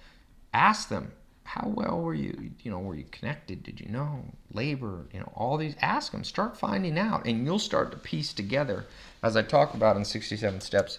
Ask 0.55 0.88
them, 0.88 1.12
how 1.45 1.68
well 1.68 2.01
were 2.01 2.14
you, 2.14 2.51
you 2.62 2.70
know, 2.70 2.78
were 2.78 2.95
you 2.95 3.05
connected? 3.11 3.62
Did 3.62 3.80
you 3.80 3.88
know? 3.88 4.24
Labor, 4.53 5.07
you 5.12 5.20
know, 5.20 5.32
all 5.34 5.57
these. 5.57 5.76
Ask 5.80 6.12
them. 6.12 6.24
Start 6.24 6.57
finding 6.57 6.99
out, 6.99 7.26
and 7.26 7.45
you'll 7.45 7.59
start 7.59 7.92
to 7.92 7.99
piece 7.99 8.32
together. 8.32 8.86
As 9.22 9.36
I 9.36 9.42
talk 9.42 9.74
about 9.74 9.97
in 9.97 10.05
67 10.05 10.61
Steps, 10.61 10.99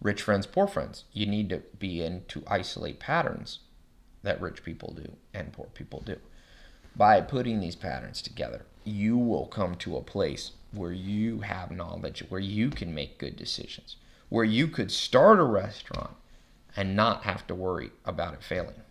rich 0.00 0.22
friends, 0.22 0.46
poor 0.46 0.66
friends. 0.66 1.04
You 1.12 1.26
need 1.26 1.48
to 1.50 1.62
be 1.78 2.02
in 2.02 2.24
to 2.28 2.44
isolate 2.46 3.00
patterns 3.00 3.58
that 4.22 4.40
rich 4.40 4.62
people 4.64 4.94
do 4.94 5.16
and 5.34 5.52
poor 5.52 5.66
people 5.74 6.02
do. 6.04 6.16
By 6.96 7.20
putting 7.20 7.60
these 7.60 7.76
patterns 7.76 8.22
together, 8.22 8.66
you 8.84 9.16
will 9.18 9.46
come 9.46 9.74
to 9.76 9.96
a 9.96 10.02
place 10.02 10.52
where 10.72 10.92
you 10.92 11.40
have 11.40 11.70
knowledge, 11.70 12.24
where 12.28 12.40
you 12.40 12.70
can 12.70 12.94
make 12.94 13.18
good 13.18 13.36
decisions, 13.36 13.96
where 14.28 14.44
you 14.44 14.68
could 14.68 14.90
start 14.90 15.40
a 15.40 15.44
restaurant 15.44 16.14
and 16.76 16.94
not 16.94 17.24
have 17.24 17.46
to 17.48 17.54
worry 17.54 17.90
about 18.04 18.34
it 18.34 18.42
failing. 18.42 18.82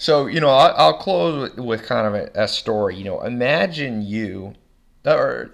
So, 0.00 0.28
you 0.28 0.40
know, 0.40 0.48
I'll, 0.48 0.74
I'll 0.78 0.94
close 0.94 1.50
with, 1.50 1.58
with, 1.62 1.82
kind 1.82 2.06
of 2.06 2.14
a, 2.14 2.30
a, 2.44 2.48
story. 2.48 2.96
You 2.96 3.04
know, 3.04 3.20
imagine 3.20 4.00
you, 4.00 4.54
or 5.04 5.50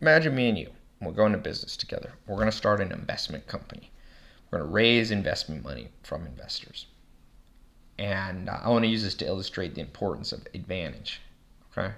imagine 0.00 0.34
me 0.34 0.48
and 0.48 0.58
you, 0.58 0.70
we're 1.00 1.12
going 1.12 1.30
to 1.30 1.38
business 1.38 1.76
together. 1.76 2.12
We're 2.26 2.34
going 2.34 2.50
to 2.50 2.56
start 2.56 2.80
an 2.80 2.90
investment 2.90 3.46
company. 3.46 3.92
We're 4.50 4.58
going 4.58 4.68
to 4.68 4.74
raise 4.74 5.12
investment 5.12 5.62
money 5.62 5.90
from 6.02 6.26
investors. 6.26 6.86
And 8.00 8.48
uh, 8.48 8.58
I 8.64 8.68
want 8.68 8.82
to 8.82 8.90
use 8.90 9.04
this 9.04 9.14
to 9.14 9.26
illustrate 9.26 9.76
the 9.76 9.80
importance 9.80 10.32
of 10.32 10.44
advantage. 10.54 11.20
Okay 11.70 11.94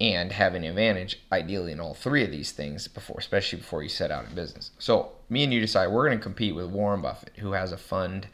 and 0.00 0.32
have 0.32 0.54
an 0.54 0.64
advantage 0.64 1.20
ideally 1.30 1.70
in 1.70 1.78
all 1.78 1.94
three 1.94 2.24
of 2.24 2.30
these 2.32 2.50
things 2.50 2.88
before 2.88 3.16
especially 3.16 3.60
before 3.60 3.80
you 3.80 3.88
set 3.88 4.10
out 4.10 4.26
in 4.26 4.34
business 4.34 4.72
so 4.76 5.12
me 5.28 5.44
and 5.44 5.52
you 5.52 5.60
decide 5.60 5.86
we're 5.86 6.04
going 6.04 6.18
to 6.18 6.22
compete 6.22 6.52
with 6.52 6.66
warren 6.66 7.00
buffett 7.00 7.32
who 7.36 7.52
has 7.52 7.70
a 7.70 7.76
fund 7.76 8.26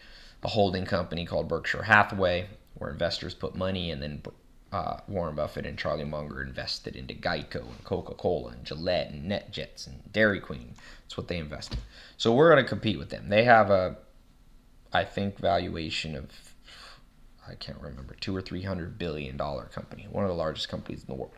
a 0.43 0.49
holding 0.49 0.84
company 0.84 1.24
called 1.26 1.49
berkshire 1.49 1.82
hathaway 1.82 2.47
where 2.74 2.91
investors 2.91 3.34
put 3.34 3.55
money 3.55 3.91
and 3.91 4.03
then 4.03 4.22
uh, 4.72 4.99
warren 5.09 5.34
buffett 5.34 5.66
and 5.66 5.78
charlie 5.78 6.05
munger 6.05 6.43
invested 6.43 6.95
into 6.97 7.14
geico 7.14 7.62
and 7.62 7.84
coca-cola 7.84 8.53
and 8.53 8.64
gillette 8.64 9.11
and 9.11 9.30
netjets 9.30 9.86
and 9.86 10.12
dairy 10.12 10.41
queen. 10.41 10.74
That's 11.03 11.16
what 11.16 11.28
they 11.28 11.38
invested. 11.38 11.78
So 12.16 12.32
we're 12.32 12.53
going 12.53 12.62
to 12.62 12.68
compete 12.68 12.99
with 12.99 13.11
them. 13.11 13.28
They 13.28 13.45
have 13.45 13.70
a 13.70 13.97
i 14.93 15.05
think 15.05 15.38
valuation 15.38 16.14
of 16.16 16.30
I 17.51 17.55
can't 17.55 17.80
remember, 17.80 18.14
two 18.20 18.36
or 18.36 18.41
three 18.41 18.62
hundred 18.62 18.99
billion 18.99 19.36
dollar 19.36 19.64
company, 19.64 20.07
one 20.11 20.24
of 20.24 20.30
the 20.30 20.36
largest 20.36 20.68
companies 20.68 21.01
in 21.01 21.07
the 21.09 21.14
world. 21.14 21.34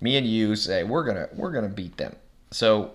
Me 0.00 0.16
and 0.16 0.26
you 0.26 0.56
say 0.56 0.84
we're 0.84 1.04
gonna 1.04 1.28
we're 1.34 1.52
gonna 1.52 1.68
beat 1.68 1.96
them. 1.96 2.16
So 2.50 2.92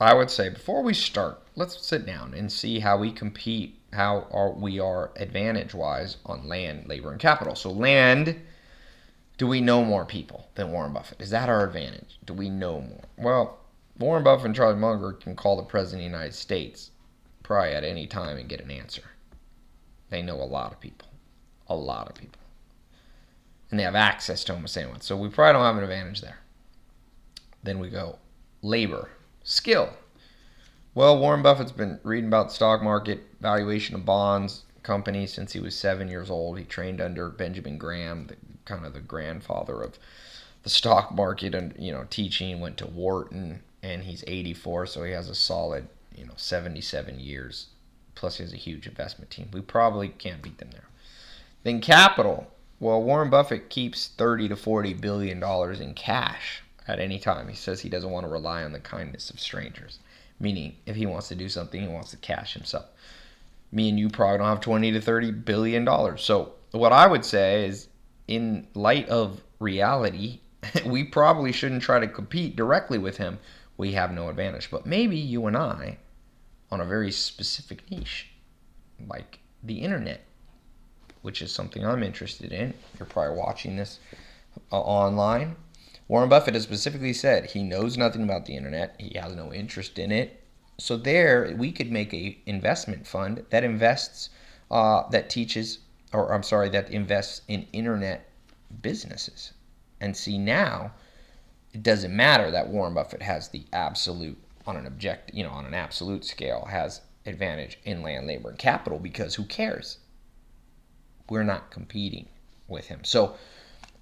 I 0.00 0.14
would 0.14 0.30
say 0.30 0.48
before 0.48 0.82
we 0.82 0.94
start, 0.94 1.42
let's 1.56 1.84
sit 1.84 2.06
down 2.06 2.34
and 2.34 2.50
see 2.50 2.80
how 2.80 2.98
we 2.98 3.12
compete, 3.12 3.80
how 3.92 4.26
are 4.30 4.50
we 4.52 4.80
are 4.80 5.12
advantage 5.16 5.74
wise 5.74 6.16
on 6.26 6.48
land, 6.48 6.88
labor, 6.88 7.10
and 7.10 7.20
capital. 7.20 7.54
So 7.54 7.70
land, 7.70 8.40
do 9.38 9.46
we 9.46 9.60
know 9.60 9.84
more 9.84 10.04
people 10.04 10.48
than 10.54 10.72
Warren 10.72 10.92
Buffett? 10.92 11.20
Is 11.20 11.30
that 11.30 11.48
our 11.48 11.66
advantage? 11.66 12.18
Do 12.24 12.34
we 12.34 12.48
know 12.48 12.80
more? 12.80 13.04
Well, 13.16 13.58
Warren 13.98 14.24
Buffett 14.24 14.46
and 14.46 14.54
Charlie 14.54 14.78
Munger 14.78 15.12
can 15.12 15.36
call 15.36 15.56
the 15.56 15.62
President 15.62 16.00
of 16.00 16.10
the 16.10 16.16
United 16.16 16.34
States 16.34 16.90
probably 17.42 17.72
at 17.72 17.84
any 17.84 18.06
time 18.06 18.36
and 18.36 18.48
get 18.48 18.60
an 18.60 18.70
answer. 18.70 19.02
They 20.10 20.22
know 20.22 20.36
a 20.36 20.44
lot 20.44 20.72
of 20.72 20.80
people. 20.80 21.08
A 21.68 21.76
lot 21.76 22.08
of 22.08 22.14
people 22.14 22.42
and 23.72 23.80
they 23.80 23.84
have 23.84 23.96
access 23.96 24.44
to 24.44 24.52
almost 24.52 24.76
anyone. 24.76 25.00
So 25.00 25.16
we 25.16 25.30
probably 25.30 25.54
don't 25.54 25.64
have 25.64 25.78
an 25.78 25.82
advantage 25.82 26.20
there. 26.20 26.38
Then 27.64 27.78
we 27.78 27.88
go 27.88 28.18
labor, 28.60 29.08
skill. 29.42 29.88
Well, 30.94 31.18
Warren 31.18 31.42
Buffett's 31.42 31.72
been 31.72 32.00
reading 32.02 32.28
about 32.28 32.48
the 32.48 32.54
stock 32.54 32.82
market, 32.82 33.22
valuation 33.40 33.94
of 33.94 34.04
bonds, 34.04 34.64
companies 34.82 35.32
since 35.32 35.54
he 35.54 35.60
was 35.60 35.74
seven 35.74 36.08
years 36.08 36.28
old. 36.28 36.58
He 36.58 36.64
trained 36.64 37.00
under 37.00 37.30
Benjamin 37.30 37.78
Graham, 37.78 38.26
the, 38.26 38.36
kind 38.66 38.84
of 38.84 38.92
the 38.92 39.00
grandfather 39.00 39.80
of 39.80 39.98
the 40.64 40.70
stock 40.70 41.14
market, 41.14 41.54
and 41.54 41.74
you 41.78 41.92
know, 41.92 42.04
teaching. 42.10 42.60
Went 42.60 42.76
to 42.76 42.86
Wharton, 42.86 43.62
and 43.82 44.02
he's 44.02 44.22
84, 44.26 44.84
so 44.86 45.02
he 45.02 45.12
has 45.12 45.30
a 45.30 45.34
solid, 45.34 45.88
you 46.14 46.26
know, 46.26 46.34
77 46.36 47.18
years. 47.18 47.68
Plus, 48.14 48.36
he 48.36 48.42
has 48.42 48.52
a 48.52 48.56
huge 48.56 48.86
investment 48.86 49.30
team. 49.30 49.48
We 49.50 49.62
probably 49.62 50.08
can't 50.08 50.42
beat 50.42 50.58
them 50.58 50.72
there. 50.72 50.88
Then 51.62 51.80
capital. 51.80 52.50
Well, 52.80 53.02
Warren 53.02 53.30
Buffett 53.30 53.70
keeps 53.70 54.08
30 54.08 54.48
to 54.48 54.56
40 54.56 54.92
billion 54.94 55.40
dollars 55.40 55.80
in 55.80 55.94
cash 55.94 56.62
at 56.86 56.98
any 56.98 57.18
time. 57.18 57.48
He 57.48 57.54
says 57.54 57.80
he 57.80 57.88
doesn't 57.88 58.10
want 58.10 58.24
to 58.26 58.30
rely 58.30 58.62
on 58.62 58.72
the 58.72 58.80
kindness 58.80 59.30
of 59.30 59.40
strangers, 59.40 60.00
meaning 60.42 60.76
if 60.84 60.96
he 60.96 61.06
wants 61.06 61.28
to 61.28 61.34
do 61.34 61.48
something, 61.48 61.80
he 61.80 61.88
wants 61.88 62.10
to 62.10 62.18
cash 62.18 62.52
himself. 62.52 62.86
Me 63.70 63.88
and 63.88 63.98
you 63.98 64.10
probably 64.10 64.38
don't 64.38 64.48
have 64.48 64.60
20 64.60 64.92
to 64.92 65.00
30 65.00 65.30
billion 65.30 65.84
dollars. 65.84 66.22
So, 66.22 66.52
what 66.72 66.92
I 66.92 67.06
would 67.06 67.24
say 67.24 67.66
is 67.66 67.88
in 68.28 68.66
light 68.74 69.08
of 69.08 69.40
reality, 69.58 70.40
we 70.84 71.04
probably 71.04 71.52
shouldn't 71.52 71.82
try 71.82 71.98
to 71.98 72.06
compete 72.06 72.56
directly 72.56 72.98
with 72.98 73.16
him. 73.16 73.38
We 73.78 73.92
have 73.92 74.12
no 74.12 74.28
advantage. 74.28 74.70
But 74.70 74.84
maybe 74.84 75.16
you 75.16 75.46
and 75.46 75.56
I 75.56 75.96
on 76.70 76.80
a 76.80 76.84
very 76.84 77.10
specific 77.10 77.90
niche 77.90 78.28
like 79.08 79.38
the 79.62 79.78
internet 79.80 80.20
which 81.22 81.40
is 81.40 81.52
something 81.52 81.86
I'm 81.86 82.02
interested 82.02 82.52
in. 82.52 82.74
You're 82.98 83.06
probably 83.06 83.38
watching 83.38 83.76
this 83.76 84.00
uh, 84.70 84.80
online. 84.80 85.56
Warren 86.08 86.28
Buffett 86.28 86.54
has 86.54 86.62
specifically 86.62 87.12
said 87.12 87.46
he 87.46 87.62
knows 87.62 87.96
nothing 87.96 88.22
about 88.22 88.46
the 88.46 88.56
internet. 88.56 88.94
He 88.98 89.18
has 89.18 89.34
no 89.34 89.52
interest 89.52 89.98
in 89.98 90.12
it. 90.12 90.42
So 90.78 90.96
there, 90.96 91.54
we 91.56 91.72
could 91.72 91.90
make 91.90 92.12
a 92.12 92.38
investment 92.46 93.06
fund 93.06 93.44
that 93.50 93.64
invests, 93.64 94.30
uh, 94.70 95.08
that 95.10 95.30
teaches, 95.30 95.78
or 96.12 96.32
I'm 96.32 96.42
sorry, 96.42 96.68
that 96.70 96.90
invests 96.90 97.42
in 97.48 97.66
internet 97.72 98.28
businesses. 98.80 99.52
And 100.00 100.16
see 100.16 100.38
now, 100.38 100.92
it 101.72 101.82
doesn't 101.82 102.14
matter 102.14 102.50
that 102.50 102.68
Warren 102.68 102.94
Buffett 102.94 103.22
has 103.22 103.48
the 103.48 103.64
absolute, 103.72 104.38
on 104.66 104.76
an 104.76 104.86
object, 104.86 105.32
you 105.32 105.44
know, 105.44 105.50
on 105.50 105.66
an 105.66 105.74
absolute 105.74 106.24
scale, 106.24 106.66
has 106.70 107.02
advantage 107.26 107.78
in 107.84 108.02
land, 108.02 108.26
labor, 108.26 108.50
and 108.50 108.58
capital 108.58 108.98
because 108.98 109.34
who 109.36 109.44
cares? 109.44 109.98
we're 111.32 111.42
not 111.42 111.70
competing 111.70 112.28
with 112.68 112.86
him. 112.86 113.00
So 113.04 113.36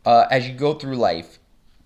uh, 0.05 0.26
as 0.30 0.48
you 0.48 0.55
go 0.55 0.74
through 0.74 0.96
life, 0.96 1.38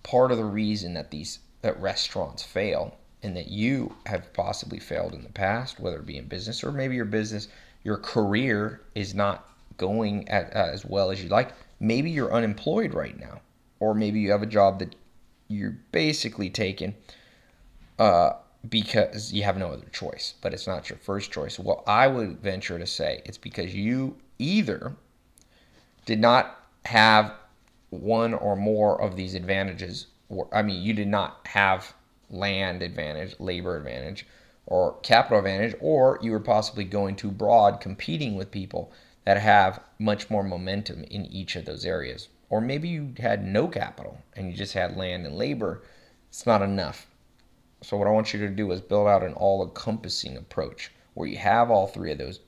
part 0.05 0.31
of 0.31 0.37
the 0.37 0.45
reason 0.45 0.93
that 0.93 1.09
these 1.09 1.39
that 1.63 1.81
restaurants 1.81 2.43
fail 2.43 2.95
and 3.23 3.35
that 3.35 3.47
you 3.47 3.95
have 4.05 4.31
possibly 4.33 4.77
failed 4.77 5.15
in 5.15 5.23
the 5.23 5.29
past, 5.29 5.79
whether 5.79 5.97
it 5.97 6.05
be 6.05 6.17
in 6.17 6.27
business 6.27 6.63
or 6.63 6.71
maybe 6.71 6.95
your 6.95 7.05
business, 7.05 7.47
your 7.83 7.97
career 7.97 8.81
is 8.93 9.15
not 9.15 9.49
going 9.77 10.29
at, 10.29 10.55
uh, 10.55 10.69
as 10.71 10.85
well 10.85 11.09
as 11.09 11.23
you'd 11.23 11.31
like. 11.31 11.53
Maybe 11.79 12.11
you're 12.11 12.31
unemployed 12.31 12.93
right 12.93 13.19
now, 13.19 13.41
or 13.79 13.95
maybe 13.95 14.19
you 14.19 14.29
have 14.29 14.43
a 14.43 14.47
job 14.47 14.77
that 14.77 14.95
you're 15.47 15.77
basically 15.91 16.51
taking 16.51 16.93
uh, 17.97 18.33
because 18.69 19.33
you 19.33 19.41
have 19.41 19.57
no 19.57 19.69
other 19.69 19.89
choice, 19.91 20.35
but 20.39 20.53
it's 20.53 20.67
not 20.67 20.87
your 20.87 20.99
first 20.99 21.31
choice. 21.31 21.57
Well, 21.57 21.83
I 21.87 22.07
would 22.07 22.41
venture 22.41 22.77
to 22.77 22.85
say 22.85 23.23
it's 23.25 23.39
because 23.39 23.73
you 23.73 24.17
either 24.37 24.95
did 26.05 26.19
not 26.19 26.59
have 26.85 27.33
one 28.01 28.33
or 28.33 28.55
more 28.55 29.01
of 29.01 29.15
these 29.15 29.35
advantages. 29.35 30.07
I 30.51 30.61
mean, 30.61 30.81
you 30.81 30.93
did 30.93 31.07
not 31.07 31.47
have 31.47 31.93
land 32.29 32.81
advantage, 32.81 33.39
labor 33.39 33.77
advantage, 33.77 34.25
or 34.65 34.97
capital 35.01 35.39
advantage, 35.39 35.75
or 35.79 36.19
you 36.21 36.31
were 36.31 36.39
possibly 36.39 36.83
going 36.83 37.15
too 37.15 37.31
broad, 37.31 37.79
competing 37.79 38.35
with 38.35 38.51
people 38.51 38.91
that 39.23 39.37
have 39.37 39.79
much 39.99 40.29
more 40.29 40.43
momentum 40.43 41.03
in 41.03 41.25
each 41.25 41.55
of 41.55 41.65
those 41.65 41.85
areas. 41.85 42.29
Or 42.49 42.61
maybe 42.61 42.87
you 42.87 43.13
had 43.19 43.45
no 43.45 43.67
capital 43.67 44.19
and 44.33 44.49
you 44.49 44.57
just 44.57 44.73
had 44.73 44.97
land 44.97 45.25
and 45.25 45.35
labor. 45.35 45.83
It's 46.29 46.45
not 46.45 46.61
enough. 46.61 47.07
So, 47.81 47.97
what 47.97 48.07
I 48.07 48.11
want 48.11 48.33
you 48.33 48.39
to 48.39 48.49
do 48.49 48.71
is 48.71 48.81
build 48.81 49.07
out 49.07 49.23
an 49.23 49.33
all 49.33 49.63
encompassing 49.63 50.37
approach 50.37 50.91
where 51.13 51.27
you 51.27 51.37
have 51.37 51.69
all 51.69 51.87
three 51.87 52.11
of 52.11 52.17
those 52.17 52.39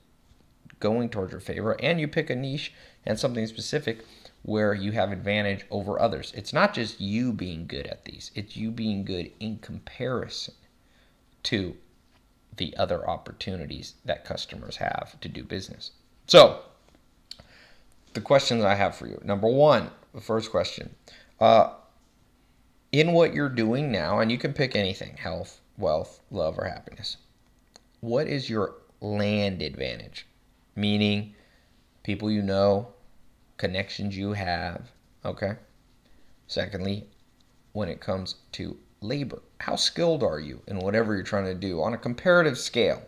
going 0.80 1.08
towards 1.08 1.32
your 1.32 1.40
favor 1.40 1.76
and 1.80 2.00
you 2.00 2.06
pick 2.06 2.30
a 2.30 2.36
niche 2.36 2.72
and 3.04 3.18
something 3.18 3.46
specific 3.46 4.04
where 4.48 4.72
you 4.72 4.92
have 4.92 5.12
advantage 5.12 5.66
over 5.70 6.00
others. 6.00 6.32
It's 6.34 6.54
not 6.54 6.72
just 6.72 7.02
you 7.02 7.34
being 7.34 7.66
good 7.66 7.86
at 7.86 8.06
these, 8.06 8.30
it's 8.34 8.56
you 8.56 8.70
being 8.70 9.04
good 9.04 9.30
in 9.38 9.58
comparison 9.58 10.54
to 11.42 11.76
the 12.56 12.74
other 12.78 13.06
opportunities 13.06 13.96
that 14.06 14.24
customers 14.24 14.76
have 14.76 15.20
to 15.20 15.28
do 15.28 15.44
business. 15.44 15.90
So, 16.26 16.60
the 18.14 18.22
questions 18.22 18.64
I 18.64 18.74
have 18.74 18.96
for 18.96 19.06
you. 19.06 19.20
Number 19.22 19.48
one, 19.48 19.90
the 20.14 20.22
first 20.22 20.50
question. 20.50 20.94
Uh, 21.38 21.74
in 22.90 23.12
what 23.12 23.34
you're 23.34 23.50
doing 23.50 23.92
now, 23.92 24.18
and 24.18 24.32
you 24.32 24.38
can 24.38 24.54
pick 24.54 24.74
anything 24.74 25.18
health, 25.18 25.60
wealth, 25.76 26.20
love, 26.30 26.58
or 26.58 26.64
happiness. 26.64 27.18
What 28.00 28.26
is 28.26 28.48
your 28.48 28.76
land 29.02 29.60
advantage? 29.60 30.26
Meaning, 30.74 31.34
people 32.02 32.30
you 32.30 32.40
know, 32.40 32.94
connections 33.58 34.16
you 34.16 34.32
have. 34.32 34.90
Okay. 35.24 35.56
Secondly, 36.46 37.08
when 37.72 37.88
it 37.88 38.00
comes 38.00 38.36
to 38.52 38.78
labor? 39.00 39.42
How 39.60 39.76
skilled 39.76 40.22
are 40.22 40.40
you 40.40 40.62
in 40.66 40.78
whatever 40.78 41.14
you're 41.14 41.22
trying 41.22 41.44
to 41.44 41.54
do 41.54 41.82
on 41.82 41.92
a 41.92 41.98
comparative 41.98 42.58
scale? 42.58 43.02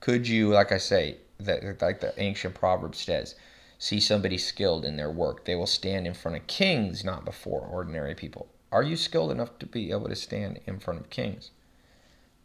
Could 0.00 0.28
you, 0.28 0.50
like 0.50 0.72
I 0.72 0.78
say, 0.78 1.18
that 1.38 1.80
like 1.80 2.00
the 2.00 2.12
ancient 2.20 2.54
proverb 2.54 2.94
says, 2.94 3.34
see 3.78 4.00
somebody 4.00 4.38
skilled 4.38 4.84
in 4.84 4.96
their 4.96 5.10
work? 5.10 5.44
They 5.44 5.54
will 5.54 5.66
stand 5.66 6.06
in 6.06 6.14
front 6.14 6.36
of 6.36 6.46
kings, 6.46 7.04
not 7.04 7.24
before 7.24 7.60
ordinary 7.60 8.14
people. 8.14 8.48
Are 8.70 8.82
you 8.82 8.96
skilled 8.96 9.30
enough 9.30 9.58
to 9.58 9.66
be 9.66 9.90
able 9.90 10.08
to 10.08 10.16
stand 10.16 10.60
in 10.66 10.78
front 10.78 11.00
of 11.00 11.10
kings? 11.10 11.50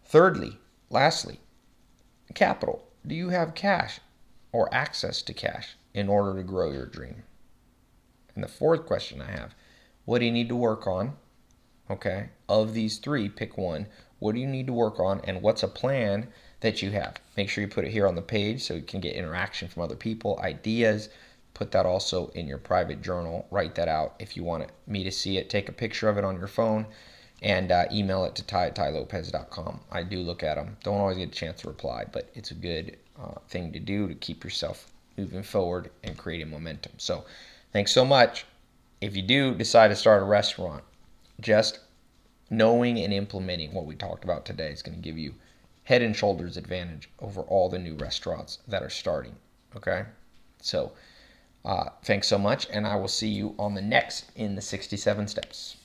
Thirdly, 0.03 0.59
lastly, 0.89 1.39
capital. 2.33 2.87
Do 3.05 3.15
you 3.15 3.29
have 3.29 3.55
cash 3.55 3.99
or 4.51 4.73
access 4.73 5.21
to 5.21 5.33
cash 5.33 5.76
in 5.97 6.07
order 6.09 6.37
to 6.37 6.43
grow 6.43 6.71
your 6.71 6.85
dream? 6.85 7.23
And 8.35 8.43
the 8.43 8.47
fourth 8.47 8.85
question 8.85 9.19
I 9.19 9.31
have 9.31 9.55
what 10.05 10.19
do 10.19 10.25
you 10.25 10.31
need 10.31 10.47
to 10.49 10.55
work 10.55 10.85
on? 10.85 11.17
Okay, 11.89 12.29
of 12.47 12.73
these 12.73 12.97
three, 12.97 13.27
pick 13.27 13.57
one. 13.57 13.87
What 14.19 14.35
do 14.35 14.39
you 14.39 14.47
need 14.47 14.67
to 14.67 14.73
work 14.73 14.99
on, 14.99 15.21
and 15.23 15.41
what's 15.41 15.63
a 15.63 15.67
plan 15.67 16.27
that 16.59 16.81
you 16.81 16.91
have? 16.91 17.17
Make 17.35 17.49
sure 17.49 17.63
you 17.63 17.67
put 17.67 17.85
it 17.85 17.91
here 17.91 18.07
on 18.07 18.15
the 18.15 18.21
page 18.21 18.61
so 18.63 18.75
you 18.75 18.83
can 18.83 19.01
get 19.01 19.15
interaction 19.15 19.67
from 19.67 19.81
other 19.81 19.95
people, 19.95 20.39
ideas. 20.39 21.09
Put 21.55 21.71
that 21.71 21.87
also 21.87 22.27
in 22.35 22.47
your 22.47 22.59
private 22.59 23.01
journal. 23.01 23.47
Write 23.49 23.73
that 23.75 23.87
out 23.87 24.15
if 24.19 24.37
you 24.37 24.43
want 24.43 24.69
me 24.85 25.03
to 25.03 25.11
see 25.11 25.37
it. 25.37 25.49
Take 25.49 25.67
a 25.67 25.73
picture 25.73 26.07
of 26.07 26.17
it 26.17 26.23
on 26.23 26.37
your 26.37 26.47
phone 26.47 26.85
and 27.41 27.71
uh, 27.71 27.85
email 27.91 28.23
it 28.25 28.35
to 28.35 28.43
ty 28.43 28.67
at 28.67 28.75
tylopez.com. 28.75 29.79
I 29.91 30.03
do 30.03 30.19
look 30.19 30.43
at 30.43 30.55
them. 30.55 30.77
Don't 30.83 30.99
always 30.99 31.17
get 31.17 31.29
a 31.29 31.31
chance 31.31 31.61
to 31.61 31.67
reply, 31.67 32.05
but 32.11 32.29
it's 32.35 32.51
a 32.51 32.55
good 32.55 32.97
uh, 33.19 33.39
thing 33.49 33.73
to 33.73 33.79
do 33.79 34.07
to 34.07 34.15
keep 34.15 34.43
yourself 34.43 34.91
moving 35.17 35.43
forward 35.43 35.89
and 36.03 36.17
creating 36.17 36.49
momentum. 36.49 36.93
So, 36.97 37.25
thanks 37.73 37.91
so 37.91 38.05
much. 38.05 38.45
If 39.01 39.15
you 39.15 39.21
do 39.21 39.53
decide 39.53 39.89
to 39.89 39.95
start 39.95 40.21
a 40.21 40.25
restaurant, 40.25 40.83
just 41.39 41.79
knowing 42.49 42.97
and 42.99 43.13
implementing 43.13 43.73
what 43.73 43.85
we 43.85 43.95
talked 43.95 44.23
about 44.23 44.45
today 44.45 44.71
is 44.71 44.81
going 44.81 44.97
to 44.97 45.03
give 45.03 45.17
you 45.17 45.33
head 45.83 46.01
and 46.01 46.15
shoulders 46.15 46.57
advantage 46.57 47.09
over 47.19 47.41
all 47.41 47.69
the 47.69 47.79
new 47.79 47.95
restaurants 47.95 48.59
that 48.67 48.83
are 48.83 48.89
starting. 48.89 49.35
Okay? 49.75 50.05
So, 50.61 50.91
uh, 51.65 51.89
thanks 52.03 52.27
so 52.27 52.37
much, 52.37 52.67
and 52.71 52.87
I 52.87 52.95
will 52.95 53.07
see 53.07 53.29
you 53.29 53.55
on 53.59 53.73
the 53.73 53.81
next 53.81 54.31
in 54.35 54.55
the 54.55 54.61
67 54.61 55.27
steps. 55.27 55.77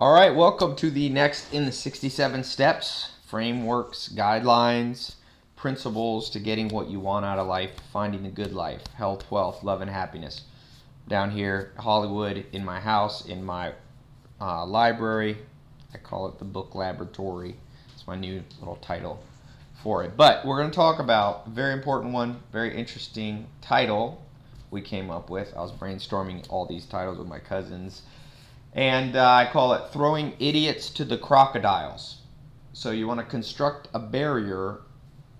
All 0.00 0.14
right, 0.14 0.34
welcome 0.34 0.76
to 0.76 0.90
the 0.90 1.10
next 1.10 1.52
in 1.52 1.66
the 1.66 1.72
67 1.72 2.42
steps, 2.44 3.10
frameworks, 3.26 4.08
guidelines, 4.08 5.16
principles 5.56 6.30
to 6.30 6.40
getting 6.40 6.68
what 6.68 6.88
you 6.88 6.98
want 6.98 7.26
out 7.26 7.38
of 7.38 7.46
life, 7.46 7.72
finding 7.92 8.22
the 8.22 8.30
good 8.30 8.54
life, 8.54 8.80
health, 8.94 9.30
wealth, 9.30 9.62
love, 9.62 9.82
and 9.82 9.90
happiness. 9.90 10.44
Down 11.06 11.30
here, 11.30 11.74
Hollywood, 11.76 12.46
in 12.52 12.64
my 12.64 12.80
house, 12.80 13.26
in 13.26 13.44
my 13.44 13.74
uh, 14.40 14.64
library. 14.64 15.36
I 15.92 15.98
call 15.98 16.28
it 16.28 16.38
the 16.38 16.46
book 16.46 16.74
laboratory. 16.74 17.56
It's 17.92 18.06
my 18.06 18.16
new 18.16 18.42
little 18.58 18.76
title 18.76 19.22
for 19.82 20.02
it. 20.02 20.16
But 20.16 20.46
we're 20.46 20.56
going 20.56 20.70
to 20.70 20.74
talk 20.74 20.98
about 20.98 21.42
a 21.46 21.50
very 21.50 21.74
important 21.74 22.14
one, 22.14 22.40
very 22.52 22.74
interesting 22.74 23.48
title 23.60 24.24
we 24.70 24.80
came 24.80 25.10
up 25.10 25.28
with. 25.28 25.52
I 25.54 25.60
was 25.60 25.72
brainstorming 25.72 26.46
all 26.48 26.64
these 26.64 26.86
titles 26.86 27.18
with 27.18 27.28
my 27.28 27.38
cousins 27.38 28.00
and 28.72 29.16
uh, 29.16 29.28
I 29.28 29.48
call 29.52 29.72
it 29.72 29.92
throwing 29.92 30.34
idiots 30.38 30.90
to 30.90 31.04
the 31.04 31.18
crocodiles. 31.18 32.18
So 32.72 32.92
you 32.92 33.08
want 33.08 33.20
to 33.20 33.26
construct 33.26 33.88
a 33.94 33.98
barrier 33.98 34.80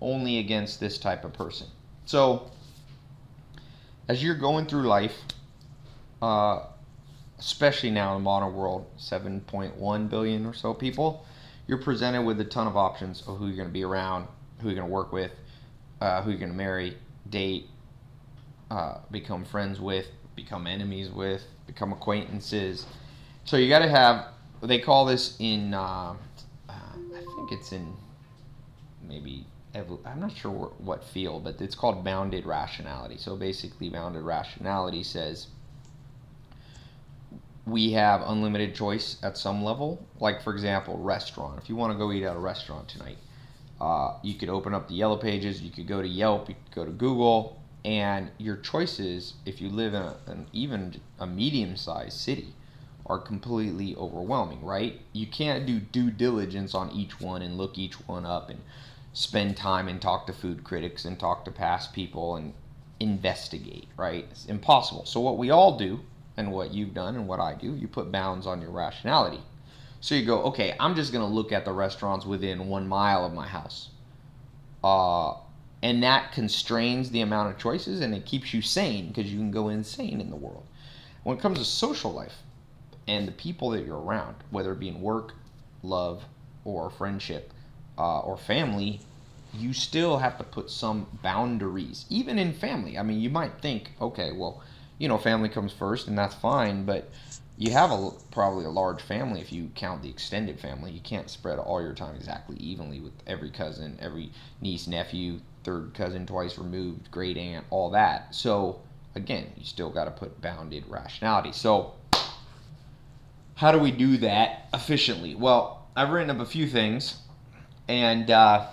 only 0.01 0.39
against 0.39 0.79
this 0.79 0.97
type 0.97 1.23
of 1.23 1.33
person. 1.33 1.67
So 2.05 2.51
as 4.07 4.23
you're 4.23 4.35
going 4.35 4.65
through 4.65 4.83
life, 4.83 5.17
uh, 6.21 6.65
especially 7.39 7.91
now 7.91 8.15
in 8.15 8.21
the 8.21 8.23
modern 8.23 8.53
world, 8.53 8.85
7.1 8.97 10.09
billion 10.09 10.45
or 10.45 10.53
so 10.53 10.73
people, 10.73 11.25
you're 11.67 11.77
presented 11.77 12.23
with 12.23 12.39
a 12.41 12.45
ton 12.45 12.67
of 12.67 12.75
options 12.75 13.21
of 13.27 13.37
who 13.37 13.47
you're 13.47 13.55
going 13.55 13.69
to 13.69 13.73
be 13.73 13.83
around, 13.83 14.27
who 14.59 14.67
you're 14.67 14.75
going 14.75 14.87
to 14.87 14.93
work 14.93 15.13
with, 15.13 15.31
uh, 16.01 16.21
who 16.21 16.31
you're 16.31 16.39
going 16.39 16.51
to 16.51 16.57
marry, 16.57 16.97
date, 17.29 17.69
uh, 18.69 18.97
become 19.09 19.45
friends 19.45 19.79
with, 19.79 20.07
become 20.35 20.67
enemies 20.67 21.09
with, 21.09 21.43
become 21.65 21.93
acquaintances 21.93 22.85
so 23.51 23.57
you 23.57 23.67
got 23.67 23.79
to 23.79 23.89
have. 23.89 24.27
They 24.63 24.79
call 24.79 25.03
this 25.03 25.35
in. 25.39 25.73
Uh, 25.73 26.15
uh, 26.69 26.71
I 26.71 27.19
think 27.35 27.51
it's 27.51 27.73
in 27.73 27.93
maybe. 29.05 29.45
I'm 29.75 30.21
not 30.21 30.31
sure 30.31 30.71
what 30.77 31.03
field, 31.03 31.43
but 31.43 31.59
it's 31.59 31.75
called 31.75 32.05
bounded 32.05 32.45
rationality. 32.45 33.17
So 33.17 33.35
basically, 33.35 33.89
bounded 33.89 34.23
rationality 34.23 35.03
says 35.03 35.47
we 37.65 37.91
have 37.91 38.21
unlimited 38.25 38.73
choice 38.73 39.17
at 39.21 39.37
some 39.37 39.61
level. 39.61 40.01
Like 40.21 40.41
for 40.41 40.53
example, 40.53 40.97
restaurant. 40.97 41.59
If 41.61 41.67
you 41.67 41.75
want 41.75 41.91
to 41.91 41.97
go 41.97 42.09
eat 42.13 42.23
at 42.23 42.37
a 42.37 42.39
restaurant 42.39 42.87
tonight, 42.87 43.17
uh, 43.81 44.17
you 44.23 44.35
could 44.35 44.47
open 44.47 44.73
up 44.73 44.87
the 44.87 44.93
yellow 44.93 45.17
pages. 45.17 45.61
You 45.61 45.71
could 45.71 45.87
go 45.87 46.01
to 46.01 46.07
Yelp. 46.07 46.47
You 46.47 46.55
could 46.55 46.75
go 46.75 46.85
to 46.85 46.91
Google, 46.91 47.61
and 47.83 48.31
your 48.37 48.55
choices. 48.55 49.33
If 49.45 49.59
you 49.59 49.67
live 49.67 49.93
in 49.93 50.03
a, 50.03 50.15
an 50.27 50.47
even 50.53 51.01
a 51.19 51.27
medium-sized 51.27 52.17
city, 52.17 52.53
are 53.11 53.19
completely 53.19 53.93
overwhelming, 53.97 54.63
right? 54.63 55.01
You 55.11 55.27
can't 55.27 55.65
do 55.65 55.81
due 55.81 56.09
diligence 56.09 56.73
on 56.73 56.91
each 56.91 57.19
one 57.19 57.41
and 57.41 57.57
look 57.57 57.77
each 57.77 57.95
one 58.07 58.25
up 58.25 58.49
and 58.49 58.61
spend 59.11 59.57
time 59.57 59.89
and 59.89 60.01
talk 60.01 60.27
to 60.27 60.33
food 60.33 60.63
critics 60.63 61.03
and 61.03 61.19
talk 61.19 61.43
to 61.43 61.51
past 61.51 61.91
people 61.91 62.37
and 62.37 62.53
investigate, 63.01 63.89
right? 63.97 64.25
It's 64.31 64.45
impossible. 64.45 65.05
So 65.05 65.19
what 65.19 65.37
we 65.37 65.49
all 65.49 65.77
do 65.77 65.99
and 66.37 66.53
what 66.53 66.73
you've 66.73 66.93
done 66.93 67.15
and 67.15 67.27
what 67.27 67.41
I 67.41 67.53
do, 67.53 67.75
you 67.75 67.89
put 67.89 68.13
bounds 68.13 68.47
on 68.47 68.61
your 68.61 68.71
rationality. 68.71 69.41
So 69.99 70.15
you 70.15 70.25
go, 70.25 70.43
okay, 70.43 70.73
I'm 70.79 70.95
just 70.95 71.11
going 71.11 71.27
to 71.27 71.33
look 71.33 71.51
at 71.51 71.65
the 71.65 71.73
restaurants 71.73 72.25
within 72.25 72.69
one 72.69 72.87
mile 72.87 73.25
of 73.25 73.33
my 73.33 73.45
house. 73.45 73.89
Uh, 74.81 75.33
and 75.83 76.01
that 76.03 76.31
constrains 76.31 77.09
the 77.09 77.19
amount 77.19 77.49
of 77.49 77.57
choices 77.59 77.99
and 77.99 78.15
it 78.15 78.25
keeps 78.25 78.53
you 78.53 78.61
sane 78.61 79.09
because 79.09 79.29
you 79.29 79.37
can 79.37 79.51
go 79.51 79.67
insane 79.67 80.21
in 80.21 80.29
the 80.29 80.37
world. 80.37 80.63
When 81.23 81.37
it 81.37 81.41
comes 81.41 81.59
to 81.59 81.65
social 81.65 82.13
life, 82.13 82.37
and 83.07 83.27
the 83.27 83.31
people 83.31 83.69
that 83.71 83.85
you're 83.85 83.99
around, 83.99 84.35
whether 84.49 84.71
it 84.71 84.79
be 84.79 84.87
in 84.87 85.01
work, 85.01 85.33
love, 85.83 86.25
or 86.63 86.89
friendship, 86.89 87.53
uh, 87.97 88.19
or 88.19 88.37
family, 88.37 89.01
you 89.53 89.73
still 89.73 90.19
have 90.19 90.37
to 90.37 90.43
put 90.43 90.69
some 90.69 91.07
boundaries, 91.21 92.05
even 92.09 92.39
in 92.39 92.53
family. 92.53 92.97
I 92.97 93.03
mean, 93.03 93.19
you 93.19 93.29
might 93.29 93.61
think, 93.61 93.91
okay, 93.99 94.31
well, 94.31 94.63
you 94.97 95.07
know, 95.07 95.17
family 95.17 95.49
comes 95.49 95.73
first, 95.73 96.07
and 96.07 96.17
that's 96.17 96.35
fine, 96.35 96.85
but 96.85 97.09
you 97.57 97.71
have 97.71 97.91
a 97.91 98.11
probably 98.31 98.65
a 98.65 98.69
large 98.69 99.01
family 99.01 99.41
if 99.41 99.51
you 99.51 99.69
count 99.75 100.01
the 100.01 100.09
extended 100.09 100.59
family. 100.59 100.91
You 100.91 101.01
can't 101.01 101.29
spread 101.29 101.59
all 101.59 101.81
your 101.81 101.93
time 101.93 102.15
exactly 102.15 102.55
evenly 102.57 102.99
with 102.99 103.13
every 103.27 103.51
cousin, 103.51 103.97
every 104.01 104.31
niece, 104.61 104.87
nephew, 104.87 105.41
third 105.63 105.93
cousin 105.93 106.25
twice 106.25 106.57
removed, 106.57 107.11
great 107.11 107.37
aunt, 107.37 107.65
all 107.69 107.91
that. 107.91 108.33
So 108.33 108.81
again, 109.15 109.51
you 109.57 109.65
still 109.65 109.89
got 109.89 110.05
to 110.05 110.11
put 110.11 110.41
bounded 110.41 110.85
rationality. 110.87 111.51
So 111.51 111.93
how 113.61 113.71
do 113.71 113.77
we 113.77 113.91
do 113.91 114.17
that 114.17 114.67
efficiently? 114.73 115.35
Well, 115.35 115.85
I've 115.95 116.09
written 116.09 116.31
up 116.31 116.39
a 116.39 116.49
few 116.49 116.65
things. 116.65 117.17
And 117.87 118.31
uh, 118.31 118.65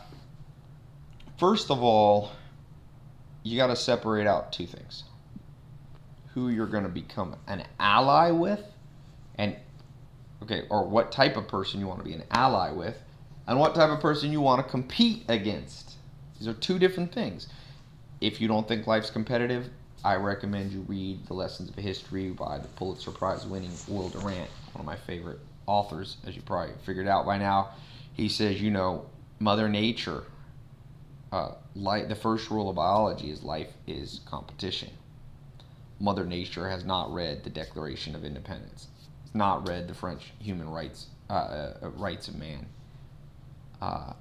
first 1.39 1.71
of 1.71 1.83
all, 1.83 2.33
you 3.43 3.59
got 3.59 3.67
to 3.67 3.77
separate 3.77 4.27
out 4.27 4.51
two 4.51 4.67
things 4.67 5.05
who 6.33 6.49
you're 6.49 6.67
going 6.67 6.85
to 6.85 6.89
become 6.89 7.37
an 7.49 7.65
ally 7.79 8.31
with, 8.31 8.63
and 9.35 9.57
okay, 10.43 10.63
or 10.71 10.89
what 10.89 11.13
type 11.13 11.37
of 11.37 11.47
person 11.49 11.81
you 11.81 11.87
want 11.87 11.99
to 11.99 12.05
be 12.07 12.15
an 12.15 12.25
ally 12.31 12.71
with, 12.71 12.99
and 13.47 13.61
what 13.61 13.75
type 13.75 13.91
of 13.91 14.01
person 14.01 14.33
you 14.33 14.41
want 14.41 14.65
to 14.65 14.71
compete 14.71 15.23
against. 15.29 15.97
These 16.39 16.49
are 16.49 16.55
two 16.55 16.79
different 16.79 17.13
things. 17.13 17.49
If 18.23 18.41
you 18.41 18.49
don't 18.49 18.67
think 18.67 18.87
life's 18.87 19.11
competitive, 19.11 19.69
I 20.05 20.15
recommend 20.15 20.73
you 20.73 20.81
read 20.83 21.27
The 21.27 21.35
Lessons 21.35 21.69
of 21.69 21.75
History 21.75 22.31
by 22.31 22.59
the 22.59 22.69
Pulitzer 22.69 23.11
Prize 23.11 23.45
winning 23.45 23.73
Will 23.89 24.09
Durant, 24.09 24.49
one 24.79 24.87
of 24.95 25.01
my 25.01 25.07
favorite 25.07 25.41
authors, 25.67 26.19
as 26.27 26.37
you 26.37 26.43
probably 26.43 26.73
figured 26.85 27.09
out 27.09 27.27
by 27.27 27.37
now. 27.37 27.71
He 28.13 28.29
says, 28.29 28.63
you 28.63 28.71
know, 28.71 29.07
Mother 29.41 29.69
Nature, 29.69 30.25
uh, 31.33 31.53
the 31.75 32.19
first 32.21 32.51
rule 32.51 32.71
of 32.71 32.77
biology 32.77 33.31
is 33.31 33.43
life 33.43 33.73
is 33.87 34.21
competition. 34.25 34.91
Mother 36.01 36.25
Nature 36.25 36.71
has 36.71 36.85
not 36.85 37.13
read 37.13 37.43
the 37.43 37.51
Declaration 37.51 38.15
of 38.15 38.25
Independence. 38.25 38.87
It's 39.25 39.35
not 39.35 39.69
read 39.69 39.89
the 39.89 39.95
French 39.95 40.33
Human 40.39 40.71
Rights 40.71 41.07
uh, 41.29 41.73
uh, 41.83 41.91
Rights 41.97 42.29
of 42.29 42.37
Man. 42.37 42.67
Uh, 43.83 44.13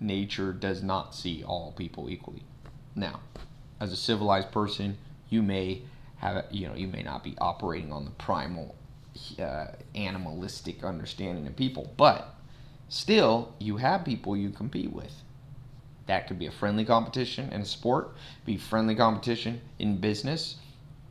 nature 0.00 0.52
does 0.52 0.82
not 0.82 1.14
see 1.14 1.44
all 1.44 1.72
people 1.72 2.10
equally. 2.10 2.42
Now, 2.94 3.20
as 3.80 3.92
a 3.92 3.96
civilized 3.96 4.50
person, 4.50 4.96
you 5.28 5.42
may 5.42 5.82
have 6.16 6.46
you 6.50 6.66
know 6.66 6.74
you 6.74 6.88
may 6.88 7.02
not 7.02 7.22
be 7.22 7.36
operating 7.38 7.92
on 7.92 8.04
the 8.04 8.10
primal 8.12 8.74
uh, 9.40 9.66
animalistic 9.94 10.84
understanding 10.84 11.46
of 11.46 11.56
people, 11.56 11.92
but 11.96 12.34
still 12.88 13.54
you 13.58 13.76
have 13.76 14.04
people 14.04 14.36
you 14.36 14.50
compete 14.50 14.92
with. 14.92 15.22
That 16.06 16.28
could 16.28 16.38
be 16.38 16.46
a 16.46 16.52
friendly 16.52 16.84
competition 16.84 17.52
in 17.52 17.62
a 17.62 17.64
sport, 17.64 18.14
be 18.44 18.56
friendly 18.56 18.94
competition 18.94 19.60
in 19.78 19.98
business. 19.98 20.56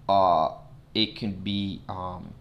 Uh, 0.08 0.52
it 0.94 1.18
can 1.18 1.34
be 1.34 1.82
um, 1.90 2.34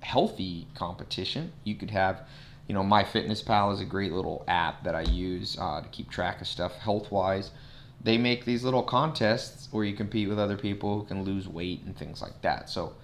healthy 0.00 0.66
competition. 0.74 1.52
You 1.64 1.76
could 1.76 1.90
have, 1.90 2.22
you 2.66 2.74
know, 2.74 2.82
MyFitnessPal 2.82 3.72
is 3.74 3.80
a 3.80 3.84
great 3.84 4.12
little 4.12 4.44
app 4.48 4.82
that 4.84 4.94
I 4.94 5.02
use 5.02 5.56
uh, 5.60 5.82
to 5.82 5.88
keep 5.88 6.10
track 6.10 6.40
of 6.40 6.48
stuff 6.48 6.76
health 6.78 7.12
wise. 7.12 7.52
They 8.02 8.18
make 8.18 8.44
these 8.44 8.64
little 8.64 8.82
contests 8.82 9.68
where 9.70 9.84
you 9.84 9.94
compete 9.94 10.28
with 10.28 10.38
other 10.38 10.56
people 10.56 11.00
who 11.00 11.06
can 11.06 11.24
lose 11.24 11.48
weight 11.48 11.82
and 11.84 11.96
things 11.96 12.22
like 12.22 12.40
that. 12.42 12.68
So, 12.68 12.94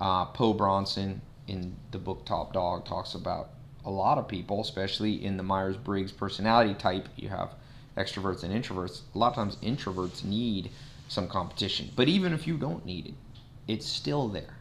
uh, 0.00 0.26
Po 0.26 0.52
Bronson 0.52 1.20
in 1.50 1.74
the 1.90 1.98
book 1.98 2.24
Top 2.24 2.52
Dog 2.52 2.84
talks 2.84 3.14
about 3.14 3.50
a 3.84 3.90
lot 3.90 4.18
of 4.18 4.28
people, 4.28 4.60
especially 4.60 5.24
in 5.24 5.36
the 5.36 5.42
Myers 5.42 5.76
Briggs 5.76 6.12
personality 6.12 6.74
type. 6.74 7.08
You 7.16 7.28
have 7.28 7.54
extroverts 7.96 8.44
and 8.44 8.54
introverts. 8.54 9.00
A 9.14 9.18
lot 9.18 9.30
of 9.30 9.34
times, 9.34 9.56
introverts 9.56 10.24
need 10.24 10.70
some 11.08 11.26
competition, 11.26 11.90
but 11.96 12.06
even 12.06 12.32
if 12.32 12.46
you 12.46 12.56
don't 12.56 12.86
need 12.86 13.06
it, 13.06 13.14
it's 13.66 13.86
still 13.86 14.28
there. 14.28 14.58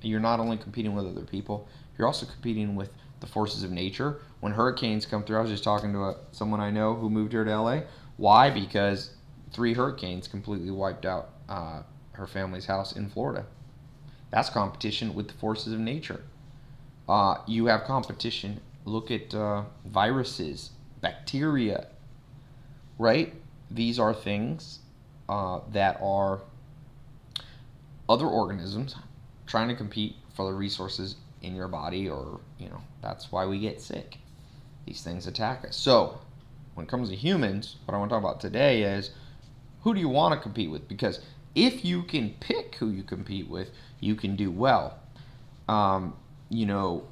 You're 0.00 0.18
not 0.18 0.40
only 0.40 0.56
competing 0.56 0.94
with 0.94 1.06
other 1.06 1.26
people, 1.26 1.68
you're 1.98 2.06
also 2.06 2.24
competing 2.24 2.74
with 2.74 2.90
the 3.20 3.26
forces 3.26 3.62
of 3.62 3.70
nature. 3.70 4.22
When 4.40 4.52
hurricanes 4.52 5.04
come 5.04 5.24
through, 5.24 5.38
I 5.38 5.42
was 5.42 5.50
just 5.50 5.64
talking 5.64 5.92
to 5.92 6.04
a, 6.04 6.16
someone 6.32 6.60
I 6.60 6.70
know 6.70 6.94
who 6.94 7.10
moved 7.10 7.32
here 7.32 7.44
to 7.44 7.60
LA. 7.60 7.80
Why? 8.16 8.48
Because 8.48 9.10
three 9.52 9.74
hurricanes 9.74 10.26
completely 10.26 10.70
wiped 10.70 11.04
out 11.04 11.30
uh, 11.50 11.82
her 12.12 12.26
family's 12.26 12.64
house 12.64 12.92
in 12.92 13.10
Florida. 13.10 13.44
That's 14.34 14.50
competition 14.50 15.14
with 15.14 15.28
the 15.28 15.34
forces 15.34 15.72
of 15.72 15.78
nature. 15.78 16.20
Uh, 17.08 17.36
you 17.46 17.66
have 17.66 17.84
competition. 17.84 18.60
Look 18.84 19.12
at 19.12 19.32
uh, 19.32 19.62
viruses, 19.86 20.70
bacteria, 21.00 21.86
right? 22.98 23.32
These 23.70 24.00
are 24.00 24.12
things 24.12 24.80
uh, 25.28 25.60
that 25.70 26.00
are 26.02 26.40
other 28.08 28.26
organisms 28.26 28.96
trying 29.46 29.68
to 29.68 29.76
compete 29.76 30.16
for 30.34 30.50
the 30.50 30.56
resources 30.56 31.14
in 31.40 31.54
your 31.54 31.68
body, 31.68 32.08
or, 32.08 32.40
you 32.58 32.68
know, 32.68 32.80
that's 33.02 33.30
why 33.30 33.46
we 33.46 33.60
get 33.60 33.80
sick. 33.80 34.18
These 34.84 35.00
things 35.04 35.28
attack 35.28 35.64
us. 35.64 35.76
So, 35.76 36.18
when 36.74 36.86
it 36.86 36.90
comes 36.90 37.08
to 37.10 37.14
humans, 37.14 37.76
what 37.84 37.94
I 37.94 37.98
want 37.98 38.10
to 38.10 38.16
talk 38.16 38.24
about 38.24 38.40
today 38.40 38.82
is 38.82 39.12
who 39.82 39.94
do 39.94 40.00
you 40.00 40.08
want 40.08 40.34
to 40.34 40.40
compete 40.40 40.72
with? 40.72 40.88
Because 40.88 41.20
if 41.54 41.84
you 41.84 42.02
can 42.02 42.34
pick 42.40 42.74
who 42.74 42.90
you 42.90 43.04
compete 43.04 43.48
with, 43.48 43.70
you 44.04 44.14
can 44.14 44.36
do 44.36 44.50
well. 44.50 44.98
Um, 45.66 46.14
you 46.50 46.66
know, 46.66 47.04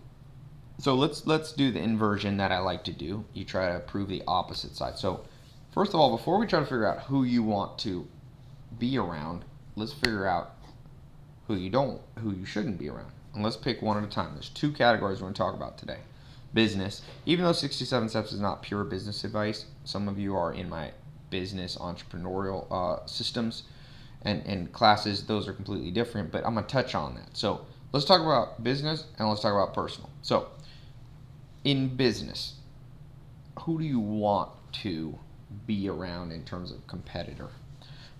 so 0.79 0.95
let's 0.95 1.27
let's 1.27 1.53
do 1.53 1.73
the 1.73 1.81
inversion 1.81 2.37
that 2.37 2.53
I 2.53 2.59
like 2.59 2.85
to 2.85 2.93
do. 2.93 3.25
You 3.33 3.45
try 3.45 3.73
to 3.73 3.81
prove 3.81 4.09
the 4.09 4.23
opposite 4.29 4.77
side. 4.77 4.99
So, 4.99 5.25
first 5.73 5.95
of 5.95 6.01
all, 6.01 6.17
before 6.17 6.39
we 6.39 6.47
try 6.47 6.61
to 6.61 6.67
figure 6.67 6.87
out 6.87 7.05
who 7.05 7.25
you 7.25 7.43
want 7.43 7.79
to 7.81 8.07
be 8.79 8.99
around, 8.99 9.45
let's 9.75 9.93
figure 9.93 10.27
out 10.27 10.57
who 11.47 11.55
you 11.55 11.71
don't, 11.71 12.01
who 12.19 12.33
you 12.33 12.45
shouldn't 12.45 12.79
be 12.79 12.89
around. 12.89 13.13
And 13.35 13.43
let's 13.43 13.57
pick 13.57 13.81
one 13.81 13.97
at 13.97 14.05
a 14.05 14.09
time. 14.09 14.31
There's 14.35 14.51
two 14.51 14.73
categories 14.73 15.21
we're 15.21 15.27
going 15.27 15.35
to 15.35 15.39
talk 15.39 15.55
about 15.55 15.79
today. 15.79 15.99
Business. 16.53 17.01
Even 17.25 17.47
though 17.47 17.53
67 17.53 18.11
Steps 18.11 18.33
is 18.33 18.41
not 18.41 18.63
pure 18.63 18.85
business 18.85 19.25
advice, 19.25 19.65
some 19.85 20.07
of 20.07 20.19
you 20.19 20.37
are 20.37 20.53
in 20.53 20.69
my 20.69 20.91
business 21.31 21.79
entrepreneurial 21.79 22.67
uh, 22.71 23.07
systems 23.07 23.63
and, 24.25 24.43
and 24.47 24.73
classes. 24.73 25.25
Those 25.25 25.49
are 25.49 25.53
completely 25.53 25.91
different, 25.91 26.31
but 26.31 26.47
I'm 26.47 26.55
going 26.55 26.67
to 26.67 26.73
touch 26.73 26.95
on 26.95 27.15
that. 27.17 27.37
So 27.37 27.67
let's 27.93 28.07
talk 28.07 28.21
about 28.21 28.63
business 28.63 29.07
and 29.19 29.29
let's 29.29 29.41
talk 29.41 29.53
about 29.53 29.75
personal. 29.75 30.11
So, 30.23 30.49
in 31.65 31.95
business, 31.95 32.55
who 33.61 33.79
do 33.79 33.85
you 33.85 34.01
want 34.01 34.51
to 34.73 35.17
be 35.67 35.89
around 35.89 36.33
in 36.33 36.45
terms 36.45 36.73
of 36.73 36.87
competitor? 36.87 37.49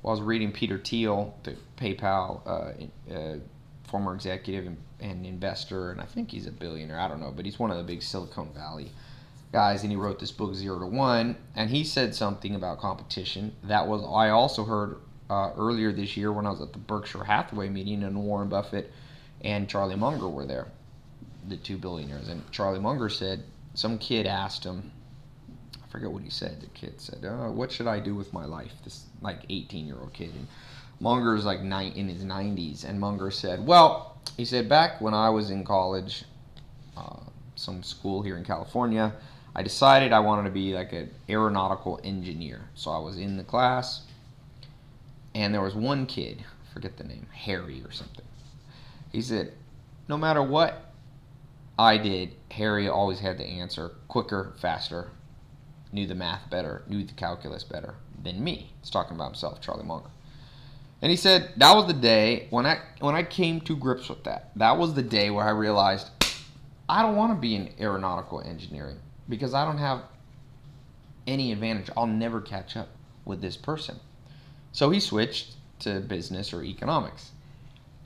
Well, 0.03 0.13
I 0.13 0.19
was 0.19 0.21
reading 0.21 0.53
Peter 0.53 0.79
Thiel, 0.79 1.35
the 1.43 1.57
PayPal 1.77 2.41
uh, 2.47 3.13
uh, 3.13 3.37
former 3.85 4.15
executive 4.15 4.67
and, 4.67 4.77
and, 5.01 5.27
investor, 5.27 5.91
and 5.91 6.01
I 6.01 6.05
think 6.05 6.31
he's 6.31 6.47
a 6.47 6.53
billionaire. 6.53 6.99
I 6.99 7.09
don't 7.09 7.21
know, 7.21 7.33
but 7.35 7.45
he's 7.45 7.59
one 7.59 7.71
of 7.71 7.77
the 7.77 7.83
big 7.83 8.03
Silicon 8.03 8.49
Valley 8.55 8.91
guys, 9.53 9.83
and 9.83 9.93
he 9.93 9.97
wrote 9.97 10.19
this 10.19 10.33
book 10.33 10.55
Zero 10.55 10.79
to 10.79 10.87
One, 10.87 11.37
and 11.55 11.71
he 11.71 11.85
said 11.85 12.15
something 12.15 12.55
about 12.55 12.81
competition 12.81 13.55
that 13.65 13.87
was 13.87 14.03
I 14.03 14.31
also 14.31 14.65
heard 14.65 14.97
uh, 15.33 15.53
earlier 15.57 15.93
this 15.93 16.17
year 16.17 16.31
when 16.31 16.47
I 16.47 16.51
was 16.51 16.61
at 16.61 16.73
the 16.73 16.79
Berkshire 16.79 17.25
Hathaway 17.25 17.69
meeting, 17.69 18.03
and 18.03 18.17
Warren 18.17 18.49
Buffett 18.49 18.93
and 19.41 19.69
Charlie 19.69 19.97
Munger 19.97 20.29
were 20.29 20.45
there 20.45 20.69
the 21.49 21.57
two 21.57 21.77
billionaires. 21.77 22.29
And 22.29 22.49
Charlie 22.53 22.79
Munger 22.79 23.09
said, 23.09 23.43
some 23.75 23.99
kid 23.99 24.27
asked 24.27 24.65
him, 24.65 24.93
I 25.83 25.87
forget 25.89 26.11
what 26.11 26.23
he 26.23 26.31
said. 26.31 26.61
The 26.61 26.67
kid 26.69 27.01
said, 27.01 27.25
oh, 27.25 27.51
"What 27.51 27.73
should 27.73 27.87
I 27.87 28.01
do 28.01 28.15
with 28.15 28.33
my 28.33 28.45
life?" 28.45 28.73
This 28.85 29.07
like 29.21 29.41
18 29.49 29.87
year 29.87 29.97
old 29.99 30.13
kid. 30.13 30.31
And 30.35 30.47
Munger 31.01 31.35
is 31.35 31.45
like 31.45 31.61
nine, 31.63 31.93
in 31.93 32.09
his 32.09 32.25
90s, 32.25 32.85
and 32.85 33.01
Munger 33.01 33.31
said, 33.31 33.67
"Well, 33.67 34.17
he 34.37 34.45
said 34.45 34.69
back 34.69 35.01
when 35.01 35.15
I 35.15 35.31
was 35.31 35.51
in 35.51 35.65
college, 35.65 36.25
uh, 36.97 37.17
some 37.57 37.83
school 37.83 38.23
here 38.23 38.37
in 38.37 38.45
California, 38.45 39.13
I 39.55 39.63
decided 39.63 40.13
I 40.13 40.21
wanted 40.21 40.45
to 40.45 40.51
be 40.51 40.73
like 40.75 40.93
an 40.93 41.11
aeronautical 41.29 42.01
engineer. 42.05 42.63
So 42.75 42.91
I 42.91 42.99
was 42.99 43.19
in 43.19 43.37
the 43.37 43.45
class, 43.45 44.03
and 45.35 45.53
there 45.53 45.61
was 45.61 45.75
one 45.75 46.07
kid, 46.07 46.45
forget 46.73 46.97
the 46.97 47.05
name, 47.05 47.27
Harry 47.33 47.83
or 47.85 47.91
something. 47.91 48.25
He 49.11 49.23
said, 49.23 49.53
no 50.09 50.17
matter 50.17 50.43
what 50.43 50.93
I 51.79 51.97
did, 51.99 52.35
Harry 52.51 52.89
always 52.89 53.21
had 53.21 53.39
the 53.39 53.45
answer 53.45 53.93
quicker, 54.09 54.53
faster, 54.59 55.11
knew 55.93 56.07
the 56.07 56.15
math 56.15 56.49
better, 56.51 56.83
knew 56.87 57.05
the 57.05 57.13
calculus 57.15 57.65
better 57.65 57.95
than 58.23 58.43
me. 58.43 58.73
He's 58.81 58.91
talking 58.91 59.17
about 59.17 59.33
himself, 59.33 59.61
Charlie 59.61 59.85
Munger. 59.85 60.11
And 61.01 61.11
he 61.11 61.17
said 61.17 61.53
that 61.57 61.75
was 61.75 61.89
the 61.89 61.93
day 61.95 62.47
when 62.51 62.65
I 62.65 62.79
when 63.01 63.17
I 63.17 63.25
came 63.25 63.61
to 63.63 63.77
grips 63.77 64.09
with 64.09 64.23
that. 64.25 64.51
That 64.55 64.79
was 64.79 64.95
the 64.95 65.03
day 65.03 65.31
where 65.31 65.45
I 65.45 65.51
realized 65.51 66.09
I 66.89 67.03
don't 67.03 67.17
want 67.17 67.33
to 67.33 67.41
be 67.41 67.57
in 67.57 67.71
aeronautical 67.81 68.41
engineering 68.41 68.99
because 69.29 69.53
I 69.53 69.65
don't 69.65 69.79
have 69.79 70.03
any 71.27 71.51
advantage. 71.51 71.91
I'll 71.97 72.07
never 72.07 72.41
catch 72.41 72.77
up 72.77 72.89
with 73.25 73.41
this 73.41 73.57
person. 73.57 73.99
So 74.73 74.91
he 74.91 75.01
switched 75.01 75.55
to 75.81 76.01
business 76.01 76.53
or 76.53 76.63
economics. 76.63 77.31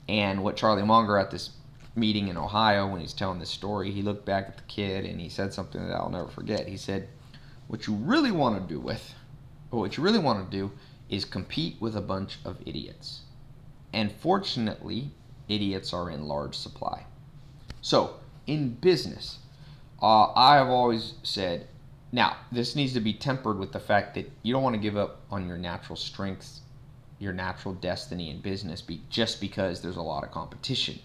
And 0.09 0.43
what 0.43 0.57
Charlie 0.57 0.83
Munger 0.83 1.17
at 1.17 1.31
this 1.31 1.51
meeting 1.95 2.27
in 2.27 2.37
Ohio 2.37 2.87
when 2.87 3.01
he's 3.01 3.13
telling 3.13 3.39
this 3.39 3.49
story, 3.49 3.91
he 3.91 4.01
looked 4.01 4.25
back 4.25 4.47
at 4.47 4.57
the 4.57 4.63
kid 4.63 5.05
and 5.05 5.19
he 5.19 5.29
said 5.29 5.53
something 5.53 5.85
that 5.85 5.95
I'll 5.95 6.09
never 6.09 6.27
forget. 6.27 6.67
He 6.67 6.77
said, 6.77 7.09
"What 7.67 7.87
you 7.87 7.95
really 7.95 8.31
want 8.31 8.61
to 8.61 8.73
do 8.73 8.79
with, 8.79 9.15
or 9.71 9.79
what 9.79 9.97
you 9.97 10.03
really 10.03 10.19
want 10.19 10.49
to 10.49 10.57
do, 10.57 10.71
is 11.09 11.25
compete 11.25 11.77
with 11.79 11.95
a 11.95 12.01
bunch 12.01 12.39
of 12.45 12.57
idiots." 12.65 13.21
And 13.93 14.11
fortunately, 14.11 15.11
idiots 15.47 15.93
are 15.93 16.09
in 16.09 16.27
large 16.27 16.55
supply. 16.55 17.05
So, 17.81 18.19
in 18.45 18.75
business, 18.75 19.39
uh, 20.01 20.31
I 20.33 20.55
have 20.55 20.67
always 20.67 21.13
said, 21.23 21.67
now 22.17 22.35
this 22.51 22.75
needs 22.75 22.93
to 22.93 22.99
be 22.99 23.13
tempered 23.13 23.59
with 23.59 23.71
the 23.71 23.79
fact 23.79 24.15
that 24.15 24.29
you 24.41 24.51
don't 24.51 24.63
want 24.63 24.73
to 24.73 24.81
give 24.81 24.97
up 24.97 25.21
on 25.29 25.47
your 25.47 25.55
natural 25.55 25.95
strengths, 25.95 26.61
your 27.19 27.31
natural 27.31 27.75
destiny 27.75 28.31
in 28.31 28.41
business, 28.41 28.81
be, 28.81 29.03
just 29.07 29.39
because 29.39 29.81
there's 29.81 29.97
a 29.97 30.01
lot 30.01 30.23
of 30.23 30.31
competition. 30.31 30.97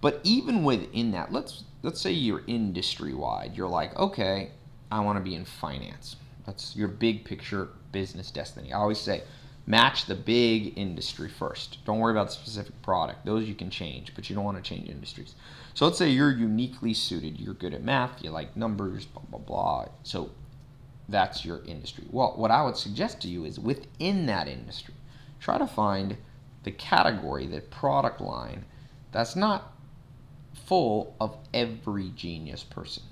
But 0.00 0.20
even 0.24 0.64
within 0.64 1.12
that, 1.12 1.32
let's 1.32 1.62
let's 1.84 2.00
say 2.00 2.10
you're 2.10 2.42
industry 2.48 3.14
wide. 3.14 3.56
You're 3.56 3.68
like, 3.68 3.96
okay, 3.96 4.50
I 4.90 4.98
want 5.00 5.18
to 5.18 5.22
be 5.22 5.36
in 5.36 5.44
finance. 5.44 6.16
That's 6.44 6.74
your 6.74 6.88
big 6.88 7.24
picture 7.24 7.68
business 7.92 8.32
destiny. 8.32 8.72
I 8.72 8.78
always 8.78 8.98
say, 8.98 9.22
match 9.66 10.06
the 10.06 10.16
big 10.16 10.76
industry 10.76 11.28
first. 11.28 11.78
Don't 11.84 12.00
worry 12.00 12.10
about 12.10 12.26
the 12.26 12.32
specific 12.32 12.82
product. 12.82 13.24
Those 13.24 13.46
you 13.46 13.54
can 13.54 13.70
change, 13.70 14.16
but 14.16 14.28
you 14.28 14.34
don't 14.34 14.44
want 14.44 14.56
to 14.56 14.68
change 14.68 14.88
industries. 14.88 15.36
So 15.74 15.84
let's 15.86 15.98
say 15.98 16.08
you're 16.08 16.36
uniquely 16.36 16.92
suited. 16.92 17.38
You're 17.38 17.54
good 17.54 17.72
at 17.72 17.84
math. 17.84 18.24
You 18.24 18.30
like 18.30 18.56
numbers. 18.56 19.06
Blah 19.06 19.22
blah 19.30 19.38
blah. 19.38 19.88
So 20.02 20.30
that's 21.10 21.44
your 21.44 21.62
industry. 21.66 22.04
Well, 22.10 22.34
what 22.36 22.50
I 22.50 22.62
would 22.62 22.76
suggest 22.76 23.20
to 23.22 23.28
you 23.28 23.44
is 23.44 23.58
within 23.58 24.26
that 24.26 24.48
industry, 24.48 24.94
try 25.40 25.58
to 25.58 25.66
find 25.66 26.16
the 26.62 26.70
category, 26.70 27.46
the 27.46 27.60
product 27.60 28.20
line 28.20 28.64
that's 29.12 29.34
not 29.34 29.72
full 30.66 31.16
of 31.20 31.36
every 31.52 32.10
genius 32.10 32.62
person. 32.62 33.02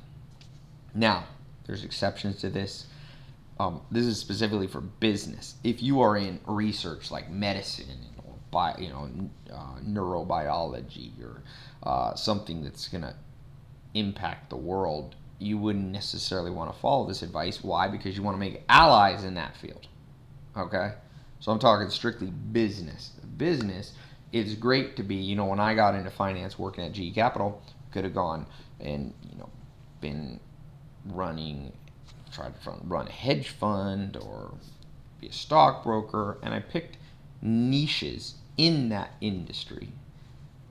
Now, 0.94 1.24
there's 1.66 1.84
exceptions 1.84 2.36
to 2.40 2.50
this. 2.50 2.86
Um, 3.60 3.80
this 3.90 4.04
is 4.04 4.18
specifically 4.18 4.68
for 4.68 4.80
business. 4.80 5.56
If 5.64 5.82
you 5.82 6.00
are 6.00 6.16
in 6.16 6.40
research 6.46 7.10
like 7.10 7.30
medicine 7.30 7.98
or 8.24 8.34
bio, 8.50 8.78
you 8.78 8.88
know 8.88 9.10
uh, 9.52 9.80
neurobiology 9.84 11.10
or 11.22 11.42
uh, 11.82 12.14
something 12.14 12.62
that's 12.62 12.88
going 12.88 13.02
to 13.02 13.14
impact 13.94 14.50
the 14.50 14.56
world, 14.56 15.16
you 15.38 15.58
wouldn't 15.58 15.90
necessarily 15.90 16.50
want 16.50 16.72
to 16.72 16.78
follow 16.80 17.06
this 17.06 17.22
advice. 17.22 17.62
Why? 17.62 17.88
Because 17.88 18.16
you 18.16 18.22
want 18.22 18.34
to 18.34 18.40
make 18.40 18.62
allies 18.68 19.24
in 19.24 19.34
that 19.34 19.56
field. 19.56 19.86
Okay, 20.56 20.92
so 21.40 21.52
I'm 21.52 21.58
talking 21.58 21.88
strictly 21.90 22.28
business. 22.28 23.12
Business 23.36 23.92
it's 24.32 24.54
great 24.54 24.96
to 24.96 25.02
be, 25.02 25.14
you 25.14 25.36
know, 25.36 25.46
when 25.46 25.60
I 25.60 25.74
got 25.74 25.94
into 25.94 26.10
finance 26.10 26.58
working 26.58 26.84
at 26.84 26.92
GE 26.92 27.14
Capital, 27.14 27.62
could 27.92 28.04
have 28.04 28.14
gone 28.14 28.46
and, 28.80 29.14
you 29.30 29.38
know, 29.38 29.48
been 30.00 30.38
running, 31.06 31.72
try 32.32 32.46
to 32.46 32.52
run 32.84 33.08
a 33.08 33.12
hedge 33.12 33.48
fund 33.48 34.16
or 34.16 34.52
be 35.20 35.28
a 35.28 35.32
stockbroker, 35.32 36.38
and 36.42 36.52
I 36.52 36.60
picked 36.60 36.98
niches 37.40 38.34
in 38.56 38.90
that 38.90 39.12
industry 39.20 39.88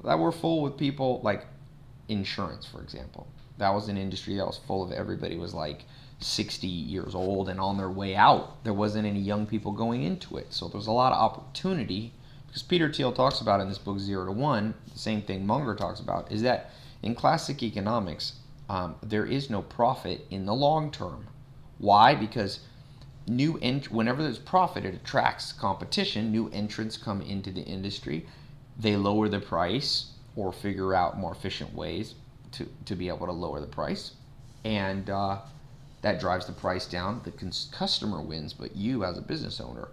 that 0.04 0.20
were 0.20 0.32
full 0.32 0.62
with 0.62 0.78
people 0.78 1.20
like 1.24 1.46
insurance, 2.08 2.66
for 2.66 2.82
example. 2.82 3.28
That 3.58 3.74
was 3.74 3.90
an 3.90 3.98
industry 3.98 4.36
that 4.36 4.46
was 4.46 4.58
full 4.58 4.84
of 4.84 4.92
everybody 4.92 5.38
was 5.38 5.54
like 5.54 5.86
60 6.20 6.68
years 6.68 7.16
old 7.16 7.50
and 7.50 7.60
on 7.60 7.78
their 7.78 7.90
way 7.90 8.16
out. 8.16 8.64
There 8.64 8.74
wasn't 8.74 9.08
any 9.08 9.20
young 9.20 9.46
people 9.46 9.72
going 9.72 10.04
into 10.04 10.38
it. 10.38 10.54
So 10.54 10.68
there's 10.68 10.88
a 10.88 10.92
lot 10.92 11.14
of 11.14 11.20
opportunity 11.20 12.14
because 12.48 12.64
Peter 12.64 12.92
Thiel 12.92 13.12
talks 13.12 13.42
about 13.42 13.60
in 13.60 13.68
this 13.68 13.78
book 13.78 14.00
Zero 14.00 14.26
to 14.26 14.32
One, 14.32 14.74
the 14.92 15.00
same 15.00 15.22
thing 15.22 15.46
Munger 15.46 15.76
talks 15.76 16.00
about, 16.00 16.32
is 16.32 16.42
that 16.44 16.72
in 17.04 17.16
classic 17.16 17.62
economics, 17.62 18.34
um, 18.70 18.96
there 19.02 19.26
is 19.26 19.50
no 19.50 19.62
profit 19.62 20.26
in 20.30 20.46
the 20.46 20.54
long 20.54 20.92
term. 20.92 21.28
Why? 21.78 22.16
Because 22.16 22.62
new 23.28 23.60
ent- 23.62 23.92
whenever 23.92 24.24
there's 24.24 24.40
profit, 24.40 24.86
it 24.86 24.96
attracts 24.96 25.52
competition. 25.52 26.32
New 26.32 26.50
entrants 26.50 26.98
come 26.98 27.22
into 27.22 27.52
the 27.52 27.62
industry, 27.62 28.26
they 28.80 28.96
lower 28.96 29.28
the 29.30 29.40
price 29.40 30.12
or 30.36 30.54
figure 30.54 30.94
out 30.94 31.18
more 31.18 31.32
efficient 31.32 31.74
ways 31.74 32.16
to, 32.58 32.68
to 32.86 32.96
be 32.96 33.08
able 33.08 33.28
to 33.28 33.32
lower 33.32 33.60
the 33.60 33.68
price, 33.68 34.14
and 34.64 35.10
uh, 35.10 35.40
that 36.02 36.20
drives 36.20 36.46
the 36.46 36.54
price 36.54 36.86
down. 36.86 37.22
The 37.24 37.32
cons- 37.32 37.70
customer 37.72 38.22
wins, 38.22 38.54
but 38.54 38.76
you 38.76 39.04
as 39.04 39.18
a 39.18 39.22
business 39.22 39.60
owner, 39.60 39.90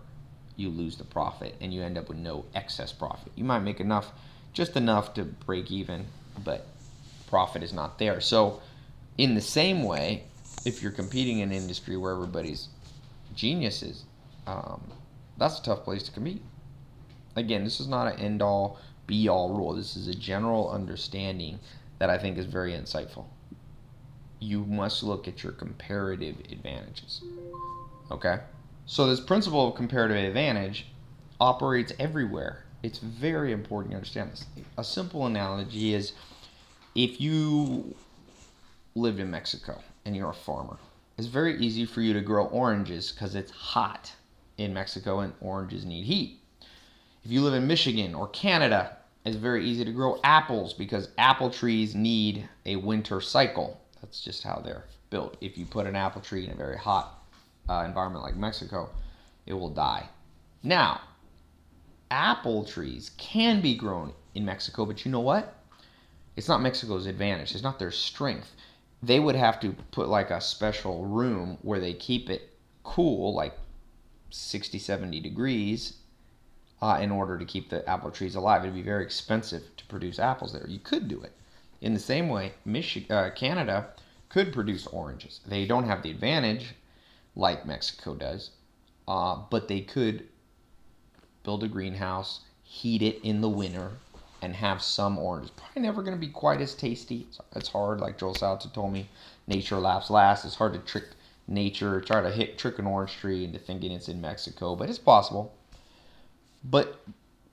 you 0.57 0.69
lose 0.69 0.97
the 0.97 1.05
profit, 1.05 1.55
and 1.61 1.73
you 1.73 1.83
end 1.83 1.99
up 1.99 2.09
with 2.09 2.19
no 2.19 2.45
excess 2.55 2.93
profit. 2.93 3.33
You 3.37 3.45
might 3.45 3.61
make 3.61 3.81
enough, 3.81 4.12
just 4.53 4.77
enough 4.77 5.15
to 5.15 5.25
break 5.25 5.71
even, 5.71 6.07
but 6.43 6.67
profit 7.29 7.62
is 7.62 7.73
not 7.73 7.99
there. 7.99 8.21
So, 8.21 8.61
in 9.19 9.35
the 9.35 9.41
same 9.41 9.83
way, 9.83 10.25
if 10.65 10.83
you're 10.83 10.93
competing 10.93 11.41
in 11.41 11.51
an 11.51 11.57
industry 11.57 11.97
where 11.97 12.12
everybody's 12.12 12.69
geniuses, 13.35 14.05
um, 14.47 14.81
that's 15.37 15.59
a 15.59 15.62
tough 15.62 15.85
place 15.85 16.03
to 16.05 16.12
compete. 16.12 16.43
Again, 17.37 17.65
this 17.65 17.81
is 17.81 17.89
not 17.89 18.12
an 18.12 18.21
end 18.21 18.43
all 18.43 18.79
be 19.07 19.29
all 19.29 19.51
rule. 19.51 19.75
This 19.75 19.97
is 19.97 20.09
a 20.09 20.15
general 20.15 20.71
understanding 20.71 21.59
that 21.99 22.11
I 22.11 22.19
think 22.19 22.39
is 22.39 22.47
very 22.47 22.73
insightful. 22.73 23.27
You 24.41 24.65
must 24.65 25.03
look 25.03 25.27
at 25.29 25.43
your 25.43 25.53
comparative 25.53 26.37
advantages. 26.51 27.23
Okay? 28.11 28.41
So, 28.87 29.07
this 29.07 29.21
principle 29.21 29.69
of 29.69 29.75
comparative 29.75 30.17
advantage 30.17 30.87
operates 31.41 31.93
everywhere. 31.99 32.65
It's 32.83 32.99
very 32.99 33.53
important 33.53 33.93
you 33.93 33.97
understand 33.97 34.33
this. 34.33 34.45
A 34.77 34.85
simple 34.85 35.25
analogy 35.27 35.95
is 35.95 36.13
if 36.95 37.21
you 37.21 37.95
lived 38.95 39.21
in 39.21 39.31
Mexico 39.31 39.81
and 40.05 40.15
you're 40.15 40.31
a 40.31 40.35
farmer, 40.35 40.77
it's 41.17 41.27
very 41.27 41.59
easy 41.59 41.87
for 41.87 42.03
you 42.03 42.13
to 42.13 42.21
grow 42.21 42.47
oranges 42.47 43.13
because 43.13 43.35
it's 43.35 43.51
hot 43.51 44.13
in 44.59 44.75
Mexico 44.75 45.21
and 45.21 45.33
oranges 45.41 45.85
need 45.85 46.05
heat. 46.05 46.41
If 47.25 47.31
you 47.31 47.41
live 47.41 47.55
in 47.55 47.67
Michigan 47.67 48.15
or 48.15 48.29
Canada, 48.29 48.99
it's 49.25 49.37
very 49.37 49.66
easy 49.66 49.85
to 49.85 49.93
grow 49.93 50.20
apples 50.22 50.75
because 50.75 51.09
apple 51.16 51.51
trees 51.51 51.95
need 51.95 52.49
a 52.66 52.77
winter 52.77 53.20
cycle. 53.20 53.81
That's 54.01 54.20
just 54.20 54.43
how 54.43 54.61
they're 54.64 54.85
built. 55.11 55.37
If 55.41 55.57
you 55.57 55.64
put 55.64 55.87
an 55.87 55.97
apple 55.97 56.20
tree 56.20 56.45
in 56.45 56.51
a 56.51 56.57
very 56.57 56.77
hot 56.77 57.25
uh, 57.68 57.85
environment 57.87 58.22
like 58.22 58.37
Mexico, 58.37 58.91
it 59.47 59.55
will 59.55 59.70
die. 59.70 60.09
Now, 60.62 61.01
apple 62.11 62.64
trees 62.64 63.12
can 63.16 63.61
be 63.61 63.75
grown 63.77 64.12
in 64.35 64.45
Mexico, 64.45 64.85
but 64.85 65.05
you 65.05 65.11
know 65.11 65.20
what? 65.20 65.55
It's 66.37 66.49
not 66.49 66.61
Mexico's 66.61 67.07
advantage. 67.07 67.55
It's 67.55 67.62
not 67.62 67.79
their 67.79 67.91
strength. 67.91 68.53
They 69.03 69.20
would 69.20 69.37
have 69.37 69.61
to 69.61 69.75
put 69.91 70.09
like 70.09 70.31
a 70.31 70.41
special 70.41 71.07
room 71.07 71.59
where 71.62 71.81
they 71.81 71.95
keep 71.95 72.29
it 72.29 72.51
cool, 72.83 73.35
like 73.35 73.57
60, 74.31 74.79
70 74.79 75.20
degrees, 75.20 75.99
uh, 76.85 76.99
in 77.01 77.11
order 77.11 77.39
to 77.39 77.47
keep 77.47 77.70
the 77.70 77.89
apple 77.89 78.11
trees 78.11 78.35
alive. 78.35 78.62
It'd 78.62 78.74
be 78.74 78.82
very 78.82 79.05
expensive 79.05 79.62
to 79.78 79.87
produce 79.87 80.18
apples 80.18 80.53
there. 80.53 80.66
You 80.68 80.78
could 80.78 81.09
do 81.09 81.22
it. 81.22 81.32
In 81.80 81.95
the 81.95 82.01
same 82.01 82.28
way, 82.28 82.53
Michigan, 82.66 83.16
uh, 83.16 83.30
Canada 83.35 83.89
could 84.28 84.53
produce 84.53 84.87
oranges. 84.89 85.41
They 85.47 85.64
don't 85.64 85.87
have 85.87 86.03
the 86.03 86.11
advantage 86.11 86.74
like 87.35 87.64
Mexico 87.64 88.14
does, 88.14 88.51
uh, 89.09 89.37
but 89.51 89.66
they 89.66 89.80
could 89.80 90.28
build 91.43 91.64
a 91.64 91.68
greenhouse, 91.68 92.41
heat 92.62 93.01
it 93.01 93.18
in 93.22 93.41
the 93.41 93.49
winter, 93.49 93.93
and 94.43 94.55
have 94.55 94.82
some 94.82 95.18
oranges. 95.18 95.53
Probably 95.57 95.80
never 95.80 96.03
going 96.03 96.16
to 96.16 96.20
be 96.20 96.32
quite 96.32 96.61
as 96.61 96.74
tasty. 96.74 97.26
It's, 97.30 97.41
it's 97.57 97.68
hard, 97.70 97.99
like 98.03 98.18
Joel 98.18 98.35
Salatin 98.35 98.74
told 98.74 98.93
me. 98.93 99.09
Nature 99.47 99.78
laughs 99.78 100.11
last. 100.11 100.45
It's 100.45 100.57
hard 100.57 100.74
to 100.74 100.80
trick 100.80 101.05
nature, 101.49 102.03
try 102.03 102.20
to 102.20 102.30
hit 102.30 102.59
trick 102.59 102.78
an 102.78 102.87
orange 102.87 103.12
tree 103.16 103.43
into 103.43 103.59
thinking 103.59 103.91
it's 103.91 104.11
in 104.11 104.20
Mexico, 104.20 104.76
but 104.76 104.91
it's 104.91 104.99
possible. 104.99 105.55
But 106.65 107.05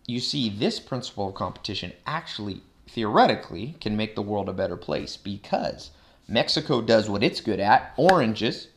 you 0.07 0.19
see, 0.19 0.49
this 0.49 0.79
principle 0.79 1.29
of 1.29 1.35
competition 1.35 1.93
actually 2.07 2.61
theoretically 2.87 3.75
can 3.79 3.97
make 3.97 4.15
the 4.15 4.21
world 4.21 4.49
a 4.49 4.53
better 4.53 4.77
place 4.77 5.17
because 5.17 5.91
Mexico 6.27 6.81
does 6.81 7.09
what 7.09 7.23
it's 7.23 7.41
good 7.41 7.59
at 7.59 7.93
oranges, 7.97 8.67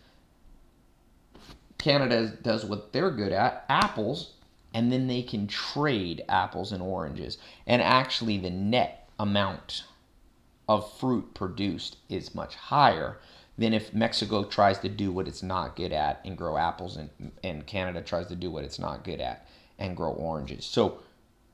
Canada 1.78 2.28
does 2.42 2.64
what 2.64 2.92
they're 2.92 3.10
good 3.10 3.32
at 3.32 3.64
apples, 3.68 4.34
and 4.72 4.90
then 4.90 5.06
they 5.06 5.22
can 5.22 5.46
trade 5.46 6.24
apples 6.28 6.72
and 6.72 6.82
oranges. 6.82 7.38
And 7.66 7.82
actually, 7.82 8.38
the 8.38 8.50
net 8.50 9.08
amount 9.20 9.84
of 10.68 10.90
fruit 10.98 11.34
produced 11.34 11.98
is 12.08 12.34
much 12.34 12.54
higher 12.54 13.18
than 13.56 13.72
if 13.72 13.94
Mexico 13.94 14.44
tries 14.44 14.78
to 14.80 14.88
do 14.88 15.12
what 15.12 15.28
it's 15.28 15.42
not 15.42 15.76
good 15.76 15.92
at 15.92 16.20
and 16.24 16.36
grow 16.36 16.56
apples, 16.56 16.96
and, 16.96 17.10
and 17.44 17.66
Canada 17.66 18.00
tries 18.00 18.26
to 18.28 18.34
do 18.34 18.50
what 18.50 18.64
it's 18.64 18.78
not 18.78 19.04
good 19.04 19.20
at 19.20 19.46
and 19.78 19.96
grow 19.96 20.12
oranges. 20.12 20.64
So, 20.64 21.00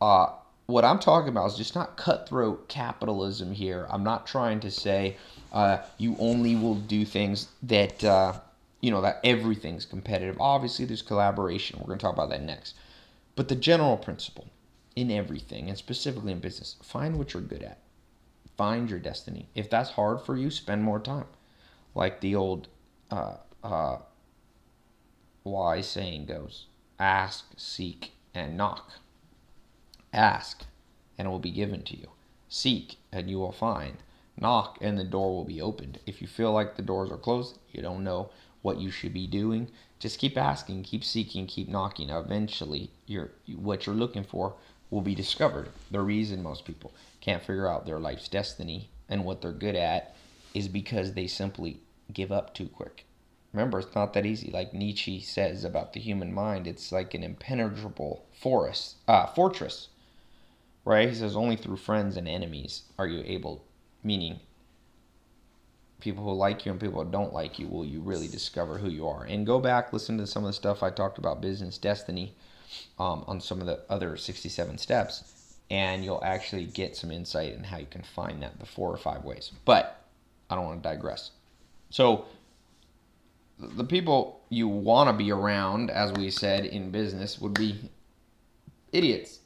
uh, 0.01 0.29
what 0.67 0.85
I'm 0.85 0.99
talking 0.99 1.29
about 1.29 1.47
is 1.51 1.57
just 1.57 1.75
not 1.75 1.97
cutthroat 1.97 2.69
capitalism 2.69 3.53
here. 3.53 3.87
I'm 3.91 4.05
not 4.05 4.27
trying 4.27 4.61
to 4.61 4.71
say 4.71 5.17
uh, 5.53 5.79
you 5.99 6.17
only 6.19 6.55
will 6.55 6.77
do 6.77 7.05
things 7.05 7.49
that, 7.65 8.03
uh, 8.05 8.35
you 8.81 8.91
know, 8.91 9.01
that 9.03 9.21
everything's 9.25 9.85
competitive. 9.85 10.37
Obviously, 10.41 10.85
there's 10.85 11.03
collaboration. 11.03 11.79
We're 11.81 11.87
going 11.87 11.99
to 11.99 12.03
talk 12.05 12.15
about 12.15 12.31
that 12.31 12.43
next. 12.43 12.75
But 13.35 13.49
the 13.49 13.57
general 13.57 13.97
principle 13.97 14.47
in 14.95 15.11
everything, 15.11 15.69
and 15.69 15.77
specifically 15.77 16.33
in 16.33 16.41
business, 16.41 16.77
find 16.83 17.19
what 17.19 17.35
you're 17.35 17.43
good 17.43 17.63
at. 17.63 17.79
Find 18.57 18.89
your 18.89 18.99
destiny. 18.99 19.49
If 19.55 19.71
that's 19.71 19.91
hard 19.91 20.21
for 20.21 20.37
you, 20.37 20.51
spend 20.51 20.83
more 20.85 21.01
time. 21.01 21.27
Like 21.95 22.21
the 22.21 22.37
old 22.37 22.69
uh, 23.11 23.37
uh, 23.65 23.99
wise 25.43 25.89
saying 25.89 26.27
goes 26.27 26.67
Ask, 27.01 27.47
seek, 27.57 28.13
and 28.35 28.59
knock. 28.59 28.93
Ask, 30.13 30.67
and 31.17 31.27
it 31.27 31.31
will 31.31 31.39
be 31.39 31.51
given 31.51 31.83
to 31.85 31.97
you. 31.97 32.11
Seek, 32.51 32.99
and 33.11 33.31
you 33.31 33.39
will 33.39 33.53
find. 33.53 33.97
Knock, 34.39 34.77
and 34.83 34.99
the 34.99 35.05
door 35.05 35.35
will 35.35 35.47
be 35.47 35.63
opened. 35.63 35.99
If 36.05 36.21
you 36.21 36.29
feel 36.29 36.53
like 36.53 36.77
the 36.77 36.83
doors 36.83 37.11
are 37.11 37.17
closed, 37.17 37.59
you 37.73 37.81
don't 37.81 38.05
know 38.05 38.29
what 38.61 38.79
you 38.79 38.91
should 38.91 39.15
be 39.15 39.27
doing, 39.27 39.71
just 39.99 40.19
keep 40.19 40.37
asking, 40.37 40.83
keep 40.83 41.03
seeking, 41.03 41.47
keep 41.47 41.69
knocking. 41.69 42.11
Eventually, 42.11 42.91
your 43.07 43.31
what 43.57 43.87
you're 43.87 43.95
looking 43.95 44.25
for 44.25 44.55
will 44.91 45.01
be 45.01 45.15
discovered. 45.15 45.71
The 45.91 46.01
reason 46.01 46.43
most 46.43 46.67
people 46.67 46.93
can't 47.23 47.43
figure 47.43 47.67
out 47.67 47.87
their 47.87 47.99
life's 47.99 48.29
destiny 48.29 48.91
and 49.09 49.25
what 49.25 49.41
they're 49.41 49.53
good 49.53 49.77
at 49.77 50.17
is 50.53 50.69
because 50.69 51.15
they 51.15 51.27
simply 51.27 51.81
give 52.13 52.31
up 52.31 52.55
too 52.55 52.69
quick. 52.69 53.07
Remember, 53.53 53.81
it's 53.81 53.95
not 53.95 54.13
that 54.13 54.27
easy. 54.27 54.51
Like 54.51 54.73
Nietzsche 54.73 55.21
says 55.21 55.65
about 55.65 55.93
the 55.93 56.01
human 56.01 56.33
mind, 56.33 56.67
it's 56.67 56.93
like 56.93 57.15
an 57.15 57.25
impenetrable 57.25 58.25
forest, 58.33 58.97
uh, 59.09 59.27
fortress, 59.27 59.89
right? 60.85 61.09
He 61.09 61.15
says 61.15 61.35
only 61.35 61.57
through 61.57 61.77
friends 61.77 62.17
and 62.17 62.29
enemies 62.29 62.83
are 62.97 63.09
you 63.09 63.23
able, 63.27 63.65
meaning 64.05 64.41
people 66.01 66.25
who 66.25 66.33
like 66.33 66.65
you 66.65 66.73
and 66.73 66.81
people 66.81 67.03
who 67.05 67.11
don't 67.11 67.33
like 67.33 67.59
you, 67.59 67.67
will 67.67 67.85
you 67.85 68.01
really 68.01 68.29
discover 68.29 68.79
who 68.79 68.89
you 68.89 69.07
are. 69.07 69.25
And 69.25 69.47
go 69.47 69.59
back, 69.59 69.93
listen 69.93 70.17
to 70.19 70.27
some 70.27 70.45
of 70.45 70.49
the 70.49 70.55
stuff 70.55 70.83
I 70.83 70.91
talked 70.91 71.19
about 71.19 71.41
business 71.41 71.77
destiny 71.77 72.35
um, 72.99 73.25
on 73.27 73.41
some 73.41 73.61
of 73.61 73.67
the 73.67 73.81
other 73.89 74.17
67 74.17 74.79
steps, 74.79 75.55
and 75.71 76.05
you'll 76.05 76.23
actually 76.25 76.67
get 76.67 76.97
some 76.97 77.11
insight 77.11 77.53
in 77.53 77.65
how 77.65 77.79
you 77.79 77.87
can 77.87 78.03
find 78.03 78.43
that 78.43 78.59
the 78.61 78.67
four 78.67 78.93
or 78.93 78.97
five 78.97 79.25
ways. 79.25 79.51
But 79.65 80.03
I 80.49 80.55
don't 80.55 80.65
want 80.65 80.83
to 80.83 80.89
digress. 80.89 81.33
So 81.91 82.27
the 83.61 83.85
people 83.85 84.41
you 84.49 84.69
want 84.69 85.09
to 85.09 85.13
be 85.13 85.31
around, 85.31 85.91
as 85.91 86.13
we 86.13 86.31
said 86.31 86.65
in 86.65 86.91
business, 86.91 87.41
would 87.41 87.55
be 87.55 87.91
idiots. 88.93 89.41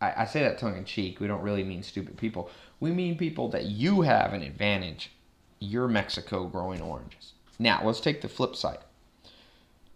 I, 0.00 0.22
I 0.22 0.24
say 0.26 0.42
that 0.42 0.58
tongue 0.58 0.76
in 0.76 0.84
cheek. 0.84 1.20
We 1.20 1.26
don't 1.26 1.42
really 1.42 1.64
mean 1.64 1.82
stupid 1.82 2.16
people. 2.16 2.50
We 2.80 2.90
mean 2.90 3.16
people 3.16 3.48
that 3.50 3.66
you 3.66 4.02
have 4.02 4.32
an 4.32 4.42
advantage. 4.42 5.12
You're 5.60 5.88
Mexico 5.88 6.46
growing 6.46 6.80
oranges. 6.80 7.32
Now, 7.58 7.82
let's 7.84 8.00
take 8.00 8.20
the 8.20 8.28
flip 8.28 8.56
side. 8.56 8.78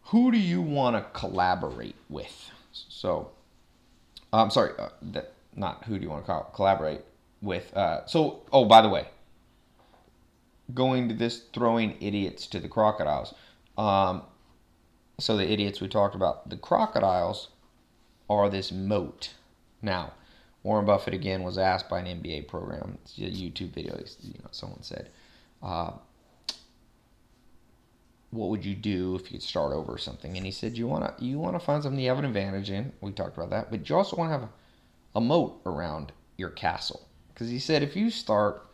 Who 0.04 0.30
do 0.30 0.38
you 0.38 0.62
want 0.62 0.96
to 0.96 1.18
collaborate 1.18 1.96
with? 2.08 2.50
So, 2.72 3.30
I'm 4.32 4.50
sorry, 4.50 4.72
uh, 4.78 4.90
that 5.02 5.32
not 5.56 5.84
who 5.84 5.98
do 5.98 6.04
you 6.04 6.10
want 6.10 6.26
to 6.26 6.44
collaborate 6.54 7.00
with. 7.42 7.74
Uh, 7.76 8.06
so, 8.06 8.42
oh, 8.52 8.66
by 8.66 8.82
the 8.82 8.88
way, 8.88 9.08
going 10.74 11.08
to 11.08 11.14
this 11.14 11.42
throwing 11.52 11.96
idiots 12.00 12.46
to 12.48 12.60
the 12.60 12.68
crocodiles. 12.68 13.34
Um, 13.78 14.22
so 15.18 15.36
the 15.36 15.50
idiots 15.50 15.80
we 15.80 15.88
talked 15.88 16.14
about, 16.14 16.48
the 16.50 16.56
crocodiles 16.56 17.48
are 18.28 18.48
this 18.48 18.72
moat. 18.72 19.34
Now, 19.80 20.12
Warren 20.62 20.84
Buffett 20.84 21.14
again 21.14 21.42
was 21.42 21.58
asked 21.58 21.88
by 21.88 22.00
an 22.00 22.20
MBA 22.20 22.48
program, 22.48 22.98
a 23.18 23.20
YouTube 23.20 23.70
video. 23.70 23.96
You 24.20 24.34
know, 24.42 24.48
someone 24.50 24.82
said, 24.82 25.10
uh, 25.62 25.92
"What 28.30 28.50
would 28.50 28.64
you 28.64 28.74
do 28.74 29.14
if 29.14 29.30
you 29.30 29.38
could 29.38 29.42
start 29.42 29.72
over 29.72 29.92
or 29.92 29.98
something?" 29.98 30.36
And 30.36 30.44
he 30.44 30.50
said, 30.50 30.76
"You 30.76 30.88
want 30.88 31.16
to 31.16 31.24
you 31.24 31.38
want 31.38 31.54
to 31.54 31.64
find 31.64 31.82
something 31.82 32.00
you 32.00 32.08
have 32.08 32.18
an 32.18 32.24
advantage 32.24 32.70
in. 32.70 32.92
We 33.00 33.12
talked 33.12 33.36
about 33.36 33.50
that, 33.50 33.70
but 33.70 33.88
you 33.88 33.96
also 33.96 34.16
want 34.16 34.28
to 34.30 34.32
have 34.32 34.42
a, 34.42 34.50
a 35.14 35.20
moat 35.20 35.60
around 35.64 36.10
your 36.36 36.50
castle." 36.50 37.06
Because 37.36 37.50
he 37.50 37.58
said, 37.58 37.82
if 37.82 37.94
you 37.94 38.08
start 38.08 38.66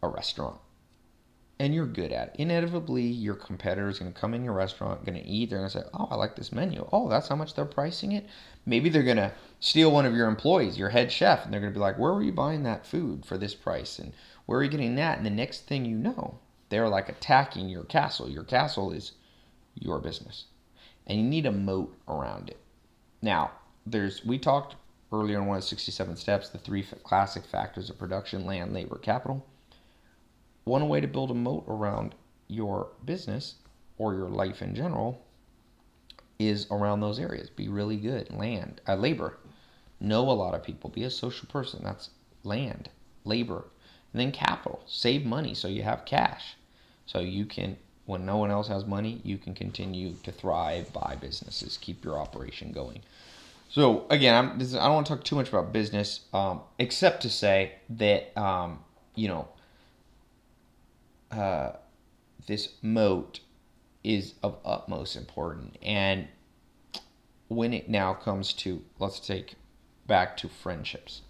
a 0.00 0.06
restaurant 0.06 0.60
and 1.64 1.74
you're 1.74 1.86
good 1.86 2.12
at 2.12 2.28
it, 2.28 2.36
inevitably 2.38 3.04
your 3.04 3.34
competitor 3.34 3.88
is 3.88 3.98
going 3.98 4.12
to 4.12 4.20
come 4.20 4.34
in 4.34 4.44
your 4.44 4.52
restaurant, 4.52 5.04
going 5.06 5.18
to 5.18 5.26
eat, 5.26 5.48
they're 5.48 5.60
going 5.60 5.70
to 5.70 5.78
say, 5.78 5.84
"Oh, 5.94 6.08
I 6.10 6.14
like 6.14 6.36
this 6.36 6.52
menu. 6.52 6.86
Oh, 6.92 7.08
that's 7.08 7.28
how 7.28 7.36
much 7.36 7.54
they're 7.54 7.64
pricing 7.64 8.12
it." 8.12 8.26
Maybe 8.66 8.90
they're 8.90 9.02
going 9.02 9.16
to 9.16 9.32
steal 9.60 9.90
one 9.90 10.04
of 10.04 10.14
your 10.14 10.28
employees, 10.28 10.76
your 10.76 10.90
head 10.90 11.10
chef, 11.10 11.42
and 11.42 11.52
they're 11.52 11.60
going 11.60 11.72
to 11.72 11.76
be 11.76 11.80
like, 11.80 11.98
"Where 11.98 12.12
were 12.12 12.22
you 12.22 12.32
buying 12.32 12.64
that 12.64 12.86
food 12.86 13.24
for 13.24 13.38
this 13.38 13.54
price?" 13.54 13.98
and 13.98 14.12
"Where 14.44 14.58
are 14.58 14.62
you 14.62 14.68
getting 14.68 14.94
that?" 14.96 15.16
And 15.16 15.24
the 15.24 15.30
next 15.30 15.62
thing 15.62 15.86
you 15.86 15.96
know, 15.96 16.38
they're 16.68 16.88
like 16.88 17.08
attacking 17.08 17.70
your 17.70 17.84
castle. 17.84 18.28
Your 18.28 18.44
castle 18.44 18.92
is 18.92 19.12
your 19.74 20.00
business, 20.00 20.44
and 21.06 21.18
you 21.18 21.24
need 21.24 21.46
a 21.46 21.52
moat 21.52 21.96
around 22.06 22.50
it. 22.50 22.58
Now, 23.22 23.52
there's 23.86 24.22
we 24.22 24.38
talked 24.38 24.76
earlier 25.10 25.38
in 25.38 25.46
one 25.46 25.56
of 25.56 25.62
the 25.62 25.68
67 25.68 26.16
steps, 26.16 26.50
the 26.50 26.58
three 26.58 26.82
classic 27.04 27.46
factors 27.46 27.88
of 27.88 27.98
production 27.98 28.44
land, 28.44 28.74
labor, 28.74 28.98
capital. 28.98 29.46
One 30.64 30.88
way 30.88 31.00
to 31.00 31.06
build 31.06 31.30
a 31.30 31.34
moat 31.34 31.64
around 31.68 32.14
your 32.48 32.88
business 33.04 33.56
or 33.98 34.14
your 34.14 34.28
life 34.28 34.62
in 34.62 34.74
general 34.74 35.22
is 36.38 36.66
around 36.70 37.00
those 37.00 37.18
areas. 37.18 37.50
Be 37.50 37.68
really 37.68 37.96
good. 37.96 38.30
Land, 38.30 38.80
uh, 38.88 38.94
labor. 38.96 39.38
Know 40.00 40.28
a 40.30 40.32
lot 40.32 40.54
of 40.54 40.62
people. 40.62 40.90
Be 40.90 41.04
a 41.04 41.10
social 41.10 41.48
person. 41.48 41.80
That's 41.84 42.10
land, 42.42 42.88
labor. 43.24 43.64
And 44.12 44.20
then 44.20 44.32
capital. 44.32 44.82
Save 44.86 45.24
money 45.24 45.54
so 45.54 45.68
you 45.68 45.82
have 45.82 46.04
cash. 46.04 46.56
So 47.06 47.20
you 47.20 47.44
can, 47.44 47.76
when 48.06 48.24
no 48.24 48.36
one 48.36 48.50
else 48.50 48.68
has 48.68 48.84
money, 48.84 49.20
you 49.24 49.38
can 49.38 49.54
continue 49.54 50.14
to 50.22 50.32
thrive, 50.32 50.92
buy 50.92 51.16
businesses, 51.20 51.76
keep 51.76 52.04
your 52.04 52.18
operation 52.18 52.72
going. 52.72 53.00
So 53.70 54.06
again, 54.08 54.34
I'm, 54.34 54.58
this, 54.58 54.74
I 54.74 54.84
don't 54.84 54.94
want 54.94 55.06
to 55.08 55.14
talk 55.14 55.24
too 55.24 55.36
much 55.36 55.48
about 55.48 55.72
business, 55.72 56.20
um, 56.32 56.60
except 56.78 57.22
to 57.22 57.30
say 57.30 57.72
that 57.90 58.36
um, 58.40 58.78
you 59.14 59.28
know 59.28 59.48
uh, 61.36 61.76
this 62.46 62.74
moat 62.82 63.40
is 64.02 64.34
of 64.42 64.58
utmost 64.64 65.16
importance, 65.16 65.76
and 65.82 66.28
when 67.48 67.72
it 67.72 67.88
now 67.88 68.14
comes 68.14 68.52
to 68.52 68.82
let's 68.98 69.20
take 69.20 69.54
back 70.06 70.36
to 70.38 70.48
friendships. 70.48 71.22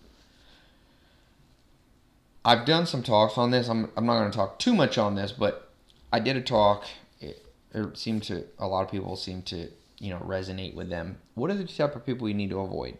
I've 2.45 2.67
done 2.67 2.87
some 2.87 3.03
talks 3.03 3.39
on 3.39 3.53
this. 3.53 3.69
I'm, 3.69 3.91
I'm 3.97 4.05
not 4.05 4.19
going 4.19 4.31
to 4.31 4.37
talk 4.37 4.59
too 4.59 4.75
much 4.75 4.99
on 4.99 5.15
this, 5.15 5.33
but 5.33 5.71
I 6.13 6.21
did 6.21 6.37
a 6.37 6.43
talk. 6.43 6.85
It, 7.21 7.43
it 7.73 7.97
seemed 7.97 8.25
to 8.25 8.45
a 8.59 8.67
lot 8.67 8.85
of 8.85 8.91
people 8.91 9.17
seem 9.17 9.43
to 9.43 9.71
you 9.99 10.11
know 10.11 10.19
resonate 10.19 10.75
with 10.75 10.89
them 10.89 11.19
what 11.35 11.51
are 11.51 11.55
the 11.55 11.65
type 11.65 11.95
of 11.97 12.05
people 12.05 12.29
you 12.29 12.35
need 12.35 12.51
to 12.51 12.59
avoid 12.59 12.97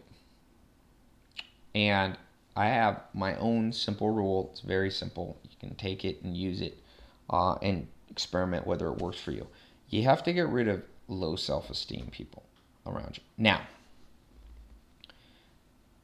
and 1.73 2.17
i 2.55 2.65
have 2.65 3.01
my 3.13 3.35
own 3.37 3.71
simple 3.71 4.09
rule 4.09 4.49
it's 4.51 4.61
very 4.61 4.89
simple 4.89 5.37
you 5.43 5.57
can 5.59 5.75
take 5.75 6.05
it 6.05 6.21
and 6.23 6.37
use 6.37 6.61
it 6.61 6.77
uh, 7.29 7.55
and 7.61 7.87
experiment 8.09 8.65
whether 8.65 8.87
it 8.87 8.97
works 8.97 9.19
for 9.19 9.31
you 9.31 9.47
you 9.89 10.03
have 10.03 10.23
to 10.23 10.33
get 10.33 10.47
rid 10.47 10.67
of 10.67 10.81
low 11.07 11.35
self-esteem 11.35 12.07
people 12.11 12.43
around 12.85 13.17
you 13.17 13.23
now 13.37 13.61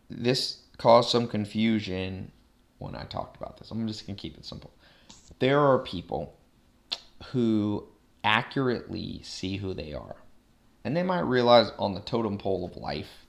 this 0.10 0.60
caused 0.78 1.10
some 1.10 1.28
confusion 1.28 2.32
when 2.80 2.96
i 2.96 3.04
talked 3.04 3.38
about 3.38 3.58
this 3.58 3.72
i'm 3.72 3.88
just 3.88 4.06
going 4.06 4.16
to 4.16 4.22
keep 4.22 4.38
it 4.38 4.46
simple 4.46 4.72
there 5.40 5.60
are 5.60 5.80
people 5.80 6.36
who 7.28 7.88
accurately 8.24 9.22
see 9.24 9.58
who 9.58 9.74
they 9.74 9.94
are 9.94 10.16
and 10.84 10.96
they 10.96 11.04
might 11.04 11.22
realize 11.22 11.72
on 11.78 11.94
the 11.94 12.00
totem 12.02 12.38
pole 12.38 12.66
of 12.66 12.76
life, 12.76 13.26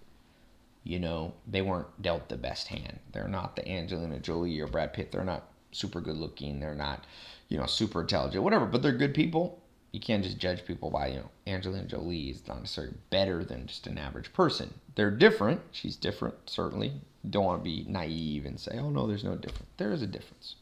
you 0.84 0.98
know, 0.98 1.34
they 1.46 1.62
weren't 1.62 2.00
dealt 2.00 2.28
the 2.28 2.36
best 2.36 2.68
hand. 2.68 2.98
They're 3.12 3.28
not 3.28 3.56
the 3.56 3.68
Angelina 3.68 4.18
Jolie 4.18 4.58
or 4.60 4.66
Brad 4.66 4.92
Pitt. 4.92 5.12
They're 5.12 5.24
not 5.24 5.48
super 5.70 6.00
good 6.00 6.16
looking. 6.16 6.60
They're 6.60 6.74
not, 6.74 7.04
you 7.52 7.58
know, 7.58 7.66
super 7.66 8.00
intelligent, 8.00 8.42
whatever, 8.42 8.64
but 8.64 8.80
they're 8.80 8.92
good 8.92 9.12
people. 9.12 9.60
You 9.92 10.00
can't 10.00 10.24
just 10.24 10.38
judge 10.38 10.64
people 10.64 10.88
by, 10.88 11.08
you 11.08 11.16
know, 11.16 11.28
Angelina 11.46 11.84
Jolie 11.86 12.30
is 12.30 12.48
not 12.48 12.60
necessarily 12.60 12.94
better 13.10 13.44
than 13.44 13.66
just 13.66 13.86
an 13.86 13.98
average 13.98 14.32
person. 14.32 14.72
They're 14.94 15.10
different. 15.10 15.60
She's 15.70 15.94
different, 15.94 16.34
certainly. 16.46 16.94
Don't 17.28 17.44
want 17.44 17.60
to 17.60 17.64
be 17.64 17.84
naive 17.86 18.46
and 18.46 18.58
say, 18.58 18.78
oh, 18.78 18.88
no, 18.88 19.06
there's 19.06 19.22
no 19.22 19.34
difference. 19.34 19.68
There 19.76 19.92
is 19.92 20.00
a 20.00 20.06
difference. 20.06 20.56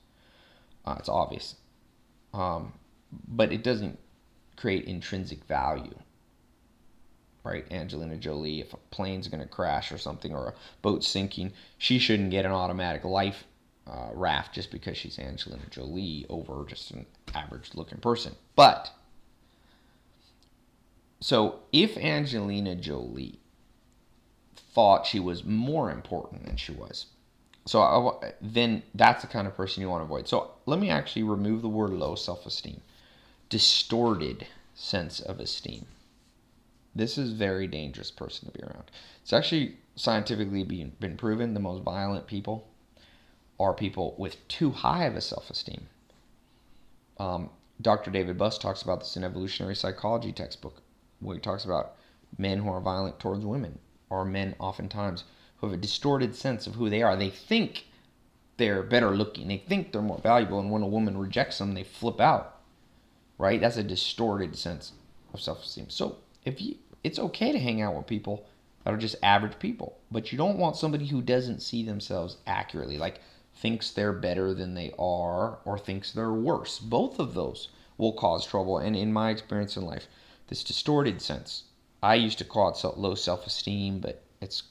Uh, 0.85 0.97
it's 0.99 1.09
obvious. 1.09 1.55
Um, 2.35 2.73
but 3.29 3.53
it 3.53 3.63
doesn't 3.63 3.97
create 4.57 4.87
intrinsic 4.87 5.45
value 5.45 5.95
right? 7.43 7.65
Angelina 7.73 8.19
Jolie, 8.19 8.61
if 8.61 8.75
a 8.75 8.77
plane's 8.91 9.27
going 9.27 9.43
to 9.43 9.49
crash 9.49 9.93
or 9.93 9.97
something 9.97 10.35
or 10.35 10.49
a 10.49 10.55
boat 10.83 11.03
sinking, 11.03 11.53
she 11.79 11.99
shouldn't 11.99 12.31
get 12.31 12.45
an 12.45 12.53
automatic 12.53 13.03
life 13.03 13.45
uh, 13.87 14.11
raft 14.13 14.55
just 14.55 14.71
because 14.71 14.97
she's 14.97 15.19
Angelina 15.19 15.63
Jolie 15.71 16.27
over 16.29 16.65
just 16.69 16.91
an 16.91 17.07
average 17.35 17.71
looking 17.75 17.99
person. 17.99 18.35
But, 18.55 18.91
so 21.21 21.61
if 21.73 21.97
Angelina 21.97 22.75
Jolie 22.77 23.41
thought 24.55 25.07
she 25.07 25.21
was 25.21 25.45
more 25.45 25.91
important 25.91 26.47
than 26.47 26.57
she 26.57 26.73
was, 26.73 27.07
so 27.67 27.81
I, 27.83 28.33
then 28.41 28.83
that's 28.95 29.23
the 29.23 29.29
kind 29.29 29.47
of 29.47 29.57
person 29.57 29.83
you 29.83 29.91
want 29.91 30.01
to 30.01 30.05
avoid. 30.05 30.29
So 30.29 30.53
let 30.67 30.79
me 30.79 30.91
actually 30.91 31.25
remove 31.25 31.63
the 31.63 31.69
word 31.69 31.91
low 31.91 32.15
self 32.15 32.47
esteem, 32.47 32.81
distorted 33.49 34.47
sense 34.75 35.21
of 35.21 35.41
esteem. 35.41 35.87
This 36.95 37.19
is 37.19 37.33
very 37.33 37.67
dangerous 37.67 38.11
person 38.11 38.51
to 38.51 38.59
be 38.59 38.65
around. 38.65 38.91
It's 39.23 39.33
actually 39.33 39.77
scientifically 39.95 40.65
been 40.65 41.17
proven 41.17 41.55
the 41.55 41.61
most 41.61 41.83
violent 41.83 42.27
people 42.27 42.70
are 43.61 43.75
people 43.75 44.15
with 44.19 44.49
too 44.49 44.71
high 44.71 45.05
of 45.05 45.15
a 45.15 45.21
self 45.21 45.51
esteem. 45.51 45.87
Um, 47.19 47.51
Dr. 47.81 48.11
David 48.11 48.39
Buss 48.39 48.59
talks 48.59 48.83
about 48.83 49.01
this 49.01 49.17
in 49.17 49.23
Evolutionary 49.23 49.77
Psychology 49.77 50.33
textbook, 50.33 50.81
where 51.21 51.37
he 51.37 51.41
talks 51.41 51.65
about 51.65 51.97
men 52.39 52.59
who 52.59 52.71
are 52.71 52.81
violent 52.81 53.21
towards 53.21 53.45
women 53.45 53.79
are 54.11 54.25
men 54.25 54.57
oftentimes 54.59 55.25
who 55.59 55.67
have 55.67 55.75
a 55.75 55.81
distorted 55.81 56.35
sense 56.35 56.67
of 56.67 56.75
who 56.75 56.89
they 56.89 57.03
are. 57.03 57.17
They 57.17 57.31
think 57.31 57.87
they're 58.57 58.83
better 58.83 59.15
looking, 59.17 59.49
they 59.49 59.59
think 59.59 59.93
they're 59.93 60.03
more 60.03 60.19
valuable, 60.19 60.59
and 60.59 60.71
when 60.71 60.83
a 60.83 60.89
woman 60.89 61.19
rejects 61.19 61.59
them, 61.59 61.75
they 61.75 61.85
flip 61.85 62.21
out. 62.21 62.57
Right? 63.39 63.61
That's 63.61 63.77
a 63.77 63.83
distorted 63.83 64.57
sense 64.57 64.93
of 65.33 65.41
self 65.41 65.65
esteem. 65.65 65.91
So 65.91 66.17
if 66.45 66.61
you 66.61 66.77
it's 67.05 67.19
okay 67.19 67.53
to 67.53 67.59
hang 67.59 67.81
out 67.81 67.95
with 67.95 68.07
people 68.07 68.47
that 68.85 68.93
are 68.93 68.99
just 68.99 69.17
average 69.23 69.59
people, 69.59 69.99
but 70.11 70.33
you 70.33 70.39
don't 70.39 70.59
want 70.59 70.77
somebody 70.77 71.07
who 71.07 71.23
doesn't 71.23 71.61
see 71.61 71.83
themselves 71.83 72.39
accurately, 72.47 72.99
like 72.99 73.21
thinks 73.61 73.91
they're 73.91 74.13
better 74.13 74.55
than 74.55 74.75
they 74.75 74.93
are 74.99 75.59
or 75.65 75.79
thinks 75.79 76.13
they're 76.13 76.33
worse. 76.33 76.79
Both 76.79 77.19
of 77.19 77.35
those 77.35 77.69
will 77.99 78.15
cause 78.15 78.47
trouble. 78.47 78.79
And 78.79 78.97
in 78.97 79.13
my 79.13 79.31
experience 79.31 79.77
in 79.77 79.85
life, 79.85 80.07
this 80.49 80.65
distorted 80.65 81.21
sense, 81.21 81.65
I 82.03 82.15
used 82.15 82.39
to 82.39 82.45
call 82.45 82.71
it 82.71 82.99
low 82.99 83.15
self 83.15 83.47
esteem, 83.47 84.01
but 84.01 84.23
it's, 84.41 84.63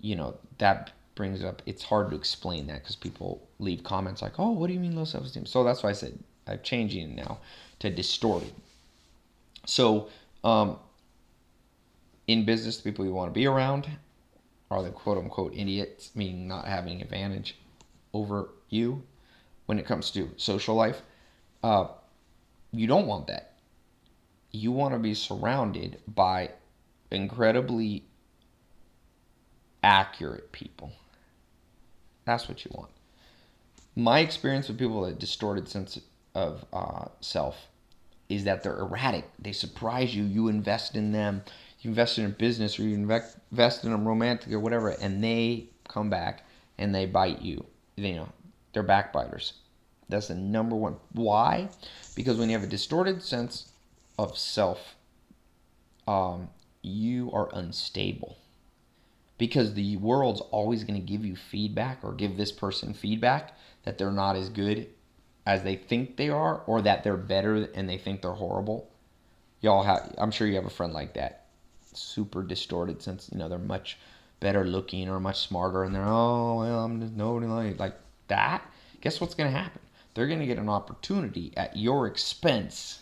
you 0.00 0.16
know, 0.16 0.36
that 0.58 0.90
brings 1.14 1.42
up, 1.42 1.62
it's 1.64 1.82
hard 1.82 2.10
to 2.10 2.16
explain 2.16 2.66
that 2.66 2.82
because 2.82 2.96
people 2.96 3.48
leave 3.58 3.82
comments 3.82 4.20
like, 4.20 4.38
oh, 4.38 4.50
what 4.50 4.66
do 4.66 4.74
you 4.74 4.80
mean 4.80 4.94
low 4.94 5.04
self 5.04 5.24
esteem? 5.24 5.46
So 5.46 5.64
that's 5.64 5.82
why 5.82 5.90
I 5.90 5.94
said 5.94 6.18
I'm 6.46 6.60
changing 6.62 7.12
it 7.12 7.16
now 7.16 7.38
to 7.78 7.90
distorted. 7.90 8.52
So, 9.66 10.08
um, 10.44 10.78
in 12.26 12.44
business, 12.44 12.76
the 12.76 12.82
people 12.90 13.04
you 13.04 13.12
want 13.12 13.32
to 13.32 13.38
be 13.38 13.46
around 13.46 13.88
are 14.70 14.82
the 14.82 14.90
quote 14.90 15.18
unquote 15.18 15.54
idiots, 15.54 16.10
meaning 16.14 16.46
not 16.46 16.66
having 16.66 17.00
advantage 17.02 17.56
over 18.12 18.50
you 18.68 19.02
when 19.66 19.78
it 19.78 19.86
comes 19.86 20.10
to 20.12 20.30
social 20.36 20.74
life. 20.74 21.02
Uh, 21.62 21.88
you 22.72 22.86
don't 22.86 23.06
want 23.06 23.26
that. 23.26 23.54
You 24.52 24.72
want 24.72 24.94
to 24.94 24.98
be 24.98 25.14
surrounded 25.14 26.00
by 26.08 26.50
incredibly 27.10 28.04
accurate 29.82 30.52
people. 30.52 30.92
That's 32.24 32.48
what 32.48 32.64
you 32.64 32.70
want. 32.74 32.90
My 33.96 34.20
experience 34.20 34.68
with 34.68 34.78
people 34.78 35.00
with 35.00 35.10
a 35.10 35.18
distorted 35.18 35.68
sense 35.68 35.98
of 36.34 36.64
uh, 36.72 37.06
self 37.20 37.56
is 38.28 38.44
that 38.44 38.62
they're 38.62 38.78
erratic. 38.78 39.28
They 39.38 39.52
surprise 39.52 40.14
you. 40.14 40.24
You 40.24 40.48
invest 40.48 40.94
in 40.94 41.12
them 41.12 41.42
you 41.82 41.90
invest 41.90 42.18
in 42.18 42.26
a 42.26 42.28
business 42.28 42.78
or 42.78 42.82
you 42.82 42.94
invest 42.94 43.84
in 43.84 43.90
them 43.90 44.06
romantic 44.06 44.52
or 44.52 44.60
whatever, 44.60 44.90
and 44.90 45.24
they 45.24 45.68
come 45.88 46.10
back 46.10 46.44
and 46.76 46.94
they 46.94 47.06
bite 47.06 47.40
you. 47.40 47.64
You 48.00 48.16
know, 48.16 48.28
they're 48.72 48.82
backbiters. 48.82 49.54
That's 50.08 50.28
the 50.28 50.34
number 50.34 50.74
one. 50.74 50.96
Why? 51.12 51.68
Because 52.16 52.36
when 52.36 52.48
you 52.48 52.56
have 52.56 52.66
a 52.66 52.70
distorted 52.70 53.22
sense 53.22 53.72
of 54.18 54.36
self, 54.36 54.96
um, 56.08 56.48
you 56.82 57.30
are 57.32 57.48
unstable. 57.52 58.36
Because 59.38 59.74
the 59.74 59.96
world's 59.96 60.40
always 60.40 60.84
going 60.84 61.00
to 61.00 61.06
give 61.06 61.24
you 61.24 61.36
feedback 61.36 62.00
or 62.02 62.12
give 62.12 62.36
this 62.36 62.52
person 62.52 62.92
feedback 62.92 63.56
that 63.84 63.96
they're 63.96 64.10
not 64.10 64.36
as 64.36 64.48
good 64.48 64.88
as 65.46 65.62
they 65.62 65.76
think 65.76 66.16
they 66.16 66.28
are 66.28 66.62
or 66.66 66.82
that 66.82 67.02
they're 67.02 67.16
better 67.16 67.68
and 67.74 67.88
they 67.88 67.96
think 67.96 68.20
they're 68.20 68.32
horrible. 68.32 68.90
Y'all 69.60 69.82
have, 69.82 70.14
I'm 70.18 70.30
sure 70.30 70.46
you 70.46 70.56
have 70.56 70.66
a 70.66 70.70
friend 70.70 70.92
like 70.92 71.14
that. 71.14 71.46
Super 71.94 72.42
distorted 72.42 73.02
sense, 73.02 73.30
you 73.32 73.38
know, 73.38 73.48
they're 73.48 73.58
much 73.58 73.98
better 74.40 74.64
looking 74.64 75.08
or 75.08 75.20
much 75.20 75.46
smarter 75.46 75.84
and 75.84 75.94
they're, 75.94 76.04
oh, 76.04 76.60
well, 76.60 76.84
I'm 76.84 77.00
just 77.00 77.12
nobody 77.14 77.46
like, 77.74 77.94
that. 78.28 78.62
Guess 79.00 79.20
what's 79.20 79.34
going 79.34 79.50
to 79.50 79.58
happen? 79.58 79.80
they're 80.14 80.26
going 80.26 80.40
to 80.40 80.46
get 80.46 80.58
an 80.58 80.68
opportunity 80.68 81.52
at 81.56 81.76
your 81.76 82.06
expense 82.06 83.00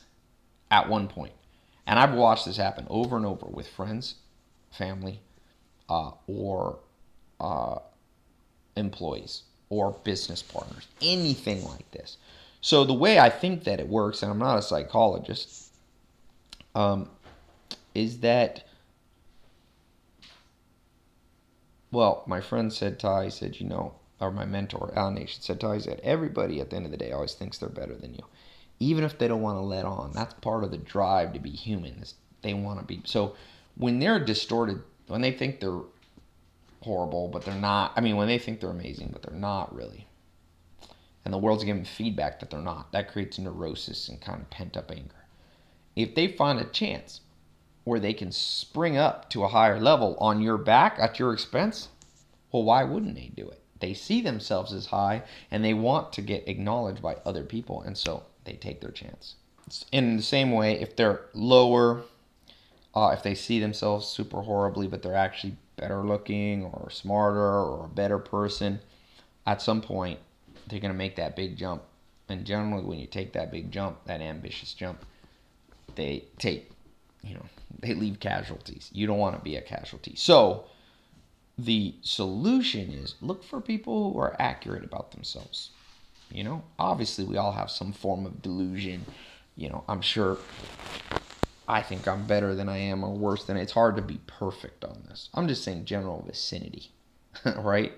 at 0.70 0.88
one 0.88 1.08
point. 1.08 1.32
And 1.86 1.98
I've 1.98 2.12
watched 2.12 2.46
this 2.46 2.56
happen 2.56 2.86
over 2.90 3.16
and 3.16 3.24
over 3.24 3.46
with 3.46 3.66
friends, 3.66 4.16
family, 4.70 5.20
uh, 5.88 6.10
or 6.26 6.78
uh, 7.40 7.78
employees 8.76 9.42
or 9.70 9.92
business 10.04 10.42
partners, 10.42 10.86
anything 11.00 11.64
like 11.64 11.90
this. 11.92 12.18
So 12.60 12.84
the 12.84 12.94
way 12.94 13.18
I 13.18 13.30
think 13.30 13.64
that 13.64 13.80
it 13.80 13.88
works, 13.88 14.22
and 14.22 14.30
I'm 14.30 14.38
not 14.38 14.58
a 14.58 14.62
psychologist, 14.62 15.72
um, 16.74 17.08
is 17.94 18.20
that 18.20 18.67
well, 21.90 22.22
my 22.26 22.40
friend 22.40 22.72
said, 22.72 22.98
Ty 22.98 23.30
said, 23.30 23.60
you 23.60 23.66
know, 23.66 23.94
or 24.20 24.30
my 24.30 24.44
mentor, 24.44 24.92
Al 24.96 25.10
Nation, 25.10 25.40
said 25.40 25.60
to 25.60 25.80
said, 25.80 26.00
everybody 26.02 26.60
at 26.60 26.70
the 26.70 26.76
end 26.76 26.84
of 26.84 26.90
the 26.90 26.98
day 26.98 27.12
always 27.12 27.34
thinks 27.34 27.58
they're 27.58 27.68
better 27.68 27.94
than 27.94 28.14
you. 28.14 28.24
Even 28.80 29.04
if 29.04 29.18
they 29.18 29.28
don't 29.28 29.42
want 29.42 29.56
to 29.56 29.62
let 29.62 29.84
on. 29.84 30.12
That's 30.12 30.34
part 30.34 30.64
of 30.64 30.70
the 30.70 30.78
drive 30.78 31.32
to 31.32 31.40
be 31.40 31.50
human. 31.50 31.98
Is 32.00 32.14
they 32.42 32.54
want 32.54 32.78
to 32.78 32.84
be. 32.84 33.00
So 33.04 33.34
when 33.76 33.98
they're 33.98 34.24
distorted, 34.24 34.82
when 35.06 35.20
they 35.20 35.32
think 35.32 35.60
they're 35.60 35.80
horrible, 36.82 37.28
but 37.28 37.44
they're 37.44 37.54
not, 37.54 37.92
I 37.96 38.00
mean, 38.00 38.16
when 38.16 38.28
they 38.28 38.38
think 38.38 38.60
they're 38.60 38.70
amazing, 38.70 39.10
but 39.12 39.22
they're 39.22 39.38
not 39.38 39.74
really. 39.74 40.06
And 41.24 41.34
the 41.34 41.38
world's 41.38 41.64
giving 41.64 41.84
feedback 41.84 42.40
that 42.40 42.50
they're 42.50 42.60
not. 42.60 42.92
That 42.92 43.12
creates 43.12 43.38
neurosis 43.38 44.08
and 44.08 44.20
kind 44.20 44.40
of 44.40 44.50
pent 44.50 44.76
up 44.76 44.90
anger. 44.90 45.26
If 45.96 46.14
they 46.14 46.28
find 46.28 46.60
a 46.60 46.64
chance 46.64 47.20
where 47.88 48.00
they 48.00 48.12
can 48.12 48.30
spring 48.30 48.96
up 48.96 49.28
to 49.30 49.42
a 49.42 49.48
higher 49.48 49.80
level 49.80 50.16
on 50.20 50.40
your 50.40 50.58
back 50.58 50.96
at 50.98 51.18
your 51.18 51.32
expense, 51.32 51.88
well, 52.52 52.62
why 52.62 52.84
wouldn't 52.84 53.14
they 53.14 53.30
do 53.34 53.48
it? 53.48 53.58
they 53.80 53.94
see 53.94 54.20
themselves 54.20 54.72
as 54.72 54.86
high 54.86 55.22
and 55.50 55.64
they 55.64 55.74
want 55.74 56.12
to 56.12 56.22
get 56.22 56.48
acknowledged 56.48 57.02
by 57.02 57.16
other 57.24 57.42
people 57.42 57.82
and 57.82 57.96
so 57.96 58.22
they 58.44 58.54
take 58.54 58.80
their 58.80 58.90
chance 58.90 59.36
in 59.92 60.16
the 60.16 60.22
same 60.22 60.52
way 60.52 60.80
if 60.80 60.96
they're 60.96 61.26
lower 61.34 62.02
uh, 62.94 63.10
if 63.12 63.22
they 63.22 63.34
see 63.34 63.60
themselves 63.60 64.06
super 64.06 64.42
horribly 64.42 64.88
but 64.88 65.02
they're 65.02 65.14
actually 65.14 65.56
better 65.76 66.02
looking 66.02 66.64
or 66.64 66.90
smarter 66.90 67.40
or 67.40 67.84
a 67.84 67.88
better 67.88 68.18
person 68.18 68.80
at 69.46 69.62
some 69.62 69.80
point 69.80 70.18
they're 70.66 70.80
going 70.80 70.92
to 70.92 70.98
make 70.98 71.16
that 71.16 71.36
big 71.36 71.56
jump 71.56 71.82
and 72.28 72.44
generally 72.44 72.84
when 72.84 72.98
you 72.98 73.06
take 73.06 73.32
that 73.32 73.50
big 73.50 73.70
jump 73.70 73.96
that 74.06 74.20
ambitious 74.20 74.74
jump 74.74 75.04
they 75.94 76.24
take 76.38 76.70
you 77.22 77.34
know 77.34 77.44
they 77.78 77.94
leave 77.94 78.20
casualties 78.20 78.90
you 78.92 79.06
don't 79.06 79.18
want 79.18 79.36
to 79.36 79.42
be 79.42 79.56
a 79.56 79.62
casualty 79.62 80.14
so 80.16 80.66
the 81.58 81.96
solution 82.02 82.92
is 82.92 83.16
look 83.20 83.42
for 83.42 83.60
people 83.60 84.12
who 84.12 84.20
are 84.20 84.36
accurate 84.38 84.84
about 84.84 85.10
themselves. 85.10 85.70
You 86.30 86.44
know, 86.44 86.62
obviously, 86.78 87.24
we 87.24 87.36
all 87.36 87.52
have 87.52 87.70
some 87.70 87.92
form 87.92 88.24
of 88.24 88.40
delusion. 88.40 89.04
You 89.56 89.70
know, 89.70 89.84
I'm 89.88 90.00
sure 90.00 90.38
I 91.66 91.82
think 91.82 92.06
I'm 92.06 92.26
better 92.26 92.54
than 92.54 92.68
I 92.68 92.78
am 92.78 93.02
or 93.02 93.12
worse 93.12 93.44
than 93.44 93.56
it's 93.56 93.72
hard 93.72 93.96
to 93.96 94.02
be 94.02 94.20
perfect 94.26 94.84
on 94.84 95.02
this. 95.08 95.30
I'm 95.34 95.48
just 95.48 95.64
saying 95.64 95.86
general 95.86 96.22
vicinity, 96.24 96.92
right? 97.56 97.92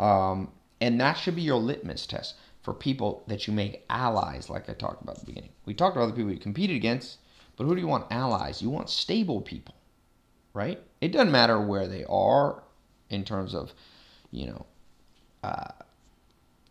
Um, 0.00 0.50
and 0.80 1.00
that 1.00 1.14
should 1.14 1.36
be 1.36 1.42
your 1.42 1.58
litmus 1.58 2.06
test 2.06 2.34
for 2.62 2.74
people 2.74 3.22
that 3.28 3.46
you 3.46 3.52
make 3.52 3.84
allies, 3.88 4.50
like 4.50 4.68
I 4.68 4.72
talked 4.72 5.02
about 5.02 5.16
at 5.16 5.20
the 5.20 5.26
beginning. 5.26 5.50
We 5.64 5.74
talked 5.74 5.96
about 5.96 6.06
the 6.06 6.14
people 6.14 6.32
you 6.32 6.38
competed 6.38 6.76
against, 6.76 7.18
but 7.60 7.66
who 7.66 7.74
do 7.74 7.80
you 7.82 7.88
want 7.88 8.10
allies? 8.10 8.62
You 8.62 8.70
want 8.70 8.88
stable 8.88 9.42
people, 9.42 9.74
right? 10.54 10.80
It 11.02 11.12
doesn't 11.12 11.30
matter 11.30 11.60
where 11.60 11.86
they 11.86 12.06
are 12.08 12.62
in 13.10 13.22
terms 13.22 13.54
of, 13.54 13.74
you 14.30 14.46
know, 14.46 14.66
uh, 15.44 15.72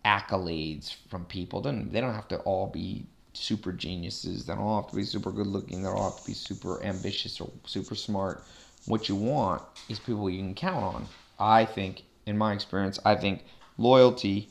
accolades 0.03 0.95
from 1.07 1.25
people. 1.25 1.61
They 1.61 2.01
don't 2.01 2.15
have 2.15 2.27
to 2.29 2.39
all 2.39 2.65
be 2.65 3.05
super 3.33 3.71
geniuses. 3.71 4.47
They 4.47 4.55
don't 4.55 4.81
have 4.81 4.89
to 4.89 4.95
be 4.95 5.03
super 5.03 5.31
good 5.31 5.45
looking. 5.45 5.83
They 5.83 5.89
don't 5.89 6.01
have 6.01 6.15
to 6.15 6.25
be 6.25 6.33
super 6.33 6.81
ambitious 6.83 7.39
or 7.39 7.51
super 7.67 7.93
smart. 7.93 8.43
What 8.85 9.07
you 9.07 9.15
want 9.15 9.61
is 9.89 9.99
people 9.99 10.27
you 10.27 10.39
can 10.39 10.55
count 10.55 10.83
on. 10.83 11.07
I 11.37 11.65
think, 11.65 12.01
in 12.25 12.35
my 12.35 12.51
experience, 12.51 12.97
I 13.05 13.13
think 13.13 13.43
loyalty 13.77 14.49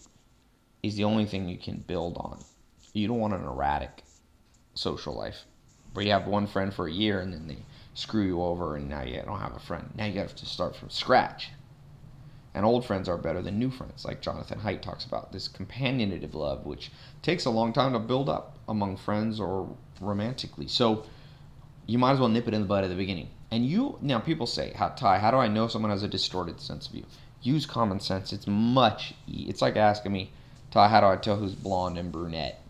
is 0.84 0.94
the 0.94 1.02
only 1.02 1.26
thing 1.26 1.48
you 1.48 1.58
can 1.58 1.78
build 1.78 2.16
on. 2.16 2.44
You 2.92 3.08
don't 3.08 3.18
want 3.18 3.34
an 3.34 3.42
erratic 3.42 4.04
social 4.76 5.16
life 5.16 5.44
where 5.92 6.04
you 6.04 6.12
have 6.12 6.26
one 6.26 6.46
friend 6.46 6.72
for 6.72 6.86
a 6.86 6.92
year 6.92 7.20
and 7.20 7.32
then 7.32 7.46
they 7.46 7.58
screw 7.94 8.24
you 8.24 8.42
over 8.42 8.76
and 8.76 8.88
now 8.88 9.02
you 9.02 9.20
don't 9.22 9.40
have 9.40 9.56
a 9.56 9.60
friend. 9.60 9.90
Now 9.96 10.06
you 10.06 10.20
have 10.20 10.36
to 10.36 10.46
start 10.46 10.76
from 10.76 10.90
scratch. 10.90 11.50
And 12.54 12.64
old 12.64 12.84
friends 12.84 13.08
are 13.08 13.18
better 13.18 13.42
than 13.42 13.58
new 13.58 13.70
friends, 13.70 14.04
like 14.04 14.20
Jonathan 14.20 14.60
Haidt 14.60 14.82
talks 14.82 15.04
about. 15.04 15.32
This 15.32 15.48
companionative 15.48 16.34
love, 16.34 16.66
which 16.66 16.90
takes 17.22 17.44
a 17.44 17.50
long 17.50 17.72
time 17.72 17.92
to 17.92 17.98
build 17.98 18.28
up 18.28 18.56
among 18.68 18.96
friends 18.96 19.38
or 19.38 19.68
romantically. 20.00 20.66
So 20.68 21.04
you 21.86 21.98
might 21.98 22.12
as 22.12 22.20
well 22.20 22.28
nip 22.28 22.48
it 22.48 22.54
in 22.54 22.62
the 22.62 22.66
bud 22.66 22.84
at 22.84 22.90
the 22.90 22.96
beginning. 22.96 23.28
And 23.50 23.66
you, 23.66 23.98
now 24.00 24.18
people 24.18 24.46
say, 24.46 24.72
Ty, 24.96 25.18
how 25.18 25.30
do 25.30 25.36
I 25.36 25.48
know 25.48 25.68
someone 25.68 25.90
has 25.90 26.02
a 26.02 26.08
distorted 26.08 26.60
sense 26.60 26.86
of 26.86 26.94
you? 26.94 27.04
Use 27.42 27.66
common 27.66 28.00
sense. 28.00 28.32
It's 28.32 28.46
much, 28.46 29.14
it's 29.26 29.62
like 29.62 29.76
asking 29.76 30.12
me, 30.12 30.32
Ty, 30.70 30.88
how 30.88 31.00
do 31.00 31.06
I 31.06 31.16
tell 31.16 31.36
who's 31.36 31.54
blonde 31.54 31.98
and 31.98 32.12
brunette? 32.12 32.60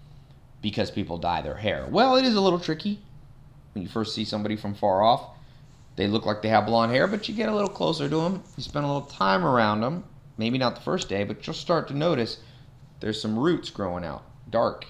Because 0.62 0.90
people 0.90 1.18
dye 1.18 1.42
their 1.42 1.56
hair. 1.56 1.86
Well, 1.90 2.16
it 2.16 2.24
is 2.24 2.34
a 2.34 2.40
little 2.40 2.60
tricky 2.60 3.00
when 3.72 3.82
you 3.82 3.88
first 3.88 4.14
see 4.14 4.24
somebody 4.24 4.56
from 4.56 4.74
far 4.74 5.02
off 5.02 5.30
they 5.98 6.06
look 6.06 6.24
like 6.24 6.42
they 6.42 6.48
have 6.48 6.66
blonde 6.66 6.92
hair, 6.92 7.08
but 7.08 7.28
you 7.28 7.34
get 7.34 7.48
a 7.48 7.54
little 7.54 7.68
closer 7.68 8.08
to 8.08 8.16
them. 8.22 8.44
You 8.56 8.62
spend 8.62 8.84
a 8.84 8.88
little 8.88 9.08
time 9.08 9.44
around 9.44 9.80
them. 9.80 10.04
Maybe 10.36 10.56
not 10.56 10.76
the 10.76 10.80
first 10.80 11.08
day, 11.08 11.24
but 11.24 11.44
you'll 11.44 11.54
start 11.54 11.88
to 11.88 11.94
notice 11.94 12.38
there's 13.00 13.20
some 13.20 13.36
roots 13.36 13.68
growing 13.70 14.04
out. 14.04 14.22
Dark, 14.48 14.86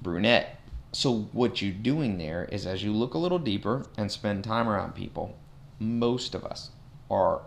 brunette. 0.00 0.58
So, 0.92 1.28
what 1.32 1.60
you're 1.60 1.72
doing 1.72 2.16
there 2.16 2.48
is 2.50 2.64
as 2.64 2.82
you 2.82 2.94
look 2.94 3.12
a 3.12 3.18
little 3.18 3.38
deeper 3.38 3.84
and 3.98 4.10
spend 4.10 4.42
time 4.42 4.70
around 4.70 4.94
people, 4.94 5.36
most 5.78 6.34
of 6.34 6.46
us 6.46 6.70
are, 7.10 7.42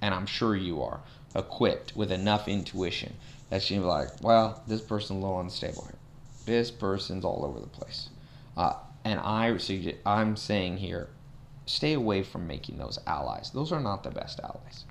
and 0.00 0.14
I'm 0.14 0.26
sure 0.26 0.54
you 0.54 0.80
are, 0.82 1.00
equipped 1.34 1.96
with 1.96 2.12
enough 2.12 2.46
intuition 2.46 3.14
that 3.50 3.68
you're 3.68 3.82
like, 3.82 4.10
well, 4.22 4.62
this 4.68 4.82
person's 4.82 5.18
a 5.18 5.26
little 5.26 5.40
unstable 5.40 5.82
here. 5.82 5.98
This 6.44 6.70
person's 6.70 7.24
all 7.24 7.44
over 7.44 7.58
the 7.58 7.66
place. 7.66 8.10
Uh, 8.56 8.74
and 9.06 9.20
I, 9.20 9.56
I'm 10.04 10.36
saying 10.36 10.78
here, 10.78 11.08
stay 11.64 11.92
away 11.92 12.24
from 12.24 12.48
making 12.48 12.78
those 12.78 12.98
allies. 13.06 13.52
Those 13.52 13.70
are 13.70 13.78
not 13.78 14.02
the 14.02 14.10
best 14.10 14.40
allies. 14.40 14.84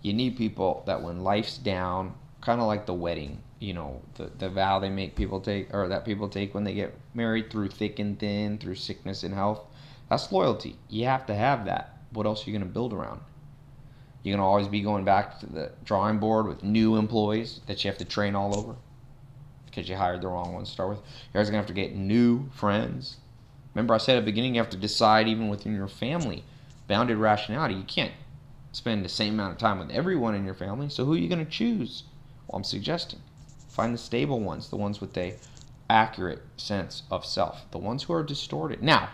You 0.00 0.14
need 0.14 0.38
people 0.38 0.82
that 0.86 1.02
when 1.02 1.22
life's 1.22 1.58
down, 1.58 2.14
kind 2.40 2.62
of 2.62 2.66
like 2.66 2.86
the 2.86 2.94
wedding, 2.94 3.42
you 3.58 3.74
know, 3.74 4.00
the, 4.14 4.30
the 4.38 4.48
vow 4.48 4.78
they 4.78 4.88
make 4.88 5.16
people 5.16 5.38
take, 5.38 5.72
or 5.74 5.86
that 5.88 6.06
people 6.06 6.30
take 6.30 6.54
when 6.54 6.64
they 6.64 6.72
get 6.72 6.98
married 7.12 7.50
through 7.50 7.68
thick 7.68 7.98
and 7.98 8.18
thin, 8.18 8.56
through 8.56 8.76
sickness 8.76 9.22
and 9.22 9.34
health. 9.34 9.60
That's 10.08 10.32
loyalty. 10.32 10.78
You 10.88 11.04
have 11.04 11.26
to 11.26 11.34
have 11.34 11.66
that. 11.66 11.98
What 12.12 12.24
else 12.24 12.46
are 12.46 12.50
you 12.50 12.58
going 12.58 12.66
to 12.66 12.72
build 12.72 12.94
around? 12.94 13.20
You're 14.22 14.34
going 14.34 14.44
to 14.44 14.48
always 14.48 14.68
be 14.68 14.80
going 14.80 15.04
back 15.04 15.40
to 15.40 15.46
the 15.46 15.72
drawing 15.84 16.18
board 16.18 16.46
with 16.46 16.62
new 16.64 16.96
employees 16.96 17.60
that 17.66 17.84
you 17.84 17.90
have 17.90 17.98
to 17.98 18.06
train 18.06 18.34
all 18.34 18.56
over 18.56 18.76
because 19.66 19.90
you 19.90 19.96
hired 19.96 20.22
the 20.22 20.28
wrong 20.28 20.54
ones 20.54 20.68
to 20.68 20.72
start 20.72 20.88
with. 20.88 21.00
You're 21.00 21.40
always 21.40 21.50
going 21.50 21.62
to 21.62 21.66
have 21.66 21.66
to 21.66 21.74
get 21.74 21.94
new 21.94 22.48
friends 22.54 23.18
Remember, 23.74 23.94
I 23.94 23.98
said 23.98 24.16
at 24.16 24.20
the 24.20 24.26
beginning, 24.26 24.54
you 24.54 24.60
have 24.60 24.70
to 24.70 24.76
decide 24.76 25.28
even 25.28 25.48
within 25.48 25.74
your 25.74 25.88
family, 25.88 26.44
bounded 26.88 27.16
rationality. 27.16 27.74
You 27.74 27.84
can't 27.84 28.12
spend 28.72 29.04
the 29.04 29.08
same 29.08 29.34
amount 29.34 29.52
of 29.52 29.58
time 29.58 29.78
with 29.78 29.90
everyone 29.90 30.34
in 30.34 30.44
your 30.44 30.54
family. 30.54 30.88
So 30.88 31.04
who 31.04 31.14
are 31.14 31.18
you 31.18 31.28
going 31.28 31.44
to 31.44 31.50
choose? 31.50 32.04
Well, 32.46 32.58
I'm 32.58 32.64
suggesting 32.64 33.20
find 33.68 33.94
the 33.94 33.98
stable 33.98 34.40
ones, 34.40 34.68
the 34.68 34.76
ones 34.76 35.00
with 35.00 35.16
a 35.16 35.34
accurate 35.88 36.42
sense 36.58 37.04
of 37.10 37.24
self, 37.24 37.70
the 37.70 37.78
ones 37.78 38.02
who 38.02 38.12
are 38.12 38.22
distorted. 38.22 38.82
Now, 38.82 39.08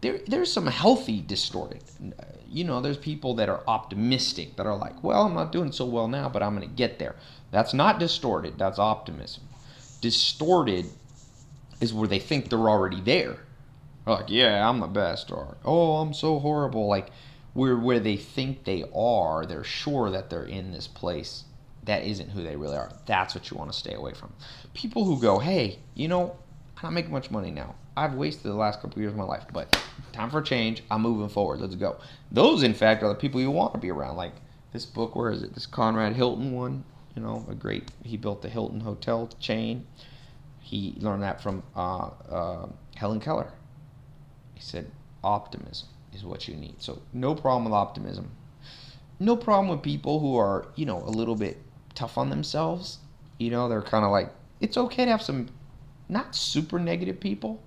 there, 0.00 0.20
there's 0.26 0.50
some 0.50 0.66
healthy 0.66 1.20
distorted. 1.20 1.82
You 2.48 2.64
know, 2.64 2.80
there's 2.80 2.96
people 2.96 3.34
that 3.34 3.50
are 3.50 3.62
optimistic 3.66 4.56
that 4.56 4.66
are 4.66 4.76
like, 4.76 5.04
well, 5.04 5.26
I'm 5.26 5.34
not 5.34 5.52
doing 5.52 5.72
so 5.72 5.84
well 5.84 6.08
now, 6.08 6.30
but 6.30 6.42
I'm 6.42 6.56
going 6.56 6.66
to 6.66 6.74
get 6.74 6.98
there. 6.98 7.16
That's 7.50 7.74
not 7.74 7.98
distorted. 7.98 8.58
That's 8.58 8.78
optimism. 8.78 9.44
Distorted 10.00 10.86
is 11.80 11.92
where 11.92 12.08
they 12.08 12.18
think 12.18 12.48
they're 12.48 12.70
already 12.70 13.02
there 13.02 13.40
like, 14.10 14.28
yeah, 14.28 14.68
I'm 14.68 14.80
the 14.80 14.86
best, 14.86 15.30
or 15.30 15.56
oh, 15.64 15.96
I'm 15.96 16.14
so 16.14 16.38
horrible. 16.38 16.86
Like, 16.86 17.10
where 17.54 17.76
where 17.76 18.00
they 18.00 18.16
think 18.16 18.64
they 18.64 18.84
are, 18.94 19.46
they're 19.46 19.64
sure 19.64 20.10
that 20.10 20.30
they're 20.30 20.44
in 20.44 20.72
this 20.72 20.86
place 20.86 21.44
that 21.88 22.04
isn't 22.04 22.30
who 22.30 22.42
they 22.42 22.54
really 22.54 22.76
are. 22.76 22.92
That's 23.06 23.34
what 23.34 23.50
you 23.50 23.56
want 23.56 23.72
to 23.72 23.78
stay 23.78 23.94
away 23.94 24.12
from. 24.12 24.32
People 24.74 25.04
who 25.04 25.20
go, 25.20 25.38
hey, 25.38 25.78
you 25.94 26.06
know, 26.06 26.36
I'm 26.76 26.82
not 26.82 26.92
making 26.92 27.12
much 27.12 27.30
money 27.30 27.50
now. 27.50 27.74
I've 27.96 28.14
wasted 28.14 28.44
the 28.44 28.54
last 28.54 28.80
couple 28.80 29.00
years 29.00 29.12
of 29.12 29.18
my 29.18 29.24
life, 29.24 29.44
but 29.52 29.80
time 30.12 30.30
for 30.30 30.38
a 30.38 30.44
change. 30.44 30.84
I'm 30.90 31.00
moving 31.00 31.28
forward. 31.28 31.60
Let's 31.60 31.74
go. 31.74 31.96
Those, 32.30 32.62
in 32.62 32.74
fact, 32.74 33.02
are 33.02 33.08
the 33.08 33.14
people 33.14 33.40
you 33.40 33.50
want 33.50 33.72
to 33.72 33.80
be 33.80 33.90
around. 33.90 34.16
Like 34.16 34.34
this 34.72 34.84
book, 34.84 35.16
where 35.16 35.30
is 35.30 35.42
it? 35.42 35.54
This 35.54 35.66
Conrad 35.66 36.14
Hilton 36.14 36.52
one. 36.52 36.84
You 37.16 37.22
know, 37.22 37.44
a 37.50 37.54
great. 37.54 37.90
He 38.04 38.16
built 38.16 38.42
the 38.42 38.48
Hilton 38.48 38.80
hotel 38.80 39.28
chain. 39.40 39.86
He 40.60 40.94
learned 40.98 41.22
that 41.22 41.42
from 41.42 41.64
uh, 41.74 42.10
uh, 42.30 42.68
Helen 42.94 43.18
Keller. 43.18 43.50
He 44.58 44.64
said, 44.64 44.90
optimism 45.22 45.88
is 46.12 46.24
what 46.24 46.48
you 46.48 46.56
need. 46.56 46.82
So 46.82 47.00
no 47.12 47.36
problem 47.36 47.64
with 47.64 47.74
optimism. 47.74 48.32
No 49.20 49.36
problem 49.36 49.68
with 49.68 49.82
people 49.82 50.18
who 50.18 50.36
are, 50.36 50.66
you 50.74 50.84
know, 50.84 50.98
a 50.98 51.10
little 51.10 51.36
bit 51.36 51.58
tough 51.94 52.18
on 52.18 52.28
themselves. 52.28 52.98
You 53.38 53.50
know, 53.50 53.68
they're 53.68 53.82
kind 53.82 54.04
of 54.04 54.10
like, 54.10 54.32
it's 54.60 54.76
okay 54.76 55.04
to 55.04 55.10
have 55.12 55.22
some 55.22 55.48
not 56.08 56.34
super 56.34 56.80
negative 56.80 57.20
people, 57.20 57.62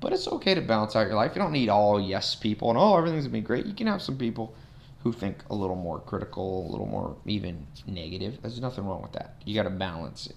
but 0.00 0.12
it's 0.12 0.28
okay 0.28 0.54
to 0.54 0.60
balance 0.60 0.94
out 0.94 1.06
your 1.06 1.16
life. 1.16 1.32
You 1.34 1.40
don't 1.40 1.52
need 1.52 1.70
all 1.70 1.98
yes 1.98 2.34
people 2.34 2.68
and 2.68 2.78
oh 2.78 2.98
everything's 2.98 3.24
gonna 3.24 3.32
be 3.32 3.40
great. 3.40 3.64
You 3.64 3.72
can 3.72 3.86
have 3.86 4.02
some 4.02 4.18
people 4.18 4.54
who 5.02 5.12
think 5.12 5.42
a 5.48 5.54
little 5.54 5.76
more 5.76 6.00
critical, 6.00 6.66
a 6.66 6.70
little 6.70 6.86
more 6.86 7.16
even 7.24 7.66
negative. 7.86 8.38
There's 8.42 8.60
nothing 8.60 8.84
wrong 8.84 9.00
with 9.00 9.12
that. 9.12 9.36
You 9.46 9.54
got 9.54 9.62
to 9.62 9.70
balance 9.70 10.26
it. 10.26 10.36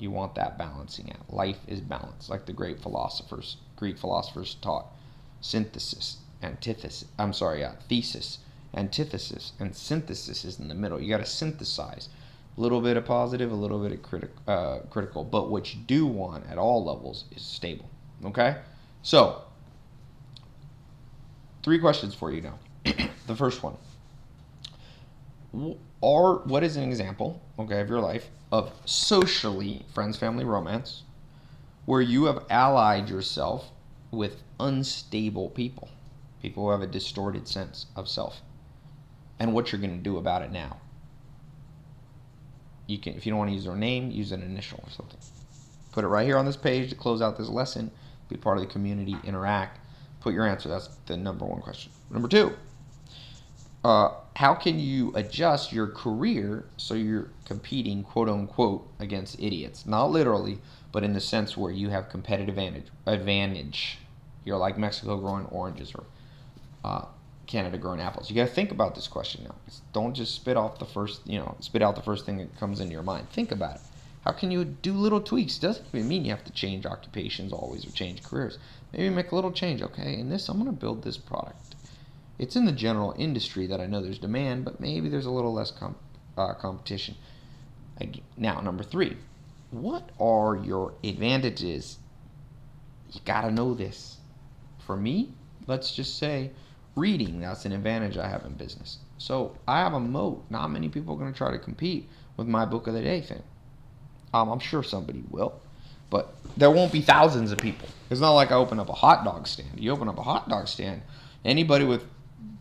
You 0.00 0.10
want 0.10 0.34
that 0.34 0.58
balancing 0.58 1.12
out. 1.12 1.32
Life 1.32 1.60
is 1.68 1.80
balance, 1.80 2.28
like 2.28 2.46
the 2.46 2.52
great 2.52 2.80
philosophers, 2.80 3.58
Greek 3.76 3.96
philosophers 3.96 4.56
taught. 4.60 4.86
Synthesis, 5.40 6.18
antithesis. 6.42 7.08
I'm 7.18 7.32
sorry, 7.32 7.64
uh, 7.64 7.72
thesis, 7.88 8.38
antithesis, 8.74 9.52
and 9.58 9.74
synthesis 9.74 10.44
is 10.44 10.58
in 10.58 10.68
the 10.68 10.74
middle. 10.74 11.00
You 11.00 11.08
got 11.08 11.18
to 11.18 11.26
synthesize 11.26 12.08
a 12.56 12.60
little 12.60 12.80
bit 12.80 12.96
of 12.96 13.04
positive, 13.04 13.52
a 13.52 13.54
little 13.54 13.82
bit 13.82 13.92
of 13.92 14.02
critic, 14.02 14.30
uh, 14.46 14.80
critical. 14.90 15.24
But 15.24 15.50
what 15.50 15.74
you 15.74 15.80
do 15.86 16.06
want 16.06 16.44
at 16.50 16.58
all 16.58 16.84
levels 16.84 17.24
is 17.34 17.42
stable. 17.42 17.88
Okay? 18.24 18.56
So, 19.02 19.42
three 21.62 21.78
questions 21.78 22.14
for 22.14 22.32
you 22.32 22.42
now. 22.42 22.58
the 23.26 23.36
first 23.36 23.62
one 23.62 23.76
are 26.02 26.36
what 26.44 26.62
is 26.62 26.76
an 26.76 26.84
example, 26.84 27.40
okay, 27.58 27.80
of 27.80 27.88
your 27.88 28.00
life 28.00 28.28
of 28.52 28.72
socially 28.84 29.84
friends, 29.92 30.16
family, 30.16 30.44
romance, 30.44 31.02
where 31.84 32.00
you 32.00 32.24
have 32.24 32.44
allied 32.50 33.08
yourself 33.08 33.70
with 34.10 34.42
unstable 34.58 35.50
people, 35.50 35.88
people 36.42 36.64
who 36.64 36.70
have 36.70 36.82
a 36.82 36.86
distorted 36.86 37.48
sense 37.48 37.86
of 37.94 38.08
self, 38.08 38.40
and 39.38 39.52
what 39.52 39.72
you're 39.72 39.80
going 39.80 39.96
to 39.96 40.02
do 40.02 40.16
about 40.16 40.42
it 40.42 40.50
now 40.50 40.78
you 42.86 42.98
can, 42.98 43.14
if 43.14 43.26
you 43.26 43.30
don't 43.30 43.38
want 43.38 43.50
to 43.50 43.54
use 43.54 43.64
their 43.64 43.76
name, 43.76 44.10
use 44.10 44.32
an 44.32 44.42
initial 44.42 44.80
or 44.82 44.90
something. 44.90 45.18
Put 45.92 46.04
it 46.04 46.08
right 46.08 46.26
here 46.26 46.38
on 46.38 46.44
this 46.44 46.56
page 46.56 46.90
to 46.90 46.94
close 46.94 47.20
out 47.20 47.36
this 47.36 47.48
lesson. 47.48 47.90
Be 48.28 48.36
part 48.36 48.58
of 48.58 48.64
the 48.64 48.70
community, 48.70 49.16
interact. 49.24 49.80
Put 50.20 50.34
your 50.34 50.46
answer. 50.46 50.68
That's 50.68 50.88
the 51.06 51.16
number 51.16 51.44
one 51.44 51.60
question. 51.60 51.92
Number 52.10 52.28
two, 52.28 52.54
uh, 53.84 54.10
how 54.34 54.54
can 54.54 54.78
you 54.78 55.12
adjust 55.14 55.72
your 55.72 55.86
career 55.86 56.66
so 56.76 56.94
you're 56.94 57.30
competing, 57.44 58.02
quote 58.02 58.28
unquote, 58.28 58.88
against 58.98 59.40
idiots? 59.40 59.86
Not 59.86 60.10
literally, 60.10 60.58
but 60.92 61.02
in 61.02 61.12
the 61.12 61.20
sense 61.20 61.56
where 61.56 61.72
you 61.72 61.88
have 61.90 62.08
competitive 62.08 62.58
advantage. 62.58 62.88
advantage. 63.06 63.98
You're 64.46 64.56
like 64.56 64.78
Mexico 64.78 65.18
growing 65.18 65.44
oranges 65.46 65.92
or 65.94 66.04
uh, 66.84 67.04
Canada 67.46 67.76
growing 67.76 68.00
apples? 68.00 68.30
You 68.30 68.36
got 68.36 68.48
to 68.48 68.54
think 68.54 68.70
about 68.70 68.94
this 68.94 69.08
question 69.08 69.44
now. 69.44 69.56
Don't 69.92 70.14
just 70.14 70.34
spit 70.34 70.56
off 70.56 70.78
the 70.78 70.86
first, 70.86 71.20
you 71.26 71.38
know, 71.38 71.56
spit 71.60 71.82
out 71.82 71.96
the 71.96 72.02
first 72.02 72.24
thing 72.24 72.38
that 72.38 72.56
comes 72.58 72.80
into 72.80 72.92
your 72.92 73.02
mind. 73.02 73.28
Think 73.30 73.50
about 73.52 73.74
it. 73.74 73.80
How 74.24 74.32
can 74.32 74.50
you 74.50 74.64
do 74.64 74.92
little 74.92 75.20
tweaks? 75.20 75.58
Doesn't 75.58 75.86
even 75.92 76.08
mean 76.08 76.24
you 76.24 76.30
have 76.30 76.44
to 76.44 76.52
change 76.52 76.86
occupations 76.86 77.52
always 77.52 77.84
or 77.86 77.90
change 77.90 78.22
careers. 78.22 78.58
Maybe 78.92 79.10
make 79.10 79.32
a 79.32 79.34
little 79.34 79.52
change. 79.52 79.82
Okay, 79.82 80.18
in 80.18 80.30
this, 80.30 80.48
I'm 80.48 80.58
going 80.58 80.72
to 80.72 80.80
build 80.80 81.02
this 81.02 81.16
product. 81.16 81.74
It's 82.38 82.56
in 82.56 82.66
the 82.66 82.72
general 82.72 83.14
industry 83.18 83.66
that 83.66 83.80
I 83.80 83.86
know 83.86 84.00
there's 84.00 84.18
demand, 84.18 84.64
but 84.64 84.80
maybe 84.80 85.08
there's 85.08 85.26
a 85.26 85.30
little 85.30 85.52
less 85.52 85.70
comp- 85.70 85.98
uh, 86.36 86.54
competition. 86.54 87.16
Now, 88.36 88.60
number 88.60 88.84
three, 88.84 89.16
what 89.70 90.10
are 90.20 90.56
your 90.56 90.94
advantages? 91.02 91.98
You 93.12 93.20
got 93.24 93.42
to 93.42 93.50
know 93.50 93.74
this. 93.74 94.15
For 94.86 94.96
me, 94.96 95.32
let's 95.66 95.94
just 95.94 96.18
say 96.18 96.50
reading. 96.94 97.40
That's 97.40 97.64
an 97.64 97.72
advantage 97.72 98.16
I 98.16 98.28
have 98.28 98.44
in 98.44 98.54
business. 98.54 98.98
So 99.18 99.56
I 99.66 99.80
have 99.80 99.92
a 99.92 100.00
moat. 100.00 100.44
Not 100.48 100.70
many 100.70 100.88
people 100.88 101.14
are 101.14 101.18
going 101.18 101.32
to 101.32 101.36
try 101.36 101.50
to 101.50 101.58
compete 101.58 102.08
with 102.36 102.46
my 102.46 102.64
book 102.64 102.86
of 102.86 102.94
the 102.94 103.02
day 103.02 103.20
thing. 103.20 103.42
Um, 104.32 104.48
I'm 104.48 104.58
sure 104.58 104.82
somebody 104.82 105.24
will, 105.30 105.60
but 106.10 106.34
there 106.56 106.70
won't 106.70 106.92
be 106.92 107.00
thousands 107.00 107.52
of 107.52 107.58
people. 107.58 107.88
It's 108.10 108.20
not 108.20 108.32
like 108.32 108.52
I 108.52 108.54
open 108.54 108.78
up 108.78 108.88
a 108.88 108.92
hot 108.92 109.24
dog 109.24 109.46
stand. 109.46 109.78
You 109.78 109.90
open 109.92 110.08
up 110.08 110.18
a 110.18 110.22
hot 110.22 110.48
dog 110.48 110.68
stand, 110.68 111.02
anybody 111.44 111.84
with 111.84 112.04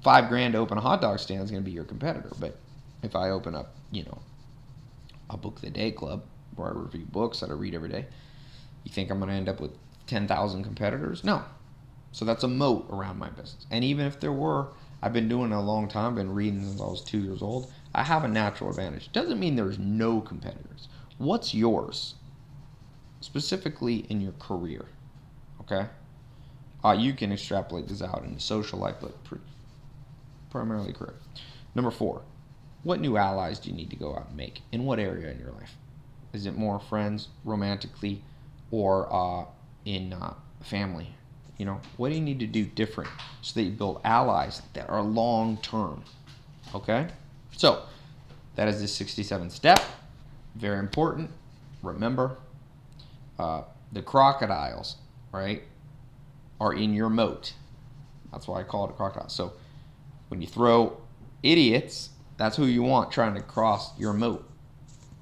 five 0.01 0.29
grand 0.29 0.53
to 0.53 0.59
open 0.59 0.77
a 0.77 0.81
hot 0.81 1.01
dog 1.01 1.19
stand 1.19 1.43
is 1.43 1.51
going 1.51 1.63
to 1.63 1.65
be 1.65 1.71
your 1.71 1.83
competitor. 1.83 2.29
But 2.39 2.57
if 3.03 3.15
I 3.15 3.29
open 3.29 3.55
up, 3.55 3.73
you 3.91 4.03
know, 4.03 4.19
a 5.29 5.37
book 5.37 5.57
of 5.57 5.61
the 5.61 5.69
day 5.69 5.91
club 5.91 6.23
where 6.55 6.69
I 6.69 6.71
review 6.71 7.05
books 7.11 7.39
that 7.41 7.49
I 7.49 7.53
read 7.53 7.75
every 7.75 7.89
day, 7.89 8.05
you 8.83 8.91
think 8.91 9.09
I'm 9.09 9.19
going 9.19 9.29
to 9.29 9.35
end 9.35 9.49
up 9.49 9.59
with 9.59 9.71
10,000 10.07 10.63
competitors? 10.63 11.23
No, 11.23 11.43
so 12.15 12.23
that's 12.23 12.45
a 12.45 12.47
moat 12.47 12.87
around 12.91 13.19
my 13.19 13.27
business. 13.27 13.67
And 13.69 13.83
even 13.83 14.05
if 14.05 14.21
there 14.21 14.31
were, 14.31 14.69
I've 15.01 15.11
been 15.11 15.27
doing 15.27 15.51
it 15.51 15.55
a 15.55 15.59
long 15.59 15.89
time, 15.89 16.15
been 16.15 16.33
reading 16.33 16.63
since 16.63 16.79
I 16.79 16.85
was 16.85 17.03
two 17.03 17.19
years 17.19 17.41
old. 17.41 17.69
I 17.93 18.03
have 18.03 18.23
a 18.23 18.29
natural 18.29 18.69
advantage. 18.69 19.11
Doesn't 19.11 19.37
mean 19.37 19.57
there's 19.57 19.77
no 19.77 20.21
competitors. 20.21 20.87
What's 21.17 21.53
yours? 21.53 22.15
Specifically 23.19 24.05
in 24.07 24.21
your 24.21 24.31
career. 24.39 24.85
Okay? 25.59 25.87
Uh, 26.85 26.93
you 26.93 27.11
can 27.11 27.33
extrapolate 27.33 27.89
this 27.89 28.01
out 28.01 28.23
into 28.23 28.39
social 28.39 28.79
life, 28.79 28.95
but 29.01 29.13
primarily 30.49 30.93
career. 30.93 31.15
Number 31.75 31.91
four, 31.91 32.21
what 32.83 33.01
new 33.01 33.17
allies 33.17 33.59
do 33.59 33.69
you 33.69 33.75
need 33.75 33.89
to 33.89 33.97
go 33.97 34.15
out 34.15 34.29
and 34.29 34.37
make? 34.37 34.61
In 34.71 34.85
what 34.85 34.99
area 34.99 35.31
in 35.31 35.39
your 35.39 35.51
life? 35.51 35.75
Is 36.31 36.45
it 36.45 36.55
more 36.55 36.79
friends, 36.79 37.27
romantically, 37.43 38.23
or 38.71 39.11
uh, 39.13 39.47
in 39.83 40.13
uh, 40.13 40.35
family? 40.61 41.09
You 41.57 41.65
know, 41.65 41.79
what 41.97 42.09
do 42.09 42.15
you 42.15 42.21
need 42.21 42.39
to 42.39 42.47
do 42.47 42.65
different 42.65 43.09
so 43.41 43.53
that 43.59 43.63
you 43.63 43.71
build 43.71 44.01
allies 44.03 44.61
that 44.73 44.89
are 44.89 45.01
long 45.01 45.57
term? 45.57 46.03
Okay? 46.73 47.07
So, 47.55 47.83
that 48.55 48.67
is 48.67 48.81
the 48.81 49.05
67th 49.05 49.51
step. 49.51 49.79
Very 50.55 50.79
important. 50.79 51.29
Remember, 51.81 52.37
uh, 53.39 53.63
the 53.91 54.01
crocodiles, 54.01 54.97
right, 55.31 55.63
are 56.59 56.73
in 56.73 56.93
your 56.93 57.09
moat. 57.09 57.53
That's 58.31 58.47
why 58.47 58.59
I 58.59 58.63
call 58.63 58.85
it 58.85 58.91
a 58.91 58.93
crocodile. 58.93 59.29
So, 59.29 59.53
when 60.27 60.41
you 60.41 60.47
throw 60.47 60.97
idiots, 61.41 62.09
that's 62.37 62.57
who 62.57 62.65
you 62.65 62.83
want 62.83 63.11
trying 63.11 63.35
to 63.35 63.41
cross 63.41 63.97
your 63.97 64.11
moat. 64.11 64.49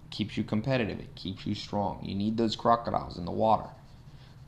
Keeps 0.10 0.38
you 0.38 0.44
competitive, 0.44 1.00
it 1.00 1.14
keeps 1.14 1.46
you 1.46 1.54
strong. 1.54 2.04
You 2.04 2.16
need 2.16 2.38
those 2.38 2.56
crocodiles 2.56 3.18
in 3.18 3.26
the 3.26 3.32
water 3.32 3.70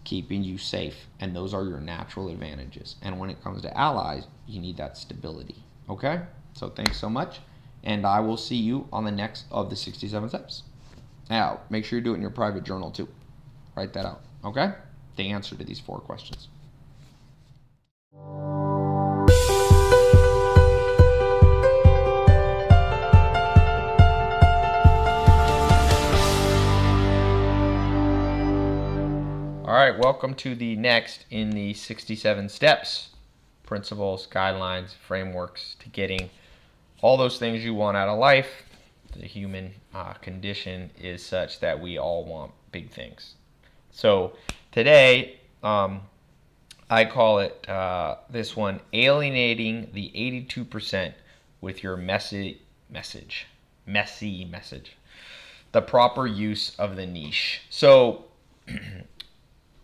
keeping 0.06 0.44
you 0.44 0.58
safe. 0.58 1.08
And 1.20 1.36
those 1.36 1.54
are 1.54 1.66
your 1.66 1.82
natural 1.82 2.30
advantages. 2.30 2.96
And 3.02 3.20
when 3.20 3.30
it 3.30 3.44
comes 3.44 3.62
to 3.64 3.78
allies, 3.78 4.24
you 4.48 4.62
need 4.62 4.78
that 4.78 4.98
stability. 4.98 5.64
Okay? 5.90 6.22
So 6.54 6.70
thanks 6.70 6.98
so 6.98 7.10
much. 7.10 7.42
And 7.84 8.06
I 8.06 8.22
will 8.22 8.38
see 8.38 8.56
you 8.56 8.88
on 8.94 9.04
the 9.04 9.12
next 9.12 9.46
of 9.52 9.70
the 9.70 9.76
67 9.76 10.30
steps. 10.30 10.64
Now, 11.30 11.60
make 11.70 11.86
sure 11.86 12.00
you 12.00 12.06
do 12.06 12.14
it 12.14 12.16
in 12.16 12.22
your 12.22 12.32
private 12.32 12.64
journal 12.64 12.92
too. 12.92 13.10
Write 13.76 13.94
that 13.94 14.06
out. 14.06 14.22
Okay? 14.44 14.74
The 15.18 15.32
answer 15.32 15.56
to 15.56 15.64
these 15.64 15.80
four 15.80 16.00
questions. 16.00 16.48
All 29.68 29.74
right, 29.74 29.98
welcome 29.98 30.36
to 30.36 30.54
the 30.54 30.76
next 30.76 31.26
in 31.32 31.50
the 31.50 31.74
67 31.74 32.50
steps 32.50 33.10
principles, 33.64 34.28
guidelines, 34.28 34.94
frameworks 34.94 35.76
to 35.80 35.90
getting 35.90 36.30
all 37.02 37.18
those 37.18 37.40
things 37.40 37.66
you 37.66 37.74
want 37.74 37.98
out 37.98 38.08
of 38.08 38.20
life. 38.20 38.62
The 39.16 39.26
human 39.26 39.74
uh, 39.92 40.14
condition 40.14 40.92
is 41.02 41.26
such 41.26 41.62
that 41.62 41.82
we 41.82 41.98
all 41.98 42.26
want 42.26 42.52
big 42.72 42.92
things. 42.92 43.34
So 43.90 44.34
today, 44.72 45.40
um, 45.64 46.02
I 46.88 47.06
call 47.06 47.40
it 47.40 47.68
uh, 47.68 48.18
this 48.30 48.56
one 48.56 48.82
alienating 48.94 49.90
the 49.94 50.12
82% 50.14 51.12
with 51.62 51.82
your 51.82 51.98
messy 51.98 52.62
message. 52.92 53.48
Messy 53.88 54.46
message. 54.46 54.96
The 55.72 55.82
proper 55.82 56.28
use 56.28 56.76
of 56.78 56.96
the 56.96 57.08
niche. 57.08 57.62
So, 57.72 58.26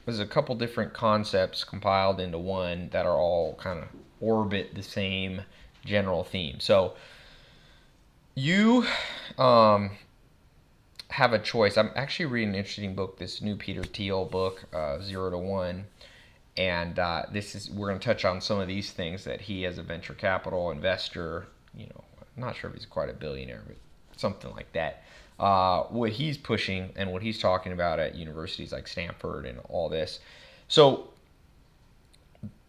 there's 0.06 0.19
a 0.19 0.26
couple 0.26 0.56
different 0.56 0.94
concepts 0.94 1.64
compiled 1.64 2.19
into 2.19 2.38
one 2.38 2.90
that 2.91 3.06
are 3.06 3.18
all 3.18 3.56
kind 3.56 3.80
of 3.80 3.88
orbit 4.19 4.76
the 4.76 4.84
same 4.84 5.41
general 5.86 6.23
theme. 6.23 6.60
So 6.60 6.94
you 8.36 8.86
um, 9.38 9.91
have 11.10 11.34
a 11.34 11.40
choice. 11.40 11.78
I'm 11.78 11.91
actually 11.95 12.28
reading 12.28 12.49
an 12.49 12.56
interesting 12.56 12.95
book, 12.95 13.18
this 13.18 13.41
new 13.41 13.56
Peter 13.56 13.84
Thiel 13.84 14.26
book, 14.26 14.64
uh, 14.73 14.99
Zero 15.02 15.30
to 15.30 15.38
One, 15.38 15.86
and 16.57 16.98
uh, 16.99 17.23
this 17.32 17.56
is 17.56 17.69
we're 17.69 17.88
going 17.88 17.99
to 17.99 18.06
touch 18.06 18.26
on 18.26 18.41
some 18.41 18.60
of 18.60 18.68
these 18.68 18.91
things 18.91 19.23
that 19.26 19.41
he, 19.41 19.65
as 19.65 19.78
a 19.78 19.84
venture 19.84 20.14
capital 20.14 20.72
investor, 20.72 21.48
you 21.76 21.88
know, 21.88 22.03
I'm 22.19 22.41
not 22.41 22.56
sure 22.56 22.69
if 22.69 22.76
he's 22.76 22.86
quite 22.86 23.10
a 23.10 23.14
billionaire, 23.14 23.64
but 23.65 23.78
something 24.18 24.52
like 24.52 24.72
that. 24.73 25.03
Uh, 25.41 25.85
what 25.85 26.11
he's 26.11 26.38
pushing 26.38 26.91
and 26.95 27.11
what 27.11 27.23
he's 27.23 27.39
talking 27.39 27.72
about 27.72 27.97
at 27.99 28.13
universities 28.13 28.72
like 28.72 28.88
Stanford 28.88 29.47
and 29.47 29.57
all 29.69 29.89
this. 29.89 30.19
So, 30.68 31.07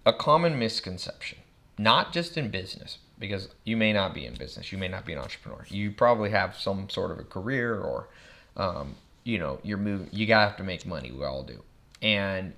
a 0.06 0.12
common 0.14 0.58
misconception, 0.58 1.38
not 1.76 2.14
just 2.14 2.38
in 2.38 2.48
business, 2.48 2.96
because 3.18 3.50
you 3.64 3.76
may 3.76 3.92
not 3.92 4.14
be 4.14 4.24
in 4.24 4.32
business, 4.36 4.72
you 4.72 4.78
may 4.78 4.88
not 4.88 5.04
be 5.04 5.12
an 5.12 5.18
entrepreneur. 5.18 5.66
You 5.68 5.90
probably 5.90 6.30
have 6.30 6.56
some 6.56 6.88
sort 6.88 7.10
of 7.10 7.18
a 7.18 7.24
career, 7.24 7.78
or 7.78 8.08
um, 8.56 8.94
you 9.22 9.38
know, 9.38 9.60
you're 9.62 9.76
moving. 9.76 10.08
You 10.10 10.26
gotta 10.26 10.48
have 10.48 10.56
to 10.56 10.64
make 10.64 10.86
money. 10.86 11.12
We 11.12 11.26
all 11.26 11.42
do, 11.42 11.62
and 12.00 12.54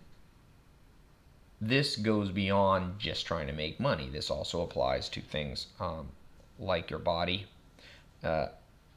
this 1.60 1.96
goes 1.96 2.30
beyond 2.30 3.00
just 3.00 3.26
trying 3.26 3.48
to 3.48 3.52
make 3.52 3.80
money. 3.80 4.08
This 4.12 4.30
also 4.30 4.62
applies 4.62 5.08
to 5.08 5.20
things 5.20 5.66
um, 5.80 6.06
like 6.60 6.88
your 6.88 7.00
body, 7.00 7.46
uh, 8.22 8.46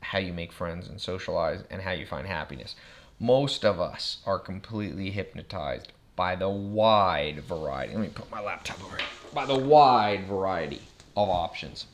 how 0.08 0.20
you 0.20 0.34
make 0.34 0.52
friends 0.54 0.88
and 0.88 1.02
socialize, 1.02 1.64
and 1.70 1.82
how 1.82 1.92
you 1.92 2.06
find 2.06 2.28
happiness. 2.28 2.76
Most 3.20 3.66
of 3.66 3.80
us 3.80 4.18
are 4.26 4.40
completely 4.40 5.12
hypnotized 5.12 5.92
by 6.16 6.36
the 6.36 6.50
wide 6.50 7.44
variety. 7.44 7.94
Let 7.94 8.02
me 8.02 8.10
put 8.10 8.32
my 8.32 8.42
laptop 8.42 8.84
over 8.84 8.98
here. 8.98 9.06
By 9.34 9.46
the 9.46 9.58
wide 9.58 10.26
variety 10.26 10.82
of 11.16 11.30
options, 11.30 11.88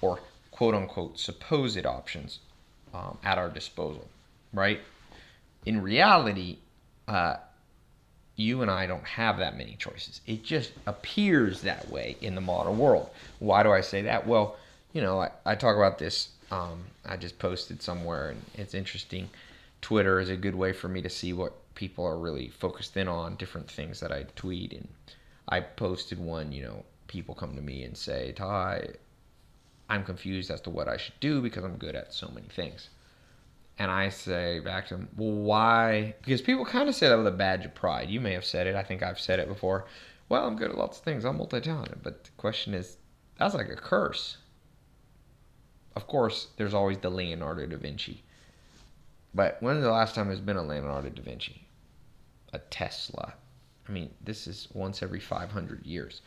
or 0.00 0.20
quote 0.52 0.74
unquote 0.74 1.18
supposed 1.18 1.84
options, 1.86 2.38
um, 2.94 3.18
at 3.24 3.36
our 3.36 3.48
disposal, 3.48 4.08
right? 4.52 4.80
In 5.66 5.82
reality, 5.82 6.58
uh, 7.08 7.36
you 8.36 8.62
and 8.62 8.70
I 8.70 8.86
don't 8.86 9.04
have 9.04 9.38
that 9.38 9.56
many 9.56 9.76
choices. 9.76 10.20
It 10.26 10.44
just 10.44 10.72
appears 10.86 11.62
that 11.62 11.90
way 11.90 12.16
in 12.20 12.34
the 12.34 12.40
modern 12.40 12.78
world. 12.78 13.10
Why 13.38 13.62
do 13.62 13.72
I 13.72 13.80
say 13.80 14.02
that? 14.02 14.26
Well, 14.26 14.56
you 14.92 15.02
know, 15.02 15.20
I, 15.20 15.30
I 15.44 15.54
talk 15.54 15.76
about 15.76 15.98
this. 15.98 16.28
Um, 16.50 16.84
I 17.04 17.16
just 17.16 17.38
posted 17.38 17.82
somewhere, 17.82 18.30
and 18.30 18.42
it's 18.54 18.74
interesting. 18.74 19.30
Twitter 19.80 20.20
is 20.20 20.28
a 20.28 20.36
good 20.36 20.54
way 20.54 20.72
for 20.72 20.88
me 20.88 21.00
to 21.02 21.08
see 21.08 21.32
what 21.32 21.54
people 21.74 22.04
are 22.04 22.18
really 22.18 22.48
focused 22.48 22.96
in 22.96 23.08
on 23.08 23.36
different 23.36 23.70
things 23.70 24.00
that 24.00 24.12
I 24.12 24.24
tweet. 24.36 24.72
And 24.72 24.88
I 25.48 25.60
posted 25.60 26.18
one, 26.18 26.52
you 26.52 26.62
know, 26.62 26.84
people 27.06 27.34
come 27.34 27.54
to 27.56 27.62
me 27.62 27.84
and 27.84 27.96
say, 27.96 28.32
Ty, 28.32 28.88
I'm 29.88 30.04
confused 30.04 30.50
as 30.50 30.60
to 30.62 30.70
what 30.70 30.88
I 30.88 30.96
should 30.96 31.18
do 31.20 31.40
because 31.40 31.64
I'm 31.64 31.76
good 31.76 31.94
at 31.96 32.12
so 32.12 32.28
many 32.28 32.48
things. 32.48 32.88
And 33.78 33.90
I 33.90 34.10
say 34.10 34.60
back 34.60 34.88
to 34.88 34.94
them, 34.94 35.08
well, 35.16 35.32
why? 35.32 36.14
Because 36.22 36.42
people 36.42 36.66
kind 36.66 36.88
of 36.88 36.94
say 36.94 37.08
that 37.08 37.16
with 37.16 37.26
a 37.26 37.32
badge 37.32 37.64
of 37.64 37.74
pride. 37.74 38.10
You 38.10 38.20
may 38.20 38.34
have 38.34 38.44
said 38.44 38.66
it. 38.66 38.74
I 38.74 38.82
think 38.82 39.02
I've 39.02 39.18
said 39.18 39.38
it 39.38 39.48
before. 39.48 39.86
Well, 40.28 40.46
I'm 40.46 40.56
good 40.56 40.70
at 40.70 40.78
lots 40.78 40.98
of 40.98 41.04
things. 41.04 41.24
I'm 41.24 41.38
multi 41.38 41.60
talented. 41.60 42.02
But 42.02 42.24
the 42.24 42.30
question 42.36 42.74
is, 42.74 42.98
that's 43.38 43.54
like 43.54 43.70
a 43.70 43.76
curse. 43.76 44.36
Of 45.96 46.06
course, 46.06 46.48
there's 46.56 46.74
always 46.74 46.98
the 46.98 47.10
Leonardo 47.10 47.66
da 47.66 47.76
Vinci. 47.76 48.22
But 49.34 49.58
when's 49.60 49.82
the 49.82 49.90
last 49.90 50.14
time 50.14 50.28
there's 50.28 50.40
been 50.40 50.56
a 50.56 50.62
Leonardo 50.62 51.08
da 51.08 51.22
Vinci? 51.22 51.66
a 52.52 52.58
Tesla. 52.58 53.34
I 53.88 53.92
mean, 53.92 54.10
this 54.22 54.46
is 54.46 54.68
once 54.72 55.02
every 55.02 55.20
500 55.20 55.84
years. 55.84 56.22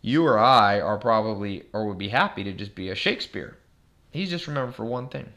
You 0.00 0.24
or 0.26 0.38
I 0.38 0.80
are 0.80 0.98
probably, 0.98 1.64
or 1.72 1.86
would 1.86 1.98
be 1.98 2.08
happy 2.08 2.44
to 2.44 2.52
just 2.52 2.74
be 2.74 2.90
a 2.90 2.94
Shakespeare. 2.94 3.56
He's 4.10 4.30
just 4.30 4.46
remembered 4.46 4.74
for 4.74 4.84
one 4.84 5.08
thing 5.08 5.32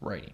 writing. 0.00 0.32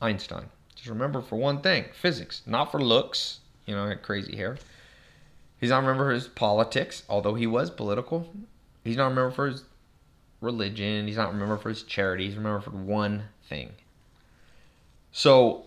Einstein. 0.00 0.48
Just 0.74 0.88
remember 0.88 1.20
for 1.20 1.36
one 1.36 1.60
thing 1.60 1.86
physics, 1.92 2.42
not 2.46 2.70
for 2.70 2.80
looks. 2.80 3.40
You 3.66 3.74
know, 3.74 3.94
crazy 4.02 4.36
hair. 4.36 4.58
He's 5.58 5.70
not 5.70 5.78
remembered 5.78 6.04
for 6.04 6.12
his 6.12 6.28
politics, 6.28 7.02
although 7.08 7.34
he 7.34 7.46
was 7.46 7.70
political. 7.70 8.28
He's 8.82 8.96
not 8.96 9.08
remembered 9.08 9.34
for 9.34 9.46
his 9.46 9.64
religion. 10.44 11.06
He's 11.06 11.16
not 11.16 11.32
remembered 11.32 11.60
for 11.60 11.70
his 11.70 11.82
charity. 11.82 12.26
He's 12.26 12.36
remembered 12.36 12.64
for 12.64 12.70
one 12.70 13.24
thing. 13.48 13.70
So 15.10 15.64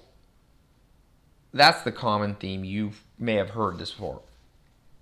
that's 1.53 1.81
the 1.81 1.91
common 1.91 2.35
theme. 2.35 2.63
You 2.63 2.91
may 3.17 3.35
have 3.35 3.51
heard 3.51 3.79
this 3.79 3.91
before. 3.91 4.21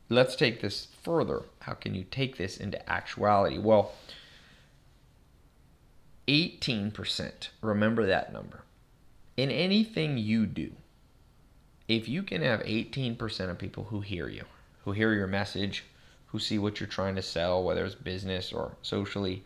Let's 0.10 0.36
take 0.36 0.62
this 0.62 0.88
further. 1.04 1.44
How 1.60 1.74
can 1.74 1.96
you 1.96 2.06
take 2.10 2.38
this 2.38 2.58
into 2.58 2.90
actuality? 2.90 3.58
Well, 3.58 3.92
18%, 6.28 7.50
remember 7.62 8.06
that 8.06 8.32
number. 8.32 8.62
In 9.38 9.52
anything 9.52 10.18
you 10.18 10.46
do, 10.46 10.72
if 11.88 12.08
you 12.08 12.24
can 12.24 12.42
have 12.42 12.62
18% 12.62 13.50
of 13.50 13.58
people 13.58 13.86
who 13.86 14.02
hear 14.02 14.28
you, 14.28 14.46
who 14.84 14.92
hear 14.92 15.14
your 15.14 15.28
message, 15.28 15.84
who 16.28 16.40
see 16.40 16.58
what 16.58 16.80
you're 16.80 16.88
trying 16.88 17.16
to 17.16 17.22
sell, 17.22 17.64
whether 17.64 17.86
it's 17.86 17.96
business 17.96 18.52
or 18.52 18.76
socially, 18.82 19.44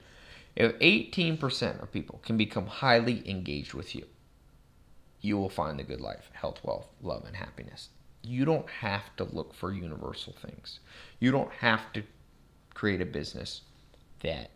if 0.60 0.78
18% 0.80 1.82
of 1.82 1.92
people 1.92 2.20
can 2.24 2.36
become 2.36 2.68
highly 2.68 3.28
engaged 3.28 3.74
with 3.74 3.96
you, 3.96 4.06
you 5.22 5.38
will 5.38 5.50
find 5.50 5.80
the 5.80 5.84
good 5.84 6.02
life, 6.02 6.30
health, 6.34 6.60
wealth, 6.64 6.88
love, 7.02 7.24
and 7.26 7.38
happiness. 7.38 7.90
You 8.22 8.44
don't 8.44 8.70
have 8.70 9.16
to 9.16 9.24
look 9.24 9.54
for 9.54 9.72
universal 9.72 10.34
things. 10.34 10.82
You 11.20 11.32
don't 11.32 11.52
have 11.54 11.92
to 11.94 12.04
create 12.74 13.00
a 13.00 13.06
business 13.06 13.62
that 14.20 14.52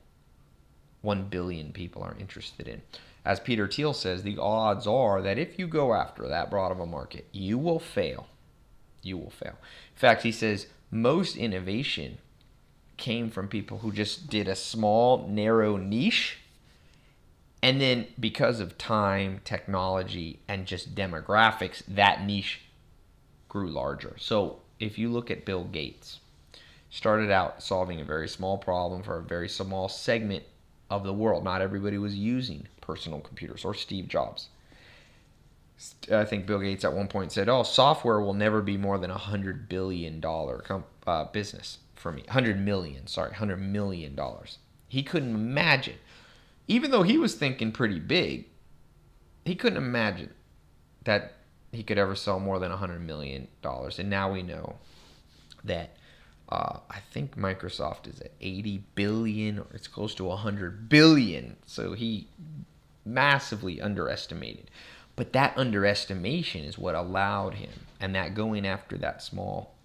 1 1.01 1.29
billion 1.29 1.71
people 1.71 2.03
are 2.03 2.17
interested 2.19 2.67
in. 2.67 2.81
As 3.23 3.39
Peter 3.39 3.67
Thiel 3.67 3.93
says, 3.93 4.23
the 4.23 4.37
odds 4.37 4.85
are 4.85 5.21
that 5.21 5.39
if 5.39 5.57
you 5.57 5.67
go 5.67 5.93
after 5.93 6.27
that 6.27 6.49
broad 6.49 6.73
of 6.73 6.81
a 6.81 6.85
market, 6.85 7.27
you 7.31 7.57
will 7.57 7.79
fail. 7.79 8.27
You 9.01 9.17
will 9.17 9.29
fail. 9.29 9.55
In 9.95 9.99
fact, 9.99 10.23
he 10.23 10.33
says 10.33 10.67
most 10.91 11.37
innovation 11.37 12.17
came 12.97 13.29
from 13.29 13.47
people 13.47 13.79
who 13.79 13.91
just 13.91 14.29
did 14.29 14.47
a 14.47 14.55
small, 14.55 15.27
narrow 15.27 15.77
niche 15.77 16.37
and 17.63 17.79
then 17.79 18.07
because 18.19 18.59
of 18.59 18.77
time, 18.77 19.39
technology, 19.45 20.41
and 20.49 20.65
just 20.65 20.95
demographics, 20.95 21.81
that 21.87 22.25
niche 22.25 22.59
grew 23.47 23.71
larger. 23.71 24.15
So 24.19 24.59
if 24.81 24.97
you 24.97 25.09
look 25.09 25.31
at 25.31 25.45
Bill 25.45 25.63
Gates, 25.63 26.19
started 26.89 27.31
out 27.31 27.63
solving 27.63 28.01
a 28.01 28.03
very 28.03 28.27
small 28.27 28.57
problem 28.57 29.01
for 29.01 29.17
a 29.17 29.23
very 29.23 29.47
small 29.47 29.87
segment 29.87 30.43
of 30.89 31.05
the 31.05 31.13
world. 31.13 31.45
Not 31.45 31.61
everybody 31.61 31.97
was 31.97 32.17
using 32.17 32.67
personal 32.81 33.21
computers 33.21 33.63
or 33.63 33.73
Steve 33.73 34.09
Jobs. 34.09 34.49
I 36.11 36.25
think 36.25 36.45
Bill 36.45 36.59
Gates 36.59 36.83
at 36.83 36.91
one 36.91 37.07
point 37.07 37.31
said, 37.31 37.47
"Oh, 37.47 37.63
software 37.63 38.19
will 38.19 38.33
never 38.33 38.61
be 38.61 38.75
more 38.75 38.97
than 38.97 39.09
a 39.09 39.17
hundred 39.17 39.69
billion 39.69 40.19
dollar 40.19 40.83
uh, 41.07 41.25
business 41.25 41.77
for 42.03 42.11
me. 42.11 42.23
Hundred 42.29 42.59
million, 42.59 43.07
sorry, 43.07 43.33
hundred 43.33 43.57
million 43.57 44.13
dollars." 44.13 44.59
He 44.87 45.01
couldn't 45.01 45.33
imagine 45.33 45.95
even 46.67 46.91
though 46.91 47.03
he 47.03 47.17
was 47.17 47.35
thinking 47.35 47.71
pretty 47.71 47.99
big, 47.99 48.45
he 49.45 49.55
couldn't 49.55 49.77
imagine 49.77 50.31
that 51.03 51.33
he 51.71 51.83
could 51.83 51.97
ever 51.97 52.15
sell 52.15 52.39
more 52.39 52.59
than 52.59 52.71
a 52.71 52.77
$100 52.77 53.01
million. 53.01 53.47
And 53.63 54.09
now 54.09 54.31
we 54.31 54.43
know 54.43 54.75
that 55.63 55.95
uh, 56.49 56.79
I 56.89 56.99
think 57.11 57.37
Microsoft 57.37 58.07
is 58.07 58.21
at 58.21 58.31
80 58.39 58.83
billion 58.95 59.59
or 59.59 59.67
it's 59.73 59.87
close 59.87 60.15
to 60.15 60.23
100 60.23 60.87
billion. 60.87 61.57
So 61.65 61.93
he 61.93 62.27
massively 63.05 63.81
underestimated. 63.81 64.69
But 65.15 65.33
that 65.33 65.57
underestimation 65.57 66.63
is 66.63 66.77
what 66.77 66.95
allowed 66.95 67.55
him, 67.55 67.69
and 67.99 68.15
that 68.15 68.33
going 68.33 68.65
after 68.65 68.97
that 68.97 69.21
small 69.21 69.75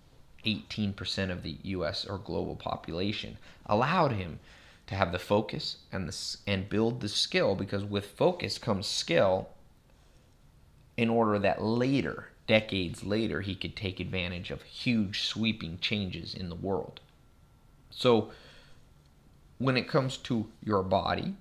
18% 0.45 1.31
of 1.31 1.43
the 1.43 1.57
US 1.63 2.05
or 2.05 2.19
global 2.19 2.57
population 2.57 3.39
allowed 3.67 4.13
him 4.13 4.39
to 4.87 4.95
have 4.95 5.13
the 5.13 5.19
focus 5.19 5.79
and 5.93 6.09
the 6.09 6.37
and 6.47 6.69
build 6.69 7.01
the 7.01 7.09
skill 7.09 7.55
because 7.55 7.85
with 7.85 8.07
focus 8.07 8.59
comes 8.59 8.87
skill 8.87 9.49
in 10.97 11.09
order 11.09 11.39
that 11.39 11.63
later 11.63 12.29
decades 12.47 13.05
later 13.05 13.43
he 13.43 13.55
could 13.55 13.77
take 13.77 14.01
advantage 14.01 14.51
of 14.51 14.63
huge 14.63 15.23
sweeping 15.23 15.79
changes 15.79 16.35
in 16.35 16.49
the 16.49 16.55
world. 16.55 17.01
So 17.91 18.31
when 19.59 19.77
it 19.77 19.89
comes 19.89 20.17
to 20.17 20.47
your 20.65 20.83
body 20.83 21.35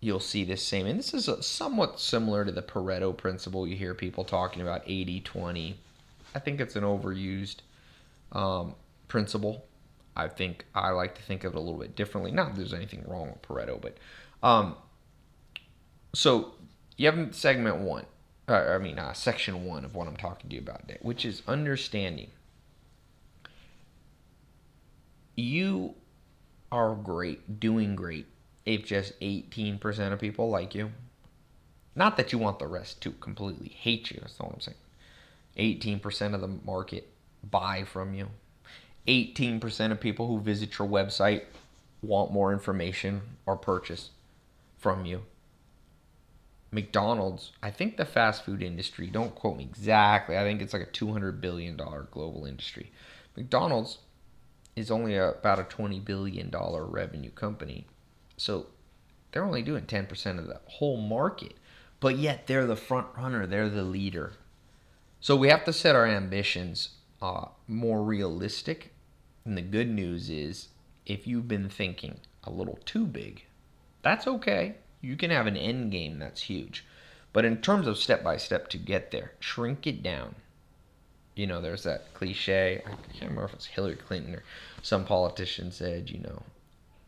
you'll 0.00 0.20
see 0.20 0.44
this 0.44 0.62
same 0.62 0.86
and 0.86 0.98
this 0.98 1.12
is 1.12 1.28
a, 1.28 1.42
somewhat 1.42 2.00
similar 2.00 2.44
to 2.44 2.52
the 2.52 2.62
pareto 2.62 3.14
principle 3.16 3.66
you 3.66 3.76
hear 3.76 3.94
people 3.94 4.24
talking 4.24 4.62
about 4.62 4.82
80 4.86 5.20
20 5.20 5.76
i 6.34 6.38
think 6.38 6.60
it's 6.60 6.76
an 6.76 6.84
overused 6.84 7.56
um, 8.32 8.74
principle 9.08 9.64
I 10.16 10.28
think 10.28 10.66
I 10.74 10.90
like 10.90 11.14
to 11.16 11.22
think 11.22 11.44
of 11.44 11.54
it 11.54 11.56
a 11.56 11.60
little 11.60 11.78
bit 11.78 11.96
differently. 11.96 12.30
Not 12.30 12.50
that 12.50 12.56
there's 12.56 12.74
anything 12.74 13.04
wrong 13.06 13.28
with 13.30 13.42
Pareto, 13.42 13.80
but 13.80 13.96
um, 14.42 14.76
so 16.14 16.54
you 16.96 17.10
have 17.10 17.34
segment 17.34 17.78
one. 17.78 18.06
Uh, 18.48 18.74
I 18.74 18.78
mean, 18.78 18.98
uh, 18.98 19.12
section 19.12 19.64
one 19.64 19.84
of 19.84 19.94
what 19.94 20.08
I'm 20.08 20.16
talking 20.16 20.50
to 20.50 20.56
you 20.56 20.62
about 20.62 20.86
today, 20.86 20.98
which 21.02 21.24
is 21.24 21.42
understanding. 21.46 22.30
You 25.36 25.94
are 26.72 26.94
great, 26.94 27.60
doing 27.60 27.96
great, 27.96 28.26
if 28.66 28.84
just 28.84 29.18
18% 29.20 30.12
of 30.12 30.18
people 30.18 30.50
like 30.50 30.74
you. 30.74 30.90
Not 31.94 32.16
that 32.16 32.32
you 32.32 32.38
want 32.38 32.58
the 32.58 32.66
rest 32.66 33.00
to 33.02 33.12
completely 33.12 33.68
hate 33.68 34.10
you. 34.10 34.18
That's 34.20 34.38
all 34.40 34.52
I'm 34.54 34.60
saying. 34.60 34.76
18% 35.58 36.34
of 36.34 36.40
the 36.40 36.48
market 36.48 37.08
buy 37.42 37.84
from 37.84 38.14
you. 38.14 38.28
18% 39.06 39.92
of 39.92 40.00
people 40.00 40.26
who 40.26 40.40
visit 40.40 40.78
your 40.78 40.88
website 40.88 41.44
want 42.02 42.32
more 42.32 42.52
information 42.52 43.22
or 43.46 43.56
purchase 43.56 44.10
from 44.78 45.04
you. 45.04 45.22
McDonald's, 46.72 47.52
I 47.62 47.70
think 47.70 47.96
the 47.96 48.04
fast 48.04 48.44
food 48.44 48.62
industry, 48.62 49.08
don't 49.08 49.34
quote 49.34 49.56
me 49.56 49.64
exactly, 49.64 50.38
I 50.38 50.42
think 50.42 50.62
it's 50.62 50.72
like 50.72 50.82
a 50.82 50.86
$200 50.86 51.40
billion 51.40 51.76
global 51.76 52.46
industry. 52.46 52.92
McDonald's 53.36 53.98
is 54.76 54.90
only 54.90 55.16
a, 55.16 55.30
about 55.30 55.58
a 55.58 55.64
$20 55.64 56.04
billion 56.04 56.50
revenue 56.50 57.30
company. 57.30 57.86
So 58.36 58.66
they're 59.32 59.44
only 59.44 59.62
doing 59.62 59.84
10% 59.84 60.38
of 60.38 60.46
the 60.46 60.60
whole 60.66 60.96
market. 60.96 61.54
But 61.98 62.16
yet 62.16 62.46
they're 62.46 62.66
the 62.66 62.76
front 62.76 63.08
runner, 63.16 63.46
they're 63.46 63.68
the 63.68 63.82
leader. 63.82 64.32
So 65.20 65.36
we 65.36 65.48
have 65.48 65.64
to 65.64 65.72
set 65.72 65.96
our 65.96 66.06
ambitions 66.06 66.90
uh, 67.22 67.46
more 67.66 68.02
realistic. 68.02 68.92
And 69.44 69.56
the 69.56 69.62
good 69.62 69.88
news 69.88 70.30
is 70.30 70.68
if 71.06 71.26
you've 71.26 71.48
been 71.48 71.68
thinking 71.68 72.20
a 72.44 72.50
little 72.50 72.78
too 72.84 73.06
big, 73.06 73.44
that's 74.02 74.26
okay. 74.26 74.76
You 75.00 75.16
can 75.16 75.30
have 75.30 75.46
an 75.46 75.56
end 75.56 75.90
game 75.92 76.18
that's 76.18 76.42
huge. 76.42 76.84
But 77.32 77.44
in 77.44 77.58
terms 77.58 77.86
of 77.86 77.98
step 77.98 78.24
by 78.24 78.36
step 78.36 78.68
to 78.68 78.78
get 78.78 79.10
there, 79.10 79.32
shrink 79.38 79.86
it 79.86 80.02
down. 80.02 80.34
You 81.34 81.46
know, 81.46 81.60
there's 81.60 81.84
that 81.84 82.12
cliche. 82.12 82.82
I 82.84 82.90
can't 82.90 83.30
remember 83.30 83.44
if 83.44 83.54
it's 83.54 83.66
Hillary 83.66 83.96
Clinton 83.96 84.34
or 84.34 84.42
some 84.82 85.04
politician 85.04 85.70
said, 85.70 86.10
you 86.10 86.18
know, 86.18 86.42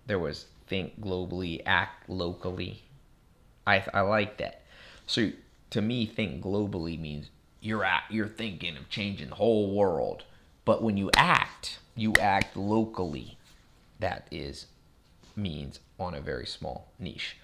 there 0.07 0.19
was 0.19 0.47
think 0.69 1.01
globally, 1.01 1.61
act 1.67 2.09
locally. 2.09 2.83
I, 3.67 3.85
I 3.93 4.01
like 4.03 4.39
that. 4.39 4.63
So 5.07 5.31
to 5.71 5.83
me, 5.83 6.07
think 6.07 6.43
globally 6.43 6.99
means 6.99 7.31
you're 7.63 7.85
at, 7.85 8.03
you're 8.11 8.29
thinking 8.29 8.77
of 8.77 8.91
changing 8.91 9.31
the 9.31 9.37
whole 9.37 9.75
world. 9.75 10.25
But 10.65 10.83
when 10.83 10.97
you 10.97 11.11
act, 11.17 11.79
you 11.95 12.13
act 12.21 12.57
locally. 12.57 13.39
That 14.01 14.27
is 14.31 14.67
means 15.37 15.79
on 15.99 16.15
a 16.15 16.21
very 16.21 16.47
small 16.47 16.89
niche. 16.99 17.37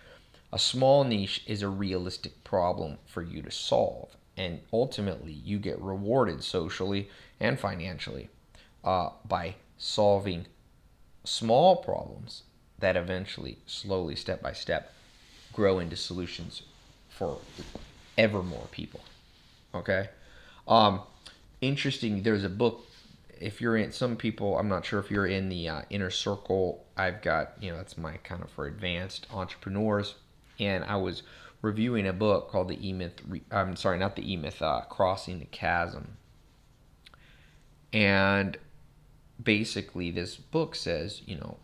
A 0.52 0.58
small 0.58 1.04
niche 1.04 1.42
is 1.46 1.62
a 1.62 1.68
realistic 1.68 2.42
problem 2.42 2.98
for 3.06 3.22
you 3.22 3.42
to 3.42 3.50
solve, 3.50 4.16
and 4.36 4.60
ultimately, 4.72 5.32
you 5.32 5.58
get 5.58 5.80
rewarded 5.80 6.42
socially 6.42 7.08
and 7.38 7.60
financially 7.60 8.28
uh, 8.82 9.10
by 9.26 9.56
solving 9.76 10.46
small 11.24 11.76
problems 11.76 12.42
that 12.78 12.96
eventually, 12.96 13.58
slowly, 13.66 14.16
step 14.16 14.42
by 14.42 14.52
step, 14.52 14.92
grow 15.52 15.78
into 15.78 15.96
solutions 15.96 16.62
for 17.08 17.38
ever 18.16 18.42
more 18.42 18.66
people. 18.70 19.00
Okay. 19.74 20.08
Um, 20.66 21.02
interesting. 21.60 22.22
There's 22.22 22.44
a 22.44 22.48
book. 22.48 22.84
If 23.40 23.60
you're 23.60 23.76
in 23.76 23.92
some 23.92 24.16
people, 24.16 24.58
I'm 24.58 24.68
not 24.68 24.84
sure 24.84 24.98
if 24.98 25.10
you're 25.10 25.26
in 25.26 25.48
the 25.48 25.68
uh, 25.68 25.82
inner 25.90 26.10
circle. 26.10 26.84
I've 26.96 27.22
got 27.22 27.52
you 27.60 27.70
know 27.70 27.76
that's 27.76 27.96
my 27.96 28.16
kind 28.18 28.42
of 28.42 28.50
for 28.50 28.66
advanced 28.66 29.26
entrepreneurs 29.32 30.14
and 30.60 30.84
I 30.84 30.96
was 30.96 31.22
reviewing 31.62 32.06
a 32.06 32.12
book 32.12 32.50
called 32.50 32.68
the 32.68 32.88
E 32.88 32.92
Myth. 32.92 33.22
I'm 33.50 33.76
sorry, 33.76 33.98
not 33.98 34.16
the 34.16 34.32
E 34.32 34.36
Myth. 34.36 34.60
Uh, 34.62 34.82
Crossing 34.82 35.38
the 35.38 35.44
Chasm. 35.46 36.16
And 37.92 38.56
basically, 39.42 40.10
this 40.10 40.36
book 40.36 40.74
says, 40.74 41.22
you 41.26 41.36
know, 41.36 41.56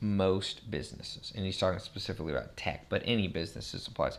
most 0.00 0.70
businesses, 0.70 1.32
and 1.34 1.44
he's 1.44 1.58
talking 1.58 1.78
specifically 1.78 2.32
about 2.32 2.56
tech, 2.56 2.86
but 2.88 3.02
any 3.04 3.28
businesses 3.28 3.86
applies. 3.86 4.18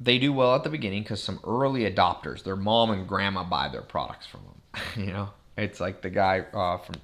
They 0.00 0.18
do 0.18 0.32
well 0.32 0.54
at 0.54 0.64
the 0.64 0.70
beginning 0.70 1.02
because 1.02 1.22
some 1.22 1.40
early 1.44 1.90
adopters, 1.90 2.42
their 2.42 2.56
mom 2.56 2.90
and 2.90 3.06
grandma 3.06 3.44
buy 3.44 3.68
their 3.68 3.82
products 3.82 4.26
from 4.26 4.40
them. 4.44 4.82
you 5.06 5.12
know, 5.12 5.30
it's 5.56 5.78
like 5.78 6.00
the 6.00 6.10
guy 6.10 6.40
uh, 6.54 6.78
from 6.78 6.94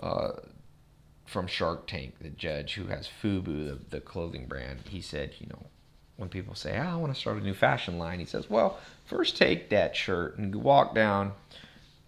uh, 0.00 0.30
from 1.26 1.46
Shark 1.46 1.86
Tank, 1.86 2.14
the 2.20 2.30
judge 2.30 2.74
who 2.74 2.86
has 2.86 3.08
FUBU, 3.22 3.44
the, 3.44 3.78
the 3.90 4.00
clothing 4.00 4.46
brand, 4.46 4.80
he 4.88 5.02
said, 5.02 5.34
you 5.38 5.46
know, 5.46 5.66
when 6.16 6.30
people 6.30 6.54
say, 6.54 6.78
oh, 6.78 6.82
I 6.82 6.96
want 6.96 7.14
to 7.14 7.20
start 7.20 7.36
a 7.36 7.40
new 7.40 7.54
fashion 7.54 7.98
line, 7.98 8.18
he 8.18 8.24
says, 8.24 8.48
well, 8.48 8.78
first 9.04 9.36
take 9.36 9.68
that 9.70 9.94
shirt 9.94 10.38
and 10.38 10.54
walk 10.54 10.94
down 10.94 11.32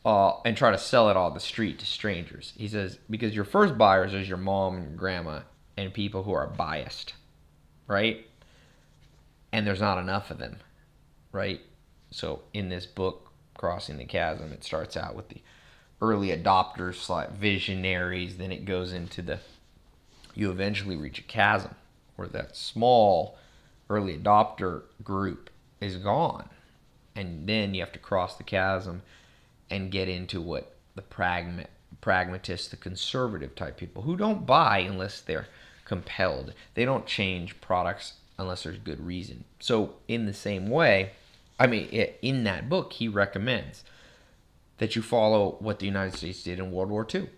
uh, 0.07 0.33
and 0.45 0.57
try 0.57 0.71
to 0.71 0.79
sell 0.79 1.11
it 1.11 1.17
on 1.17 1.35
the 1.35 1.41
street 1.41 1.79
to 1.81 1.87
strangers. 1.87 2.55
He 2.57 2.67
says, 2.67 2.99
because 3.11 3.35
your 3.35 3.45
first 3.45 3.77
buyers 3.77 4.15
is 4.15 4.29
your 4.29 4.39
mom 4.39 4.77
and 4.77 4.99
grandma 4.99 5.41
and 5.77 5.93
people 5.93 6.23
who 6.23 6.33
are 6.33 6.47
biased, 6.47 7.13
right? 7.87 8.27
And 9.53 9.67
there's 9.67 9.81
not 9.81 9.99
enough 9.99 10.31
of 10.31 10.39
them, 10.39 10.59
right? 11.33 11.61
So 12.11 12.43
in 12.53 12.69
this 12.69 12.87
book, 12.87 13.31
Crossing 13.57 13.99
the 13.99 14.05
Chasm, 14.05 14.53
it 14.53 14.65
starts 14.65 14.97
out 14.97 15.15
with 15.15 15.29
the 15.29 15.43
early 16.01 16.29
adopters, 16.29 17.09
like 17.09 17.33
visionaries. 17.33 18.37
Then 18.39 18.53
it 18.53 18.65
goes 18.65 18.93
into 18.93 19.23
the, 19.23 19.41
you 20.35 20.51
eventually 20.51 20.97
reach 20.97 21.19
a 21.19 21.25
chasm 21.25 21.75
where 22.17 22.29
that 22.29 22.57
small 22.57 23.37
early 23.89 24.17
adopter 24.17 24.83
group 25.03 25.51
is 25.81 25.97
gone. 25.97 26.49
And 27.15 27.49
then 27.49 27.75
you 27.75 27.81
have 27.81 27.93
to 27.93 27.99
cross 27.99 28.37
the 28.37 28.45
chasm 28.45 29.03
and 29.69 29.91
get 29.91 30.09
into 30.09 30.41
what 30.41 30.77
the 30.95 31.03
pragma- 31.03 31.67
pragmatists, 32.01 32.69
the 32.69 32.77
conservative 32.77 33.55
type 33.55 33.77
people 33.77 34.03
who 34.03 34.17
don't 34.17 34.47
buy 34.47 34.79
unless 34.79 35.21
they're 35.21 35.49
compelled. 35.85 36.55
They 36.75 36.85
don't 36.85 37.07
change 37.07 37.61
products 37.61 38.15
unless 38.41 38.63
there's 38.63 38.79
good 38.79 39.05
reason. 39.05 39.45
So, 39.61 39.95
in 40.09 40.27
the 40.27 40.33
same 40.33 40.71
way, 40.71 41.11
I 41.59 41.67
mean, 41.67 41.89
in 42.23 42.45
that 42.45 42.69
book, 42.69 42.95
he 42.95 43.07
recommends 43.07 43.85
that 44.79 44.97
you 44.97 45.03
follow 45.03 45.57
what 45.61 45.79
the 45.79 45.87
United 45.87 46.17
States 46.17 46.43
did 46.43 46.59
in 46.59 46.73
World 46.73 46.89
War 46.89 47.07
II 47.15 47.29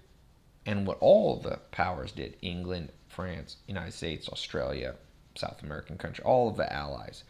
and 0.65 0.87
what 0.87 0.99
all 1.01 1.37
the 1.37 1.59
powers 1.73 2.13
did 2.13 2.37
England, 2.41 2.91
France, 3.09 3.57
United 3.67 3.93
States, 3.93 4.29
Australia, 4.29 4.95
South 5.35 5.61
American 5.63 5.99
country, 5.99 6.25
all 6.25 6.49
of 6.49 6.57
the 6.57 6.73
allies 6.73 7.25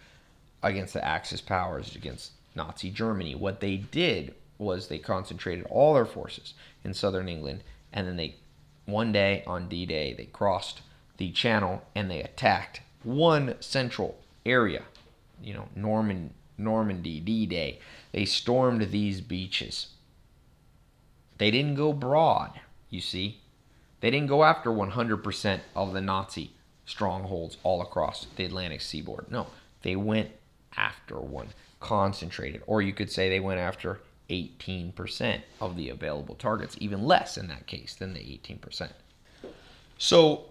against 0.63 0.93
the 0.93 1.05
Axis 1.05 1.41
powers, 1.41 1.97
against 1.97 2.33
Nazi 2.55 2.91
Germany. 2.91 3.35
What 3.35 3.61
they 3.61 3.79
did 3.79 4.35
was 4.59 4.89
they 4.89 4.99
concentrated 4.99 5.67
all 5.71 5.95
their 5.95 6.05
forces 6.05 6.53
in 6.85 6.93
southern 6.93 7.29
England 7.29 7.63
and 7.91 8.07
then 8.07 8.17
they, 8.17 8.37
one 8.85 9.13
day 9.13 9.43
on 9.47 9.69
D 9.69 9.87
Day, 9.87 10.13
they 10.13 10.27
crossed 10.27 10.83
the 11.17 11.31
channel 11.31 11.83
and 11.95 12.11
they 12.11 12.23
attacked 12.23 12.83
one 13.05 13.57
central 13.61 14.19
area, 14.45 14.83
you 15.43 15.55
know, 15.55 15.69
Norman, 15.75 16.35
Normandy, 16.59 17.21
D 17.21 17.47
Day. 17.47 17.79
They 18.13 18.25
stormed 18.25 18.91
these 18.91 19.21
beaches 19.21 19.89
they 21.43 21.51
didn't 21.51 21.75
go 21.75 21.93
broad, 21.93 22.61
you 22.89 23.01
see. 23.01 23.41
They 24.01 24.13
didn't 24.13 24.29
go 24.29 24.45
after 24.45 24.71
100% 24.71 25.61
of 25.75 25.93
the 25.93 26.01
Nazi 26.01 26.53
strongholds 26.87 27.57
all 27.65 27.83
across 27.83 28.29
the 28.37 28.45
Atlantic 28.45 28.81
seaboard. 28.81 29.29
No, 29.29 29.49
they 29.83 29.97
went 29.97 30.31
after 30.77 31.17
one, 31.17 31.49
concentrated. 31.81 32.63
Or 32.69 32.81
you 32.81 32.93
could 32.93 33.11
say 33.11 33.29
they 33.29 33.41
went 33.41 33.59
after 33.59 33.99
18% 34.31 35.41
of 35.61 35.77
the 35.77 35.89
available 35.89 36.37
targets, 36.37 36.77
even 36.79 37.03
less 37.03 37.37
in 37.37 37.49
that 37.49 37.67
case 37.67 37.97
than 37.97 38.15
the 38.15 38.21
18%. 38.21 38.93
So, 39.99 40.45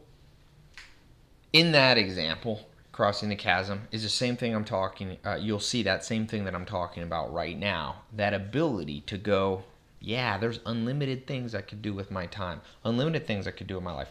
in 1.54 1.72
that 1.74 1.98
example, 1.98 2.68
crossing 2.92 3.30
the 3.30 3.36
chasm 3.36 3.88
is 3.92 4.04
the 4.04 4.10
same 4.10 4.38
thing 4.38 4.54
I'm 4.54 4.66
talking. 4.66 5.18
Uh, 5.26 5.36
you'll 5.36 5.60
see 5.60 5.84
that 5.84 6.04
same 6.04 6.28
thing 6.28 6.46
that 6.46 6.56
I'm 6.56 6.66
talking 6.66 7.04
about 7.04 7.34
right 7.34 7.58
now. 7.58 8.04
That 8.14 8.34
ability 8.34 9.02
to 9.08 9.18
go 9.18 9.64
yeah, 10.02 10.40
there's 10.40 10.60
unlimited 10.66 11.28
things 11.28 11.54
I 11.54 11.62
could 11.62 11.82
do 11.82 11.94
with 11.94 12.10
my 12.10 12.26
time, 12.26 12.62
unlimited 12.84 13.28
things 13.28 13.46
I 13.46 13.52
could 13.52 13.68
do 13.68 13.78
in 13.78 13.84
my 13.84 13.94
life. 13.94 14.10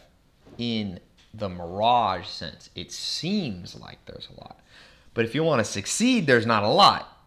In 0.57 1.01
the 1.33 1.49
mirage 1.49 2.27
sense, 2.27 2.69
it 2.75 2.91
seems 2.91 3.75
like 3.75 3.99
there's 4.05 4.29
a 4.29 4.39
lot. 4.39 4.59
But 5.13 5.25
if 5.25 5.35
you 5.35 5.43
want 5.43 5.59
to 5.59 5.69
succeed, 5.69 6.25
there's 6.25 6.45
not 6.45 6.63
a 6.63 6.69
lot. 6.69 7.25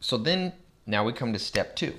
So 0.00 0.16
then, 0.18 0.52
now 0.86 1.04
we 1.04 1.12
come 1.12 1.32
to 1.32 1.38
step 1.38 1.76
two. 1.76 1.94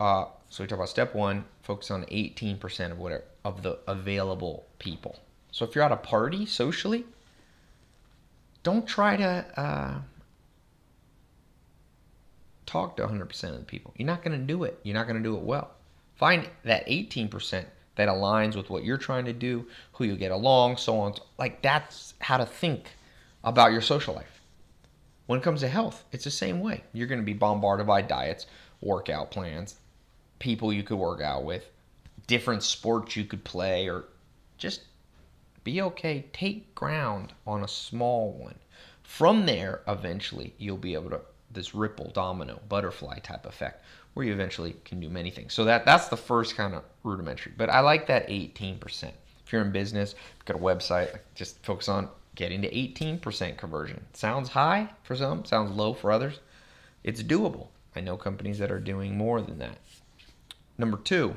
Uh, 0.00 0.24
so 0.48 0.64
we 0.64 0.68
talk 0.68 0.78
about 0.78 0.88
step 0.88 1.14
one, 1.14 1.44
focus 1.62 1.92
on 1.92 2.04
18% 2.06 2.90
of 2.90 2.98
whatever 2.98 3.24
of 3.44 3.62
the 3.62 3.78
available 3.86 4.66
people. 4.78 5.20
So 5.54 5.64
if 5.64 5.76
you're 5.76 5.84
at 5.84 5.92
a 5.92 5.96
party 5.96 6.46
socially, 6.46 7.04
don't 8.64 8.88
try 8.88 9.16
to 9.16 9.46
uh, 9.56 10.00
talk 12.66 12.96
to 12.96 13.06
100% 13.06 13.44
of 13.50 13.58
the 13.58 13.64
people. 13.64 13.94
You're 13.96 14.08
not 14.08 14.24
going 14.24 14.36
to 14.36 14.44
do 14.44 14.64
it. 14.64 14.80
You're 14.82 14.96
not 14.96 15.06
going 15.06 15.16
to 15.16 15.22
do 15.22 15.36
it 15.36 15.44
well. 15.44 15.70
Find 16.16 16.48
that 16.64 16.84
18% 16.88 17.66
that 17.94 18.08
aligns 18.08 18.56
with 18.56 18.68
what 18.68 18.82
you're 18.82 18.98
trying 18.98 19.26
to 19.26 19.32
do, 19.32 19.64
who 19.92 20.02
you 20.02 20.16
get 20.16 20.32
along, 20.32 20.78
so 20.78 20.98
on. 20.98 21.14
Like 21.38 21.62
that's 21.62 22.14
how 22.18 22.36
to 22.38 22.46
think 22.46 22.90
about 23.44 23.70
your 23.70 23.80
social 23.80 24.12
life. 24.12 24.40
When 25.26 25.38
it 25.38 25.44
comes 25.44 25.60
to 25.60 25.68
health, 25.68 26.02
it's 26.10 26.24
the 26.24 26.32
same 26.32 26.58
way. 26.58 26.82
You're 26.92 27.06
going 27.06 27.20
to 27.20 27.24
be 27.24 27.32
bombarded 27.32 27.86
by 27.86 28.02
diets, 28.02 28.46
workout 28.80 29.30
plans, 29.30 29.76
people 30.40 30.72
you 30.72 30.82
could 30.82 30.98
work 30.98 31.20
out 31.20 31.44
with, 31.44 31.64
different 32.26 32.64
sports 32.64 33.14
you 33.14 33.24
could 33.24 33.44
play, 33.44 33.88
or 33.88 34.06
just 34.58 34.80
Be 35.64 35.80
okay. 35.82 36.26
Take 36.32 36.74
ground 36.74 37.32
on 37.46 37.64
a 37.64 37.68
small 37.68 38.32
one. 38.32 38.56
From 39.02 39.46
there, 39.46 39.82
eventually, 39.88 40.54
you'll 40.58 40.76
be 40.76 40.94
able 40.94 41.10
to 41.10 41.20
this 41.50 41.74
ripple 41.74 42.10
domino 42.10 42.60
butterfly 42.68 43.18
type 43.20 43.46
effect 43.46 43.84
where 44.12 44.26
you 44.26 44.32
eventually 44.32 44.76
can 44.84 45.00
do 45.00 45.08
many 45.08 45.30
things. 45.30 45.54
So 45.54 45.64
that 45.64 45.84
that's 45.84 46.08
the 46.08 46.16
first 46.16 46.56
kind 46.56 46.74
of 46.74 46.82
rudimentary. 47.02 47.52
But 47.56 47.70
I 47.70 47.80
like 47.80 48.06
that 48.08 48.28
18%. 48.28 49.10
If 49.44 49.52
you're 49.52 49.62
in 49.62 49.72
business, 49.72 50.14
got 50.44 50.56
a 50.56 50.60
website, 50.60 51.18
just 51.34 51.62
focus 51.64 51.88
on 51.88 52.08
getting 52.34 52.62
to 52.62 52.70
18% 52.70 53.56
conversion. 53.56 54.04
Sounds 54.12 54.48
high 54.48 54.88
for 55.02 55.14
some, 55.14 55.44
sounds 55.44 55.70
low 55.70 55.94
for 55.94 56.10
others. 56.10 56.40
It's 57.02 57.22
doable. 57.22 57.68
I 57.94 58.00
know 58.00 58.16
companies 58.16 58.58
that 58.58 58.72
are 58.72 58.80
doing 58.80 59.16
more 59.16 59.40
than 59.40 59.58
that. 59.58 59.78
Number 60.78 60.96
2, 60.96 61.34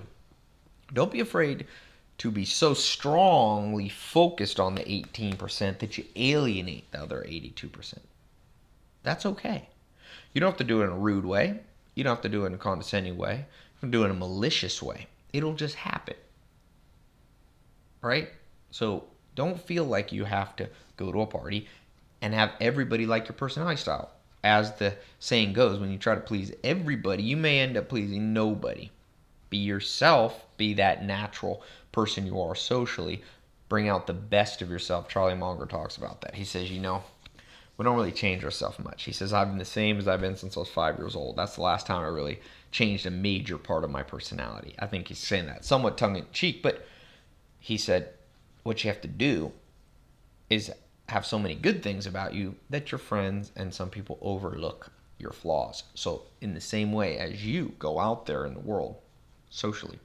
don't 0.94 1.12
be 1.12 1.20
afraid 1.20 1.68
to 2.18 2.32
be 2.32 2.46
so 2.46 2.74
strongly 2.74 3.90
focused 3.90 4.60
on 4.60 4.76
the 4.76 4.82
18% 4.82 5.80
that 5.80 5.98
you 5.98 6.06
alienate 6.16 6.92
the 6.92 7.02
other 7.02 7.24
82%. 7.28 8.00
That's 9.04 9.26
okay. 9.26 9.70
You 10.34 10.42
don't 10.42 10.52
have 10.52 10.58
to 10.58 10.64
do 10.64 10.82
it 10.82 10.86
in 10.86 10.92
a 10.92 10.98
rude 10.98 11.26
way. 11.26 11.60
You 11.96 12.04
don't 12.04 12.16
have 12.16 12.24
to 12.24 12.30
do 12.30 12.44
it 12.44 12.48
in 12.48 12.54
a 12.54 12.58
condescending 12.58 13.18
way. 13.18 13.46
You 13.76 13.80
can 13.80 13.92
do 13.92 14.02
it 14.04 14.06
in 14.06 14.12
a 14.12 14.16
malicious 14.16 14.82
way. 14.82 15.08
It'll 15.34 15.54
just 15.54 15.76
happen. 15.76 16.16
Right? 18.02 18.30
So 18.72 19.04
don't 19.36 19.60
feel 19.60 19.86
like 19.86 20.12
you 20.12 20.26
have 20.26 20.56
to 20.58 20.70
go 20.98 21.12
to 21.12 21.22
a 21.22 21.28
party 21.28 21.68
and 22.22 22.34
have 22.34 22.52
everybody 22.60 23.06
like 23.06 23.28
your 23.28 23.36
personality 23.36 23.80
style. 23.80 24.10
As 24.44 24.74
the 24.74 24.96
saying 25.20 25.54
goes, 25.54 25.80
when 25.80 25.92
you 25.92 25.98
try 25.98 26.16
to 26.16 26.22
please 26.22 26.52
everybody, 26.64 27.24
you 27.24 27.38
may 27.38 27.60
end 27.60 27.78
up 27.78 27.90
pleasing 27.90 28.34
nobody. 28.34 28.90
Be 29.50 29.58
yourself, 29.58 30.46
be 30.58 30.74
that 30.76 31.06
natural 31.06 31.64
person 31.98 32.28
you 32.28 32.40
are 32.40 32.54
socially. 32.54 33.24
Bring 33.70 33.90
out 33.90 34.06
the 34.06 34.14
best 34.14 34.62
of 34.62 34.70
yourself. 34.70 35.10
Charlie 35.10 35.34
Munger 35.34 35.66
talks 35.66 35.98
about 35.98 36.22
that. 36.22 36.36
He 36.36 36.46
says, 36.46 36.70
you 36.70 36.80
know, 36.80 37.02
we 37.76 37.84
don't 37.84 37.96
really 37.96 38.12
change 38.12 38.44
ourselves 38.44 38.78
much. 38.78 39.02
He 39.04 39.12
says, 39.12 39.34
I've 39.34 39.48
been 39.48 39.58
the 39.58 39.66
same 39.66 39.98
as 39.98 40.08
I've 40.08 40.22
been 40.22 40.36
since 40.36 40.56
I 40.56 40.60
was 40.60 40.70
five 40.70 41.00
years 41.00 41.16
old. 41.16 41.38
That's 41.38 41.56
the 41.56 41.64
last 41.64 41.88
time 41.88 42.04
I 42.04 42.08
really 42.10 42.40
changed 42.70 43.08
a 43.08 43.10
major 43.10 43.58
part 43.58 43.84
of 43.84 43.90
my 43.90 44.04
personality. 44.04 44.76
I 44.78 44.86
think 44.86 45.08
he's 45.08 45.18
saying 45.18 45.48
that 45.48 45.66
somewhat 45.66 45.98
tongue 45.98 46.18
in 46.18 46.28
cheek, 46.32 46.62
but 46.62 46.86
he 47.60 47.78
said, 47.78 48.14
what 48.62 48.84
you 48.84 48.92
have 48.92 49.02
to 49.02 49.08
do 49.08 49.52
is 50.52 50.72
have 51.10 51.26
so 51.26 51.40
many 51.40 51.56
good 51.56 51.82
things 51.82 52.06
about 52.06 52.36
you 52.36 52.58
that 52.70 52.92
your 52.92 53.00
friends 53.00 53.52
and 53.56 53.74
some 53.74 53.90
people 53.90 54.20
overlook 54.22 54.92
your 55.18 55.32
flaws. 55.32 55.82
So, 55.96 56.26
in 56.42 56.54
the 56.54 56.62
same 56.62 56.92
way 56.94 57.18
as 57.18 57.44
you 57.44 57.74
go 57.80 58.00
out 58.00 58.28
there 58.28 58.46
in 58.46 58.54
the 58.54 58.60
world 58.60 58.98
socially, 59.50 59.98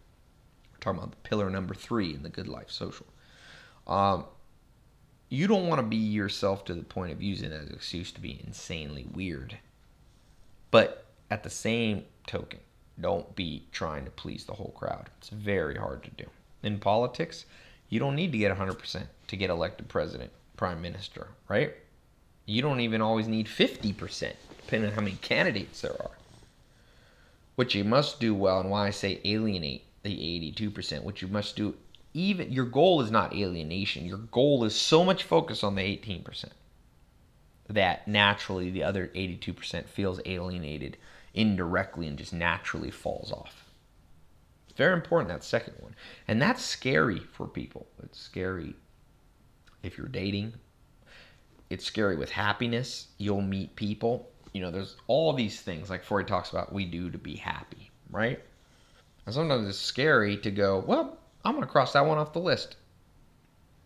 talking 0.83 0.99
about 0.99 1.13
the 1.13 1.29
pillar 1.29 1.49
number 1.49 1.75
three 1.75 2.15
in 2.15 2.23
the 2.23 2.29
good 2.29 2.49
life 2.49 2.71
social. 2.71 3.07
Um, 3.87 4.27
you 5.31 5.47
don't 5.47 5.69
want 5.69 5.79
to 5.79 5.87
be 5.87 5.97
yourself 5.97 6.65
to 6.67 6.75
the 6.75 6.83
point 6.83 7.13
of 7.13 7.23
using 7.23 7.53
as 7.53 7.69
an 7.69 7.75
excuse 7.75 8.13
to 8.13 8.21
be 8.21 8.43
insanely 8.47 9.07
weird. 9.15 9.57
But 10.71 11.07
at 11.31 11.43
the 11.43 11.51
same 11.51 12.05
token, 12.27 12.61
don't 13.01 13.35
be 13.35 13.65
trying 13.73 14.05
to 14.05 14.11
please 14.11 14.45
the 14.45 14.53
whole 14.53 14.75
crowd. 14.77 15.09
It's 15.19 15.31
very 15.31 15.77
hard 15.77 16.03
to 16.05 16.11
do. 16.11 16.27
In 16.63 16.79
politics, 16.79 17.47
you 17.89 17.99
don't 17.99 18.15
need 18.15 18.33
to 18.33 18.39
get 18.39 18.57
100% 18.57 19.03
to 19.29 19.37
get 19.37 19.51
elected 19.51 19.89
president, 19.89 20.31
prime 20.57 20.83
minister, 20.83 21.29
right? 21.49 21.75
You 22.45 22.61
don't 22.61 22.81
even 22.81 23.01
always 23.01 23.29
need 23.29 23.47
50%, 23.47 24.33
depending 24.59 24.91
on 24.91 24.97
how 24.97 25.03
many 25.03 25.17
candidates 25.17 25.81
there 25.81 25.93
are. 25.93 26.11
What 27.55 27.75
you 27.75 27.85
must 27.85 28.21
do 28.21 28.35
well, 28.35 28.61
and 28.61 28.71
why 28.71 28.89
I 28.89 28.91
say 28.91 29.21
alienate 29.25 29.85
the 30.03 30.11
82%, 30.11 31.03
what 31.03 31.23
you 31.23 31.29
must 31.29 31.57
do 31.57 31.75
even 32.15 32.53
your 32.53 32.67
goal 32.67 33.01
is 33.01 33.11
not 33.11 33.35
alienation. 33.35 34.05
Your 34.05 34.19
goal 34.19 34.65
is 34.65 34.75
so 34.75 35.05
much 35.05 35.23
focus 35.23 35.65
on 35.65 35.75
the 35.75 35.83
18% 35.83 36.51
that 37.69 38.07
naturally 38.07 38.71
the 38.71 38.83
other 38.83 39.09
82% 39.15 39.89
feels 39.89 40.21
alienated 40.27 40.99
indirectly 41.33 42.07
and 42.07 42.19
just 42.19 42.33
naturally 42.33 42.91
falls 42.91 43.33
off. 43.33 43.65
It's 44.69 44.77
very 44.77 44.93
important 44.93 45.29
that 45.29 45.45
second 45.45 45.75
one. 45.81 45.95
And 46.29 46.41
that's 46.41 46.63
scary 46.63 47.21
for 47.21 47.47
people. 47.47 47.87
It's 48.03 48.21
scary 48.21 48.75
if 49.83 49.97
you're 49.97 50.09
dating. 50.09 50.55
It's 51.71 51.85
scary 51.85 52.17
with 52.17 52.31
happiness. 52.31 53.09
You'll 53.17 53.41
meet 53.41 53.75
people. 53.77 54.29
You 54.53 54.61
know, 54.61 54.71
there's 54.71 54.97
all 55.07 55.33
these 55.33 55.61
things 55.63 55.89
like 55.89 56.05
Freud 56.05 56.29
talks 56.29 56.51
about 56.51 56.75
we 56.75 56.85
do 56.85 57.11
to 57.11 57.19
be 57.19 57.37
happy, 57.37 57.91
right? 58.11 58.41
And 59.27 59.35
sometimes 59.35 59.69
it's 59.69 59.79
scary 59.79 60.37
to 60.39 60.51
go, 60.51 60.83
well, 60.87 61.19
I'm 61.45 61.53
going 61.53 61.65
to 61.65 61.71
cross 61.71 61.93
that 61.93 62.07
one 62.07 62.19
off 62.19 62.33
the 62.33 62.41
list. 62.41 62.77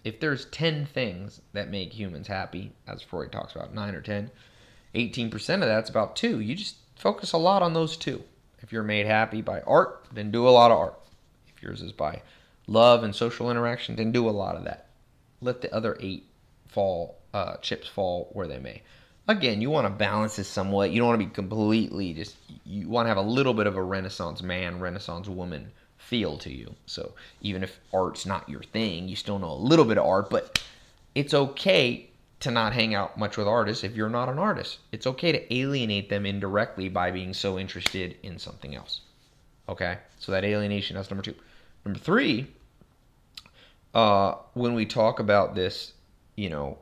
If 0.04 0.20
there's 0.20 0.44
10 0.46 0.86
things 0.86 1.40
that 1.52 1.70
make 1.70 1.92
humans 1.92 2.28
happy, 2.28 2.72
as 2.86 3.02
Freud 3.02 3.32
talks 3.32 3.54
about, 3.54 3.74
9 3.74 3.94
or 3.94 4.00
10, 4.00 4.30
18% 4.94 5.54
of 5.54 5.60
that's 5.60 5.90
about 5.90 6.16
two. 6.16 6.40
You 6.40 6.54
just 6.54 6.76
focus 6.96 7.32
a 7.32 7.38
lot 7.38 7.62
on 7.62 7.74
those 7.74 7.96
two. 7.96 8.22
If 8.60 8.72
you're 8.72 8.82
made 8.82 9.06
happy 9.06 9.42
by 9.42 9.60
art, 9.62 10.06
then 10.12 10.30
do 10.30 10.48
a 10.48 10.50
lot 10.50 10.70
of 10.70 10.78
art. 10.78 10.98
If 11.54 11.62
yours 11.62 11.82
is 11.82 11.92
by 11.92 12.22
love 12.66 13.02
and 13.04 13.14
social 13.14 13.50
interaction, 13.50 13.96
then 13.96 14.12
do 14.12 14.28
a 14.28 14.30
lot 14.30 14.56
of 14.56 14.64
that. 14.64 14.88
Let 15.40 15.60
the 15.60 15.72
other 15.74 15.96
eight 16.00 16.26
fall, 16.66 17.18
uh, 17.34 17.56
chips 17.58 17.86
fall 17.86 18.30
where 18.32 18.48
they 18.48 18.58
may. 18.58 18.82
Again, 19.28 19.61
you 19.61 19.70
want 19.70 19.86
to 19.86 19.90
balance 19.93 20.36
this 20.36 20.48
somewhat. 20.48 20.93
You 20.93 21.01
don't 21.01 21.09
want 21.09 21.20
to 21.20 21.27
be 21.27 21.32
completely 21.32 22.12
just, 22.12 22.36
you 22.65 22.89
want 22.89 23.07
to 23.07 23.09
have 23.09 23.16
a 23.16 23.23
little 23.23 23.55
bit 23.55 23.66
of 23.66 23.77
a 23.77 23.82
Renaissance 23.82 24.40
man, 24.40 24.78
Renaissance 24.78 25.28
woman 25.28 25.73
feel 25.98 26.39
to 26.39 26.53
you. 26.53 26.73
So 26.86 27.12
even 27.40 27.65
if 27.65 27.81
art's 27.93 28.24
not 28.24 28.48
your 28.48 28.62
thing, 28.62 29.09
you 29.09 29.16
still 29.16 29.39
know 29.39 29.51
a 29.51 29.55
little 29.55 29.85
bit 29.85 29.98
of 29.98 30.07
art, 30.07 30.31
but 30.31 30.62
it's 31.15 31.35
okay 31.35 32.09
to 32.39 32.51
not 32.51 32.73
hang 32.73 32.94
out 32.94 33.19
much 33.19 33.36
with 33.36 33.48
artists 33.48 33.82
if 33.82 33.97
you're 33.97 34.09
not 34.09 34.28
an 34.28 34.39
artist. 34.39 34.78
It's 34.93 35.07
okay 35.07 35.32
to 35.32 35.55
alienate 35.55 36.09
them 36.09 36.27
indirectly 36.27 36.89
by 36.89 37.11
being 37.11 37.35
so 37.35 37.59
interested 37.59 38.16
in 38.23 38.39
something 38.39 38.77
else. 38.77 39.01
Okay? 39.69 39.98
So 40.20 40.31
that 40.32 40.44
alienation, 40.44 40.94
that's 40.94 41.11
number 41.11 41.24
two. 41.24 41.35
Number 41.85 41.98
three, 41.98 42.47
uh, 43.94 44.35
when 44.53 44.74
we 44.74 44.86
talk 44.86 45.19
about 45.19 45.55
this, 45.55 45.94
you 46.36 46.51
know, 46.51 46.78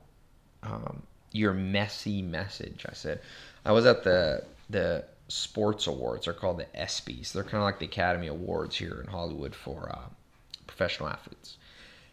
um, 0.62 1.03
your 1.35 1.52
messy 1.52 2.23
message, 2.23 2.86
I 2.89 2.94
said, 2.94 3.20
I 3.65 3.73
was 3.73 3.85
at 3.85 4.05
the 4.05 4.44
the 4.70 5.05
sports 5.28 5.86
awards. 5.86 6.24
They're 6.24 6.35
called 6.35 6.59
the 6.59 6.66
ESPYS. 6.78 7.32
They're 7.32 7.43
kind 7.43 7.56
of 7.56 7.65
like 7.65 7.78
the 7.78 7.86
Academy 7.86 8.28
Awards 8.28 8.77
here 8.77 9.01
in 9.01 9.09
Hollywood 9.09 9.55
for 9.55 9.90
uh, 9.93 10.09
professional 10.66 11.09
athletes. 11.09 11.56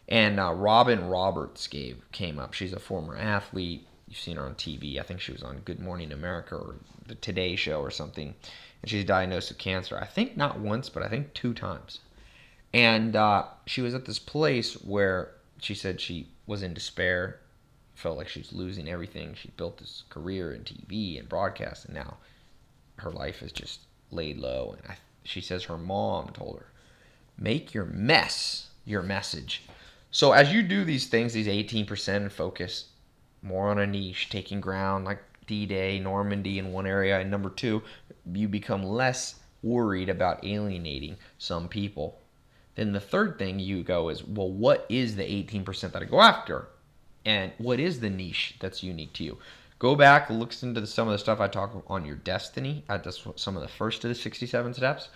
And 0.08 0.40
uh, 0.40 0.52
Robin 0.52 1.06
Roberts 1.08 1.66
gave 1.68 2.02
came 2.10 2.38
up. 2.38 2.52
She's 2.52 2.72
a 2.72 2.80
former 2.80 3.16
athlete. 3.16 3.86
You've 4.08 4.18
seen 4.18 4.36
her 4.36 4.44
on 4.44 4.56
TV. 4.56 4.98
I 4.98 5.02
think 5.02 5.20
she 5.20 5.32
was 5.32 5.42
on 5.42 5.60
Good 5.64 5.80
Morning 5.80 6.12
America 6.12 6.56
or 6.56 6.74
the 7.06 7.14
Today 7.14 7.56
Show 7.56 7.80
or 7.80 7.90
something. 7.90 8.34
And 8.82 8.90
she's 8.90 9.04
diagnosed 9.04 9.50
with 9.50 9.58
cancer. 9.58 9.96
I 9.96 10.06
think 10.06 10.36
not 10.36 10.58
once, 10.58 10.88
but 10.88 11.02
I 11.02 11.08
think 11.08 11.32
two 11.32 11.54
times. 11.54 12.00
And 12.74 13.14
uh, 13.14 13.44
she 13.66 13.80
was 13.80 13.94
at 13.94 14.04
this 14.04 14.18
place 14.18 14.74
where 14.74 15.30
she 15.60 15.74
said 15.74 16.00
she 16.00 16.26
was 16.46 16.62
in 16.62 16.74
despair, 16.74 17.38
felt 18.02 18.18
like 18.18 18.28
she 18.28 18.40
was 18.40 18.52
losing 18.52 18.88
everything. 18.88 19.34
She 19.34 19.52
built 19.56 19.78
this 19.78 20.02
career 20.10 20.52
in 20.52 20.62
TV 20.62 21.18
and 21.18 21.28
broadcast, 21.28 21.84
and 21.84 21.94
now 21.94 22.16
her 22.96 23.12
life 23.12 23.42
is 23.42 23.52
just 23.52 23.80
laid 24.10 24.38
low. 24.38 24.74
And 24.76 24.90
I, 24.90 24.96
she 25.22 25.40
says 25.40 25.64
her 25.64 25.78
mom 25.78 26.30
told 26.30 26.58
her, 26.58 26.66
make 27.38 27.72
your 27.72 27.84
mess 27.84 28.70
your 28.84 29.02
message. 29.02 29.62
So 30.10 30.32
as 30.32 30.52
you 30.52 30.62
do 30.62 30.84
these 30.84 31.06
things, 31.06 31.32
these 31.32 31.46
18% 31.46 32.16
and 32.16 32.32
focus 32.32 32.86
more 33.40 33.70
on 33.70 33.78
a 33.78 33.86
niche, 33.86 34.28
taking 34.28 34.60
ground 34.60 35.04
like 35.04 35.22
D-Day, 35.46 36.00
Normandy 36.00 36.58
in 36.58 36.72
one 36.72 36.86
area, 36.86 37.20
and 37.20 37.30
number 37.30 37.50
two, 37.50 37.82
you 38.32 38.48
become 38.48 38.82
less 38.82 39.36
worried 39.62 40.08
about 40.08 40.44
alienating 40.44 41.16
some 41.38 41.68
people. 41.68 42.20
Then 42.74 42.92
the 42.92 43.00
third 43.00 43.38
thing 43.38 43.58
you 43.58 43.82
go 43.82 44.08
is, 44.08 44.24
well, 44.24 44.50
what 44.50 44.86
is 44.88 45.14
the 45.14 45.22
18% 45.22 45.92
that 45.92 46.02
I 46.02 46.06
go 46.06 46.20
after? 46.20 46.68
And 47.24 47.52
what 47.58 47.78
is 47.78 48.00
the 48.00 48.10
niche 48.10 48.56
that's 48.60 48.82
unique 48.82 49.12
to 49.14 49.24
you? 49.24 49.38
Go 49.78 49.96
back, 49.96 50.30
listen 50.30 50.74
to 50.74 50.86
some 50.86 51.08
of 51.08 51.12
the 51.12 51.18
stuff 51.18 51.40
I 51.40 51.48
talk 51.48 51.84
on 51.88 52.04
your 52.04 52.16
destiny. 52.16 52.84
At 52.88 53.06
some 53.36 53.56
of 53.56 53.62
the 53.62 53.68
first 53.68 54.04
of 54.04 54.08
the 54.08 54.14
67 54.14 54.74
steps, 54.74 55.08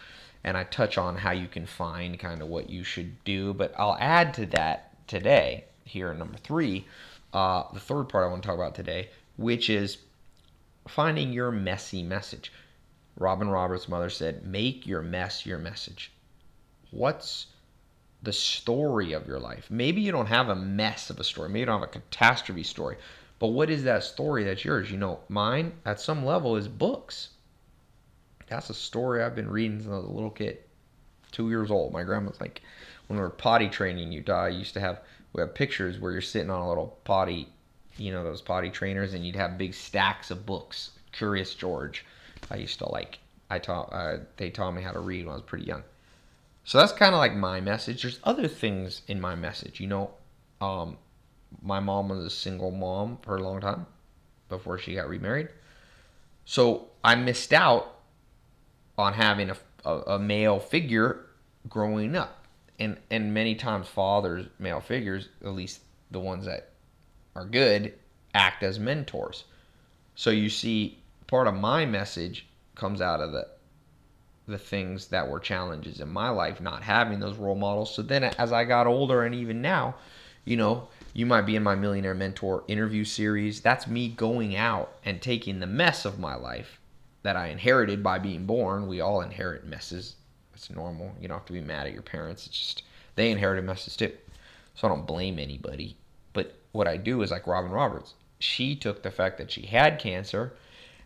and 0.43 0.57
I 0.57 0.65
touch 0.65 0.99
on 0.99 1.17
how 1.17 1.31
you 1.31 1.49
can 1.49 1.67
find 1.67 2.19
kind 2.19 2.43
of 2.43 2.49
what 2.49 2.69
you 2.69 2.83
should 2.83 3.23
do. 3.25 3.55
But 3.55 3.75
I'll 3.79 3.97
add 4.01 4.35
to 4.35 4.47
that 4.47 5.07
today 5.07 5.65
here 5.85 6.11
in 6.11 6.19
number 6.19 6.39
three, 6.39 6.87
uh, 7.33 7.65
the 7.73 7.81
third 7.81 8.09
part 8.09 8.25
I 8.25 8.29
want 8.29 8.43
to 8.43 8.47
talk 8.49 8.57
about 8.57 8.75
today, 8.75 9.11
which 9.37 9.71
is 9.71 9.99
finding 10.89 11.33
your 11.33 11.51
messy 11.51 12.03
message. 12.03 12.53
Robin 13.17 13.49
Roberts' 13.49 13.89
mother 13.89 14.11
said, 14.11 14.45
"Make 14.45 14.87
your 14.87 15.03
mess 15.03 15.47
your 15.47 15.59
message." 15.59 16.13
What's 16.91 17.47
the 18.27 18.33
story 18.33 19.13
of 19.13 19.27
your 19.27 19.39
life? 19.39 19.69
Maybe 19.71 20.03
you 20.03 20.11
don't 20.13 20.27
have 20.27 20.49
a 20.49 20.55
mess 20.57 21.11
of 21.11 21.21
a 21.21 21.25
story. 21.25 21.49
Maybe 21.49 21.61
you 21.61 21.67
don't 21.67 21.81
have 21.81 21.89
a 21.89 21.93
catastrophe 21.93 22.65
story. 22.65 22.97
But 23.39 23.49
what 23.49 23.71
is 23.71 23.85
that 23.85 24.03
story 24.03 24.43
that's 24.45 24.65
yours? 24.65 24.91
You 24.91 24.97
know, 24.99 25.21
mine 25.29 25.73
at 25.85 26.01
some 26.01 26.25
level 26.25 26.57
is 26.57 26.67
books. 26.67 27.29
That's 28.49 28.69
a 28.69 28.75
story 28.75 29.23
I've 29.23 29.37
been 29.37 29.49
reading 29.49 29.79
since 29.79 29.93
I 29.93 29.97
was 29.97 30.07
a 30.07 30.11
little 30.11 30.31
kid, 30.31 30.59
two 31.31 31.49
years 31.51 31.71
old. 31.71 31.93
My 31.93 32.03
grandma's 32.03 32.41
like, 32.41 32.63
when 33.07 33.17
we 33.17 33.23
were 33.23 33.31
potty 33.31 33.69
training 33.69 34.11
Utah, 34.11 34.45
I 34.45 34.49
used 34.49 34.75
to 34.75 34.81
have 34.81 35.01
we 35.33 35.41
have 35.41 35.55
pictures 35.55 36.01
where 36.01 36.13
you're 36.13 36.21
sitting 36.21 36.51
on 36.51 36.63
a 36.63 36.69
little 36.69 36.99
potty, 37.05 37.49
you 37.97 38.11
know, 38.11 38.25
those 38.25 38.43
potty 38.43 38.71
trainers, 38.71 39.15
and 39.15 39.25
you'd 39.25 39.37
have 39.37 39.59
big 39.59 39.75
stacks 39.75 40.31
of 40.33 40.47
books. 40.47 40.91
Curious 41.13 41.55
George, 41.55 42.05
I 42.51 42.57
used 42.57 42.79
to 42.79 42.91
like. 42.91 43.19
I 43.51 43.61
taught. 43.61 43.93
Uh, 43.93 44.19
they 44.37 44.51
taught 44.51 44.73
me 44.73 44.83
how 44.83 44.93
to 44.93 45.01
read 45.01 45.27
when 45.27 45.33
I 45.33 45.37
was 45.37 45.45
pretty 45.45 45.67
young. 45.67 45.85
So 46.67 46.79
that's 46.79 46.93
kind 46.93 47.15
of 47.15 47.21
like 47.21 47.35
my 47.35 47.61
message. 47.61 48.03
There's 48.03 48.19
other 48.25 48.49
things 48.49 49.03
in 49.07 49.21
my 49.21 49.37
message. 49.37 49.79
You 49.79 49.87
know, 49.87 50.11
um, 50.61 50.99
my 51.63 51.79
mom 51.79 52.09
was 52.09 52.25
a 52.25 52.29
single 52.29 52.73
mom 52.73 53.19
for 53.23 53.37
a 53.37 53.43
long 53.43 53.61
time 53.61 53.87
before 54.49 54.77
she 54.77 54.97
got 54.97 55.09
remarried. 55.09 55.49
So 56.45 56.89
I 57.05 57.15
missed 57.15 57.53
out 57.53 58.01
on 58.99 59.13
having 59.13 59.51
a, 59.51 59.57
a, 59.85 59.95
a 60.15 60.19
male 60.19 60.59
figure 60.59 61.27
growing 61.69 62.17
up. 62.17 62.47
And, 62.81 62.97
and 63.13 63.33
many 63.33 63.55
times 63.55 63.87
fathers, 63.87 64.47
male 64.59 64.81
figures, 64.81 65.29
at 65.43 65.53
least 65.53 65.83
the 66.11 66.19
ones 66.19 66.47
that 66.47 66.71
are 67.37 67.45
good, 67.45 67.95
act 68.35 68.65
as 68.65 68.81
mentors. 68.81 69.45
So 70.17 70.31
you 70.31 70.51
see, 70.51 70.99
part 71.29 71.47
of 71.47 71.55
my 71.55 71.87
message 71.87 72.49
comes 72.75 73.01
out 73.01 73.21
of 73.21 73.31
the 73.31 73.47
the 74.47 74.59
things 74.59 75.09
that 75.09 75.29
were 75.29 75.41
challenges 75.41 76.01
in 76.01 76.09
my 76.09 76.29
life, 76.29 76.61
not 76.61 76.83
having 76.83 77.19
those 77.19 77.37
role 77.37 77.57
models. 77.57 77.95
So 77.95 78.03
then 78.03 78.25
as 78.25 78.53
I 78.53 78.65
got 78.65 78.87
older 78.87 79.25
and 79.25 79.35
even 79.35 79.61
now, 79.61 79.97
you 80.45 80.57
know, 80.57 80.89
you 81.13 81.27
might 81.27 81.43
be 81.43 81.57
in 81.57 81.63
my 81.63 81.75
Millionaire 81.75 82.15
Mentor 82.15 82.63
interview 82.69 83.05
series. 83.05 83.61
That's 83.61 83.87
me 83.87 84.09
going 84.09 84.55
out 84.55 84.93
and 85.05 85.21
taking 85.21 85.59
the 85.59 85.67
mess 85.67 86.05
of 86.05 86.19
my 86.19 86.37
life 86.37 86.79
that 87.23 87.37
I 87.37 87.49
inherited 87.49 88.03
by 88.03 88.21
being 88.21 88.47
born. 88.47 88.87
We 88.87 89.01
all 89.01 89.21
inherit 89.21 89.67
messes. 89.67 90.15
It's 90.55 90.71
normal. 90.71 91.13
You 91.21 91.27
don't 91.27 91.39
have 91.39 91.47
to 91.47 91.53
be 91.53 91.61
mad 91.61 91.87
at 91.87 91.93
your 91.93 92.03
parents. 92.03 92.47
It's 92.47 92.57
just 92.57 92.83
they 93.17 93.31
inherited 93.31 93.65
messes 93.65 93.97
too. 93.97 94.13
So 94.77 94.87
I 94.87 94.91
don't 94.91 95.07
blame 95.07 95.39
anybody. 95.39 95.97
But 96.33 96.55
what 96.73 96.87
I 96.87 96.97
do 96.97 97.23
is 97.23 97.31
like 97.33 97.47
Robin 97.47 97.73
Roberts. 97.73 98.15
She 98.39 98.77
took 98.77 99.03
the 99.03 99.11
fact 99.11 99.39
that 99.39 99.51
she 99.51 99.63
had 99.63 99.99
cancer 99.99 100.53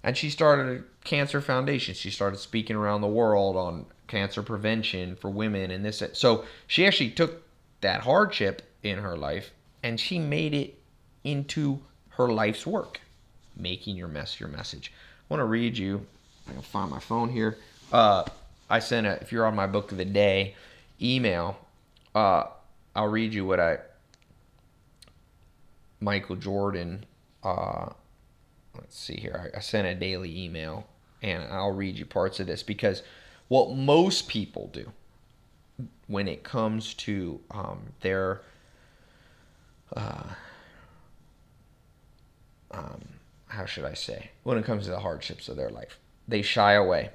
and 0.03 0.17
she 0.17 0.31
started 0.31 0.81
a 0.81 1.05
cancer 1.05 1.41
foundation. 1.41 1.95
She 1.95 2.11
started 2.11 2.39
speaking 2.39 2.77
around 2.77 3.01
the 3.01 3.09
world 3.09 3.57
on 3.57 3.87
cancer 4.07 4.43
prevention 4.43 5.17
for 5.17 5.31
women 5.31 5.71
and 5.71 5.85
this. 5.85 6.03
So 6.15 6.45
she 6.67 6.87
actually 6.87 7.11
took 7.11 7.43
that 7.81 8.03
hardship 8.03 8.63
in 8.83 8.99
her 8.99 9.17
life 9.17 9.51
and 9.83 9.99
she 9.99 10.19
made 10.19 10.55
it 10.55 10.79
into 11.25 11.81
her 12.11 12.29
life's 12.29 12.67
work, 12.67 13.01
making 13.57 13.97
your 13.97 14.09
mess 14.09 14.41
your 14.41 14.49
message. 14.49 14.93
I 14.97 15.35
want 15.35 15.41
to 15.41 15.47
read 15.47 15.77
you. 15.77 16.07
I 16.49 16.53
can 16.53 16.63
find 16.63 16.91
my 16.91 16.99
phone 16.99 17.29
here. 17.29 17.59
Uh, 17.93 18.25
I 18.69 18.79
sent 18.79 19.07
a. 19.07 19.21
If 19.21 19.33
you're 19.33 19.47
on 19.47 19.55
my 19.55 19.67
book 19.67 19.93
of 19.93 19.99
the 19.99 20.05
day 20.05 20.55
email, 21.01 21.59
uh, 22.15 22.45
I'll 22.95 23.09
read 23.09 23.33
you 23.33 23.45
what 23.45 23.61
I. 23.61 23.79
Michael 26.01 26.37
Jordan. 26.37 27.05
Uh, 27.43 27.91
let's 28.75 28.99
see 28.99 29.17
here. 29.17 29.51
I, 29.55 29.59
I 29.59 29.61
sent 29.61 29.87
a 29.87 29.95
daily 29.95 30.45
email, 30.45 30.87
and 31.23 31.45
I'll 31.45 31.73
read 31.73 31.97
you 31.97 32.07
parts 32.07 32.41
of 32.41 32.47
this 32.47 32.63
because 32.63 33.03
what 33.49 33.71
most 33.71 34.29
people 34.29 34.69
do 34.73 34.93
when 36.07 36.29
it 36.29 36.43
comes 36.43 36.95
to 36.95 37.41
um, 37.51 37.81
their 38.01 38.43
uh, 39.97 40.23
um, 42.71 43.01
how 43.51 43.67
should 43.67 43.85
I 43.85 43.95
say, 43.95 44.31
when 44.45 44.59
it 44.59 44.65
comes 44.65 44.85
to 44.85 44.91
the 44.91 45.01
hardships 45.01 45.49
of 45.49 45.57
their 45.57 45.71
life. 45.71 45.99
They 46.29 46.43
shy 46.43 46.73
away. 46.73 47.11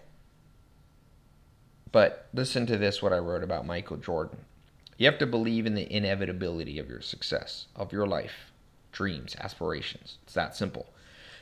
But 1.92 2.28
listen 2.34 2.66
to 2.68 2.78
this 2.78 3.02
what 3.02 3.14
I 3.14 3.18
wrote 3.20 3.44
about 3.44 3.66
Michael 3.66 3.98
Jordan. 3.98 4.40
You 4.98 5.06
have 5.06 5.20
to 5.20 5.26
believe 5.26 5.66
in 5.66 5.76
the 5.76 5.92
inevitability 5.92 6.78
of 6.78 6.90
your 6.90 7.02
success, 7.02 7.68
of 7.76 7.94
your 7.94 8.06
life, 8.06 8.52
dreams, 8.92 9.36
aspirations. 9.40 10.18
It's 10.24 10.34
that 10.34 10.56
simple. 10.56 10.88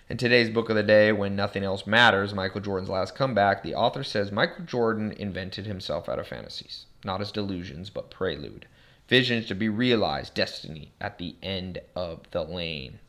In 0.09 0.17
today's 0.17 0.49
book 0.49 0.69
of 0.69 0.75
the 0.75 0.83
day, 0.83 1.13
When 1.13 1.33
Nothing 1.33 1.63
Else 1.63 1.87
Matters, 1.87 2.33
Michael 2.33 2.59
Jordan's 2.59 2.89
Last 2.89 3.15
Comeback, 3.15 3.63
the 3.63 3.73
author 3.73 4.03
says 4.03 4.33
Michael 4.33 4.65
Jordan 4.65 5.13
invented 5.13 5.65
himself 5.65 6.09
out 6.09 6.19
of 6.19 6.27
fantasies, 6.27 6.87
not 7.05 7.21
as 7.21 7.31
delusions, 7.31 7.89
but 7.89 8.11
prelude. 8.11 8.67
Visions 9.07 9.45
to 9.45 9.55
be 9.55 9.69
realized, 9.69 10.33
destiny 10.33 10.91
at 10.99 11.19
the 11.19 11.37
end 11.41 11.79
of 11.95 12.29
the 12.31 12.43
lane. 12.43 12.99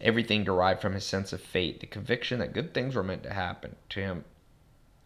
Everything 0.00 0.44
derived 0.44 0.80
from 0.80 0.94
his 0.94 1.04
sense 1.04 1.32
of 1.32 1.40
fate, 1.40 1.80
the 1.80 1.86
conviction 1.88 2.38
that 2.38 2.52
good 2.52 2.72
things 2.72 2.94
were 2.94 3.02
meant 3.02 3.24
to 3.24 3.32
happen 3.32 3.74
to 3.88 4.00
him 4.00 4.24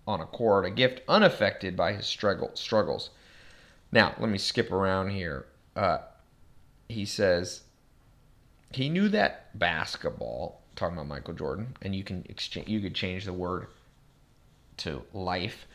on 0.07 0.21
accord, 0.21 0.67
a 0.67 0.71
gift 0.71 1.01
unaffected 1.09 1.75
by 1.75 1.95
his 1.95 2.05
struggle, 2.05 2.51
struggles. 2.55 3.09
Now, 3.91 4.15
let 4.19 4.29
me 4.29 4.39
skip 4.39 4.71
around 4.71 5.11
here. 5.11 5.47
Uh, 5.75 5.99
he 6.91 7.07
says 7.07 7.63
he 8.71 8.91
knew 8.91 9.09
that 9.09 9.59
basketball, 9.59 10.61
talking 10.77 10.97
about 10.97 11.09
Michael 11.09 11.35
Jordan, 11.35 11.77
and 11.82 11.94
you 11.94 12.05
can 12.05 12.24
exchange, 12.28 12.69
you 12.69 12.81
could 12.81 12.94
change 12.94 13.24
the 13.24 13.32
word 13.32 13.66
to 14.78 15.03
life, 15.12 15.66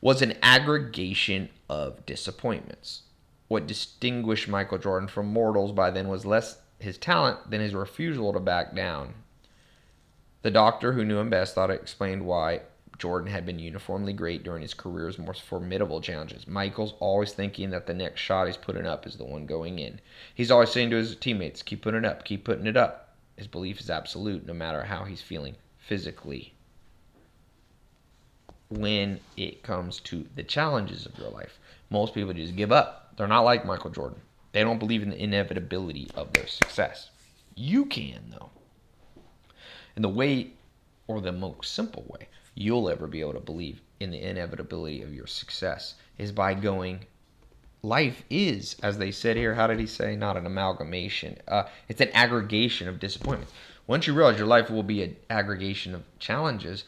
was 0.00 0.20
an 0.20 0.34
aggregation 0.42 1.48
of 1.68 2.04
disappointments. 2.04 3.02
What 3.48 3.66
distinguished 3.66 4.48
Michael 4.48 4.78
Jordan 4.78 5.08
from 5.08 5.26
mortals 5.26 5.72
by 5.72 5.90
then 5.90 6.08
was 6.08 6.26
less 6.26 6.58
his 6.78 6.98
talent 6.98 7.50
than 7.50 7.60
his 7.60 7.74
refusal 7.74 8.32
to 8.32 8.40
back 8.40 8.74
down. 8.74 9.14
The 10.42 10.50
doctor 10.50 10.92
who 10.92 11.04
knew 11.04 11.18
him 11.18 11.30
best 11.30 11.54
thought 11.54 11.70
it 11.70 11.80
explained 11.80 12.26
why 12.26 12.60
Jordan 12.98 13.30
had 13.30 13.46
been 13.46 13.58
uniformly 13.58 14.12
great 14.12 14.44
during 14.44 14.62
his 14.62 14.74
career's 14.74 15.18
most 15.18 15.42
formidable 15.42 16.00
challenges. 16.00 16.46
Michael's 16.46 16.94
always 17.00 17.32
thinking 17.32 17.70
that 17.70 17.86
the 17.86 17.94
next 17.94 18.20
shot 18.20 18.46
he's 18.46 18.56
putting 18.56 18.86
up 18.86 19.06
is 19.06 19.16
the 19.16 19.24
one 19.24 19.46
going 19.46 19.78
in. 19.78 20.00
He's 20.34 20.50
always 20.50 20.70
saying 20.70 20.90
to 20.90 20.96
his 20.96 21.16
teammates, 21.16 21.62
keep 21.62 21.82
putting 21.82 22.04
it 22.04 22.06
up, 22.06 22.24
keep 22.24 22.44
putting 22.44 22.66
it 22.66 22.76
up. 22.76 23.03
His 23.36 23.46
belief 23.46 23.80
is 23.80 23.90
absolute 23.90 24.46
no 24.46 24.54
matter 24.54 24.84
how 24.84 25.04
he's 25.04 25.20
feeling 25.20 25.56
physically. 25.78 26.54
When 28.68 29.20
it 29.36 29.62
comes 29.62 30.00
to 30.00 30.26
the 30.34 30.42
challenges 30.42 31.06
of 31.06 31.18
your 31.18 31.30
life, 31.30 31.58
most 31.90 32.14
people 32.14 32.32
just 32.32 32.56
give 32.56 32.72
up. 32.72 33.16
They're 33.16 33.26
not 33.26 33.44
like 33.44 33.66
Michael 33.66 33.90
Jordan. 33.90 34.20
They 34.52 34.62
don't 34.62 34.78
believe 34.78 35.02
in 35.02 35.10
the 35.10 35.22
inevitability 35.22 36.10
of 36.14 36.32
their 36.32 36.46
success. 36.46 37.10
You 37.56 37.86
can, 37.86 38.30
though. 38.30 38.50
And 39.96 40.04
the 40.04 40.08
way, 40.08 40.52
or 41.06 41.20
the 41.20 41.32
most 41.32 41.72
simple 41.72 42.04
way, 42.08 42.28
you'll 42.54 42.88
ever 42.88 43.06
be 43.06 43.20
able 43.20 43.34
to 43.34 43.40
believe 43.40 43.80
in 44.00 44.10
the 44.10 44.20
inevitability 44.20 45.02
of 45.02 45.14
your 45.14 45.26
success 45.26 45.94
is 46.18 46.32
by 46.32 46.54
going, 46.54 47.06
life 47.84 48.24
is, 48.30 48.76
as 48.82 48.98
they 48.98 49.10
said 49.10 49.36
here, 49.36 49.54
how 49.54 49.66
did 49.66 49.78
he 49.78 49.86
say? 49.86 50.16
Not 50.16 50.36
an 50.36 50.46
amalgamation. 50.46 51.38
Uh, 51.46 51.64
it's 51.88 52.00
an 52.00 52.10
aggregation 52.14 52.88
of 52.88 52.98
disappointments. 52.98 53.52
Once 53.86 54.06
you 54.06 54.14
realize 54.14 54.38
your 54.38 54.46
life 54.46 54.70
will 54.70 54.82
be 54.82 55.02
an 55.02 55.14
aggregation 55.28 55.94
of 55.94 56.02
challenges, 56.18 56.84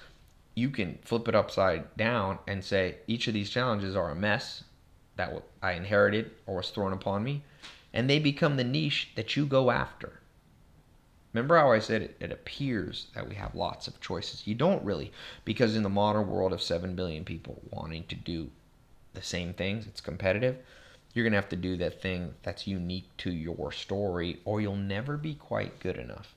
you 0.54 0.70
can 0.70 0.98
flip 1.02 1.28
it 1.28 1.34
upside 1.34 1.94
down 1.96 2.38
and 2.48 2.64
say 2.64 2.96
each 3.06 3.28
of 3.28 3.34
these 3.34 3.50
challenges 3.50 3.94
are 3.94 4.10
a 4.10 4.16
mess 4.16 4.64
that 5.16 5.30
I 5.62 5.72
inherited 5.72 6.30
or 6.46 6.56
was 6.56 6.70
thrown 6.70 6.94
upon 6.94 7.22
me, 7.22 7.42
and 7.92 8.08
they 8.08 8.18
become 8.18 8.56
the 8.56 8.64
niche 8.64 9.10
that 9.16 9.36
you 9.36 9.44
go 9.44 9.70
after. 9.70 10.20
Remember 11.34 11.58
how 11.58 11.72
I 11.72 11.80
said 11.80 12.00
it, 12.00 12.16
it, 12.18 12.32
appears 12.32 13.08
that 13.14 13.28
we 13.28 13.34
have 13.34 13.54
lots 13.54 13.86
of 13.86 14.00
choices? 14.00 14.46
You 14.46 14.54
don't 14.54 14.82
really, 14.82 15.12
because 15.44 15.76
in 15.76 15.82
the 15.82 15.90
modern 15.90 16.28
world 16.28 16.54
of 16.54 16.62
7 16.62 16.94
billion 16.94 17.24
people 17.24 17.60
wanting 17.70 18.04
to 18.04 18.14
do 18.14 18.50
the 19.12 19.22
same 19.22 19.52
things, 19.52 19.86
it's 19.86 20.00
competitive. 20.00 20.56
You're 21.16 21.24
going 21.24 21.32
to 21.32 21.38
have 21.38 21.48
to 21.48 21.56
do 21.56 21.76
that 21.78 22.00
thing 22.02 22.34
that's 22.42 22.66
unique 22.66 23.08
to 23.18 23.32
your 23.32 23.72
story, 23.72 24.40
or 24.44 24.60
you'll 24.60 24.76
never 24.76 25.16
be 25.16 25.34
quite 25.34 25.80
good 25.80 25.96
enough 25.96 26.34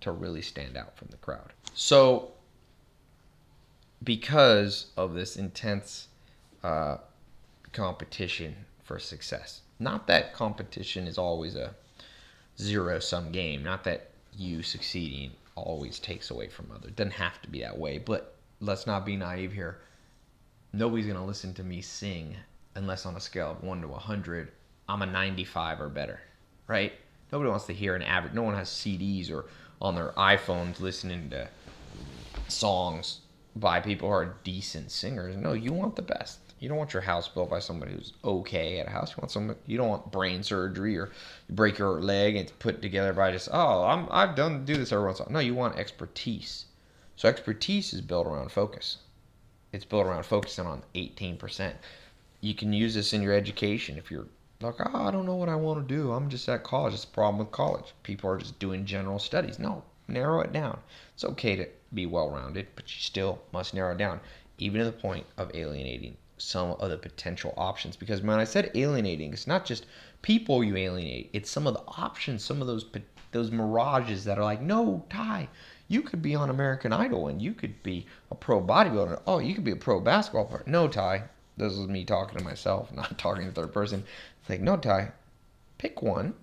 to 0.00 0.10
really 0.10 0.42
stand 0.42 0.76
out 0.76 0.96
from 0.96 1.08
the 1.10 1.16
crowd. 1.16 1.52
So, 1.74 2.32
because 4.02 4.86
of 4.96 5.14
this 5.14 5.36
intense 5.36 6.08
uh, 6.64 6.96
competition 7.72 8.54
for 8.82 8.98
success. 8.98 9.60
Not 9.78 10.06
that 10.08 10.32
competition 10.32 11.06
is 11.06 11.18
always 11.18 11.54
a 11.54 11.74
zero 12.58 12.98
sum 12.98 13.30
game. 13.32 13.62
Not 13.62 13.84
that 13.84 14.10
you 14.36 14.62
succeeding 14.62 15.32
always 15.54 15.98
takes 15.98 16.30
away 16.30 16.48
from 16.48 16.70
others. 16.72 16.90
It 16.90 16.96
doesn't 16.96 17.12
have 17.12 17.40
to 17.42 17.48
be 17.48 17.60
that 17.60 17.78
way. 17.78 17.98
But 17.98 18.34
let's 18.60 18.86
not 18.86 19.06
be 19.06 19.16
naive 19.16 19.52
here. 19.52 19.80
Nobody's 20.72 21.06
going 21.06 21.18
to 21.18 21.24
listen 21.24 21.54
to 21.54 21.64
me 21.64 21.80
sing 21.80 22.36
unless 22.80 23.06
on 23.06 23.14
a 23.14 23.20
scale 23.20 23.52
of 23.52 23.62
1 23.62 23.82
to 23.82 23.88
100, 23.88 24.50
I'm 24.88 25.02
a 25.02 25.06
95 25.06 25.80
or 25.80 25.88
better, 25.88 26.20
right? 26.66 26.92
Nobody 27.30 27.50
wants 27.50 27.66
to 27.66 27.74
hear 27.74 27.94
an 27.94 28.02
average. 28.02 28.32
No 28.32 28.42
one 28.42 28.54
has 28.54 28.68
CDs 28.68 29.30
or 29.30 29.44
on 29.80 29.94
their 29.94 30.10
iPhones 30.16 30.80
listening 30.80 31.30
to 31.30 31.48
songs 32.48 33.20
by 33.54 33.80
people 33.80 34.08
who 34.08 34.14
are 34.14 34.36
decent 34.44 34.90
singers. 34.90 35.36
No, 35.36 35.52
you 35.52 35.72
want 35.72 35.94
the 35.94 36.02
best. 36.02 36.40
You 36.58 36.68
don't 36.68 36.78
want 36.78 36.92
your 36.92 37.02
house 37.02 37.28
built 37.28 37.48
by 37.48 37.58
somebody 37.58 37.92
who's 37.92 38.12
okay 38.24 38.80
at 38.80 38.86
a 38.86 38.90
house. 38.90 39.12
You 39.12 39.16
want 39.20 39.30
some. 39.30 39.56
You 39.66 39.78
don't 39.78 39.88
want 39.88 40.12
brain 40.12 40.42
surgery 40.42 40.98
or 40.98 41.10
you 41.48 41.54
break 41.54 41.78
your 41.78 42.02
leg 42.02 42.36
and 42.36 42.44
it's 42.44 42.52
put 42.58 42.82
together 42.82 43.14
by 43.14 43.32
just 43.32 43.48
oh 43.50 43.84
I'm 43.84 44.06
I've 44.10 44.36
done 44.36 44.66
do 44.66 44.76
this 44.76 44.92
every 44.92 45.06
once. 45.06 45.22
No, 45.30 45.38
you 45.38 45.54
want 45.54 45.78
expertise. 45.78 46.66
So 47.16 47.28
expertise 47.28 47.94
is 47.94 48.02
built 48.02 48.26
around 48.26 48.52
focus. 48.52 48.98
It's 49.72 49.84
built 49.84 50.06
around 50.06 50.24
focusing 50.26 50.66
on 50.66 50.82
18%. 50.94 51.72
You 52.40 52.54
can 52.54 52.72
use 52.72 52.94
this 52.94 53.12
in 53.12 53.22
your 53.22 53.34
education 53.34 53.98
if 53.98 54.10
you're 54.10 54.26
like, 54.60 54.74
oh, 54.78 55.06
I 55.06 55.10
don't 55.10 55.26
know 55.26 55.36
what 55.36 55.48
I 55.48 55.56
want 55.56 55.86
to 55.86 55.94
do. 55.94 56.12
I'm 56.12 56.28
just 56.28 56.48
at 56.48 56.64
college. 56.64 56.94
It's 56.94 57.04
a 57.04 57.08
problem 57.08 57.38
with 57.38 57.50
college. 57.50 57.94
People 58.02 58.30
are 58.30 58.38
just 58.38 58.58
doing 58.58 58.84
general 58.84 59.18
studies. 59.18 59.58
No, 59.58 59.82
narrow 60.08 60.40
it 60.40 60.52
down. 60.52 60.78
It's 61.14 61.24
okay 61.24 61.56
to 61.56 61.66
be 61.94 62.06
well 62.06 62.30
rounded, 62.30 62.66
but 62.76 62.84
you 62.84 63.00
still 63.00 63.40
must 63.52 63.74
narrow 63.74 63.92
it 63.92 63.98
down, 63.98 64.20
even 64.58 64.78
to 64.78 64.84
the 64.84 64.92
point 64.92 65.26
of 65.38 65.50
alienating 65.54 66.16
some 66.38 66.72
of 66.72 66.90
the 66.90 66.96
potential 66.96 67.54
options. 67.56 67.96
Because 67.96 68.22
when 68.22 68.38
I 68.38 68.44
said 68.44 68.70
alienating, 68.74 69.32
it's 69.32 69.46
not 69.46 69.64
just 69.64 69.86
people 70.22 70.64
you 70.64 70.76
alienate, 70.76 71.30
it's 71.32 71.50
some 71.50 71.66
of 71.66 71.74
the 71.74 71.84
options, 71.86 72.44
some 72.44 72.60
of 72.60 72.66
those 72.66 72.84
those 73.32 73.50
mirages 73.50 74.24
that 74.24 74.38
are 74.38 74.44
like, 74.44 74.60
no, 74.60 75.04
Tai, 75.08 75.48
you 75.86 76.02
could 76.02 76.20
be 76.20 76.34
on 76.34 76.50
American 76.50 76.92
Idol 76.92 77.28
and 77.28 77.40
you 77.40 77.52
could 77.52 77.80
be 77.82 78.06
a 78.30 78.34
pro 78.34 78.60
bodybuilder. 78.60 79.22
Oh, 79.26 79.38
you 79.38 79.54
could 79.54 79.64
be 79.64 79.70
a 79.70 79.76
pro 79.76 80.00
basketball 80.00 80.46
player. 80.46 80.64
No, 80.66 80.88
Tai, 80.88 81.24
this 81.60 81.74
is 81.74 81.86
me 81.86 82.04
talking 82.04 82.38
to 82.38 82.44
myself, 82.44 82.92
not 82.94 83.18
talking 83.18 83.46
to 83.46 83.52
third 83.52 83.72
person. 83.72 84.04
It's 84.40 84.50
like, 84.50 84.60
no, 84.60 84.76
Tai, 84.76 85.12
pick 85.78 86.02
one, 86.02 86.34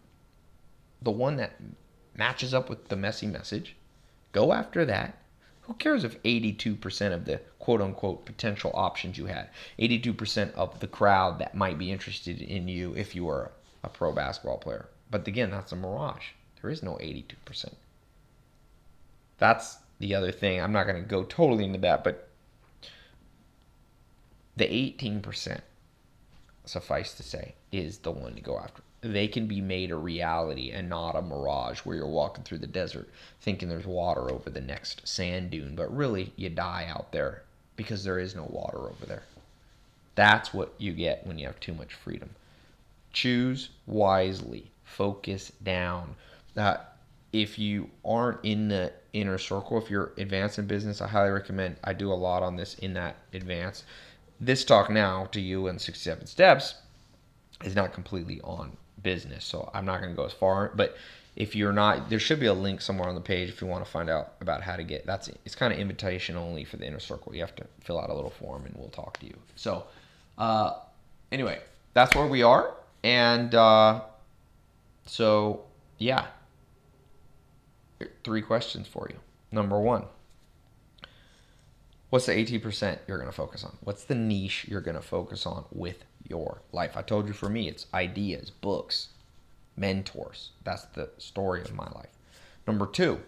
the 1.02 1.12
one 1.12 1.38
that 1.38 1.54
matches 2.16 2.54
up 2.54 2.70
with 2.70 2.88
the 2.88 2.96
messy 2.96 3.28
message. 3.28 3.76
Go 4.32 4.54
after 4.54 4.86
that. 4.86 5.18
Who 5.62 5.74
cares 5.74 6.06
if 6.06 6.22
82% 6.24 7.14
of 7.14 7.26
the 7.26 7.42
quote 7.60 7.82
unquote 7.82 8.26
potential 8.26 8.72
options 8.74 9.18
you 9.18 9.26
had, 9.26 9.50
82% 9.80 10.54
of 10.54 10.80
the 10.80 10.88
crowd 10.88 11.40
that 11.40 11.56
might 11.56 11.78
be 11.78 11.92
interested 11.92 12.42
in 12.42 12.70
you 12.70 12.96
if 12.96 13.14
you 13.16 13.26
were 13.26 13.52
a 13.84 13.90
pro 13.90 14.14
basketball 14.14 14.60
player? 14.60 14.88
But 15.12 15.28
again, 15.28 15.52
that's 15.52 15.74
a 15.74 15.76
mirage. 15.76 16.30
There 16.62 16.72
is 16.72 16.84
no 16.84 16.94
82%. 16.94 17.74
That's 19.38 19.78
the 20.00 20.16
other 20.16 20.32
thing. 20.32 20.62
I'm 20.62 20.72
not 20.72 20.86
going 20.86 21.02
to 21.02 21.08
go 21.08 21.24
totally 21.24 21.66
into 21.66 21.80
that, 21.80 22.04
but 22.04 22.27
the 24.58 24.66
18%, 24.66 25.62
suffice 26.66 27.14
to 27.14 27.24
say, 27.24 27.54
is 27.72 28.00
the 28.00 28.12
one 28.12 28.34
to 28.34 28.42
go 28.42 28.58
after. 28.58 28.82
They 29.02 29.28
can 29.28 29.46
be 29.46 29.62
made 29.62 29.92
a 29.92 29.96
reality 29.96 30.72
and 30.72 30.90
not 30.90 31.16
a 31.16 31.22
mirage 31.22 31.80
where 31.80 31.96
you're 31.96 32.08
walking 32.08 32.44
through 32.44 32.58
the 32.58 32.68
desert 32.68 33.08
thinking 33.40 33.70
there's 33.70 33.86
water 33.86 34.32
over 34.32 34.50
the 34.50 34.60
next 34.60 35.08
sand 35.08 35.52
dune, 35.52 35.76
but 35.76 35.96
really 35.96 36.34
you 36.36 36.50
die 36.50 36.88
out 36.90 37.12
there 37.12 37.44
because 37.76 38.04
there 38.04 38.18
is 38.18 38.36
no 38.36 38.46
water 38.50 38.80
over 38.80 39.06
there. 39.06 39.24
That's 40.16 40.52
what 40.52 40.74
you 40.80 40.94
get 40.94 41.28
when 41.28 41.38
you 41.38 41.46
have 41.46 41.60
too 41.60 41.76
much 41.76 41.94
freedom. 41.94 42.32
Choose 43.14 43.70
wisely, 43.86 44.72
focus 44.84 45.52
down. 45.62 46.16
Uh, 46.56 46.78
if 47.32 47.60
you 47.60 47.92
aren't 48.04 48.44
in 48.44 48.68
the 48.70 48.92
inner 49.14 49.38
circle, 49.38 49.78
if 49.78 49.92
you're 49.92 50.14
advanced 50.18 50.58
in 50.58 50.66
business, 50.66 51.02
I 51.02 51.08
highly 51.08 51.30
recommend. 51.30 51.76
I 51.84 51.94
do 51.94 52.12
a 52.12 52.16
lot 52.16 52.42
on 52.42 52.56
this 52.56 52.74
in 52.76 52.94
that 52.94 53.18
advance 53.32 53.84
this 54.40 54.64
talk 54.64 54.90
now 54.90 55.26
to 55.32 55.42
you 55.42 55.68
in 55.68 55.80
67 55.80 56.28
steps 56.28 56.76
is 57.64 57.76
not 57.76 57.94
completely 57.94 58.40
on 58.42 58.78
business. 59.02 59.46
So 59.46 59.70
I'm 59.74 59.86
not 59.86 60.00
going 60.02 60.12
to 60.12 60.16
go 60.16 60.26
as 60.26 60.34
far, 60.34 60.72
but 60.76 60.96
if 61.36 61.56
you're 61.56 61.74
not, 61.74 62.10
there 62.10 62.20
should 62.20 62.40
be 62.40 62.48
a 62.48 62.54
link 62.54 62.82
somewhere 62.82 63.08
on 63.08 63.16
the 63.16 63.22
page 63.22 63.50
if 63.50 63.62
you 63.62 63.68
want 63.68 63.86
to 63.86 63.92
find 63.92 64.10
out 64.10 64.34
about 64.42 64.64
how 64.64 64.76
to 64.76 64.84
get. 64.84 65.06
That's 65.06 65.30
it's 65.46 65.56
kind 65.56 65.72
of 65.72 65.80
invitation 65.80 66.36
only 66.36 66.64
for 66.64 66.78
the 66.78 66.88
inner 66.88 67.00
circle. 67.00 67.34
You 67.34 67.42
have 67.42 67.56
to 67.58 67.66
fill 67.80 68.00
out 68.00 68.10
a 68.10 68.14
little 68.14 68.32
form, 68.32 68.66
and 68.66 68.76
we'll 68.76 68.90
talk 68.90 69.20
to 69.20 69.28
you. 69.28 69.36
So, 69.56 69.86
uh, 70.40 70.74
anyway, 71.32 71.62
that's 71.94 72.16
where 72.16 72.26
we 72.26 72.42
are, 72.42 72.74
and 73.04 73.54
uh, 73.54 74.02
so 75.06 75.66
yeah, 76.00 76.26
three 78.24 78.42
questions 78.42 78.88
for 78.88 79.08
you. 79.08 79.20
Number 79.52 79.80
one, 79.80 80.06
what's 82.10 82.26
the 82.26 82.34
80% 82.34 83.00
you're 83.08 83.18
going 83.18 83.30
to 83.30 83.36
focus 83.36 83.64
on? 83.64 83.78
What's 83.82 84.06
the 84.06 84.16
niche 84.16 84.66
you're 84.68 84.82
going 84.82 84.96
to 84.96 85.02
focus 85.02 85.46
on 85.46 85.66
with 85.72 86.04
your 86.28 86.62
life? 86.72 86.96
I 86.96 87.02
told 87.02 87.28
you 87.28 87.34
for 87.34 87.50
me, 87.50 87.68
it's 87.68 87.88
ideas, 87.94 88.50
books, 88.50 89.10
mentors. 89.76 90.52
That's 90.64 90.86
the 90.86 91.10
story 91.18 91.62
of 91.62 91.74
my 91.74 91.90
life. 91.92 92.12
Number 92.66 92.86
two, 92.86 93.22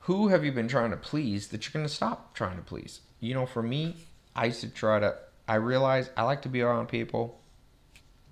who 0.00 0.28
have 0.28 0.44
you 0.44 0.52
been 0.52 0.68
trying 0.68 0.90
to 0.90 0.96
please 0.96 1.48
that 1.48 1.64
you're 1.64 1.78
going 1.78 1.86
to 1.86 1.92
stop 1.92 2.34
trying 2.34 2.56
to 2.56 2.62
please? 2.62 3.00
You 3.20 3.34
know, 3.34 3.46
for 3.46 3.62
me, 3.62 3.96
I 4.34 4.46
used 4.46 4.60
to 4.62 4.68
try 4.68 5.00
to, 5.00 5.16
I 5.46 5.56
realize 5.56 6.10
I 6.16 6.22
like 6.22 6.42
to 6.42 6.48
be 6.48 6.62
around 6.62 6.88
people 6.88 7.38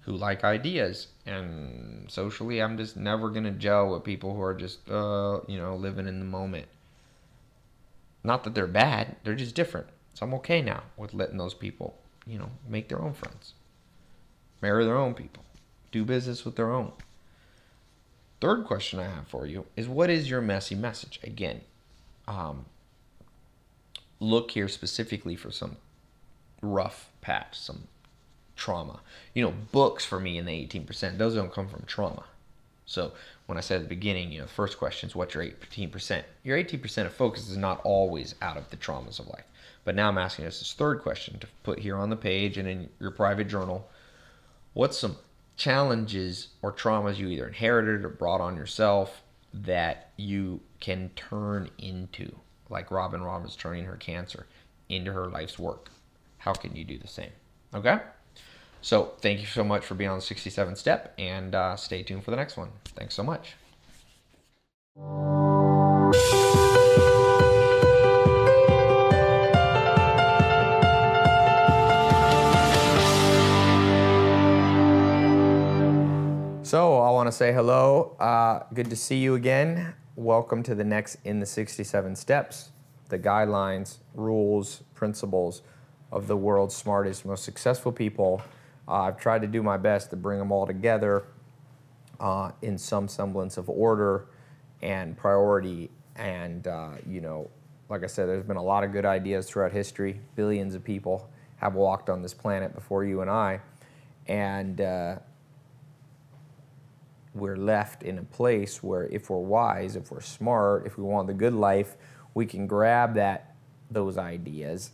who 0.01 0.13
like 0.13 0.45
ideas. 0.45 1.09
And 1.27 2.11
socially, 2.11 2.61
I'm 2.63 2.79
just 2.79 2.97
never 2.97 3.29
going 3.29 3.45
to 3.45 3.51
gel 3.51 3.91
with 3.91 4.05
people 4.05 4.35
who 4.35 4.41
are 4.41 4.55
just, 4.55 4.89
uh, 4.89 5.41
you 5.47 5.59
know, 5.59 5.77
living 5.77 6.09
in 6.09 6.19
the 6.19 6.25
moment 6.25 6.67
not 8.29 8.45
that 8.45 8.55
they're 8.55 8.67
bad, 8.67 9.17
they're 9.25 9.35
just 9.35 9.55
different. 9.55 9.87
So 10.13 10.27
I'm 10.27 10.35
okay 10.35 10.61
now 10.61 10.83
with 10.99 11.15
letting 11.15 11.39
those 11.39 11.55
people, 11.55 11.99
you 12.27 12.39
know, 12.39 12.51
make 12.69 12.89
their 12.89 13.01
own 13.01 13.15
friends, 13.15 13.55
marry 14.61 14.85
their 14.85 14.99
own 14.99 15.15
people, 15.15 15.43
do 15.91 16.05
business 16.05 16.45
with 16.45 16.55
their 16.55 16.71
own. 16.71 16.93
Third 18.41 18.67
question 18.67 19.01
I 19.01 19.05
have 19.05 19.27
for 19.27 19.47
you 19.47 19.65
is 19.77 19.89
what 19.89 20.11
is 20.11 20.29
your 20.29 20.43
messy 20.43 20.75
message? 20.75 21.19
Again, 21.25 21.63
um, 22.29 22.67
look 24.21 24.51
here 24.51 24.69
specifically 24.69 25.35
for 25.35 25.51
some 25.51 25.77
rough 26.61 27.11
patch, 27.23 27.59
some 27.59 27.89
trauma. 28.57 29.01
You 29.33 29.43
know, 29.43 29.55
books 29.73 30.05
for 30.05 30.21
me 30.21 30.37
in 30.37 30.45
the 30.45 30.53
18%, 30.53 31.17
those 31.17 31.35
don't 31.35 31.53
come 31.53 31.69
from 31.69 31.85
trauma. 31.87 32.25
So 32.89 33.13
when 33.47 33.59
I 33.59 33.61
said 33.61 33.77
at 33.77 33.83
the 33.83 33.95
beginning, 33.95 34.33
you 34.33 34.39
know, 34.39 34.47
the 34.47 34.51
first 34.51 34.79
question 34.79 35.11
is 35.11 35.15
what's 35.15 35.35
your 35.35 35.45
18%? 35.45 36.23
Your 36.43 36.57
18% 36.57 37.07
of 37.07 37.13
focus 37.13 37.49
is 37.49 37.57
not 37.57 37.83
always 37.85 38.35
out 38.41 38.57
of 38.57 38.71
the 38.71 38.79
traumas 38.79 39.21
of 39.21 39.29
life. 39.29 39.45
But 39.85 39.95
now 39.95 40.09
I'm 40.09 40.17
asking 40.17 40.47
us 40.47 40.59
this 40.59 40.73
third 40.73 41.03
question 41.03 41.39
to 41.39 41.47
put 41.63 41.79
here 41.79 41.97
on 41.97 42.09
the 42.09 42.17
page 42.17 42.57
and 42.57 42.67
in 42.67 42.89
your 42.99 43.11
private 43.11 43.47
journal. 43.47 43.89
What's 44.73 44.97
some 44.99 45.17
challenges 45.57 46.49
or 46.63 46.73
traumas 46.73 47.19
you 47.19 47.29
either 47.29 47.47
inherited 47.47 48.07
or 48.07 48.09
brought 48.09 48.41
on 48.41 48.57
yourself 48.57 49.23
that 49.53 50.11
you 50.17 50.61
can 50.81 51.11
turn 51.15 51.69
into, 51.77 52.35
like 52.71 52.91
Robin 52.91 53.23
Roberts 53.23 53.55
turning 53.55 53.85
her 53.85 53.97
cancer 53.97 54.47
into 54.89 55.13
her 55.13 55.27
life's 55.27 55.59
work? 55.59 55.91
How 56.39 56.55
can 56.55 56.75
you 56.75 56.85
do 56.85 56.99
the 56.99 57.09
same? 57.09 57.33
Okay? 57.75 57.99
So 58.81 59.13
thank 59.21 59.41
you 59.41 59.47
so 59.47 59.65
much 59.65 59.85
for 59.85 59.95
being 59.95 60.11
on 60.11 60.19
the 60.19 60.23
67 60.23 60.77
step 60.77 61.13
and 61.19 61.55
uh, 61.55 61.77
stay 61.77 62.03
tuned 62.03 62.25
for 62.25 62.31
the 62.31 62.37
next 62.37 62.57
one. 62.57 62.71
Thanks 62.85 63.15
so 63.15 63.23
much. 63.23 63.57
So 76.63 76.99
I 76.99 77.11
want 77.11 77.27
to 77.27 77.33
say 77.33 77.53
hello. 77.53 78.15
Uh, 78.21 78.65
good 78.75 78.91
to 78.91 78.97
see 78.97 79.17
you 79.17 79.35
again. 79.35 79.95
Welcome 80.17 80.63
to 80.65 80.75
the 80.75 80.85
next 80.85 81.17
in 81.25 81.41
the 81.41 81.47
67 81.47 82.15
steps, 82.15 82.71
the 83.09 83.19
guidelines, 83.19 83.99
rules, 84.15 84.83
principles 84.95 85.63
of 86.13 86.27
the 86.27 86.37
world's 86.37 86.75
smartest, 86.75 87.25
most 87.25 87.45
successful 87.45 87.91
people 87.91 88.43
uh, 88.89 89.03
I've 89.03 89.19
tried 89.19 89.43
to 89.43 89.49
do 89.49 89.63
my 89.63 89.77
best 89.77 90.11
to 90.11 90.17
bring 90.17 90.39
them 90.39 90.51
all 90.51 90.67
together 90.67 91.27
uh, 92.19 92.53
in 92.63 92.79
some 92.79 93.07
semblance 93.07 93.59
of 93.59 93.69
order 93.69 94.27
and 94.81 95.17
priority. 95.17 95.91
And, 96.17 96.67
uh, 96.67 96.93
you 97.07 97.21
know, 97.21 97.51
like 97.89 98.03
I 98.03 98.07
said, 98.07 98.29
there's 98.29 98.45
been 98.45 98.57
a 98.57 98.63
lot 98.63 98.85
of 98.85 98.93
good 98.93 99.05
ideas 99.05 99.47
throughout 99.47 99.73
history. 99.73 100.21
Billions 100.37 100.75
of 100.75 100.83
people 100.83 101.29
have 101.57 101.75
walked 101.75 102.09
on 102.09 102.23
this 102.23 102.35
planet 102.35 102.75
before 102.75 103.05
you 103.05 103.21
and 103.21 103.31
I. 103.31 103.61
And 104.27 104.81
uh, 104.81 105.17
we're 107.35 107.57
left 107.57 108.03
in 108.03 108.19
a 108.19 108.25
place 108.25 108.83
where 108.83 109.05
if 109.05 109.29
we're 109.31 109.39
wise, 109.39 109.97
if 109.97 110.11
we're 110.11 110.21
smart, 110.21 110.87
if 110.87 110.97
we 110.97 111.05
want 111.05 111.27
the 111.27 111.35
good 111.35 111.55
life, 111.55 111.97
we 112.35 112.47
can 112.47 112.67
grab 112.67 113.15
that 113.15 113.55
those 113.91 114.19
ideas 114.19 114.93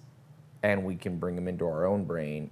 and 0.63 0.85
we 0.85 0.97
can 0.97 1.19
bring 1.19 1.35
them 1.37 1.49
into 1.49 1.65
our 1.65 1.85
own 1.85 2.05
brain 2.05 2.51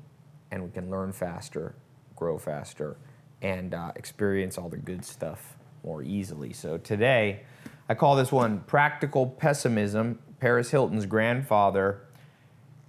and 0.53 0.63
we 0.63 0.71
can 0.71 0.91
learn 0.91 1.13
faster, 1.13 1.75
grow 2.15 2.39
faster, 2.39 2.97
and 3.41 3.75
uh, 3.75 3.91
experience 3.97 4.59
all 4.59 4.69
the 4.69 4.77
good 4.77 5.05
stuff 5.05 5.57
more 5.83 6.03
easily. 6.03 6.53
So 6.53 6.79
today, 6.79 7.41
I 7.89 7.95
call 7.95 8.15
this 8.15 8.31
one 8.31 8.61
Practical 8.61 9.27
Pessimism, 9.27 10.21
Paris 10.39 10.71
Hilton's 10.71 11.07
grandfather, 11.07 12.03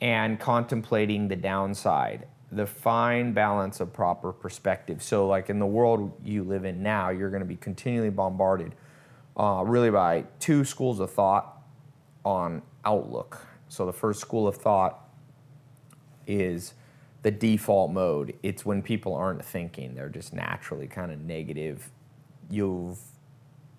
and 0.02 0.40
contemplating 0.40 1.30
the 1.30 1.35
downside, 1.38 2.27
the 2.52 2.68
fine 2.68 3.34
balance 3.34 3.80
of 3.80 3.94
proper 3.94 4.34
perspective. 4.34 5.02
So, 5.02 5.26
like 5.27 5.49
in 5.49 5.57
the 5.57 5.65
world 5.65 6.11
you 6.23 6.44
live 6.44 6.65
in 6.65 6.84
now, 6.84 7.10
you're 7.10 7.30
going 7.30 7.41
to 7.41 7.48
be 7.48 7.56
continually 7.56 8.10
bombarded 8.10 8.76
uh, 9.38 9.64
really 9.65 9.90
by 9.90 10.26
two 10.40 10.65
schools 10.65 10.99
of 10.99 11.11
thought 11.11 11.64
on 12.26 12.61
outlook. 12.85 13.48
So, 13.69 13.85
the 13.85 13.94
first 13.94 14.19
school 14.19 14.48
of 14.48 14.57
thought 14.57 15.10
is 16.27 16.73
the 17.24 17.32
default 17.32 17.91
mode. 17.91 18.36
It's 18.44 18.66
when 18.66 18.82
people 18.82 19.16
aren't 19.16 19.44
thinking, 19.44 19.95
they're 19.95 20.10
just 20.10 20.34
naturally 20.34 20.88
kind 20.88 21.12
of 21.12 21.20
negative. 21.22 21.90
You 22.50 22.95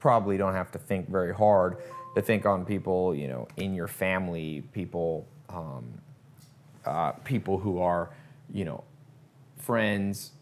probably 0.00 0.36
don't 0.36 0.54
have 0.54 0.72
to 0.72 0.78
think 0.78 1.08
very 1.08 1.32
hard 1.32 1.78
to 2.14 2.22
think 2.22 2.46
on 2.46 2.64
people, 2.64 3.14
you 3.14 3.28
know, 3.28 3.48
in 3.56 3.74
your 3.74 3.88
family, 3.88 4.62
people, 4.72 5.26
um, 5.48 5.84
uh, 6.84 7.12
people 7.24 7.58
who 7.58 7.80
are, 7.80 8.10
you 8.52 8.64
know, 8.64 8.84
friends, 9.58 10.32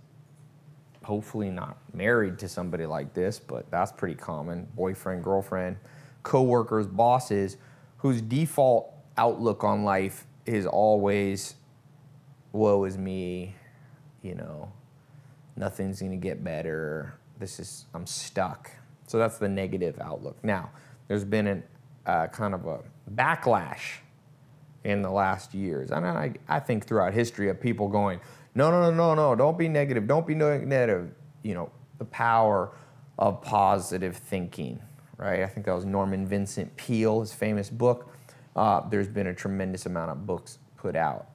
hopefully 1.02 1.50
not 1.50 1.78
married 1.94 2.38
to 2.38 2.48
somebody 2.48 2.86
like 2.86 3.14
this, 3.14 3.38
but 3.38 3.70
that's 3.70 3.92
pretty 3.92 4.14
common. 4.14 4.66
Boyfriend, 4.76 5.24
girlfriend, 5.24 5.76
coworkers, 6.22 6.86
bosses, 6.86 7.56
whose 7.98 8.20
default 8.20 8.92
outlook 9.16 9.64
on 9.64 9.84
life 9.84 10.26
is 10.46 10.66
always, 10.66 11.54
woe 12.52 12.84
is 12.84 12.98
me, 12.98 13.54
you 14.22 14.34
know, 14.34 14.72
nothing's 15.56 16.00
gonna 16.00 16.16
get 16.16 16.44
better. 16.44 17.14
This 17.38 17.58
is, 17.58 17.86
I'm 17.94 18.06
stuck. 18.06 18.70
So 19.06 19.18
that's 19.18 19.38
the 19.38 19.48
negative 19.48 19.98
outlook. 20.00 20.42
Now, 20.44 20.70
there's 21.08 21.24
been 21.24 21.46
a 21.46 21.62
uh, 22.06 22.26
kind 22.28 22.54
of 22.54 22.66
a 22.66 22.80
backlash 23.14 23.98
in 24.84 25.02
the 25.02 25.10
last 25.10 25.54
years. 25.54 25.90
And 25.90 26.06
I, 26.06 26.34
I 26.48 26.60
think 26.60 26.86
throughout 26.86 27.12
history 27.12 27.48
of 27.48 27.60
people 27.60 27.88
going, 27.88 28.20
no, 28.54 28.70
no, 28.70 28.90
no, 28.90 28.90
no, 28.90 29.14
no, 29.14 29.34
don't 29.34 29.56
be 29.56 29.68
negative, 29.68 30.06
don't 30.06 30.26
be 30.26 30.34
negative. 30.34 31.10
You 31.42 31.54
know, 31.54 31.70
the 31.98 32.04
power 32.06 32.72
of 33.18 33.42
positive 33.42 34.16
thinking, 34.16 34.80
right? 35.16 35.42
I 35.42 35.46
think 35.46 35.66
that 35.66 35.74
was 35.74 35.84
Norman 35.84 36.26
Vincent 36.26 36.76
Peale, 36.76 37.20
his 37.20 37.32
famous 37.32 37.70
book. 37.70 38.12
Uh, 38.54 38.88
there's 38.88 39.08
been 39.08 39.28
a 39.28 39.34
tremendous 39.34 39.86
amount 39.86 40.10
of 40.10 40.26
books 40.26 40.58
put 40.76 40.96
out. 40.96 41.28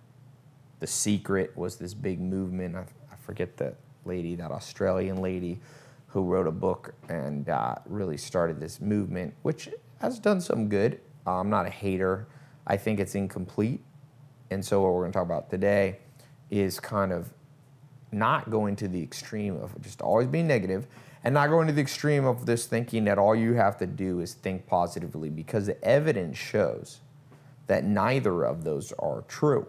The 0.80 0.88
Secret 0.88 1.56
was 1.56 1.78
this 1.78 1.94
big 1.94 2.20
movement. 2.20 2.76
I, 2.76 2.86
I 3.12 3.16
forget 3.26 3.58
the 3.58 3.74
lady, 4.06 4.36
that 4.36 4.52
Australian 4.52 5.22
lady 5.22 5.60
who 6.08 6.24
wrote 6.24 6.48
a 6.48 6.52
book 6.52 6.94
and 7.10 7.50
uh, 7.50 7.76
really 7.86 8.18
started 8.18 8.60
this 8.60 8.80
movement, 8.80 9.34
which 9.42 9.70
has 10.00 10.20
done 10.20 10.42
some 10.42 10.70
good. 10.70 11.00
Uh, 11.26 11.40
I'm 11.40 11.50
not 11.50 11.66
a 11.66 11.70
hater. 11.70 12.28
I 12.66 12.78
think 12.78 13.00
it's 13.00 13.16
incomplete. 13.16 13.84
And 14.50 14.64
so, 14.64 14.82
what 14.82 14.94
we're 14.94 15.02
going 15.02 15.12
to 15.12 15.18
talk 15.18 15.26
about 15.26 15.50
today 15.50 16.00
is 16.50 16.80
kind 16.80 17.12
of 17.12 17.34
not 18.12 18.50
going 18.50 18.76
to 18.78 18.88
the 18.88 19.02
extreme 19.02 19.58
of 19.58 19.80
just 19.82 20.02
always 20.02 20.28
being 20.28 20.48
negative 20.48 20.88
and 21.24 21.34
not 21.34 21.50
going 21.50 21.68
to 21.68 21.74
the 21.74 21.82
extreme 21.82 22.26
of 22.26 22.46
this 22.46 22.66
thinking 22.66 23.04
that 23.04 23.18
all 23.18 23.36
you 23.36 23.54
have 23.54 23.78
to 23.78 23.86
do 23.86 24.22
is 24.22 24.34
think 24.34 24.66
positively 24.66 25.30
because 25.30 25.66
the 25.66 25.84
evidence 25.84 26.38
shows 26.38 27.02
that 27.68 27.84
neither 27.84 28.46
of 28.46 28.64
those 28.64 28.94
are 28.94 29.24
true. 29.28 29.68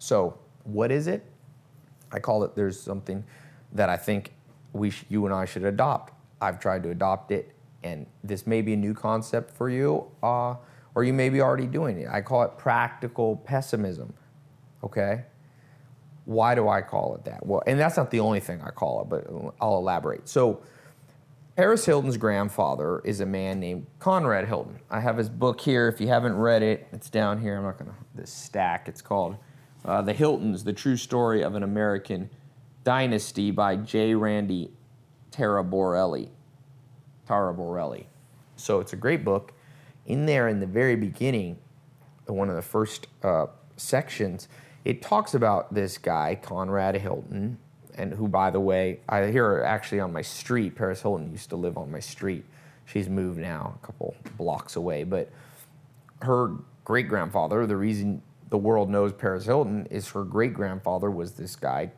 So, 0.00 0.38
what 0.64 0.90
is 0.90 1.06
it? 1.06 1.22
I 2.10 2.18
call 2.18 2.42
it 2.42 2.56
there's 2.56 2.80
something 2.80 3.22
that 3.72 3.88
I 3.90 3.96
think 3.96 4.32
we 4.72 4.90
sh- 4.90 5.04
you 5.10 5.26
and 5.26 5.34
I 5.34 5.44
should 5.44 5.62
adopt. 5.62 6.14
I've 6.40 6.58
tried 6.58 6.82
to 6.84 6.90
adopt 6.90 7.30
it, 7.30 7.52
and 7.84 8.06
this 8.24 8.46
may 8.46 8.62
be 8.62 8.72
a 8.72 8.76
new 8.76 8.94
concept 8.94 9.54
for 9.54 9.68
you, 9.68 10.10
uh, 10.22 10.56
or 10.94 11.04
you 11.04 11.12
may 11.12 11.28
be 11.28 11.42
already 11.42 11.66
doing 11.66 12.00
it. 12.00 12.08
I 12.10 12.22
call 12.22 12.42
it 12.42 12.56
practical 12.56 13.36
pessimism. 13.36 14.14
Okay? 14.82 15.24
Why 16.24 16.54
do 16.54 16.66
I 16.66 16.80
call 16.80 17.14
it 17.16 17.24
that? 17.26 17.44
Well, 17.44 17.62
and 17.66 17.78
that's 17.78 17.98
not 17.98 18.10
the 18.10 18.20
only 18.20 18.40
thing 18.40 18.62
I 18.62 18.70
call 18.70 19.02
it, 19.02 19.08
but 19.10 19.26
I'll 19.60 19.76
elaborate. 19.76 20.28
So, 20.28 20.62
Paris 21.56 21.84
Hilton's 21.84 22.16
grandfather 22.16 23.02
is 23.04 23.20
a 23.20 23.26
man 23.26 23.60
named 23.60 23.86
Conrad 23.98 24.48
Hilton. 24.48 24.78
I 24.88 25.00
have 25.00 25.18
his 25.18 25.28
book 25.28 25.60
here. 25.60 25.88
If 25.88 26.00
you 26.00 26.08
haven't 26.08 26.36
read 26.36 26.62
it, 26.62 26.88
it's 26.90 27.10
down 27.10 27.38
here. 27.38 27.58
I'm 27.58 27.64
not 27.64 27.76
going 27.76 27.90
to, 27.90 27.96
this 28.14 28.32
stack. 28.32 28.88
It's 28.88 29.02
called 29.02 29.36
uh, 29.84 30.02
The 30.02 30.12
Hiltons 30.12 30.64
The 30.64 30.72
True 30.72 30.96
Story 30.96 31.42
of 31.42 31.54
an 31.54 31.62
American 31.62 32.30
Dynasty 32.84 33.50
by 33.50 33.76
J. 33.76 34.14
Randy 34.14 34.70
Taraborelli. 35.30 36.28
Taraborelli. 37.28 38.06
So 38.56 38.80
it's 38.80 38.92
a 38.92 38.96
great 38.96 39.24
book. 39.24 39.52
In 40.06 40.26
there, 40.26 40.48
in 40.48 40.60
the 40.60 40.66
very 40.66 40.96
beginning, 40.96 41.58
one 42.26 42.48
of 42.48 42.56
the 42.56 42.62
first 42.62 43.06
uh, 43.22 43.46
sections, 43.76 44.48
it 44.84 45.02
talks 45.02 45.34
about 45.34 45.72
this 45.74 45.98
guy, 45.98 46.38
Conrad 46.40 46.96
Hilton, 46.96 47.58
and 47.94 48.14
who, 48.14 48.28
by 48.28 48.50
the 48.50 48.60
way, 48.60 49.00
I 49.08 49.26
hear 49.26 49.44
her 49.44 49.64
actually 49.64 50.00
on 50.00 50.12
my 50.12 50.22
street. 50.22 50.74
Paris 50.74 51.02
Hilton 51.02 51.30
used 51.30 51.50
to 51.50 51.56
live 51.56 51.76
on 51.76 51.90
my 51.90 52.00
street. 52.00 52.44
She's 52.86 53.08
moved 53.08 53.38
now, 53.38 53.78
a 53.82 53.86
couple 53.86 54.14
blocks 54.36 54.76
away. 54.76 55.04
But 55.04 55.30
her 56.22 56.52
great 56.84 57.08
grandfather, 57.08 57.66
the 57.66 57.76
reason 57.76 58.22
the 58.50 58.58
world 58.58 58.90
knows 58.90 59.12
Paris 59.12 59.46
Hilton 59.46 59.86
is 59.90 60.08
her 60.10 60.24
great 60.24 60.52
grandfather 60.52 61.10
was 61.10 61.32
this 61.32 61.56
guy 61.56 61.90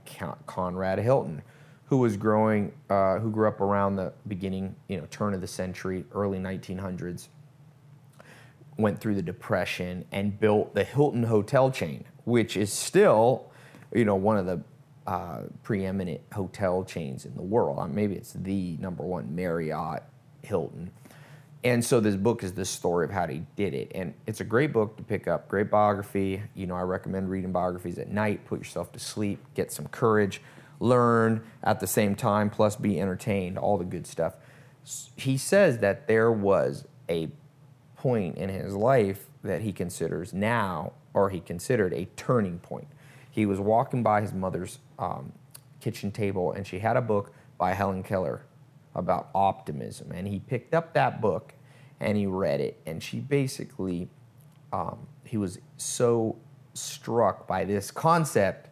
Conrad 0.47 0.99
Hilton, 0.99 1.43
who 1.87 1.97
was 1.97 2.17
growing, 2.17 2.73
uh, 2.91 3.19
who 3.19 3.31
grew 3.31 3.49
up 3.49 3.61
around 3.61 3.97
the 3.97 4.13
beginning, 4.29 4.77
you 4.89 4.99
know, 4.99 5.07
turn 5.11 5.35
of 5.35 5.41
the 5.41 5.47
century, 5.47 6.05
early 6.13 6.39
1900s. 6.39 7.29
Went 8.77 9.01
through 9.01 9.15
the 9.15 9.23
depression 9.23 10.05
and 10.13 10.39
built 10.39 10.75
the 10.75 10.85
Hilton 10.85 11.25
hotel 11.25 11.71
chain, 11.71 12.05
which 12.25 12.57
is 12.57 12.73
still, 12.73 13.51
you 13.95 14.05
know, 14.05 14.15
one 14.15 14.37
of 14.37 14.47
the 14.47 14.63
uh, 15.07 15.43
preeminent 15.63 16.21
hotel 16.33 16.85
chains 16.85 17.25
in 17.25 17.35
the 17.35 17.43
world. 17.43 17.79
Uh, 17.79 17.87
maybe 17.87 18.15
it's 18.15 18.33
the 18.35 18.77
number 18.79 19.03
one 19.03 19.35
Marriott, 19.35 20.03
Hilton. 20.43 20.91
And 21.65 21.85
so 21.85 22.01
this 22.01 22.17
book 22.17 22.43
is 22.43 22.53
the 22.53 22.65
story 22.65 23.05
of 23.05 23.13
how 23.13 23.29
he 23.29 23.43
did 23.55 23.73
it. 23.73 23.93
And 23.95 24.15
it's 24.27 24.41
a 24.41 24.45
great 24.45 24.73
book 24.73 24.97
to 24.97 25.03
pick 25.03 25.29
up, 25.29 25.49
great 25.49 25.71
biography. 25.71 26.43
You 26.55 26.67
know, 26.67 26.75
I 26.75 26.83
recommend 26.83 27.31
reading 27.31 27.53
biographies 27.53 27.99
at 27.99 28.09
night, 28.09 28.45
put 28.47 28.59
yourself 28.59 28.91
to 28.93 28.99
sleep, 28.99 29.39
get 29.55 29.71
some 29.71 29.87
courage, 29.87 30.43
learn 30.81 31.45
at 31.63 31.79
the 31.79 31.87
same 31.87 32.17
time, 32.17 32.51
plus 32.51 32.75
be 32.75 33.01
entertained, 33.01 33.59
all 33.59 33.79
the 33.79 33.85
good 33.85 34.07
stuff. 34.09 34.35
He 35.17 35.37
says 35.37 35.79
that 35.79 36.09
there 36.09 36.33
was 36.33 36.85
a 37.09 37.29
point 37.97 38.37
in 38.37 38.49
his 38.49 38.75
life 38.75 39.27
that 39.45 39.61
he 39.61 39.73
considers 39.73 40.33
now, 40.33 40.93
or 41.15 41.31
he 41.31 41.39
considered 41.39 41.93
a 41.93 42.07
turning 42.17 42.59
point. 42.59 42.89
He 43.31 43.47
was 43.47 43.61
walking 43.61 44.03
by 44.03 44.21
his 44.21 44.33
mother's 44.33 44.81
um, 44.99 45.33
kitchen 45.81 46.11
table, 46.11 46.51
and 46.51 46.67
she 46.67 46.81
had 46.81 46.97
a 46.97 47.01
book 47.01 47.33
by 47.57 47.75
Helen 47.75 48.03
Keller 48.03 48.43
about 48.95 49.31
optimism. 49.35 50.13
And 50.13 50.27
he 50.27 50.41
picked 50.41 50.75
up 50.75 50.95
that 50.95 51.21
book 51.21 51.55
and 52.01 52.17
he 52.17 52.27
read 52.27 52.61
it. 52.61 52.81
And 52.87 53.03
she 53.03 53.21
basically, 53.21 54.09
um, 54.73 55.07
he 55.25 55.37
was 55.37 55.59
so 55.77 56.37
struck 56.75 57.47
by 57.47 57.65
this 57.65 57.91
concept 57.91 58.69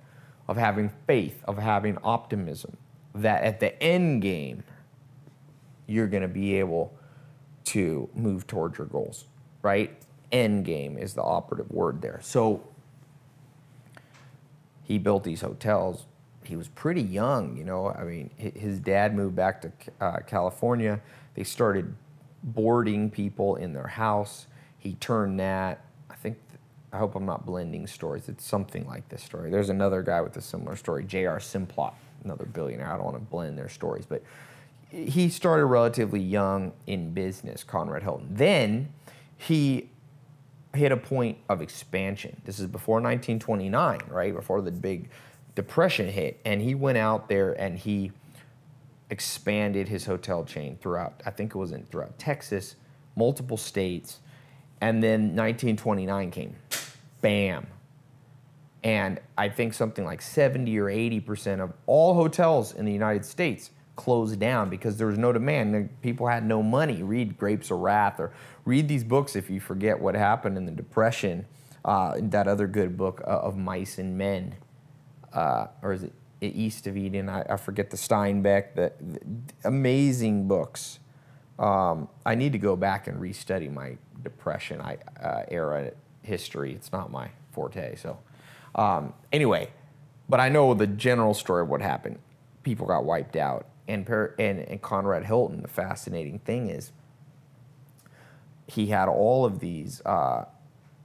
of 0.49 0.57
having 0.57 0.91
faith, 1.07 1.43
of 1.47 1.59
having 1.59 1.97
optimism, 2.03 2.77
that 3.15 3.43
at 3.45 3.61
the 3.61 3.81
end 3.83 4.23
game, 4.23 4.65
you're 5.87 6.07
going 6.07 6.23
to 6.23 6.29
be 6.29 6.55
able 6.57 6.97
to 7.65 8.09
move 8.15 8.47
towards 8.47 8.79
your 8.79 8.87
goals, 8.87 9.27
right? 9.63 9.97
End 10.33 10.65
game 10.65 10.97
is 10.97 11.15
the 11.15 11.23
operative 11.23 11.71
word 11.71 12.01
there. 12.03 12.21
So 12.23 12.63
he 14.83 14.99
built 14.99 15.25
these 15.25 15.41
hotels 15.41 16.07
he 16.51 16.57
was 16.57 16.69
pretty 16.69 17.01
young, 17.01 17.57
you 17.57 17.63
know. 17.63 17.89
I 17.89 18.03
mean, 18.03 18.31
his 18.37 18.81
dad 18.81 19.15
moved 19.15 19.37
back 19.37 19.63
to 19.63 19.73
uh, 20.01 20.19
California. 20.27 21.01
They 21.35 21.45
started 21.45 21.95
boarding 22.43 23.09
people 23.09 23.55
in 23.55 23.73
their 23.73 23.87
house. 23.87 24.49
He 24.77 24.95
turned 24.95 25.39
that. 25.39 25.85
I 26.11 26.17
think. 26.17 26.39
I 26.93 26.99
hope 26.99 27.15
I'm 27.15 27.25
not 27.25 27.47
blending 27.47 27.87
stories. 27.87 28.29
It's 28.29 28.45
something 28.45 28.85
like 28.89 29.09
this 29.09 29.23
story. 29.23 29.49
There's 29.49 29.69
another 29.69 30.03
guy 30.03 30.21
with 30.21 30.37
a 30.37 30.41
similar 30.41 30.75
story, 30.75 31.05
J.R. 31.05 31.39
Simplot, 31.39 31.95
another 32.25 32.47
billionaire. 32.47 32.93
I 32.93 32.97
don't 32.97 33.05
want 33.05 33.17
to 33.17 33.23
blend 33.23 33.57
their 33.57 33.69
stories, 33.69 34.07
but 34.07 34.25
he 34.91 35.29
started 35.29 35.67
relatively 35.67 36.19
young 36.19 36.73
in 36.89 37.13
business, 37.13 37.63
Conrad 37.63 38.03
Hilton. 38.03 38.27
Then 38.29 38.93
he 39.37 39.89
hit 40.75 40.91
a 40.91 40.97
point 40.97 41.39
of 41.49 41.63
expansion. 41.63 42.43
This 42.45 42.59
is 42.59 42.67
before 42.67 42.97
1929, 42.97 44.01
right? 44.09 44.35
Before 44.35 44.61
the 44.61 44.73
big 44.73 45.11
depression 45.55 46.09
hit, 46.09 46.41
and 46.45 46.61
he 46.61 46.75
went 46.75 46.99
out 46.99 47.29
there 47.29 47.53
and 47.53 47.79
he 47.79 48.13
expanded 49.11 49.89
his 49.89 50.05
hotel 50.05 50.45
chain 50.45 50.79
throughout. 50.81 51.23
I 51.27 51.31
think 51.31 51.55
it 51.55 51.59
was 51.59 51.73
in 51.73 51.85
throughout 51.85 52.19
Texas, 52.19 52.77
multiple 53.17 53.57
states, 53.57 54.21
and 54.81 55.03
then 55.03 55.37
1929 55.37 56.31
came, 56.31 56.57
bam, 57.21 57.67
and 58.83 59.21
I 59.37 59.49
think 59.49 59.75
something 59.75 60.05
like 60.05 60.23
70 60.23 60.79
or 60.79 60.89
80 60.89 61.21
percent 61.21 61.61
of 61.61 61.73
all 61.87 62.15
hotels 62.15 62.75
in 62.75 62.85
the 62.85 62.93
United 62.93 63.25
States 63.25 63.71
closed 63.97 64.41
down 64.41 64.71
because 64.71 64.97
there 64.97 65.07
was 65.07 65.19
no 65.19 65.33
demand. 65.33 65.91
People 66.01 66.27
had 66.27 66.47
no 66.47 66.63
money. 66.63 67.03
Read 67.03 67.37
Grapes 67.37 67.71
of 67.71 67.81
Wrath 67.81 68.19
or 68.19 68.33
read 68.65 68.89
these 68.89 69.05
books 69.05 69.37
if 69.37 69.51
you 69.51 69.61
forget 69.61 70.01
what 70.01 70.15
happened 70.15 70.57
in 70.57 70.65
the 70.65 70.73
Depression. 70.73 71.45
Uh, 71.85 72.15
that 72.19 72.47
other 72.47 72.67
good 72.67 72.97
book 72.97 73.23
uh, 73.27 73.31
of 73.31 73.57
Mice 73.57 73.99
and 73.99 74.17
Men 74.17 74.55
uh, 75.33 75.67
or 75.83 75.93
is 75.93 76.05
it 76.05 76.13
East 76.41 76.87
of 76.87 76.97
Eden? 76.97 77.29
I, 77.29 77.45
I 77.51 77.57
forget 77.57 77.91
the 77.91 77.97
Steinbeck, 77.97 78.75
the, 78.75 78.93
the 79.01 79.21
amazing 79.65 80.49
books. 80.49 80.99
Um, 81.59 82.09
I 82.25 82.35
need 82.35 82.53
to 82.53 82.59
go 82.59 82.77
back 82.77 83.07
and 83.07 83.21
restudy 83.21 83.73
my 83.73 83.97
Depression 84.23 84.81
I, 84.81 84.99
uh, 85.23 85.45
era 85.49 85.93
history. 86.23 86.75
It's 86.75 86.93
not 86.93 87.11
my 87.11 87.31
forte. 87.53 87.97
So, 87.97 88.19
um, 88.75 89.15
anyway, 89.33 89.71
but 90.29 90.41
I 90.41 90.49
know 90.49 90.75
the 90.75 90.87
general 90.87 91.35
story 91.35 91.63
of 91.63 91.69
what 91.69 91.81
happened. 91.81 92.19
People 92.63 92.87
got 92.87 93.05
wiped 93.05 93.37
out. 93.37 93.67
And, 93.89 94.09
and, 94.09 94.61
and 94.61 94.83
Conrad 94.83 95.25
Hilton, 95.25 95.63
the 95.63 95.69
fascinating 95.69 96.39
thing 96.41 96.69
is, 96.69 96.93
he 98.67 98.87
had 98.87 99.09
all 99.09 99.45
of 99.45 99.59
these 99.59 100.01
uh, 100.07 100.45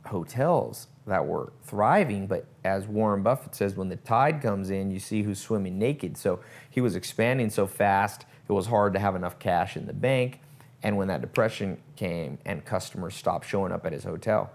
hotels 0.08 0.88
that 1.08 1.26
were 1.26 1.54
thriving. 1.64 2.28
But 2.28 2.46
as 2.64 2.88
Warren 2.88 3.24
Buffett 3.24 3.56
says, 3.56 3.76
when 3.76 3.90
the 3.90 3.96
tide 3.98 4.42
comes 4.42 4.70
in, 4.70 4.92
you 4.92 5.00
see 5.00 5.24
who's 5.24 5.40
swimming 5.40 5.78
naked. 5.78 6.18
So 6.18 6.40
he 6.70 6.82
was 6.82 6.96
expanding 6.96 7.50
so 7.50 7.68
fast, 7.68 8.26
it 8.48 8.54
was 8.54 8.68
hard 8.68 8.94
to 8.94 9.00
have 9.00 9.16
enough 9.16 9.40
cash 9.40 9.76
in 9.76 9.88
the 9.88 9.94
bank. 9.94 10.40
And 10.84 10.98
when 10.98 11.08
that 11.08 11.22
depression 11.22 11.80
came 11.96 12.38
and 12.46 12.64
customers 12.64 13.16
stopped 13.16 13.48
showing 13.48 13.72
up 13.72 13.86
at 13.86 13.92
his 13.92 14.04
hotel, 14.04 14.52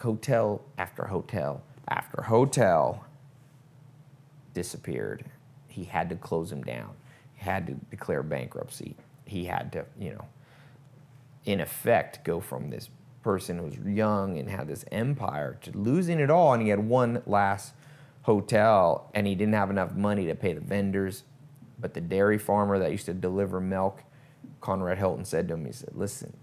hotel 0.00 0.62
after 0.78 1.06
hotel 1.06 1.62
after 1.88 2.22
hotel 2.22 3.04
disappeared. 4.54 5.24
He 5.68 5.84
had 5.84 6.08
to 6.10 6.16
close 6.16 6.50
them 6.50 6.62
down. 6.62 6.90
He 7.34 7.44
had 7.44 7.66
to 7.66 7.74
declare 7.90 8.22
bankruptcy. 8.22 8.96
He 9.24 9.44
had 9.44 9.72
to, 9.72 9.84
you 9.98 10.10
know, 10.10 10.24
in 11.44 11.60
effect, 11.60 12.24
go 12.24 12.40
from 12.40 12.70
this 12.70 12.90
person 13.22 13.58
who 13.58 13.64
was 13.64 13.76
young 13.78 14.38
and 14.38 14.48
had 14.48 14.68
this 14.68 14.84
empire 14.90 15.58
to 15.62 15.76
losing 15.76 16.20
it 16.20 16.30
all. 16.30 16.52
And 16.52 16.62
he 16.62 16.68
had 16.68 16.80
one 16.80 17.22
last 17.26 17.74
hotel 18.22 19.10
and 19.14 19.26
he 19.26 19.34
didn't 19.34 19.54
have 19.54 19.70
enough 19.70 19.94
money 19.94 20.26
to 20.26 20.34
pay 20.34 20.52
the 20.52 20.60
vendors. 20.60 21.24
But 21.78 21.94
the 21.94 22.00
dairy 22.00 22.38
farmer 22.38 22.78
that 22.78 22.90
used 22.90 23.06
to 23.06 23.14
deliver 23.14 23.60
milk, 23.60 24.02
Conrad 24.60 24.98
Hilton 24.98 25.24
said 25.24 25.48
to 25.48 25.54
him, 25.54 25.64
he 25.64 25.72
said, 25.72 25.90
Listen, 25.94 26.36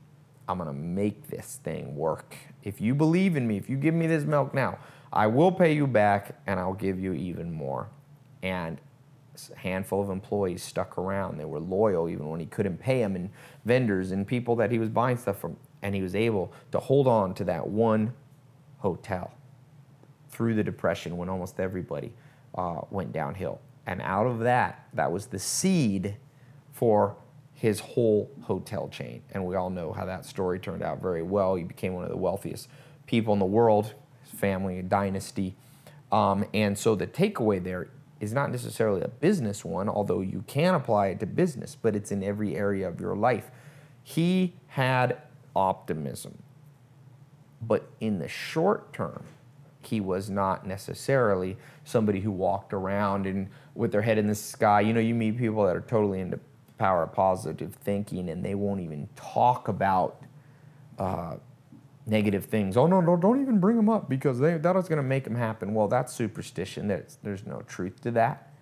I'm 0.47 0.57
going 0.57 0.67
to 0.67 0.73
make 0.73 1.27
this 1.27 1.59
thing 1.63 1.95
work. 1.95 2.35
If 2.63 2.81
you 2.81 2.95
believe 2.95 3.35
in 3.35 3.47
me, 3.47 3.57
if 3.57 3.69
you 3.69 3.77
give 3.77 3.93
me 3.93 4.07
this 4.07 4.23
milk 4.23 4.53
now, 4.53 4.79
I 5.11 5.27
will 5.27 5.51
pay 5.51 5.73
you 5.73 5.87
back 5.87 6.39
and 6.47 6.59
I'll 6.59 6.73
give 6.73 6.99
you 6.99 7.13
even 7.13 7.51
more. 7.51 7.89
And 8.41 8.79
a 9.55 9.59
handful 9.59 10.01
of 10.01 10.09
employees 10.09 10.63
stuck 10.63 10.97
around. 10.97 11.37
They 11.37 11.45
were 11.45 11.59
loyal 11.59 12.09
even 12.09 12.29
when 12.29 12.39
he 12.39 12.45
couldn't 12.45 12.77
pay 12.77 12.99
them, 12.99 13.15
and 13.15 13.29
vendors 13.65 14.11
and 14.11 14.25
people 14.25 14.55
that 14.57 14.71
he 14.71 14.79
was 14.79 14.89
buying 14.89 15.17
stuff 15.17 15.39
from. 15.39 15.57
And 15.81 15.93
he 15.93 16.01
was 16.01 16.15
able 16.15 16.51
to 16.71 16.79
hold 16.79 17.07
on 17.07 17.33
to 17.35 17.43
that 17.45 17.67
one 17.67 18.13
hotel 18.79 19.31
through 20.29 20.55
the 20.55 20.63
depression 20.63 21.17
when 21.17 21.29
almost 21.29 21.59
everybody 21.59 22.13
uh, 22.55 22.81
went 22.89 23.11
downhill. 23.11 23.59
And 23.85 24.01
out 24.01 24.27
of 24.27 24.39
that, 24.39 24.87
that 24.93 25.11
was 25.11 25.27
the 25.27 25.39
seed 25.39 26.17
for 26.73 27.15
his 27.53 27.79
whole 27.79 28.29
hotel 28.43 28.87
chain. 28.89 29.21
And 29.31 29.45
we 29.45 29.55
all 29.55 29.69
know 29.69 29.91
how 29.91 30.05
that 30.05 30.25
story 30.25 30.59
turned 30.59 30.83
out 30.83 31.01
very 31.01 31.23
well. 31.23 31.55
He 31.55 31.63
became 31.63 31.93
one 31.93 32.03
of 32.03 32.09
the 32.09 32.17
wealthiest 32.17 32.67
people 33.07 33.33
in 33.33 33.39
the 33.39 33.45
world, 33.45 33.93
his 34.23 34.39
family, 34.39 34.79
a 34.79 34.83
dynasty. 34.83 35.55
Um, 36.11 36.45
and 36.53 36.77
so 36.77 36.95
the 36.95 37.07
takeaway 37.07 37.63
there 37.63 37.89
is 38.19 38.33
not 38.33 38.51
necessarily 38.51 39.01
a 39.01 39.07
business 39.07 39.63
one, 39.65 39.89
although 39.89 40.21
you 40.21 40.43
can 40.47 40.75
apply 40.75 41.07
it 41.07 41.19
to 41.19 41.25
business, 41.25 41.75
but 41.79 41.95
it's 41.95 42.11
in 42.11 42.23
every 42.23 42.55
area 42.55 42.87
of 42.87 42.99
your 42.99 43.15
life. 43.15 43.49
He 44.03 44.53
had 44.67 45.17
optimism, 45.57 46.38
but 47.61 47.89
in 47.99 48.19
the 48.19 48.27
short 48.27 48.93
term, 48.93 49.23
he 49.81 49.99
was 49.99 50.29
not 50.29 50.67
necessarily 50.67 51.57
somebody 51.84 52.19
who 52.19 52.31
walked 52.31 52.73
around 52.73 53.25
and 53.25 53.49
with 53.73 53.91
their 53.91 54.03
head 54.03 54.17
in 54.17 54.27
the 54.27 54.35
sky. 54.35 54.81
You 54.81 54.93
know, 54.93 54.99
you 54.99 55.15
meet 55.15 55.38
people 55.38 55.65
that 55.65 55.75
are 55.75 55.81
totally 55.81 56.19
into 56.19 56.39
power 56.77 57.03
of 57.03 57.13
positive 57.13 57.73
thinking, 57.73 58.29
and 58.29 58.45
they 58.45 58.53
won't 58.53 58.81
even 58.81 59.09
talk 59.15 59.67
about 59.67 60.21
uh, 60.99 61.38
negative 62.05 62.45
things. 62.45 62.77
Oh 62.77 62.85
no, 62.85 63.01
no, 63.01 63.15
don't 63.15 63.41
even 63.41 63.59
bring 63.59 63.77
them 63.77 63.89
up 63.89 64.07
because 64.07 64.39
they, 64.39 64.57
that 64.57 64.75
is 64.75 64.88
going 64.88 64.97
to 64.97 65.03
make 65.03 65.23
them 65.23 65.35
happen. 65.35 65.73
Well, 65.73 65.88
that's 65.88 66.13
superstition. 66.13 66.88
There's, 66.88 67.17
there's 67.23 67.45
no 67.45 67.61
truth 67.61 67.99
to 68.01 68.11
that, 68.11 68.53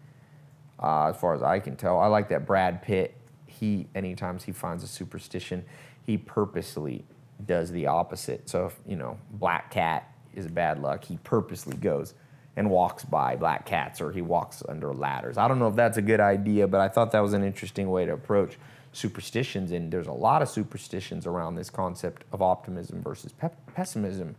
uh, 0.81 1.07
as 1.07 1.17
far 1.17 1.33
as 1.33 1.43
I 1.43 1.59
can 1.59 1.75
tell. 1.75 1.99
I 1.99 2.07
like 2.07 2.29
that 2.29 2.45
Brad 2.45 2.81
Pitt. 2.81 3.15
He, 3.55 3.87
anytime 3.95 4.37
he 4.39 4.51
finds 4.51 4.83
a 4.83 4.87
superstition, 4.87 5.65
he 6.03 6.17
purposely 6.17 7.05
does 7.45 7.71
the 7.71 7.87
opposite. 7.87 8.49
So 8.49 8.67
if 8.67 8.79
you 8.87 8.95
know, 8.95 9.17
black 9.31 9.71
cat 9.71 10.13
is 10.33 10.47
bad 10.47 10.81
luck, 10.81 11.03
he 11.03 11.17
purposely 11.23 11.75
goes 11.77 12.13
and 12.55 12.69
walks 12.69 13.03
by 13.03 13.35
black 13.35 13.65
cats 13.65 13.99
or 13.99 14.11
he 14.11 14.21
walks 14.21 14.63
under 14.67 14.93
ladders. 14.93 15.37
I 15.37 15.47
don't 15.47 15.59
know 15.59 15.67
if 15.67 15.75
that's 15.75 15.97
a 15.97 16.01
good 16.01 16.19
idea, 16.19 16.67
but 16.67 16.79
I 16.79 16.87
thought 16.87 17.11
that 17.11 17.19
was 17.19 17.33
an 17.33 17.43
interesting 17.43 17.89
way 17.89 18.05
to 18.05 18.13
approach 18.13 18.57
superstitions. 18.93 19.71
And 19.71 19.91
there's 19.91 20.07
a 20.07 20.13
lot 20.13 20.41
of 20.41 20.49
superstitions 20.49 21.27
around 21.27 21.55
this 21.55 21.69
concept 21.69 22.23
of 22.31 22.41
optimism 22.41 23.01
versus 23.01 23.33
pe- 23.33 23.49
pessimism. 23.73 24.35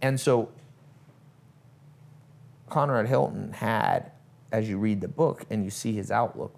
And 0.00 0.20
so 0.20 0.50
Conrad 2.68 3.08
Hilton 3.08 3.52
had, 3.52 4.12
as 4.52 4.68
you 4.68 4.78
read 4.78 5.00
the 5.00 5.08
book 5.08 5.44
and 5.50 5.64
you 5.64 5.70
see 5.70 5.92
his 5.92 6.10
outlook, 6.10 6.54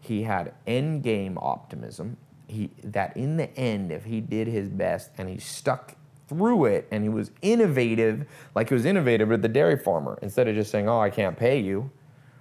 he 0.00 0.22
had 0.22 0.54
end 0.66 1.02
game 1.02 1.38
optimism. 1.38 2.16
He, 2.46 2.70
that 2.82 3.16
in 3.16 3.36
the 3.36 3.56
end, 3.56 3.92
if 3.92 4.04
he 4.04 4.20
did 4.20 4.48
his 4.48 4.68
best 4.68 5.10
and 5.18 5.28
he 5.28 5.38
stuck 5.38 5.94
through 6.26 6.64
it 6.64 6.88
and 6.90 7.04
he 7.04 7.08
was 7.08 7.30
innovative, 7.42 8.26
like 8.54 8.68
he 8.68 8.74
was 8.74 8.84
innovative 8.84 9.28
with 9.28 9.42
the 9.42 9.48
dairy 9.48 9.76
farmer, 9.76 10.18
instead 10.22 10.48
of 10.48 10.54
just 10.54 10.70
saying, 10.70 10.88
"Oh, 10.88 10.98
I 11.00 11.10
can't 11.10 11.36
pay 11.36 11.60
you," 11.60 11.90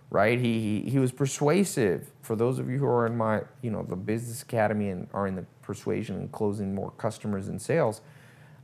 right? 0.10 0.40
He, 0.40 0.82
he 0.84 0.90
he 0.90 1.00
was 1.00 1.12
persuasive. 1.12 2.12
For 2.22 2.36
those 2.36 2.58
of 2.60 2.70
you 2.70 2.80
who 2.80 2.86
are 2.88 3.06
in 3.06 3.18
my, 3.18 3.42
you 3.62 3.70
know, 3.70 3.84
the 3.84 3.96
business 3.96 4.42
academy 4.42 4.90
and 4.90 5.08
are 5.14 5.28
in 5.28 5.36
the 5.36 5.46
persuasion 5.62 6.16
and 6.16 6.32
closing 6.32 6.74
more 6.74 6.92
customers 6.92 7.48
and 7.48 7.62
sales, 7.62 8.02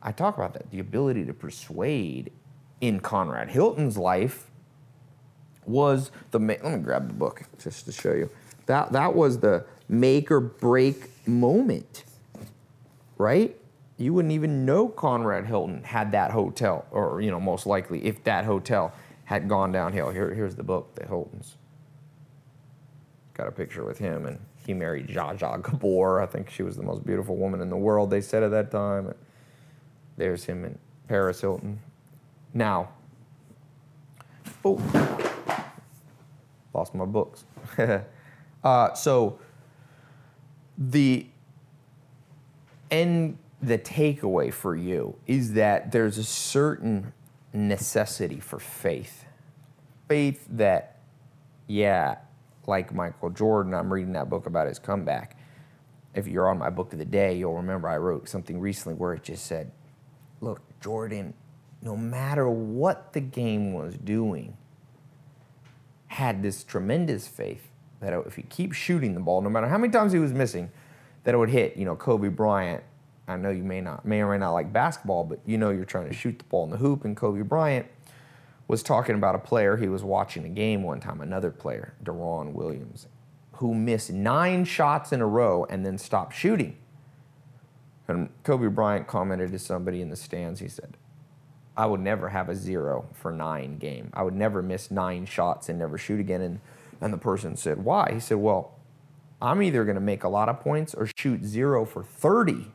I 0.01 0.11
talk 0.11 0.37
about 0.37 0.53
that. 0.53 0.71
The 0.71 0.79
ability 0.79 1.25
to 1.25 1.33
persuade 1.33 2.31
in 2.81 2.99
Conrad 2.99 3.49
Hilton's 3.49 3.97
life 3.97 4.49
was 5.65 6.11
the 6.31 6.39
let 6.39 6.63
me 6.63 6.77
grab 6.77 7.07
the 7.07 7.13
book 7.13 7.43
just 7.59 7.85
to 7.85 7.91
show 7.91 8.13
you. 8.13 8.29
That 8.65 8.91
that 8.93 9.15
was 9.15 9.39
the 9.39 9.65
make 9.87 10.31
or 10.31 10.39
break 10.39 11.27
moment. 11.27 12.03
Right? 13.17 13.55
you 13.97 14.13
wouldn't 14.13 14.33
even 14.33 14.65
know 14.65 14.89
Conrad 14.89 15.45
Hilton 15.45 15.83
had 15.83 16.11
that 16.11 16.31
hotel, 16.31 16.85
or 16.91 17.21
you 17.21 17.31
know, 17.31 17.39
most 17.39 17.65
likely 17.65 18.05
if 18.05 18.23
that 18.25 18.45
hotel 18.45 18.93
had 19.23 19.47
gone 19.47 19.71
downhill. 19.71 20.09
Here, 20.09 20.33
here's 20.33 20.55
the 20.55 20.63
book, 20.63 20.95
The 20.95 21.07
Hiltons. 21.07 21.55
Got 23.33 23.47
a 23.47 23.51
picture 23.51 23.85
with 23.85 23.97
him, 23.97 24.25
and 24.25 24.39
he 24.65 24.73
married 24.73 25.07
Zsa 25.07 25.37
Zsa 25.37 25.61
Gabor. 25.61 26.21
I 26.21 26.25
think 26.25 26.49
she 26.49 26.63
was 26.63 26.75
the 26.75 26.83
most 26.83 27.05
beautiful 27.05 27.37
woman 27.37 27.61
in 27.61 27.69
the 27.69 27.77
world. 27.77 28.09
They 28.09 28.21
said 28.21 28.43
at 28.43 28.51
that 28.51 28.71
time. 28.71 29.13
There's 30.17 30.45
him 30.45 30.63
and 30.63 30.79
Paris 31.07 31.41
Hilton. 31.41 31.79
Now, 32.53 32.89
oh, 34.63 34.81
lost 36.73 36.95
my 36.95 37.05
books. 37.05 37.43
uh, 38.65 38.93
so 38.93 39.39
the 40.77 41.27
end 42.91 43.37
the 43.61 43.77
takeaway 43.77 44.51
for 44.53 44.75
you 44.75 45.15
is 45.27 45.53
that 45.53 45.91
there's 45.91 46.17
a 46.17 46.23
certain 46.23 47.13
necessity 47.53 48.39
for 48.39 48.59
faith. 48.59 49.25
Faith 50.07 50.45
that, 50.51 50.99
yeah, 51.67 52.17
like 52.67 52.93
Michael 52.93 53.29
Jordan, 53.29 53.73
I'm 53.73 53.91
reading 53.91 54.13
that 54.13 54.29
book 54.29 54.45
about 54.45 54.67
his 54.67 54.77
comeback. 54.77 55.37
If 56.13 56.27
you're 56.27 56.49
on 56.49 56.57
my 56.57 56.69
book 56.69 56.93
of 56.93 56.99
the 56.99 57.05
day, 57.05 57.37
you'll 57.37 57.55
remember 57.55 57.87
I 57.87 57.97
wrote 57.97 58.29
something 58.29 58.59
recently 58.59 58.95
where 58.95 59.13
it 59.13 59.23
just 59.23 59.45
said, 59.45 59.71
look, 60.41 60.61
Jordan, 60.81 61.33
no 61.81 61.95
matter 61.95 62.49
what 62.49 63.13
the 63.13 63.21
game 63.21 63.73
was 63.73 63.95
doing, 63.95 64.57
had 66.07 66.43
this 66.43 66.63
tremendous 66.63 67.27
faith 67.27 67.69
that 68.05 68.13
if 68.25 68.35
he 68.35 68.43
keeps 68.43 68.77
shooting 68.77 69.15
the 69.15 69.19
ball, 69.19 69.41
no 69.41 69.49
matter 69.49 69.67
how 69.67 69.77
many 69.77 69.91
times 69.91 70.13
he 70.13 70.19
was 70.19 70.31
missing, 70.31 70.69
that 71.23 71.33
it 71.33 71.37
would 71.37 71.49
hit, 71.49 71.75
you 71.75 71.85
know, 71.85 71.95
Kobe 71.95 72.29
Bryant, 72.29 72.83
I 73.27 73.35
know 73.35 73.49
you 73.49 73.63
may 73.63 73.81
not 73.81 74.05
may 74.05 74.21
or 74.21 74.29
may 74.29 74.37
not 74.37 74.51
like 74.51 74.71
basketball, 74.71 75.23
but 75.23 75.39
you 75.45 75.57
know 75.57 75.71
you're 75.71 75.85
trying 75.85 76.07
to 76.07 76.13
shoot 76.13 76.37
the 76.37 76.45
ball 76.45 76.65
in 76.65 76.69
the 76.69 76.77
hoop. 76.77 77.03
And 77.03 77.17
Kobe 77.17 77.41
Bryant 77.41 77.87
was 78.67 78.83
talking 78.83 79.15
about 79.15 79.33
a 79.33 79.39
player 79.39 79.77
he 79.77 79.87
was 79.87 80.03
watching 80.03 80.45
a 80.45 80.49
game 80.49 80.83
one 80.83 80.99
time, 80.99 81.21
another 81.21 81.49
player, 81.49 81.95
Deron 82.03 82.53
Williams, 82.53 83.07
who 83.53 83.73
missed 83.73 84.11
nine 84.11 84.65
shots 84.65 85.11
in 85.11 85.21
a 85.21 85.25
row 85.25 85.65
and 85.69 85.83
then 85.83 85.97
stopped 85.97 86.35
shooting. 86.35 86.77
And 88.07 88.29
Kobe 88.43 88.67
Bryant 88.67 89.07
commented 89.07 89.51
to 89.51 89.59
somebody 89.59 90.01
in 90.01 90.09
the 90.09 90.15
stands. 90.15 90.59
He 90.59 90.67
said, 90.67 90.95
"I 91.75 91.87
would 91.87 92.01
never 92.01 92.29
have 92.29 92.49
a 92.49 92.55
zero 92.55 93.07
for 93.13 93.31
nine 93.31 93.77
game. 93.79 94.11
I 94.13 94.21
would 94.21 94.35
never 94.35 94.61
miss 94.61 94.91
nine 94.91 95.25
shots 95.25 95.69
and 95.69 95.79
never 95.79 95.97
shoot 95.97 96.19
again." 96.19 96.41
And 96.41 96.59
and 97.01 97.13
the 97.13 97.17
person 97.17 97.55
said, 97.55 97.83
"Why?" 97.83 98.11
He 98.13 98.19
said, 98.19 98.37
"Well." 98.37 98.71
I'm 99.41 99.61
either 99.61 99.83
going 99.83 99.95
to 99.95 100.01
make 100.01 100.23
a 100.23 100.29
lot 100.29 100.47
of 100.47 100.61
points 100.61 100.93
or 100.93 101.07
shoot 101.17 101.43
zero 101.43 101.83
for 101.83 102.01
30 102.01 102.71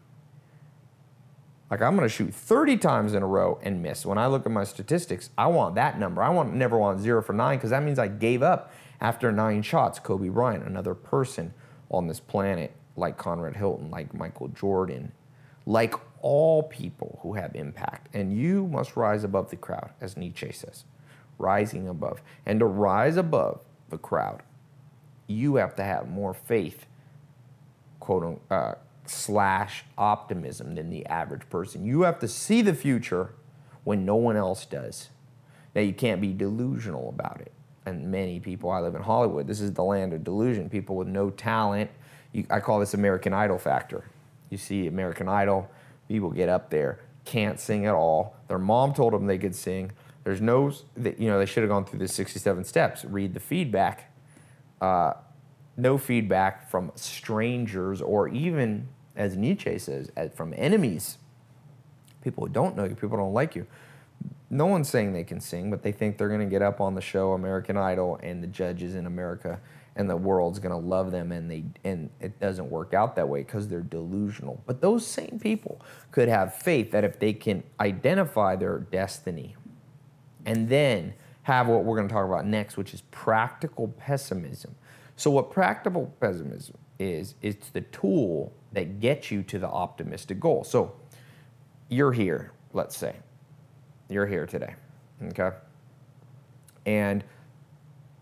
like 1.71 1.81
I'm 1.81 1.97
going 1.97 2.09
to 2.09 2.13
shoot 2.15 2.35
30 2.35 2.79
times 2.79 3.15
in 3.15 3.23
a 3.23 3.27
row 3.27 3.61
and 3.63 3.81
miss. 3.81 4.05
When 4.05 4.19
I 4.19 4.27
look 4.27 4.45
at 4.45 4.51
my 4.51 4.65
statistics, 4.65 5.31
I 5.39 5.47
want 5.47 5.77
that 5.77 5.99
number. 6.01 6.21
I 6.21 6.29
want 6.29 6.53
never 6.53 6.77
want 6.77 7.01
zero 7.01 7.23
for 7.23 7.33
nine 7.33 7.59
because 7.59 7.71
that 7.71 7.85
means 7.85 7.99
I 7.99 8.09
gave 8.09 8.43
up 8.43 8.73
after 9.01 9.31
nine 9.31 9.63
shots. 9.63 10.01
Kobe 10.01 10.29
Bryant, 10.29 10.67
another 10.67 10.95
person 10.95 11.55
on 11.89 12.09
this 12.09 12.19
planet, 12.19 12.75
like 12.97 13.17
Conrad 13.17 13.57
Hilton, 13.57 13.89
like 13.91 14.13
Michael 14.13 14.49
Jordan, 14.49 15.13
like 15.65 15.95
all 16.23 16.65
people 16.65 17.21
who 17.23 17.35
have 17.35 17.55
impact. 17.55 18.15
And 18.15 18.37
you 18.37 18.67
must 18.67 18.97
rise 18.97 19.23
above 19.23 19.51
the 19.51 19.57
crowd, 19.57 19.91
as 20.01 20.17
Nietzsche 20.17 20.51
says, 20.51 20.85
rising 21.39 21.89
above. 21.89 22.21
And 22.45 22.59
to 22.59 22.67
rise 22.67 23.17
above 23.17 23.61
the 23.91 23.99
crowd, 23.99 24.43
you 25.27 25.57
have 25.57 25.77
to 25.77 25.85
have 25.85 26.09
more 26.09 26.35
faith, 26.35 26.87
quote. 27.99 28.41
Uh, 28.51 28.75
slash 29.11 29.85
optimism 29.99 30.75
than 30.75 30.91
the 30.91 31.05
average 31.07 31.49
person. 31.51 31.85
You 31.85 32.03
have 32.03 32.19
to 32.21 32.29
see 32.29 32.63
the 32.63 32.75
future 32.75 33.35
when 33.85 34.05
no 34.05 34.17
one 34.17 34.37
else 34.37 34.65
does. 34.65 35.11
Now, 35.75 35.83
you 35.83 35.93
can't 35.93 36.21
be 36.21 36.33
delusional 36.33 37.09
about 37.09 37.41
it. 37.41 37.53
And 37.87 38.11
many 38.11 38.41
people, 38.41 38.71
I 38.71 38.81
live 38.81 38.95
in 38.95 39.03
Hollywood, 39.03 39.47
this 39.47 39.61
is 39.61 39.73
the 39.73 39.85
land 39.85 40.13
of 40.13 40.23
delusion. 40.23 40.69
People 40.69 40.97
with 40.97 41.09
no 41.09 41.31
talent, 41.31 41.91
you, 42.33 42.47
I 42.51 42.61
call 42.61 42.79
this 42.79 42.95
American 42.95 43.33
Idol 43.33 43.59
factor. 43.59 44.05
You 44.51 44.59
see 44.59 44.87
American 44.87 45.29
Idol, 45.29 45.69
people 46.09 46.31
get 46.31 46.49
up 46.49 46.71
there, 46.71 47.01
can't 47.25 47.59
sing 47.59 47.87
at 47.87 47.95
all. 47.95 48.37
Their 48.49 48.59
mom 48.59 48.95
told 48.95 49.13
them 49.13 49.27
they 49.27 49.39
could 49.39 49.55
sing. 49.55 49.93
There's 50.25 50.41
no, 50.41 50.73
you 50.97 51.29
know, 51.29 51.39
they 51.39 51.47
should 51.47 51.63
have 51.63 51.71
gone 51.71 51.85
through 51.85 52.01
the 52.01 52.09
67 52.09 52.65
steps, 52.65 53.05
read 53.05 53.35
the 53.35 53.41
feedback. 53.41 54.13
Uh, 54.81 55.15
no 55.77 55.97
feedback 55.99 56.71
from 56.71 56.93
strangers 56.95 58.03
or 58.03 58.29
even, 58.29 58.89
as 59.17 59.37
Nietzsche 59.37 59.79
says, 59.79 60.11
from 60.35 60.55
enemies. 60.57 61.19
People 62.23 62.47
who 62.47 62.53
don't 62.53 62.77
know 62.77 62.85
you, 62.85 62.91
people 62.91 63.11
who 63.11 63.17
don't 63.19 63.33
like 63.33 63.57
you. 63.57 63.67
No 64.51 64.67
one's 64.67 64.89
saying 64.89 65.13
they 65.13 65.25
can 65.25 65.41
sing, 65.41 65.71
but 65.71 65.83
they 65.83 65.93
think 65.93 66.19
they're 66.19 66.29
going 66.29 66.41
to 66.41 66.47
get 66.47 66.61
up 66.61 66.81
on 66.81 66.95
the 66.95 67.01
show 67.01 67.33
American 67.33 67.77
Idol 67.77 68.19
and 68.23 68.43
the 68.43 68.49
judges 68.49 68.95
in 68.95 69.07
America 69.07 69.61
and 69.97 70.09
the 70.09 70.17
world's 70.17 70.59
going 70.59 70.73
to 70.73 70.89
love 70.89 71.11
them 71.11 71.33
and 71.33 71.51
they 71.51 71.65
and 71.85 72.11
it 72.21 72.39
doesn't 72.41 72.71
work 72.71 72.95
out 72.95 73.17
that 73.17 73.29
way 73.29 73.43
because 73.43 73.69
they're 73.69 73.81
delusional. 73.81 74.63
But 74.67 74.81
those 74.81 75.07
same 75.07 75.39
people 75.41 75.81
could 76.11 76.29
have 76.29 76.55
faith 76.55 76.91
that 76.93 77.05
if 77.05 77.19
they 77.19 77.33
can 77.33 77.63
identify 77.79 78.57
their 78.57 78.79
destiny 78.79 79.57
and 80.47 80.69
then 80.69 81.15
have 81.43 81.69
what 81.69 81.85
we're 81.85 81.97
going 81.97 82.09
to 82.09 82.15
talk 82.15 82.27
about 82.27 82.47
next, 82.47 82.77
which 82.77 82.95
is 82.95 83.03
practical 83.11 83.89
pessimism. 83.89 84.75
So, 85.17 85.31
what 85.31 85.51
practical 85.51 86.15
pessimism 86.21 86.79
is, 86.99 87.35
it's 87.43 87.71
the 87.71 87.81
tool 87.83 88.53
that 88.73 89.01
gets 89.01 89.31
you 89.31 89.43
to 89.45 89.59
the 89.59 89.69
optimistic 89.69 90.41
goal. 90.41 90.65
So, 90.65 90.95
you're 91.89 92.13
here, 92.13 92.53
let's 92.73 92.97
say. 92.97 93.17
You're 94.09 94.27
here 94.27 94.47
today, 94.47 94.75
okay? 95.29 95.57
And 96.87 97.25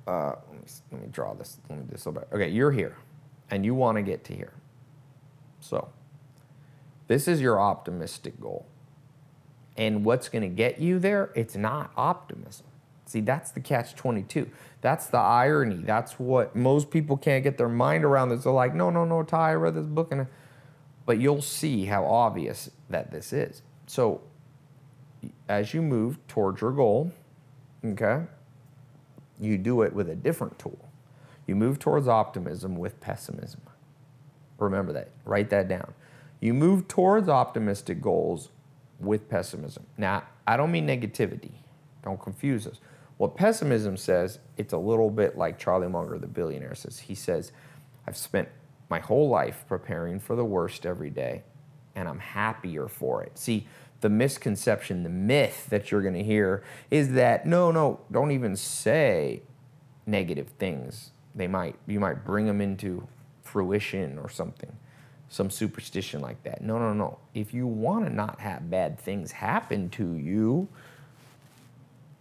uh, 0.06 0.34
let, 0.50 0.52
me, 0.52 0.68
let 0.92 1.02
me 1.02 1.08
draw 1.12 1.34
this. 1.34 1.58
Let 1.68 1.78
me 1.78 1.84
do 1.84 1.92
this 1.92 2.06
a 2.06 2.10
little 2.10 2.22
bit. 2.22 2.34
Okay, 2.34 2.48
you're 2.48 2.72
here, 2.72 2.96
and 3.50 3.64
you 3.64 3.74
want 3.74 3.96
to 3.96 4.02
get 4.02 4.24
to 4.24 4.34
here. 4.34 4.54
So, 5.60 5.88
this 7.06 7.28
is 7.28 7.40
your 7.40 7.60
optimistic 7.60 8.40
goal. 8.40 8.66
And 9.78 10.04
what's 10.04 10.28
going 10.28 10.42
to 10.42 10.48
get 10.48 10.80
you 10.80 10.98
there? 10.98 11.30
It's 11.36 11.56
not 11.56 11.92
optimism. 11.96 12.66
See, 13.06 13.20
that's 13.20 13.52
the 13.52 13.60
catch 13.60 13.94
22. 13.94 14.50
That's 14.82 15.06
the 15.06 15.18
irony. 15.18 15.76
That's 15.76 16.18
what 16.18 16.54
most 16.54 16.90
people 16.90 17.16
can't 17.16 17.42
get 17.42 17.56
their 17.56 17.68
mind 17.68 18.04
around. 18.04 18.28
This. 18.28 18.44
They're 18.44 18.52
like, 18.52 18.74
no, 18.74 18.90
no, 18.90 19.04
no, 19.04 19.22
Tai, 19.22 19.52
I 19.52 19.54
read 19.54 19.74
this 19.74 19.86
book. 19.86 20.12
and 20.12 20.26
But 21.06 21.18
you'll 21.18 21.40
see 21.40 21.86
how 21.86 22.04
obvious 22.04 22.70
that 22.90 23.10
this 23.10 23.32
is. 23.32 23.62
So, 23.86 24.20
as 25.48 25.72
you 25.72 25.80
move 25.80 26.18
towards 26.26 26.60
your 26.60 26.72
goal, 26.72 27.12
okay, 27.84 28.24
you 29.40 29.56
do 29.56 29.82
it 29.82 29.94
with 29.94 30.10
a 30.10 30.14
different 30.14 30.58
tool. 30.58 30.90
You 31.46 31.56
move 31.56 31.78
towards 31.78 32.08
optimism 32.08 32.76
with 32.76 33.00
pessimism. 33.00 33.62
Remember 34.58 34.92
that. 34.92 35.10
Write 35.24 35.50
that 35.50 35.68
down. 35.68 35.94
You 36.40 36.52
move 36.52 36.88
towards 36.88 37.28
optimistic 37.28 38.02
goals 38.02 38.50
with 39.00 39.28
pessimism. 39.28 39.86
Now, 39.96 40.24
I 40.46 40.56
don't 40.56 40.72
mean 40.72 40.86
negativity. 40.86 41.52
Don't 42.02 42.20
confuse 42.20 42.66
us. 42.66 42.80
What 43.16 43.36
pessimism 43.36 43.96
says, 43.96 44.38
it's 44.56 44.72
a 44.72 44.78
little 44.78 45.10
bit 45.10 45.36
like 45.36 45.58
Charlie 45.58 45.88
Munger, 45.88 46.18
the 46.18 46.26
billionaire, 46.26 46.74
says. 46.74 47.00
He 47.00 47.14
says, 47.14 47.52
I've 48.06 48.16
spent 48.16 48.48
my 48.88 49.00
whole 49.00 49.28
life 49.28 49.64
preparing 49.68 50.20
for 50.20 50.36
the 50.36 50.44
worst 50.44 50.86
every 50.86 51.10
day, 51.10 51.42
and 51.94 52.08
I'm 52.08 52.20
happier 52.20 52.88
for 52.88 53.22
it. 53.22 53.36
See, 53.36 53.66
the 54.00 54.08
misconception, 54.08 55.02
the 55.02 55.08
myth 55.08 55.66
that 55.70 55.90
you're 55.90 56.02
going 56.02 56.14
to 56.14 56.22
hear 56.22 56.62
is 56.90 57.12
that 57.12 57.44
no, 57.44 57.72
no, 57.72 58.00
don't 58.12 58.30
even 58.30 58.54
say 58.54 59.42
negative 60.06 60.50
things. 60.58 61.10
They 61.34 61.48
might, 61.48 61.74
you 61.86 61.98
might 61.98 62.24
bring 62.24 62.46
them 62.46 62.60
into 62.60 63.08
fruition 63.42 64.18
or 64.18 64.28
something 64.28 64.76
some 65.28 65.50
superstition 65.50 66.20
like 66.20 66.42
that. 66.44 66.62
No, 66.62 66.78
no, 66.78 66.92
no. 66.92 67.18
If 67.34 67.52
you 67.52 67.66
want 67.66 68.06
to 68.06 68.12
not 68.12 68.40
have 68.40 68.70
bad 68.70 68.98
things 68.98 69.30
happen 69.30 69.90
to 69.90 70.14
you 70.14 70.68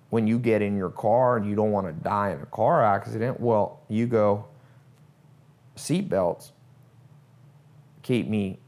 when 0.09 0.27
you 0.27 0.39
get 0.39 0.61
in 0.61 0.77
your 0.77 0.89
car 0.89 1.37
and 1.37 1.49
you 1.49 1.55
don't 1.55 1.71
want 1.71 1.87
to 1.87 1.93
die 1.93 2.31
in 2.31 2.41
a 2.41 2.45
car 2.47 2.83
accident, 2.83 3.39
well, 3.39 3.81
you 3.89 4.07
go, 4.07 4.45
seatbelts 5.75 6.51
keep 8.03 8.27
me 8.27 8.59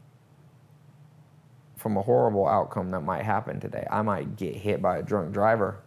from 1.76 1.96
a 1.96 2.02
horrible 2.02 2.46
outcome 2.46 2.90
that 2.90 3.00
might 3.00 3.22
happen 3.22 3.58
today. 3.58 3.86
I 3.90 4.02
might 4.02 4.36
get 4.36 4.54
hit 4.54 4.82
by 4.82 4.98
a 4.98 5.02
drunk 5.02 5.32
driver. 5.32 5.80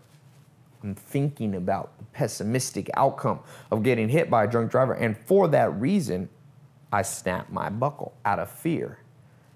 I'm 0.82 0.96
thinking 0.96 1.56
about 1.56 1.98
the 2.00 2.04
pessimistic 2.06 2.90
outcome 2.96 3.40
of 3.72 3.84
getting 3.84 4.10
hit 4.10 4.30
by 4.30 4.46
a 4.46 4.48
drunk 4.48 4.72
driver. 4.72 4.94
And 4.94 5.16
for 5.16 5.48
that 5.50 5.80
reason, 5.80 6.30
I 6.94 7.02
snap 7.02 7.50
my 7.50 7.70
buckle 7.70 8.14
out 8.24 8.38
of 8.38 8.52
fear. 8.52 9.00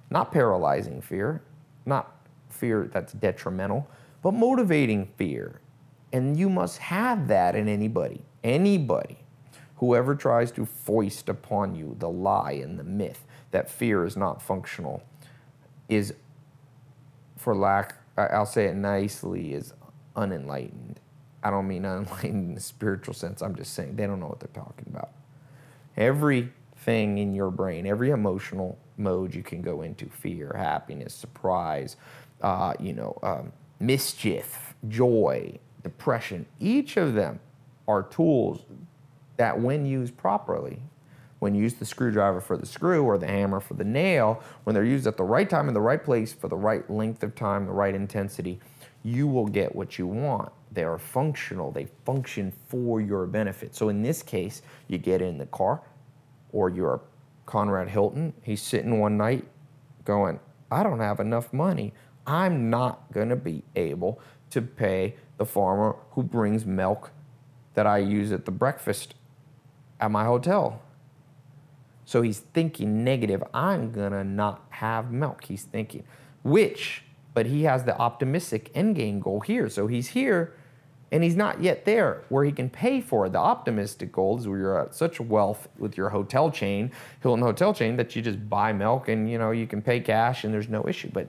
Not 0.10 0.32
paralyzing 0.32 1.02
fear, 1.02 1.44
not 1.86 2.26
fear 2.50 2.90
that's 2.92 3.14
detrimental, 3.14 3.88
but 4.24 4.34
motivating 4.34 5.06
fear. 5.18 5.62
And 6.12 6.36
you 6.36 6.50
must 6.50 6.80
have 6.80 7.28
that 7.28 7.56
in 7.56 7.68
anybody, 7.68 8.24
anybody, 8.44 9.20
whoever 9.76 10.16
tries 10.16 10.52
to 10.54 10.66
foist 10.66 11.30
upon 11.30 11.76
you 11.76 11.96
the 12.00 12.10
lie 12.10 12.54
and 12.54 12.80
the 12.80 12.84
myth 12.84 13.24
that 13.52 13.70
fear 13.70 14.04
is 14.04 14.18
not 14.18 14.42
functional 14.42 15.04
is, 15.90 16.16
for 17.36 17.56
lack, 17.56 17.98
I'll 18.18 18.48
say 18.48 18.66
it 18.66 18.76
nicely, 18.76 19.54
is 19.54 19.74
unenlightened. 20.16 21.00
I 21.44 21.52
don't 21.52 21.68
mean 21.68 21.86
unenlightened 21.86 22.50
in 22.50 22.56
the 22.56 22.62
spiritual 22.62 23.14
sense. 23.14 23.44
I'm 23.44 23.56
just 23.56 23.76
saying 23.76 23.96
they 23.96 24.08
don't 24.08 24.20
know 24.20 24.28
what 24.28 24.40
they're 24.40 24.50
talking 24.64 24.86
about. 24.88 25.12
Every 25.96 26.52
thing 26.88 27.18
in 27.18 27.36
your 27.36 27.52
brain, 27.52 27.86
every 27.86 28.12
emotional 28.12 28.80
mode 28.98 29.36
you 29.36 29.44
can 29.44 29.62
go 29.62 29.82
into 29.82 30.06
fear, 30.06 30.56
happiness, 30.58 31.14
surprise, 31.14 31.98
uh, 32.42 32.74
you 32.80 32.94
know, 32.94 33.20
um, 33.22 33.52
mischief, 33.82 34.74
joy, 34.88 35.60
depression 35.84 36.46
each 36.60 36.98
of 36.98 37.14
them 37.14 37.40
are 37.88 38.04
tools 38.04 38.66
that, 39.36 39.60
when 39.60 39.86
used 39.86 40.16
properly, 40.18 40.82
when 41.40 41.54
you 41.54 41.62
use 41.62 41.76
the 41.76 41.86
screwdriver 41.86 42.42
for 42.42 42.58
the 42.58 42.66
screw 42.66 43.04
or 43.04 43.18
the 43.18 43.28
hammer 43.28 43.60
for 43.60 43.76
the 43.76 43.84
nail, 43.84 44.42
when 44.64 44.74
they're 44.74 44.84
used 44.84 45.08
at 45.08 45.18
the 45.18 45.24
right 45.24 45.50
time 45.50 45.68
in 45.68 45.74
the 45.74 45.82
right 45.82 46.04
place 46.04 46.34
for 46.34 46.48
the 46.48 46.56
right 46.56 46.90
length 46.90 47.22
of 47.22 47.36
time, 47.36 47.66
the 47.66 47.72
right 47.72 47.94
intensity, 47.94 48.60
you 49.04 49.28
will 49.28 49.46
get 49.46 49.76
what 49.76 50.00
you 50.00 50.08
want. 50.08 50.52
They 50.72 50.84
are 50.84 50.98
functional, 50.98 51.72
they 51.72 51.88
function 52.06 52.52
for 52.68 53.02
your 53.02 53.26
benefit. 53.28 53.76
So 53.76 53.90
in 53.90 54.02
this 54.02 54.24
case, 54.24 54.62
you 54.88 54.98
get 54.98 55.22
in 55.22 55.38
the 55.38 55.46
car, 55.48 55.82
or 56.52 56.70
you're 56.70 57.02
Conrad 57.46 57.90
Hilton, 57.90 58.34
he's 58.42 58.62
sitting 58.62 59.00
one 59.00 59.18
night 59.18 59.46
going, 60.04 60.40
I 60.72 60.84
don't 60.84 61.00
have 61.00 61.20
enough 61.20 61.54
money. 61.54 61.94
I'm 62.26 62.70
not 62.70 63.12
going 63.12 63.30
to 63.30 63.36
be 63.36 63.64
able 63.76 64.20
to 64.50 64.62
pay 64.62 65.16
the 65.38 65.46
farmer 65.46 65.96
who 66.12 66.24
brings 66.24 66.66
milk 66.66 67.12
that 67.74 67.88
I 67.88 68.00
use 68.00 68.32
at 68.32 68.46
the 68.46 68.52
breakfast 68.52 69.16
at 70.00 70.12
my 70.12 70.26
hotel. 70.26 70.82
So 72.06 72.22
he's 72.22 72.40
thinking 72.40 73.04
negative. 73.04 73.44
I'm 73.54 73.92
going 73.92 74.12
to 74.14 74.24
not 74.24 74.66
have 74.70 75.12
milk. 75.12 75.46
He's 75.46 75.64
thinking, 75.64 76.04
which, 76.44 77.04
but 77.34 77.46
he 77.46 77.64
has 77.64 77.84
the 77.84 77.98
optimistic 77.98 78.72
end 78.74 78.96
game 78.96 79.20
goal 79.20 79.42
here. 79.42 79.70
So 79.70 79.88
he's 79.88 80.10
here 80.10 80.54
and 81.12 81.24
he's 81.24 81.36
not 81.36 81.62
yet 81.62 81.86
there 81.86 82.24
where 82.30 82.44
he 82.44 82.52
can 82.52 82.70
pay 82.70 83.00
for 83.00 83.26
it. 83.26 83.32
The 83.32 83.40
optimistic 83.40 84.12
goal 84.12 84.38
is 84.38 84.48
where 84.48 84.60
you're 84.60 84.80
at 84.80 84.94
such 84.94 85.20
wealth 85.20 85.68
with 85.78 85.98
your 85.98 86.10
hotel 86.10 86.52
chain, 86.52 86.92
Hilton 87.22 87.42
hotel 87.42 87.74
chain, 87.74 87.96
that 87.98 88.16
you 88.16 88.22
just 88.22 88.50
buy 88.50 88.74
milk 88.74 89.08
and 89.08 89.30
you 89.30 89.38
know 89.38 89.52
you 89.52 89.68
can 89.68 89.82
pay 89.82 90.00
cash 90.00 90.44
and 90.44 90.54
there's 90.54 90.70
no 90.70 90.88
issue. 90.88 91.10
But 91.14 91.28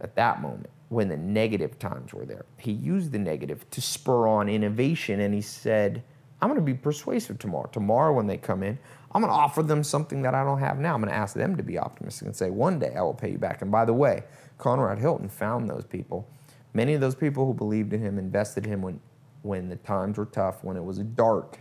at 0.00 0.14
that 0.14 0.40
moment, 0.40 0.70
when 0.88 1.08
the 1.08 1.16
negative 1.16 1.78
times 1.78 2.14
were 2.14 2.24
there, 2.24 2.46
he 2.58 2.72
used 2.72 3.12
the 3.12 3.18
negative 3.18 3.68
to 3.70 3.80
spur 3.80 4.28
on 4.28 4.48
innovation 4.48 5.20
and 5.20 5.34
he 5.34 5.40
said, 5.40 6.02
I'm 6.40 6.48
going 6.48 6.60
to 6.60 6.64
be 6.64 6.74
persuasive 6.74 7.38
tomorrow. 7.38 7.68
Tomorrow, 7.72 8.12
when 8.12 8.28
they 8.28 8.36
come 8.36 8.62
in, 8.62 8.78
I'm 9.10 9.22
going 9.22 9.32
to 9.32 9.38
offer 9.38 9.62
them 9.62 9.82
something 9.82 10.22
that 10.22 10.34
I 10.34 10.44
don't 10.44 10.60
have 10.60 10.78
now. 10.78 10.94
I'm 10.94 11.00
going 11.00 11.10
to 11.10 11.16
ask 11.16 11.34
them 11.34 11.56
to 11.56 11.62
be 11.62 11.78
optimistic 11.78 12.26
and 12.26 12.36
say, 12.36 12.50
one 12.50 12.78
day 12.78 12.94
I 12.96 13.02
will 13.02 13.14
pay 13.14 13.32
you 13.32 13.38
back. 13.38 13.62
And 13.62 13.72
by 13.72 13.84
the 13.84 13.92
way, 13.92 14.22
Conrad 14.56 14.98
Hilton 14.98 15.28
found 15.28 15.68
those 15.68 15.84
people. 15.84 16.28
Many 16.74 16.94
of 16.94 17.00
those 17.00 17.14
people 17.14 17.46
who 17.46 17.54
believed 17.54 17.92
in 17.92 18.00
him 18.00 18.18
invested 18.18 18.66
in 18.66 18.72
him 18.72 18.82
when 18.82 19.00
when 19.48 19.70
the 19.70 19.76
times 19.76 20.18
were 20.18 20.26
tough, 20.26 20.62
when 20.62 20.76
it 20.76 20.84
was 20.84 20.98
a 20.98 21.04
dark 21.04 21.58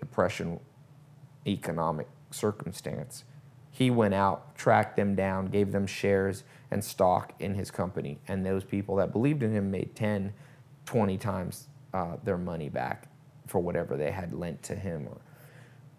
depression 0.00 0.58
economic 1.46 2.08
circumstance, 2.30 3.24
he 3.70 3.90
went 3.90 4.14
out, 4.14 4.56
tracked 4.56 4.96
them 4.96 5.14
down, 5.14 5.46
gave 5.46 5.70
them 5.70 5.86
shares 5.86 6.44
and 6.70 6.82
stock 6.82 7.34
in 7.38 7.54
his 7.54 7.70
company. 7.70 8.18
And 8.26 8.44
those 8.44 8.64
people 8.64 8.96
that 8.96 9.12
believed 9.12 9.42
in 9.42 9.52
him 9.52 9.70
made 9.70 9.94
10, 9.94 10.32
20 10.86 11.18
times 11.18 11.68
uh, 11.92 12.16
their 12.24 12.38
money 12.38 12.70
back 12.70 13.10
for 13.46 13.58
whatever 13.60 13.98
they 13.98 14.10
had 14.10 14.32
lent 14.32 14.62
to 14.62 14.74
him 14.74 15.06
or, 15.06 15.18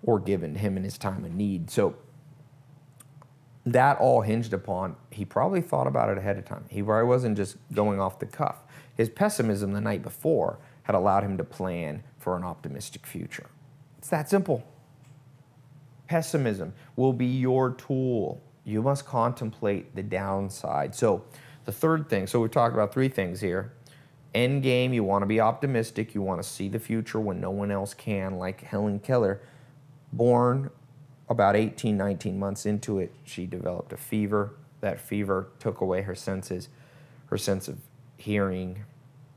or 0.02 0.20
given 0.20 0.56
him 0.56 0.76
in 0.76 0.84
his 0.84 0.98
time 0.98 1.24
of 1.24 1.36
need. 1.36 1.70
So 1.70 1.96
that 3.64 4.00
all 4.00 4.22
hinged 4.22 4.54
upon 4.54 4.96
he 5.12 5.26
probably 5.26 5.62
thought 5.62 5.88
about 5.88 6.10
it 6.10 6.18
ahead 6.18 6.38
of 6.38 6.46
time. 6.46 6.66
He 6.70 6.82
probably 6.82 7.08
wasn't 7.08 7.38
just 7.38 7.58
going 7.74 8.00
off 8.00 8.18
the 8.18 8.26
cuff. 8.26 8.64
His 8.98 9.10
pessimism 9.10 9.74
the 9.74 9.82
night 9.82 10.02
before 10.02 10.60
had 10.84 10.96
allowed 10.96 11.24
him 11.24 11.38
to 11.38 11.44
plan 11.44 12.04
for 12.18 12.36
an 12.36 12.44
optimistic 12.44 13.06
future. 13.06 13.48
It's 14.00 14.10
that 14.10 14.30
simple. 14.30 14.64
Pessimism 16.08 16.74
will 16.96 17.14
be 17.14 17.26
your 17.26 17.72
tool. 17.72 18.42
You 18.64 18.82
must 18.82 19.06
contemplate 19.06 19.96
the 19.96 20.04
downside. 20.04 20.96
So, 20.96 21.24
the 21.66 21.72
third 21.72 22.10
thing, 22.10 22.28
so 22.28 22.40
we 22.40 22.48
talked 22.48 22.74
about 22.74 22.94
three 22.94 23.10
things 23.10 23.42
here. 23.42 23.74
End 24.34 24.64
game, 24.64 24.94
you 24.94 25.04
want 25.04 25.22
to 25.22 25.26
be 25.26 25.40
optimistic. 25.40 26.16
You 26.16 26.22
want 26.22 26.42
to 26.42 26.48
see 26.48 26.70
the 26.70 26.80
future 26.80 27.20
when 27.20 27.42
no 27.42 27.52
one 27.52 27.72
else 27.72 27.94
can, 27.94 28.38
like 28.38 28.62
Helen 28.62 29.00
Keller. 29.00 29.42
Born 30.14 30.70
about 31.30 31.56
18, 31.56 31.98
19 31.98 32.40
months 32.40 32.66
into 32.66 33.00
it, 33.00 33.14
she 33.24 33.46
developed 33.46 33.92
a 33.92 33.98
fever. 33.98 34.54
That 34.80 35.00
fever 35.00 35.50
took 35.60 35.82
away 35.82 36.04
her 36.04 36.16
senses, 36.16 36.70
her 37.28 37.38
sense 37.38 37.68
of 37.68 37.80
hearing, 38.18 38.84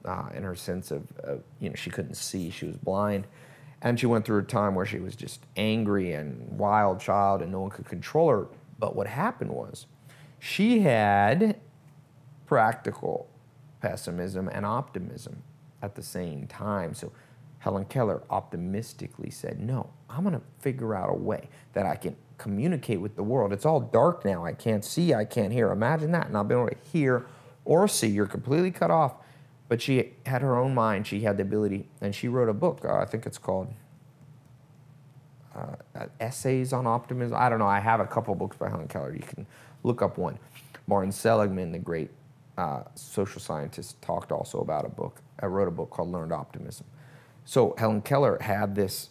uh, 0.05 0.28
and 0.35 0.44
her 0.44 0.55
sense 0.55 0.90
of, 0.90 1.07
uh, 1.27 1.36
you 1.61 1.69
know, 1.69 1.74
she 1.74 1.90
couldn't 1.90 2.15
see. 2.15 2.51
She 2.51 2.66
was 2.66 2.77
blind. 2.77 3.27
And 3.82 3.98
she 3.98 4.07
went 4.07 4.24
through 4.24 4.40
a 4.40 4.43
time 4.43 4.74
where 4.74 4.86
she 4.86 4.98
was 4.98 5.16
just 5.16 5.40
angry 5.57 6.12
and 6.12 6.59
wild 6.59 7.01
child 7.01 7.40
and 7.40 7.51
no 7.51 7.61
one 7.61 7.70
could 7.70 7.86
control 7.86 8.28
her. 8.28 8.47
But 8.78 8.94
what 8.94 9.07
happened 9.07 9.51
was 9.51 9.86
she 10.39 10.81
had 10.81 11.59
practical 12.47 13.28
pessimism 13.81 14.48
and 14.48 14.66
optimism 14.66 15.43
at 15.82 15.94
the 15.94 16.02
same 16.02 16.47
time. 16.47 16.94
So 16.94 17.12
Helen 17.59 17.86
Keller 17.86 18.23
optimistically 18.31 19.31
said, 19.31 19.61
No, 19.61 19.90
I'm 20.09 20.23
going 20.24 20.35
to 20.35 20.43
figure 20.59 20.94
out 20.94 21.11
a 21.11 21.15
way 21.15 21.48
that 21.73 21.86
I 21.86 21.94
can 21.97 22.16
communicate 22.39 23.01
with 23.01 23.16
the 23.16 23.23
world. 23.23 23.52
It's 23.52 23.66
all 23.66 23.81
dark 23.81 24.24
now. 24.24 24.44
I 24.44 24.52
can't 24.52 24.85
see, 24.85 25.15
I 25.15 25.24
can't 25.24 25.52
hear. 25.52 25.70
Imagine 25.70 26.12
that. 26.12 26.32
Not 26.32 26.48
being 26.48 26.61
able 26.61 26.70
to 26.70 26.90
hear 26.90 27.27
or 27.70 27.86
see. 27.86 28.09
You're 28.09 28.26
completely 28.26 28.72
cut 28.72 28.90
off. 28.90 29.14
But 29.68 29.80
she 29.80 30.14
had 30.26 30.42
her 30.42 30.56
own 30.56 30.74
mind. 30.74 31.06
She 31.06 31.20
had 31.20 31.36
the 31.36 31.44
ability, 31.44 31.88
and 32.01 32.12
she 32.12 32.26
wrote 32.26 32.48
a 32.48 32.52
book. 32.52 32.84
Uh, 32.84 32.97
I 32.97 33.05
think 33.05 33.24
it's 33.26 33.38
called 33.38 33.72
uh, 35.55 35.76
Essays 36.18 36.72
on 36.72 36.88
Optimism. 36.88 37.36
I 37.38 37.48
don't 37.48 37.60
know. 37.60 37.68
I 37.68 37.78
have 37.78 38.01
a 38.01 38.06
couple 38.06 38.34
books 38.34 38.56
by 38.56 38.68
Helen 38.68 38.88
Keller. 38.88 39.14
You 39.14 39.22
can 39.22 39.47
look 39.84 40.02
up 40.02 40.18
one. 40.18 40.40
Martin 40.88 41.12
Seligman, 41.12 41.70
the 41.70 41.78
great 41.78 42.10
uh, 42.59 42.82
social 42.97 43.40
scientist, 43.40 44.02
talked 44.02 44.32
also 44.32 44.59
about 44.59 44.84
a 44.84 44.88
book. 44.88 45.22
I 45.38 45.47
wrote 45.47 45.68
a 45.68 45.70
book 45.70 45.90
called 45.90 46.10
Learned 46.10 46.32
Optimism. 46.32 46.86
So 47.44 47.76
Helen 47.78 48.02
Keller 48.02 48.38
had 48.40 48.74
this 48.74 49.10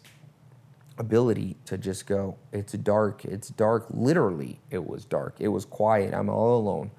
ability 0.97 1.55
to 1.63 1.77
just 1.77 2.05
go, 2.05 2.35
it's 2.51 2.73
dark, 2.73 3.23
it's 3.23 3.47
dark. 3.47 3.87
Literally, 3.89 4.59
it 4.69 4.85
was 4.85 5.05
dark. 5.05 5.35
It 5.39 5.47
was 5.47 5.63
quiet. 5.63 6.13
I'm 6.13 6.27
all 6.27 6.57
alone. 6.57 6.91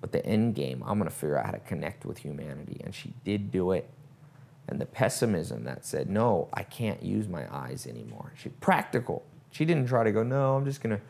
But 0.00 0.12
the 0.12 0.24
end 0.24 0.54
game, 0.54 0.82
I'm 0.86 0.98
going 0.98 1.10
to 1.10 1.14
figure 1.14 1.38
out 1.38 1.46
how 1.46 1.52
to 1.52 1.58
connect 1.58 2.04
with 2.04 2.18
humanity. 2.18 2.80
And 2.84 2.94
she 2.94 3.12
did 3.24 3.50
do 3.50 3.72
it. 3.72 3.88
And 4.68 4.80
the 4.80 4.86
pessimism 4.86 5.64
that 5.64 5.84
said, 5.84 6.08
no, 6.08 6.48
I 6.52 6.62
can't 6.62 7.02
use 7.02 7.28
my 7.28 7.44
eyes 7.54 7.86
anymore. 7.86 8.32
She 8.36 8.48
practical. 8.48 9.24
She 9.50 9.64
didn't 9.64 9.86
try 9.86 10.04
to 10.04 10.12
go, 10.12 10.22
no, 10.22 10.56
I'm 10.56 10.64
just 10.64 10.82
going 10.82 10.96
to, 10.96 11.02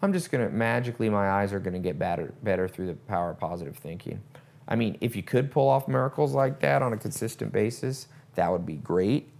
I'm 0.00 0.12
just 0.12 0.30
going 0.30 0.46
to 0.46 0.54
magically, 0.54 1.08
my 1.08 1.28
eyes 1.28 1.52
are 1.52 1.58
going 1.58 1.74
to 1.74 1.80
get 1.80 1.98
better, 1.98 2.32
better 2.42 2.68
through 2.68 2.86
the 2.86 2.94
power 2.94 3.30
of 3.30 3.38
positive 3.38 3.76
thinking. 3.76 4.22
I 4.68 4.76
mean, 4.76 4.96
if 5.00 5.16
you 5.16 5.22
could 5.22 5.50
pull 5.50 5.68
off 5.68 5.88
miracles 5.88 6.32
like 6.34 6.60
that 6.60 6.80
on 6.82 6.92
a 6.92 6.96
consistent 6.96 7.52
basis, 7.52 8.06
that 8.34 8.50
would 8.52 8.64
be 8.64 8.74
great. 8.76 9.30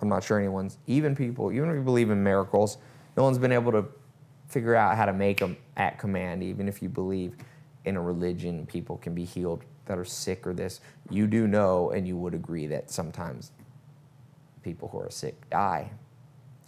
I'm 0.00 0.08
not 0.08 0.24
sure 0.24 0.38
anyone's, 0.38 0.78
even 0.86 1.14
people, 1.14 1.52
even 1.52 1.70
if 1.70 1.76
you 1.76 1.82
believe 1.82 2.10
in 2.10 2.22
miracles, 2.22 2.78
no 3.16 3.22
one's 3.22 3.38
been 3.38 3.52
able 3.52 3.72
to 3.72 3.84
figure 4.48 4.74
out 4.74 4.96
how 4.96 5.04
to 5.04 5.12
make 5.12 5.38
them 5.38 5.56
at 5.76 5.98
command, 5.98 6.42
even 6.42 6.68
if 6.68 6.82
you 6.82 6.88
believe 6.88 7.36
in 7.88 7.96
a 7.96 8.02
religion, 8.02 8.66
people 8.66 8.98
can 8.98 9.14
be 9.14 9.24
healed 9.24 9.64
that 9.86 9.98
are 9.98 10.04
sick 10.04 10.46
or 10.46 10.52
this. 10.52 10.80
You 11.10 11.26
do 11.26 11.48
know, 11.48 11.90
and 11.90 12.06
you 12.06 12.16
would 12.16 12.34
agree 12.34 12.66
that 12.66 12.90
sometimes 12.90 13.52
people 14.62 14.88
who 14.88 15.00
are 15.00 15.10
sick 15.10 15.48
die. 15.50 15.90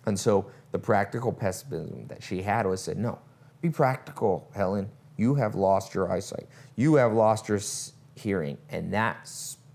And 0.07 0.19
so 0.19 0.51
the 0.73 0.79
practical 0.79 1.33
pessimism 1.33 2.07
that 2.09 2.23
she 2.23 2.43
had 2.43 2.67
was 2.67 2.83
said, 2.83 2.97
no, 2.97 3.19
be 3.61 3.69
practical, 3.69 4.51
Helen. 4.55 4.89
You 5.17 5.35
have 5.35 5.55
lost 5.55 5.95
your 5.95 6.11
eyesight. 6.11 6.47
You 6.77 6.95
have 6.95 7.13
lost 7.13 7.49
your 7.49 7.61
hearing. 8.15 8.57
And 8.71 8.93
that 8.95 9.31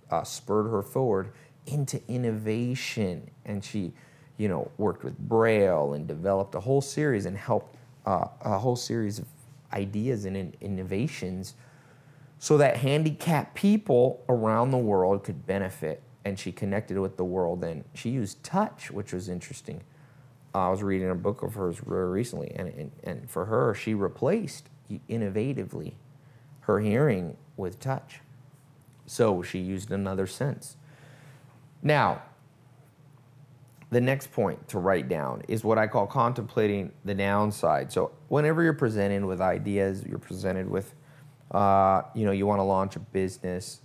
uh, 0.10 0.24
spurred 0.24 0.70
her 0.70 0.82
forward 0.82 1.32
into 1.68 2.02
innovation. 2.08 3.30
And 3.46 3.64
she, 3.64 3.94
you 4.38 4.48
know, 4.48 4.72
worked 4.78 5.04
with 5.04 5.18
Braille 5.20 5.94
and 5.94 6.08
developed 6.08 6.56
a 6.56 6.60
whole 6.60 6.82
series 6.82 7.28
and 7.28 7.38
helped 7.38 7.76
uh, 8.08 8.28
a 8.42 8.58
whole 8.58 8.76
series 8.76 9.20
of 9.20 9.28
ideas 9.76 10.26
and 10.26 10.36
in 10.38 10.54
innovations 10.62 11.56
so 12.40 12.58
that 12.58 12.78
handicapped 12.78 13.56
people 13.56 14.24
around 14.30 14.72
the 14.72 14.78
world 14.78 15.24
could 15.24 15.46
benefit. 15.46 16.02
And 16.24 16.40
she 16.40 16.52
connected 16.52 16.98
with 16.98 17.18
the 17.18 17.26
world 17.26 17.64
and 17.64 17.84
she 17.94 18.10
used 18.10 18.44
touch, 18.44 18.90
which 18.92 19.14
was 19.14 19.30
interesting. 19.30 19.82
Uh, 20.54 20.68
I 20.68 20.70
was 20.70 20.82
reading 20.82 21.10
a 21.10 21.16
book 21.16 21.44
of 21.44 21.56
hers 21.56 21.78
very 21.86 22.10
recently, 22.10 22.52
and, 22.56 22.70
and, 22.70 22.92
and 23.04 23.30
for 23.30 23.46
her, 23.46 23.74
she 23.74 23.94
replaced 23.94 24.70
innovatively 25.10 25.94
her 26.62 26.80
hearing 26.80 27.38
with 27.58 27.80
touch. 27.80 28.22
So 29.06 29.42
she 29.44 29.60
used 29.60 29.92
another 29.92 30.26
sense. 30.26 30.78
Now, 31.84 32.24
the 33.92 34.02
next 34.02 34.32
point 34.32 34.68
to 34.70 34.80
write 34.80 35.08
down 35.08 35.44
is 35.48 35.64
what 35.64 35.78
I 35.78 35.88
call 35.88 36.08
contemplating 36.08 36.92
the 37.06 37.14
downside. 37.14 37.92
So 37.92 38.12
whenever 38.30 38.64
you're 38.64 38.74
presented 38.74 39.24
with 39.24 39.42
ideas, 39.42 40.04
you're 40.04 40.18
presented 40.20 40.70
with, 40.70 40.94
uh, 41.52 42.04
you 42.14 42.26
know, 42.26 42.32
you 42.32 42.48
want 42.48 42.60
to 42.60 42.64
launch 42.64 42.96
a 42.96 43.00
business, 43.00 43.82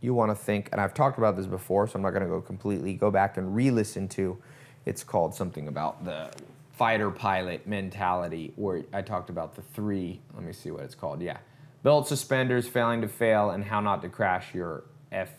you 0.00 0.14
want 0.14 0.30
to 0.30 0.36
think, 0.36 0.68
and 0.72 0.80
I've 0.80 0.94
talked 0.94 1.18
about 1.18 1.36
this 1.36 1.46
before, 1.46 1.88
so 1.88 1.96
I'm 1.96 2.02
not 2.02 2.10
going 2.10 2.22
to 2.22 2.28
go 2.28 2.40
completely. 2.40 2.94
Go 2.94 3.10
back 3.10 3.36
and 3.36 3.54
re-listen 3.54 4.08
to. 4.08 4.38
It's 4.84 5.02
called 5.02 5.34
something 5.34 5.66
about 5.66 6.04
the 6.04 6.30
fighter 6.72 7.10
pilot 7.10 7.66
mentality, 7.66 8.52
where 8.56 8.84
I 8.92 9.02
talked 9.02 9.30
about 9.30 9.56
the 9.56 9.62
three. 9.62 10.20
Let 10.34 10.44
me 10.44 10.52
see 10.52 10.70
what 10.70 10.82
it's 10.82 10.94
called. 10.94 11.20
Yeah, 11.20 11.38
belt 11.82 12.06
suspenders, 12.06 12.68
failing 12.68 13.00
to 13.00 13.08
fail, 13.08 13.50
and 13.50 13.64
how 13.64 13.80
not 13.80 14.02
to 14.02 14.08
crash 14.08 14.54
your 14.54 14.84
F 15.10 15.30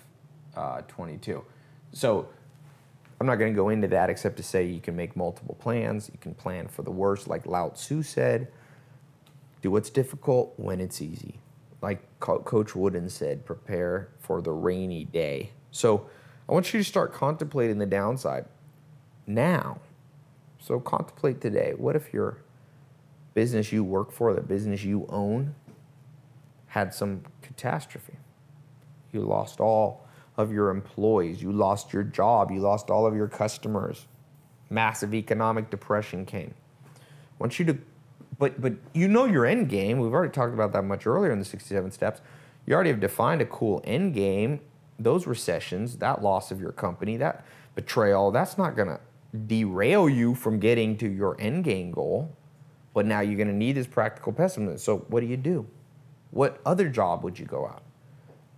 uh, 0.55 0.81
22. 0.87 1.43
So 1.93 2.27
I'm 3.19 3.25
not 3.25 3.35
going 3.35 3.51
to 3.51 3.55
go 3.55 3.69
into 3.69 3.87
that 3.87 4.09
except 4.09 4.37
to 4.37 4.43
say 4.43 4.65
you 4.65 4.79
can 4.79 4.95
make 4.95 5.15
multiple 5.15 5.55
plans. 5.55 6.09
You 6.11 6.19
can 6.19 6.35
plan 6.35 6.67
for 6.67 6.83
the 6.83 6.91
worst, 6.91 7.27
like 7.27 7.45
Lao 7.45 7.69
Tzu 7.69 8.03
said. 8.03 8.47
Do 9.61 9.71
what's 9.71 9.89
difficult 9.89 10.53
when 10.57 10.79
it's 10.79 11.01
easy. 11.01 11.39
Like 11.81 12.19
Coach 12.19 12.75
Wooden 12.75 13.09
said, 13.09 13.45
prepare 13.45 14.09
for 14.19 14.41
the 14.41 14.51
rainy 14.51 15.03
day. 15.05 15.51
So 15.71 16.07
I 16.47 16.53
want 16.53 16.73
you 16.73 16.79
to 16.79 16.83
start 16.83 17.13
contemplating 17.13 17.77
the 17.79 17.85
downside 17.85 18.45
now. 19.25 19.79
So 20.59 20.79
contemplate 20.79 21.41
today. 21.41 21.73
What 21.75 21.95
if 21.95 22.13
your 22.13 22.37
business 23.33 23.71
you 23.71 23.83
work 23.83 24.11
for, 24.11 24.33
the 24.33 24.41
business 24.41 24.83
you 24.83 25.05
own, 25.09 25.55
had 26.67 26.93
some 26.93 27.23
catastrophe? 27.41 28.17
You 29.11 29.21
lost 29.21 29.59
all 29.59 30.06
of 30.37 30.51
your 30.51 30.69
employees. 30.69 31.41
You 31.41 31.51
lost 31.51 31.91
your 31.91 32.03
job. 32.03 32.51
You 32.51 32.59
lost 32.59 32.89
all 32.89 33.05
of 33.05 33.15
your 33.15 33.27
customers. 33.27 34.05
Massive 34.69 35.13
economic 35.13 35.69
depression 35.69 36.25
came. 36.25 36.53
I 36.95 36.99
want 37.39 37.59
you 37.59 37.65
to, 37.65 37.77
but 38.37 38.61
but 38.61 38.73
you 38.93 39.07
know 39.07 39.25
your 39.25 39.45
end 39.45 39.69
game. 39.69 39.99
We've 39.99 40.13
already 40.13 40.31
talked 40.31 40.53
about 40.53 40.73
that 40.73 40.83
much 40.83 41.07
earlier 41.07 41.31
in 41.31 41.39
the 41.39 41.45
67 41.45 41.91
steps. 41.91 42.21
You 42.65 42.75
already 42.75 42.89
have 42.89 42.99
defined 42.99 43.41
a 43.41 43.45
cool 43.45 43.81
end 43.83 44.13
game. 44.13 44.59
Those 44.99 45.27
recessions, 45.27 45.97
that 45.97 46.21
loss 46.21 46.51
of 46.51 46.59
your 46.59 46.71
company, 46.71 47.17
that 47.17 47.45
betrayal, 47.75 48.31
that's 48.31 48.57
not 48.57 48.75
gonna 48.75 48.99
derail 49.45 50.09
you 50.09 50.35
from 50.35 50.59
getting 50.59 50.97
to 50.97 51.07
your 51.07 51.39
end 51.39 51.63
game 51.63 51.91
goal. 51.91 52.35
But 52.93 53.05
now 53.05 53.21
you're 53.21 53.37
gonna 53.37 53.53
need 53.53 53.73
this 53.73 53.87
practical 53.87 54.33
pessimism. 54.33 54.77
So 54.79 54.97
what 55.09 55.21
do 55.21 55.27
you 55.27 55.37
do? 55.37 55.67
What 56.31 56.59
other 56.65 56.89
job 56.89 57.23
would 57.23 57.39
you 57.39 57.45
go 57.45 57.65
out? 57.65 57.83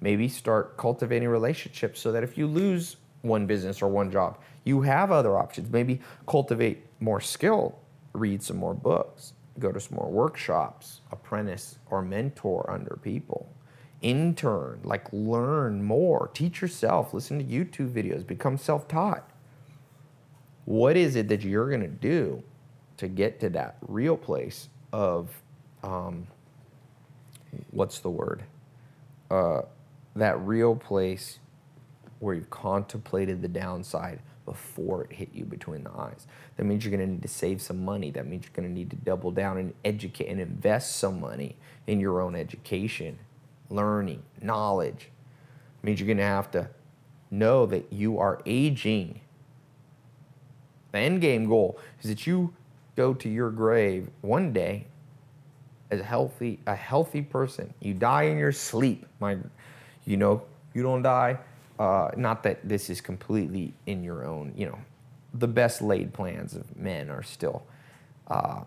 Maybe 0.01 0.27
start 0.27 0.77
cultivating 0.77 1.27
relationships 1.27 1.99
so 1.99 2.11
that 2.11 2.23
if 2.23 2.37
you 2.37 2.47
lose 2.47 2.97
one 3.21 3.45
business 3.45 3.81
or 3.81 3.89
one 3.89 4.11
job, 4.11 4.37
you 4.63 4.81
have 4.81 5.11
other 5.11 5.37
options. 5.37 5.71
Maybe 5.71 6.01
cultivate 6.27 6.85
more 6.99 7.21
skill, 7.21 7.79
read 8.13 8.41
some 8.43 8.57
more 8.57 8.73
books, 8.73 9.33
go 9.59 9.71
to 9.71 9.79
some 9.79 9.97
more 9.97 10.09
workshops, 10.09 11.01
apprentice 11.11 11.77
or 11.89 12.01
mentor 12.01 12.69
under 12.69 12.97
people, 13.01 13.49
intern, 14.01 14.79
like 14.83 15.07
learn 15.11 15.83
more, 15.83 16.29
teach 16.33 16.61
yourself, 16.61 17.13
listen 17.13 17.39
to 17.39 17.45
YouTube 17.45 17.91
videos, 17.91 18.25
become 18.25 18.57
self 18.57 18.87
taught. 18.87 19.29
What 20.65 20.95
is 20.95 21.15
it 21.15 21.27
that 21.29 21.41
you're 21.43 21.67
going 21.69 21.81
to 21.81 21.87
do 21.87 22.43
to 22.97 23.07
get 23.07 23.39
to 23.39 23.49
that 23.49 23.77
real 23.81 24.15
place 24.15 24.69
of, 24.93 25.29
um, 25.83 26.27
what's 27.71 27.99
the 27.99 28.09
word? 28.09 28.43
Uh, 29.31 29.61
that 30.19 30.39
real 30.41 30.75
place 30.75 31.39
where 32.19 32.35
you've 32.35 32.49
contemplated 32.49 33.41
the 33.41 33.47
downside 33.47 34.19
before 34.45 35.03
it 35.03 35.13
hit 35.13 35.29
you 35.33 35.45
between 35.45 35.83
the 35.83 35.91
eyes. 35.91 36.25
That 36.57 36.63
means 36.65 36.83
you're 36.83 36.95
going 36.95 37.07
to 37.07 37.13
need 37.13 37.21
to 37.21 37.27
save 37.27 37.61
some 37.61 37.85
money. 37.85 38.09
That 38.11 38.25
means 38.25 38.45
you're 38.45 38.53
going 38.53 38.67
to 38.67 38.73
need 38.73 38.89
to 38.89 38.95
double 38.95 39.31
down 39.31 39.57
and 39.57 39.73
educate 39.85 40.27
and 40.27 40.41
invest 40.41 40.95
some 40.97 41.19
money 41.19 41.55
in 41.87 41.99
your 41.99 42.19
own 42.19 42.35
education, 42.35 43.19
learning, 43.69 44.23
knowledge. 44.41 45.09
It 45.81 45.85
means 45.85 45.99
you're 45.99 46.07
going 46.07 46.17
to 46.17 46.23
have 46.23 46.49
to 46.51 46.69
know 47.31 47.65
that 47.67 47.93
you 47.93 48.17
are 48.17 48.41
aging. 48.45 49.21
The 50.91 50.99
end 50.99 51.21
game 51.21 51.47
goal 51.47 51.79
is 52.01 52.09
that 52.09 52.25
you 52.25 52.53
go 52.95 53.13
to 53.13 53.29
your 53.29 53.51
grave 53.51 54.09
one 54.21 54.51
day 54.51 54.87
as 55.91 55.99
a 55.99 56.03
healthy 56.03 56.59
a 56.65 56.75
healthy 56.75 57.21
person. 57.21 57.73
You 57.79 57.93
die 57.93 58.23
in 58.23 58.37
your 58.37 58.51
sleep. 58.51 59.05
My 59.19 59.37
you 60.05 60.17
know, 60.17 60.41
you 60.73 60.83
don't 60.83 61.01
die. 61.01 61.39
Uh, 61.77 62.11
not 62.17 62.43
that 62.43 62.67
this 62.67 62.89
is 62.89 62.99
completely 62.99 63.73
in 63.85 64.03
your 64.03 64.25
own, 64.25 64.53
you 64.55 64.65
know, 64.65 64.77
the 65.33 65.47
best 65.47 65.81
laid 65.81 66.13
plans 66.13 66.55
of 66.55 66.75
men 66.75 67.09
are 67.09 67.23
still 67.23 67.63
uh, 68.27 68.61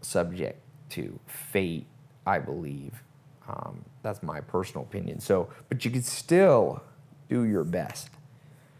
subject 0.00 0.60
to 0.90 1.18
fate, 1.26 1.86
I 2.26 2.38
believe. 2.38 3.02
Um, 3.48 3.84
that's 4.02 4.22
my 4.22 4.40
personal 4.40 4.84
opinion. 4.84 5.20
So, 5.20 5.48
but 5.68 5.84
you 5.84 5.90
can 5.90 6.02
still 6.02 6.82
do 7.28 7.42
your 7.44 7.64
best. 7.64 8.10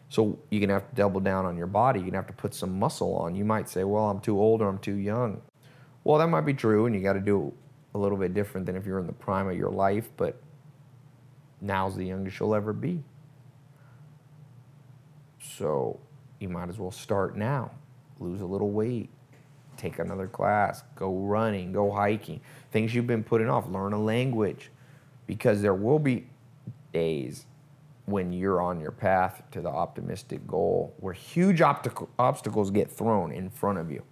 So 0.09 0.39
you're 0.51 0.61
gonna 0.61 0.75
have 0.75 0.89
to 0.89 0.95
double 0.95 1.21
down 1.21 1.45
on 1.45 1.57
your 1.57 1.67
body. 1.67 1.99
You're 2.01 2.11
gonna 2.11 2.19
have 2.19 2.29
to 2.29 2.33
put 2.33 2.55
some 2.55 2.79
muscle 2.79 3.17
on. 3.17 3.35
You 3.35 3.45
might 3.45 3.69
say, 3.69 3.83
"Well, 3.83 4.09
I'm 4.09 4.21
too 4.21 4.39
old 4.39 4.63
or 4.63 4.69
I'm 4.69 4.79
too 4.79 4.95
young." 4.95 5.43
Well, 6.05 6.19
that 6.19 6.29
might 6.29 6.43
be 6.43 6.55
true, 6.55 6.87
and 6.87 6.95
you 6.95 7.03
got 7.03 7.15
to 7.15 7.21
do 7.21 7.53
a 7.95 7.99
little 7.99 8.19
bit 8.19 8.35
different 8.35 8.67
than 8.67 8.77
if 8.77 8.87
you're 8.87 8.99
in 9.01 9.07
the 9.07 9.13
prime 9.13 9.49
of 9.49 9.57
your 9.57 9.71
life. 9.71 10.11
But 10.17 10.41
now's 11.65 11.97
the 11.97 12.05
youngest 12.05 12.39
you'll 12.39 12.55
ever 12.55 12.73
be. 12.73 13.03
So 15.41 15.99
you 16.39 16.49
might 16.49 16.69
as 16.69 16.79
well 16.79 16.91
start 16.91 17.37
now. 17.37 17.71
Lose 18.21 18.41
a 18.41 18.47
little 18.47 18.71
weight, 18.71 19.11
take 19.77 19.99
another 19.99 20.29
class, 20.29 20.83
go 20.95 21.17
running, 21.17 21.73
go 21.73 21.91
hiking, 21.91 22.41
things 22.71 22.95
you've 22.95 23.07
been 23.07 23.25
putting 23.25 23.49
off, 23.49 23.69
learn 23.69 23.93
a 23.93 24.01
language, 24.01 24.71
because 25.27 25.63
there 25.63 25.75
will 25.75 25.99
be 25.99 26.27
days 26.93 27.47
when 28.07 28.33
you're 28.33 28.61
on 28.61 28.81
your 28.81 28.93
path 28.93 29.43
to 29.51 29.61
the 29.61 29.69
optimistic 29.69 30.47
goal 30.47 30.95
where 30.99 31.15
huge 31.15 31.63
obstacles 31.63 32.71
get 32.71 32.91
thrown 32.91 33.33
in 33.33 33.49
front 33.49 33.79
of 33.79 33.91
you. 33.91 34.03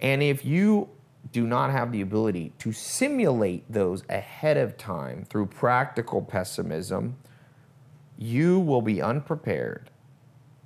And 0.00 0.22
if 0.22 0.44
you 0.44 0.88
do 1.32 1.46
not 1.46 1.70
have 1.70 1.92
the 1.92 2.00
ability 2.00 2.52
to 2.58 2.72
simulate 2.72 3.64
those 3.70 4.04
ahead 4.08 4.56
of 4.56 4.76
time 4.76 5.24
through 5.28 5.46
practical 5.46 6.22
pessimism, 6.22 7.16
you 8.18 8.60
will 8.60 8.82
be 8.82 9.02
unprepared. 9.02 9.90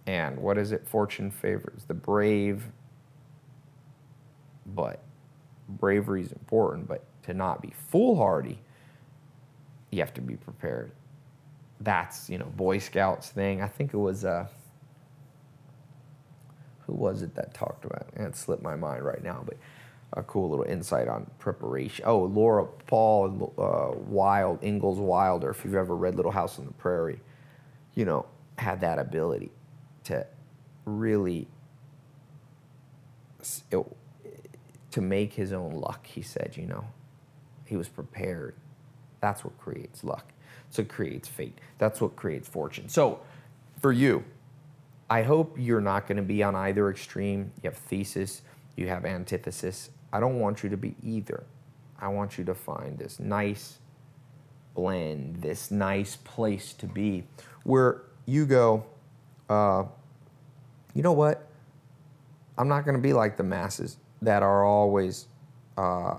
And 0.07 0.39
what 0.39 0.59
is 0.59 0.73
it? 0.73 0.87
Fortune 0.87 1.31
favors 1.31 1.85
the 1.87 1.95
brave. 1.95 2.65
But 4.67 5.03
bravery 5.69 6.23
is 6.23 6.33
important, 6.33 6.89
but 6.89 7.05
to 7.25 7.35
not 7.35 7.63
be 7.63 7.73
foolhardy, 7.91 8.59
you 9.91 10.01
have 10.01 10.15
to 10.15 10.21
be 10.21 10.37
prepared. 10.37 10.93
That's, 11.81 12.29
you 12.29 12.39
know, 12.39 12.47
Boy 12.47 12.79
Scouts 12.79 13.31
thing. 13.31 13.63
I 13.63 13.69
think 13.69 13.95
it 13.95 13.99
was, 13.99 14.25
uh, 14.25 14.49
who 16.87 16.95
was 16.95 17.23
it 17.23 17.35
that 17.35 17.55
talked 17.55 17.85
about 17.85 18.09
it? 18.15 18.21
It 18.21 18.37
slipped 18.37 18.63
my 18.63 18.77
mind 18.77 19.05
right 19.05 19.23
now, 19.23 19.43
but 19.47 19.57
a 20.15 20.23
cool 20.23 20.49
little 20.49 20.65
insight 20.65 21.09
on 21.09 21.31
preparation. 21.39 22.05
Oh, 22.07 22.25
Laura 22.25 22.67
Paul 22.87 23.53
uh, 23.59 23.99
Wild, 23.99 24.63
Ingalls 24.63 24.99
Wilder, 24.99 25.51
if 25.51 25.65
you've 25.65 25.75
ever 25.75 25.95
read 25.95 26.17
Little 26.17 26.33
House 26.33 26.59
on 26.59 26.67
the 26.67 26.73
Prairie, 26.73 27.21
you 27.95 28.05
know, 28.05 28.27
had 28.57 28.81
that 28.81 28.99
ability 28.99 29.51
to 30.05 30.27
really 30.85 31.47
to 34.91 35.01
make 35.01 35.35
his 35.35 35.53
own 35.53 35.73
luck. 35.73 36.07
He 36.07 36.23
said, 36.23 36.55
you 36.57 36.67
know, 36.67 36.85
he 37.65 37.77
was 37.77 37.89
prepared. 37.89 38.55
That's 39.21 39.45
what 39.45 39.59
creates 39.59 40.03
luck. 40.03 40.33
So 40.71 40.83
it 40.83 40.89
creates 40.89 41.29
fate. 41.29 41.59
That's 41.79 42.01
what 42.01 42.17
creates 42.17 42.49
fortune. 42.49 42.89
So 42.89 43.21
for 43.81 43.93
you, 43.93 44.25
I 45.11 45.23
hope 45.23 45.57
you're 45.59 45.81
not 45.81 46.07
going 46.07 46.17
to 46.17 46.23
be 46.23 46.43
on 46.43 46.55
either 46.55 46.91
extreme. 46.91 47.53
You 47.63 47.71
have 47.71 47.79
thesis, 47.79 48.43
you 48.77 48.89
have 48.89 49.05
antithesis. 49.05 49.91
I 50.13 50.21
don't 50.21 50.39
want 50.41 50.63
you 50.63 50.69
to 50.71 50.77
be 50.77 50.95
either. 51.03 51.45
I 52.01 52.09
want 52.09 52.39
you 52.39 52.45
to 52.45 52.55
find 52.55 52.99
this 52.99 53.19
nice 53.19 53.79
blend, 54.75 55.43
this 55.43 55.71
nice 55.71 56.17
place 56.17 56.73
to 56.75 56.87
be 56.87 57.25
where 57.65 58.03
you 58.27 58.47
go, 58.47 58.85
uh, 59.49 59.85
you 60.95 61.03
know 61.03 61.13
what? 61.13 61.49
I'm 62.57 62.69
not 62.69 62.85
going 62.85 62.97
to 62.97 63.03
be 63.03 63.13
like 63.13 63.37
the 63.37 63.43
masses 63.43 63.97
that 64.23 64.43
are 64.43 64.65
always 64.65 65.27
uh, 65.77 66.19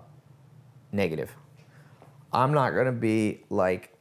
negative. 0.91 1.35
I'm 2.31 2.53
not 2.53 2.71
going 2.71 2.85
to 2.85 2.91
be 2.91 3.43
like 3.49 3.93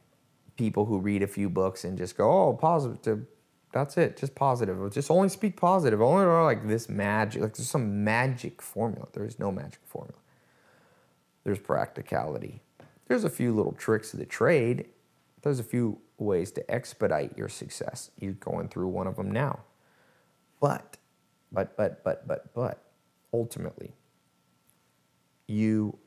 people 0.57 0.85
who 0.85 0.99
read 0.99 1.23
a 1.23 1.27
few 1.27 1.49
books 1.49 1.83
and 1.83 1.97
just 1.97 2.17
go, 2.17 2.29
oh, 2.29 2.53
positive. 2.53 3.25
That's 3.71 3.97
it, 3.97 4.17
just 4.17 4.33
positive. 4.33 4.91
Just 4.91 5.11
only 5.11 5.29
speak 5.29 5.55
positive. 5.55 6.01
Only 6.01 6.25
like 6.25 6.67
this 6.67 6.89
magic, 6.89 7.41
like 7.41 7.53
there's 7.53 7.69
some 7.69 8.03
magic 8.03 8.61
formula. 8.61 9.07
There 9.13 9.25
is 9.25 9.37
no 9.37 9.51
magic 9.51 9.81
formula. 9.85 10.17
There's 11.43 11.59
practicality. 11.59 12.61
There's 13.07 13.23
a 13.23 13.29
few 13.29 13.53
little 13.53 13.73
tricks 13.73 14.13
of 14.13 14.19
the 14.19 14.25
trade. 14.25 14.85
There's 15.41 15.59
a 15.59 15.63
few 15.63 15.99
ways 16.17 16.51
to 16.51 16.71
expedite 16.71 17.37
your 17.37 17.49
success. 17.49 18.11
You're 18.19 18.33
going 18.33 18.69
through 18.69 18.87
one 18.87 19.07
of 19.07 19.15
them 19.15 19.31
now. 19.31 19.59
But, 20.59 20.97
but, 21.51 21.77
but, 21.77 22.03
but, 22.03 22.27
but, 22.27 22.53
but, 22.53 22.83
ultimately, 23.33 23.93
you 25.47 25.97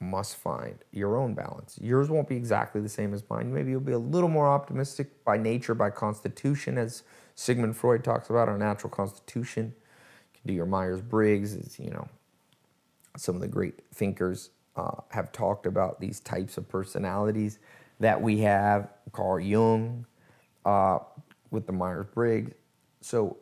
must 0.00 0.36
find 0.36 0.78
your 0.92 1.16
own 1.16 1.34
balance. 1.34 1.78
Yours 1.80 2.10
won't 2.10 2.28
be 2.28 2.36
exactly 2.36 2.80
the 2.80 2.88
same 2.88 3.14
as 3.14 3.22
mine. 3.30 3.52
Maybe 3.52 3.70
you'll 3.70 3.80
be 3.80 3.92
a 3.92 3.98
little 3.98 4.28
more 4.28 4.48
optimistic 4.48 5.24
by 5.24 5.38
nature, 5.38 5.74
by 5.74 5.90
constitution, 5.90 6.76
as 6.78 7.02
Sigmund 7.34 7.76
Freud 7.76 8.04
talks 8.04 8.30
about 8.30 8.48
our 8.48 8.58
natural 8.58 8.90
constitution. 8.90 9.74
You 10.34 10.40
can 10.40 10.48
do 10.48 10.54
your 10.54 10.66
Myers 10.66 11.00
Briggs, 11.00 11.78
you 11.78 11.90
know, 11.90 12.08
some 13.16 13.34
of 13.34 13.40
the 13.40 13.48
great 13.48 13.82
thinkers 13.94 14.50
uh, 14.76 15.00
have 15.10 15.32
talked 15.32 15.66
about 15.66 16.00
these 16.00 16.20
types 16.20 16.58
of 16.58 16.68
personalities 16.68 17.58
that 18.00 18.20
we 18.20 18.38
have. 18.40 18.90
Carl 19.12 19.40
Jung 19.40 20.06
uh, 20.66 20.98
with 21.50 21.66
the 21.66 21.72
Myers 21.72 22.06
Briggs. 22.12 22.52
So 23.00 23.38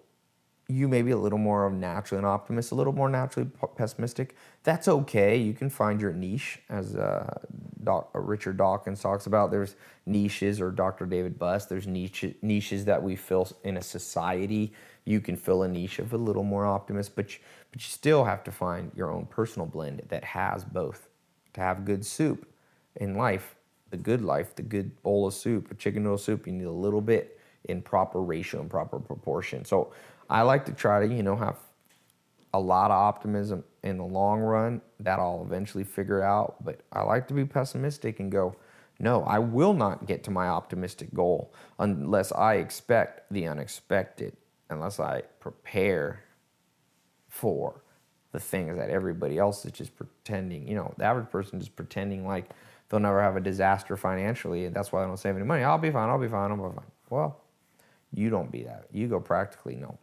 you 0.68 0.88
may 0.88 1.02
be 1.02 1.10
a 1.10 1.16
little 1.16 1.38
more 1.38 1.68
naturally 1.70 2.18
an 2.18 2.24
optimist, 2.24 2.72
a 2.72 2.74
little 2.74 2.92
more 2.92 3.08
naturally 3.08 3.50
pessimistic. 3.76 4.34
That's 4.62 4.88
okay. 4.88 5.36
You 5.36 5.52
can 5.52 5.68
find 5.68 6.00
your 6.00 6.12
niche, 6.12 6.60
as 6.70 6.96
uh, 6.96 7.38
Doc, 7.82 8.10
uh, 8.14 8.20
Richard 8.20 8.56
Dawkins 8.56 9.00
talks 9.00 9.26
about. 9.26 9.50
There's 9.50 9.76
niches, 10.06 10.60
or 10.60 10.70
Dr. 10.70 11.04
David 11.04 11.38
Buss. 11.38 11.66
There's 11.66 11.86
niche, 11.86 12.24
niches 12.40 12.86
that 12.86 13.02
we 13.02 13.14
fill 13.14 13.48
in 13.62 13.76
a 13.76 13.82
society. 13.82 14.72
You 15.04 15.20
can 15.20 15.36
fill 15.36 15.64
a 15.64 15.68
niche 15.68 15.98
of 15.98 16.14
a 16.14 16.16
little 16.16 16.44
more 16.44 16.64
optimist, 16.64 17.14
but 17.14 17.34
you, 17.34 17.40
but 17.70 17.82
you 17.82 17.88
still 17.88 18.24
have 18.24 18.42
to 18.44 18.50
find 18.50 18.90
your 18.96 19.10
own 19.10 19.26
personal 19.26 19.66
blend 19.66 20.02
that 20.08 20.24
has 20.24 20.64
both. 20.64 21.08
To 21.54 21.60
have 21.60 21.84
good 21.84 22.06
soup 22.06 22.48
in 22.96 23.14
life, 23.14 23.54
the 23.90 23.98
good 23.98 24.22
life, 24.22 24.54
the 24.54 24.62
good 24.62 25.02
bowl 25.02 25.26
of 25.26 25.34
soup, 25.34 25.70
a 25.70 25.74
chicken 25.74 26.04
noodle 26.04 26.18
soup, 26.18 26.46
you 26.46 26.52
need 26.52 26.64
a 26.64 26.70
little 26.70 27.02
bit 27.02 27.38
in 27.66 27.80
proper 27.82 28.22
ratio 28.22 28.60
and 28.60 28.70
proper 28.70 28.98
proportion. 28.98 29.64
So 29.64 29.92
I 30.28 30.42
like 30.42 30.64
to 30.66 30.72
try 30.72 31.06
to, 31.06 31.12
you 31.12 31.22
know, 31.22 31.36
have 31.36 31.56
a 32.52 32.60
lot 32.60 32.90
of 32.90 32.96
optimism 32.96 33.64
in 33.82 33.98
the 33.98 34.04
long 34.04 34.40
run 34.40 34.80
that 35.00 35.18
I'll 35.18 35.42
eventually 35.44 35.84
figure 35.84 36.22
out. 36.22 36.64
But 36.64 36.80
I 36.92 37.02
like 37.02 37.28
to 37.28 37.34
be 37.34 37.44
pessimistic 37.44 38.20
and 38.20 38.30
go, 38.30 38.56
no, 39.00 39.24
I 39.24 39.40
will 39.40 39.74
not 39.74 40.06
get 40.06 40.22
to 40.24 40.30
my 40.30 40.46
optimistic 40.46 41.12
goal 41.12 41.52
unless 41.78 42.30
I 42.32 42.54
expect 42.54 43.30
the 43.32 43.48
unexpected, 43.48 44.36
unless 44.70 45.00
I 45.00 45.22
prepare 45.40 46.22
for 47.28 47.82
the 48.30 48.38
things 48.38 48.76
that 48.76 48.90
everybody 48.90 49.36
else 49.36 49.64
is 49.64 49.72
just 49.72 49.96
pretending. 49.96 50.68
You 50.68 50.76
know, 50.76 50.94
the 50.96 51.04
average 51.04 51.30
person 51.30 51.60
is 51.60 51.68
pretending 51.68 52.24
like 52.24 52.50
they'll 52.88 53.00
never 53.00 53.20
have 53.20 53.36
a 53.36 53.40
disaster 53.40 53.96
financially, 53.96 54.66
and 54.66 54.74
that's 54.74 54.92
why 54.92 55.00
they 55.00 55.08
don't 55.08 55.16
save 55.16 55.34
any 55.34 55.44
money. 55.44 55.64
I'll 55.64 55.78
be 55.78 55.90
fine. 55.90 56.08
I'll 56.08 56.20
be 56.20 56.28
fine. 56.28 56.52
I'll 56.52 56.56
be 56.56 56.76
fine. 56.76 56.86
Well, 57.10 57.40
you 58.12 58.30
don't 58.30 58.50
be 58.52 58.62
that. 58.62 58.86
You 58.92 59.08
go 59.08 59.18
practically 59.18 59.74
no 59.74 59.98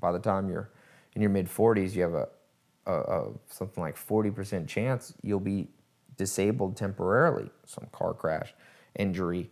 by 0.00 0.12
the 0.12 0.18
time 0.18 0.48
you're 0.48 0.70
in 1.14 1.22
your 1.22 1.30
mid 1.30 1.48
40s, 1.48 1.94
you 1.94 2.02
have 2.02 2.14
a, 2.14 2.28
a, 2.86 2.92
a 2.92 3.30
something 3.48 3.82
like 3.82 3.96
40% 3.96 4.66
chance 4.68 5.14
you'll 5.22 5.40
be 5.40 5.68
disabled 6.16 6.76
temporarily, 6.76 7.50
some 7.64 7.86
car 7.92 8.14
crash, 8.14 8.54
injury. 8.96 9.50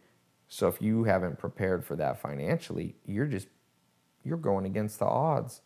So 0.48 0.68
if 0.68 0.81
you 0.81 1.05
haven't 1.05 1.39
prepared 1.39 1.85
for 1.85 1.97
that 1.97 2.20
financially, 2.20 2.94
you're 3.06 3.27
just 3.27 3.48
you're 4.24 4.36
going 4.36 4.66
against 4.66 4.98
the 4.98 5.06
odds. 5.06 5.62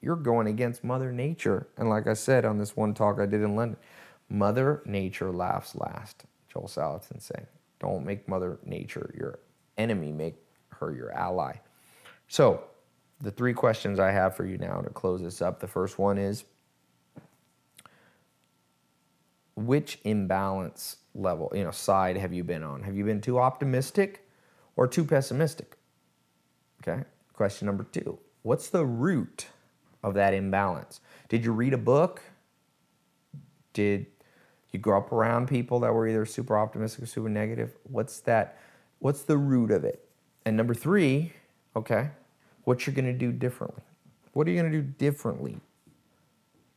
You're 0.00 0.16
going 0.16 0.46
against 0.46 0.82
Mother 0.82 1.12
Nature. 1.12 1.68
And 1.76 1.88
like 1.88 2.06
I 2.06 2.14
said 2.14 2.44
on 2.44 2.58
this 2.58 2.76
one 2.76 2.94
talk 2.94 3.20
I 3.20 3.26
did 3.26 3.42
in 3.42 3.54
London, 3.54 3.78
Mother 4.28 4.82
Nature 4.86 5.30
laughs 5.30 5.74
last. 5.74 6.24
Joel 6.52 6.68
Salatin 6.68 7.20
saying, 7.22 7.46
"Don't 7.78 8.04
make 8.04 8.28
Mother 8.28 8.58
Nature 8.64 9.14
your 9.16 9.38
enemy. 9.78 10.12
Make 10.12 10.36
her 10.70 10.92
your 10.92 11.12
ally. 11.12 11.56
So, 12.28 12.64
the 13.20 13.30
three 13.30 13.52
questions 13.52 13.98
I 13.98 14.10
have 14.12 14.34
for 14.34 14.46
you 14.46 14.56
now 14.58 14.80
to 14.80 14.90
close 14.90 15.22
this 15.22 15.42
up. 15.42 15.60
The 15.60 15.66
first 15.66 15.98
one 15.98 16.18
is 16.18 16.44
which 19.56 19.98
imbalance 20.04 20.96
level, 21.14 21.52
you 21.54 21.64
know, 21.64 21.70
side 21.70 22.16
have 22.16 22.32
you 22.32 22.44
been 22.44 22.62
on? 22.62 22.82
Have 22.82 22.96
you 22.96 23.04
been 23.04 23.20
too 23.20 23.38
optimistic 23.38 24.26
or 24.76 24.86
too 24.86 25.04
pessimistic? 25.04 25.76
Okay. 26.82 27.04
Question 27.34 27.66
number 27.66 27.84
two 27.84 28.18
What's 28.42 28.68
the 28.68 28.84
root 28.84 29.46
of 30.02 30.14
that 30.14 30.34
imbalance? 30.34 31.00
Did 31.28 31.44
you 31.44 31.52
read 31.52 31.74
a 31.74 31.78
book? 31.78 32.22
Did 33.72 34.06
you 34.72 34.78
grow 34.78 34.98
up 34.98 35.12
around 35.12 35.48
people 35.48 35.80
that 35.80 35.92
were 35.92 36.08
either 36.08 36.24
super 36.24 36.58
optimistic 36.58 37.04
or 37.04 37.06
super 37.06 37.28
negative? 37.28 37.76
What's 37.84 38.20
that? 38.20 38.58
What's 38.98 39.22
the 39.22 39.36
root 39.36 39.70
of 39.70 39.84
it? 39.84 40.06
And 40.44 40.56
number 40.56 40.74
three, 40.74 41.32
okay, 41.76 42.10
what 42.64 42.86
you're 42.86 42.94
going 42.94 43.06
to 43.06 43.12
do 43.12 43.32
differently. 43.32 43.82
What 44.32 44.46
are 44.46 44.50
you 44.50 44.60
going 44.60 44.72
to 44.72 44.80
do 44.80 44.86
differently? 44.98 45.56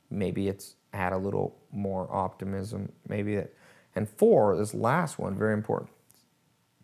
Maybe 0.10 0.48
it's 0.48 0.76
add 0.94 1.14
a 1.14 1.18
little 1.18 1.56
more 1.72 2.08
optimism. 2.12 2.92
Maybe 3.08 3.36
that. 3.36 3.54
And 3.96 4.10
four, 4.10 4.56
this 4.58 4.74
last 4.74 5.20
one, 5.20 5.36
very 5.36 5.54
important. 5.54 5.92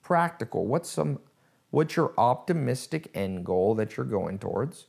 Practical. 0.01 0.65
What's 0.65 0.89
some 0.89 1.19
what's 1.71 1.95
your 1.95 2.13
optimistic 2.17 3.09
end 3.13 3.45
goal 3.45 3.75
that 3.75 3.97
you're 3.97 4.05
going 4.05 4.39
towards? 4.39 4.87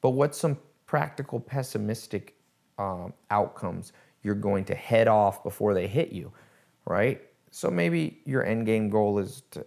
But 0.00 0.10
what's 0.10 0.38
some 0.38 0.58
practical 0.86 1.40
pessimistic 1.40 2.36
um, 2.78 3.12
outcomes 3.30 3.92
you're 4.22 4.34
going 4.34 4.64
to 4.64 4.74
head 4.74 5.08
off 5.08 5.42
before 5.44 5.72
they 5.72 5.86
hit 5.86 6.12
you, 6.12 6.32
right? 6.84 7.22
So 7.50 7.70
maybe 7.70 8.20
your 8.24 8.44
end 8.44 8.66
game 8.66 8.90
goal 8.90 9.18
is 9.18 9.42
to 9.52 9.64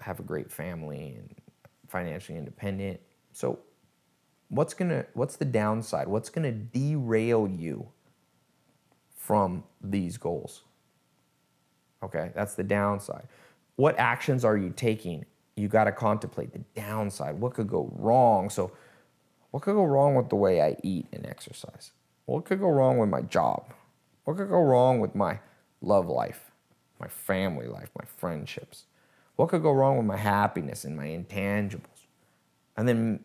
have 0.00 0.20
a 0.20 0.22
great 0.22 0.52
family 0.52 1.16
and 1.18 1.34
financially 1.94 2.36
independent. 2.36 2.98
So 3.32 3.60
what's 4.48 4.74
gonna 4.74 5.06
what's 5.14 5.36
the 5.36 5.44
downside? 5.44 6.08
What's 6.08 6.28
gonna 6.28 6.50
derail 6.50 7.46
you 7.46 7.86
from 9.16 9.62
these 9.80 10.16
goals? 10.16 10.62
Okay, 12.02 12.32
that's 12.34 12.56
the 12.56 12.64
downside. 12.64 13.28
What 13.76 13.96
actions 13.96 14.44
are 14.44 14.56
you 14.56 14.70
taking? 14.70 15.24
You 15.56 15.68
got 15.68 15.84
to 15.84 15.92
contemplate 15.92 16.52
the 16.52 16.64
downside. 16.74 17.38
What 17.38 17.54
could 17.54 17.68
go 17.68 17.92
wrong? 17.94 18.50
So, 18.50 18.72
what 19.52 19.62
could 19.62 19.74
go 19.74 19.84
wrong 19.84 20.16
with 20.16 20.28
the 20.30 20.36
way 20.36 20.60
I 20.60 20.76
eat 20.82 21.06
and 21.12 21.24
exercise? 21.24 21.92
What 22.26 22.44
could 22.44 22.58
go 22.58 22.68
wrong 22.68 22.98
with 22.98 23.08
my 23.08 23.22
job? 23.22 23.72
What 24.24 24.36
could 24.36 24.48
go 24.48 24.60
wrong 24.60 24.98
with 24.98 25.14
my 25.14 25.38
love 25.80 26.08
life, 26.08 26.50
my 26.98 27.06
family 27.06 27.68
life, 27.68 27.90
my 27.96 28.04
friendships? 28.16 28.86
What 29.36 29.48
could 29.48 29.62
go 29.62 29.72
wrong 29.72 29.96
with 29.96 30.06
my 30.06 30.16
happiness 30.16 30.84
and 30.84 30.96
my 30.96 31.06
intangibles? 31.06 32.06
And 32.76 32.88
then 32.88 33.20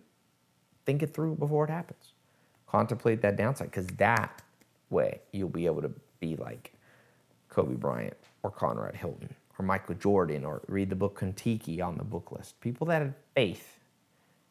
think 0.85 1.03
it 1.03 1.13
through 1.13 1.35
before 1.35 1.65
it 1.65 1.69
happens. 1.69 2.13
Contemplate 2.67 3.21
that 3.21 3.35
downside 3.35 3.71
because 3.71 3.87
that 3.97 4.41
way 4.89 5.21
you'll 5.31 5.49
be 5.49 5.65
able 5.65 5.81
to 5.81 5.91
be 6.19 6.35
like 6.35 6.73
Kobe 7.49 7.75
Bryant 7.75 8.17
or 8.43 8.51
Conrad 8.51 8.95
Hilton 8.95 9.33
or 9.57 9.65
Michael 9.65 9.95
Jordan 9.95 10.45
or 10.45 10.61
read 10.67 10.89
the 10.89 10.95
book 10.95 11.15
Kon-Tiki 11.15 11.81
on 11.81 11.97
the 11.97 12.03
book 12.03 12.31
list. 12.31 12.59
People 12.61 12.87
that 12.87 13.01
had 13.01 13.13
faith 13.35 13.79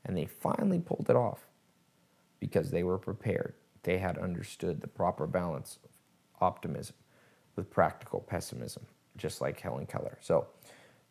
and 0.05 0.16
they 0.16 0.26
finally 0.26 0.78
pulled 0.78 1.06
it 1.09 1.16
off 1.16 1.47
because 2.40 2.70
they 2.70 2.82
were 2.82 2.98
prepared. 2.98 3.55
They 3.82 3.98
had 3.98 4.18
understood 4.18 4.80
the 4.80 4.89
proper 4.89 5.26
balance 5.26 5.78
of 5.85 5.90
optimism 6.40 6.97
with 7.56 7.70
practical 7.70 8.20
pessimism, 8.20 8.86
just 9.16 9.40
like 9.40 9.59
Helen 9.60 9.86
Keller. 9.86 10.18
So, 10.20 10.47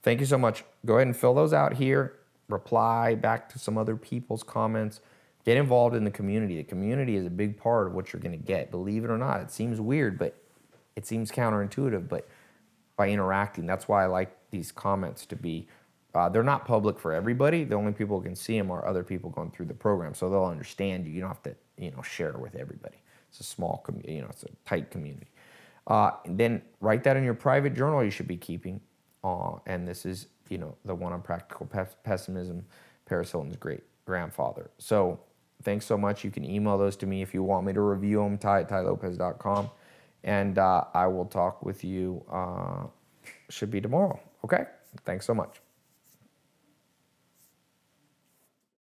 thank 0.04 0.20
you 0.20 0.26
so 0.26 0.38
much. 0.38 0.64
Go 0.86 0.96
ahead 0.96 1.08
and 1.08 1.16
fill 1.16 1.34
those 1.34 1.54
out 1.54 1.74
here. 1.74 2.14
Reply 2.50 3.16
back 3.16 3.50
to 3.50 3.60
some 3.60 3.78
other 3.78 3.96
people's 3.96 4.44
comments. 4.44 5.02
Get 5.46 5.58
involved 5.58 5.96
in 5.96 6.04
the 6.04 6.12
community. 6.12 6.58
The 6.58 6.64
community 6.64 7.16
is 7.16 7.26
a 7.26 7.30
big 7.30 7.58
part 7.58 7.88
of 7.88 7.94
what 7.94 8.12
you're 8.12 8.22
going 8.22 8.38
to 8.38 8.46
get. 8.46 8.72
Believe 8.72 9.04
it 9.04 9.10
or 9.10 9.18
not, 9.18 9.42
it 9.42 9.52
seems 9.52 9.80
weird, 9.80 10.18
but 10.18 10.36
it 10.96 11.06
seems 11.06 11.32
counterintuitive. 11.32 12.10
But 12.10 12.28
by 12.98 13.10
interacting, 13.10 13.66
that's 13.66 13.88
why 13.88 14.04
I 14.04 14.08
like 14.08 14.36
these 14.52 14.72
comments 14.72 15.26
to 15.28 15.36
be. 15.36 15.68
Uh, 16.14 16.30
they're 16.30 16.44
not 16.44 16.66
public 16.66 17.00
for 17.00 17.14
everybody. 17.14 17.64
The 17.64 17.76
only 17.76 17.92
people 17.92 18.18
who 18.18 18.24
can 18.24 18.36
see 18.36 18.58
them 18.58 18.72
are 18.72 18.86
other 18.86 19.04
people 19.04 19.30
going 19.30 19.52
through 19.52 19.68
the 19.68 19.74
program, 19.74 20.14
so 20.14 20.30
they'll 20.30 20.46
understand 20.46 21.06
you. 21.06 21.14
You 21.14 21.22
don't 21.22 21.30
have 21.30 21.44
to, 21.44 21.56
you 21.78 21.92
know, 21.92 22.02
share 22.02 22.34
with 22.34 22.56
everybody. 22.56 22.98
It's 23.30 23.40
a 23.40 23.44
small, 23.44 23.82
community. 23.86 24.16
you 24.16 24.22
know, 24.22 24.28
it's 24.30 24.44
a 24.44 24.50
tight 24.66 24.90
community. 24.90 25.28
Uh, 25.86 26.12
then 26.26 26.62
write 26.82 27.04
that 27.04 27.16
in 27.18 27.24
your 27.24 27.34
private 27.34 27.74
journal 27.76 28.04
you 28.04 28.10
should 28.10 28.28
be 28.28 28.38
keeping. 28.38 28.82
Uh, 29.28 29.60
and 29.66 29.88
this 29.88 30.06
is, 30.06 30.28
you 30.50 30.58
know, 30.58 30.76
the 30.86 30.96
one 30.96 31.12
on 31.12 31.22
practical 31.22 31.66
pe- 31.66 31.86
pessimism, 32.04 32.66
Paris 33.06 33.32
Hilton's 33.32 33.58
great 33.58 33.84
grandfather. 34.06 34.70
So 34.78 35.20
thanks 35.64 35.86
so 35.86 35.98
much. 35.98 36.24
You 36.24 36.32
can 36.32 36.46
email 36.46 36.78
those 36.78 36.96
to 36.98 37.06
me 37.06 37.22
if 37.22 37.34
you 37.34 37.44
want 37.44 37.66
me 37.66 37.74
to 37.74 37.82
review 37.82 38.20
them, 38.20 38.38
ty 38.38 38.62
at 38.62 38.70
tylopez.com. 38.70 39.70
And 40.24 40.58
uh, 40.58 40.86
I 40.94 41.08
will 41.08 41.26
talk 41.26 41.66
with 41.66 41.84
you, 41.84 42.24
uh, 42.32 42.86
should 43.50 43.72
be 43.72 43.82
tomorrow. 43.82 44.20
Okay? 44.46 44.66
Thanks 45.06 45.26
so 45.26 45.34
much. 45.34 45.60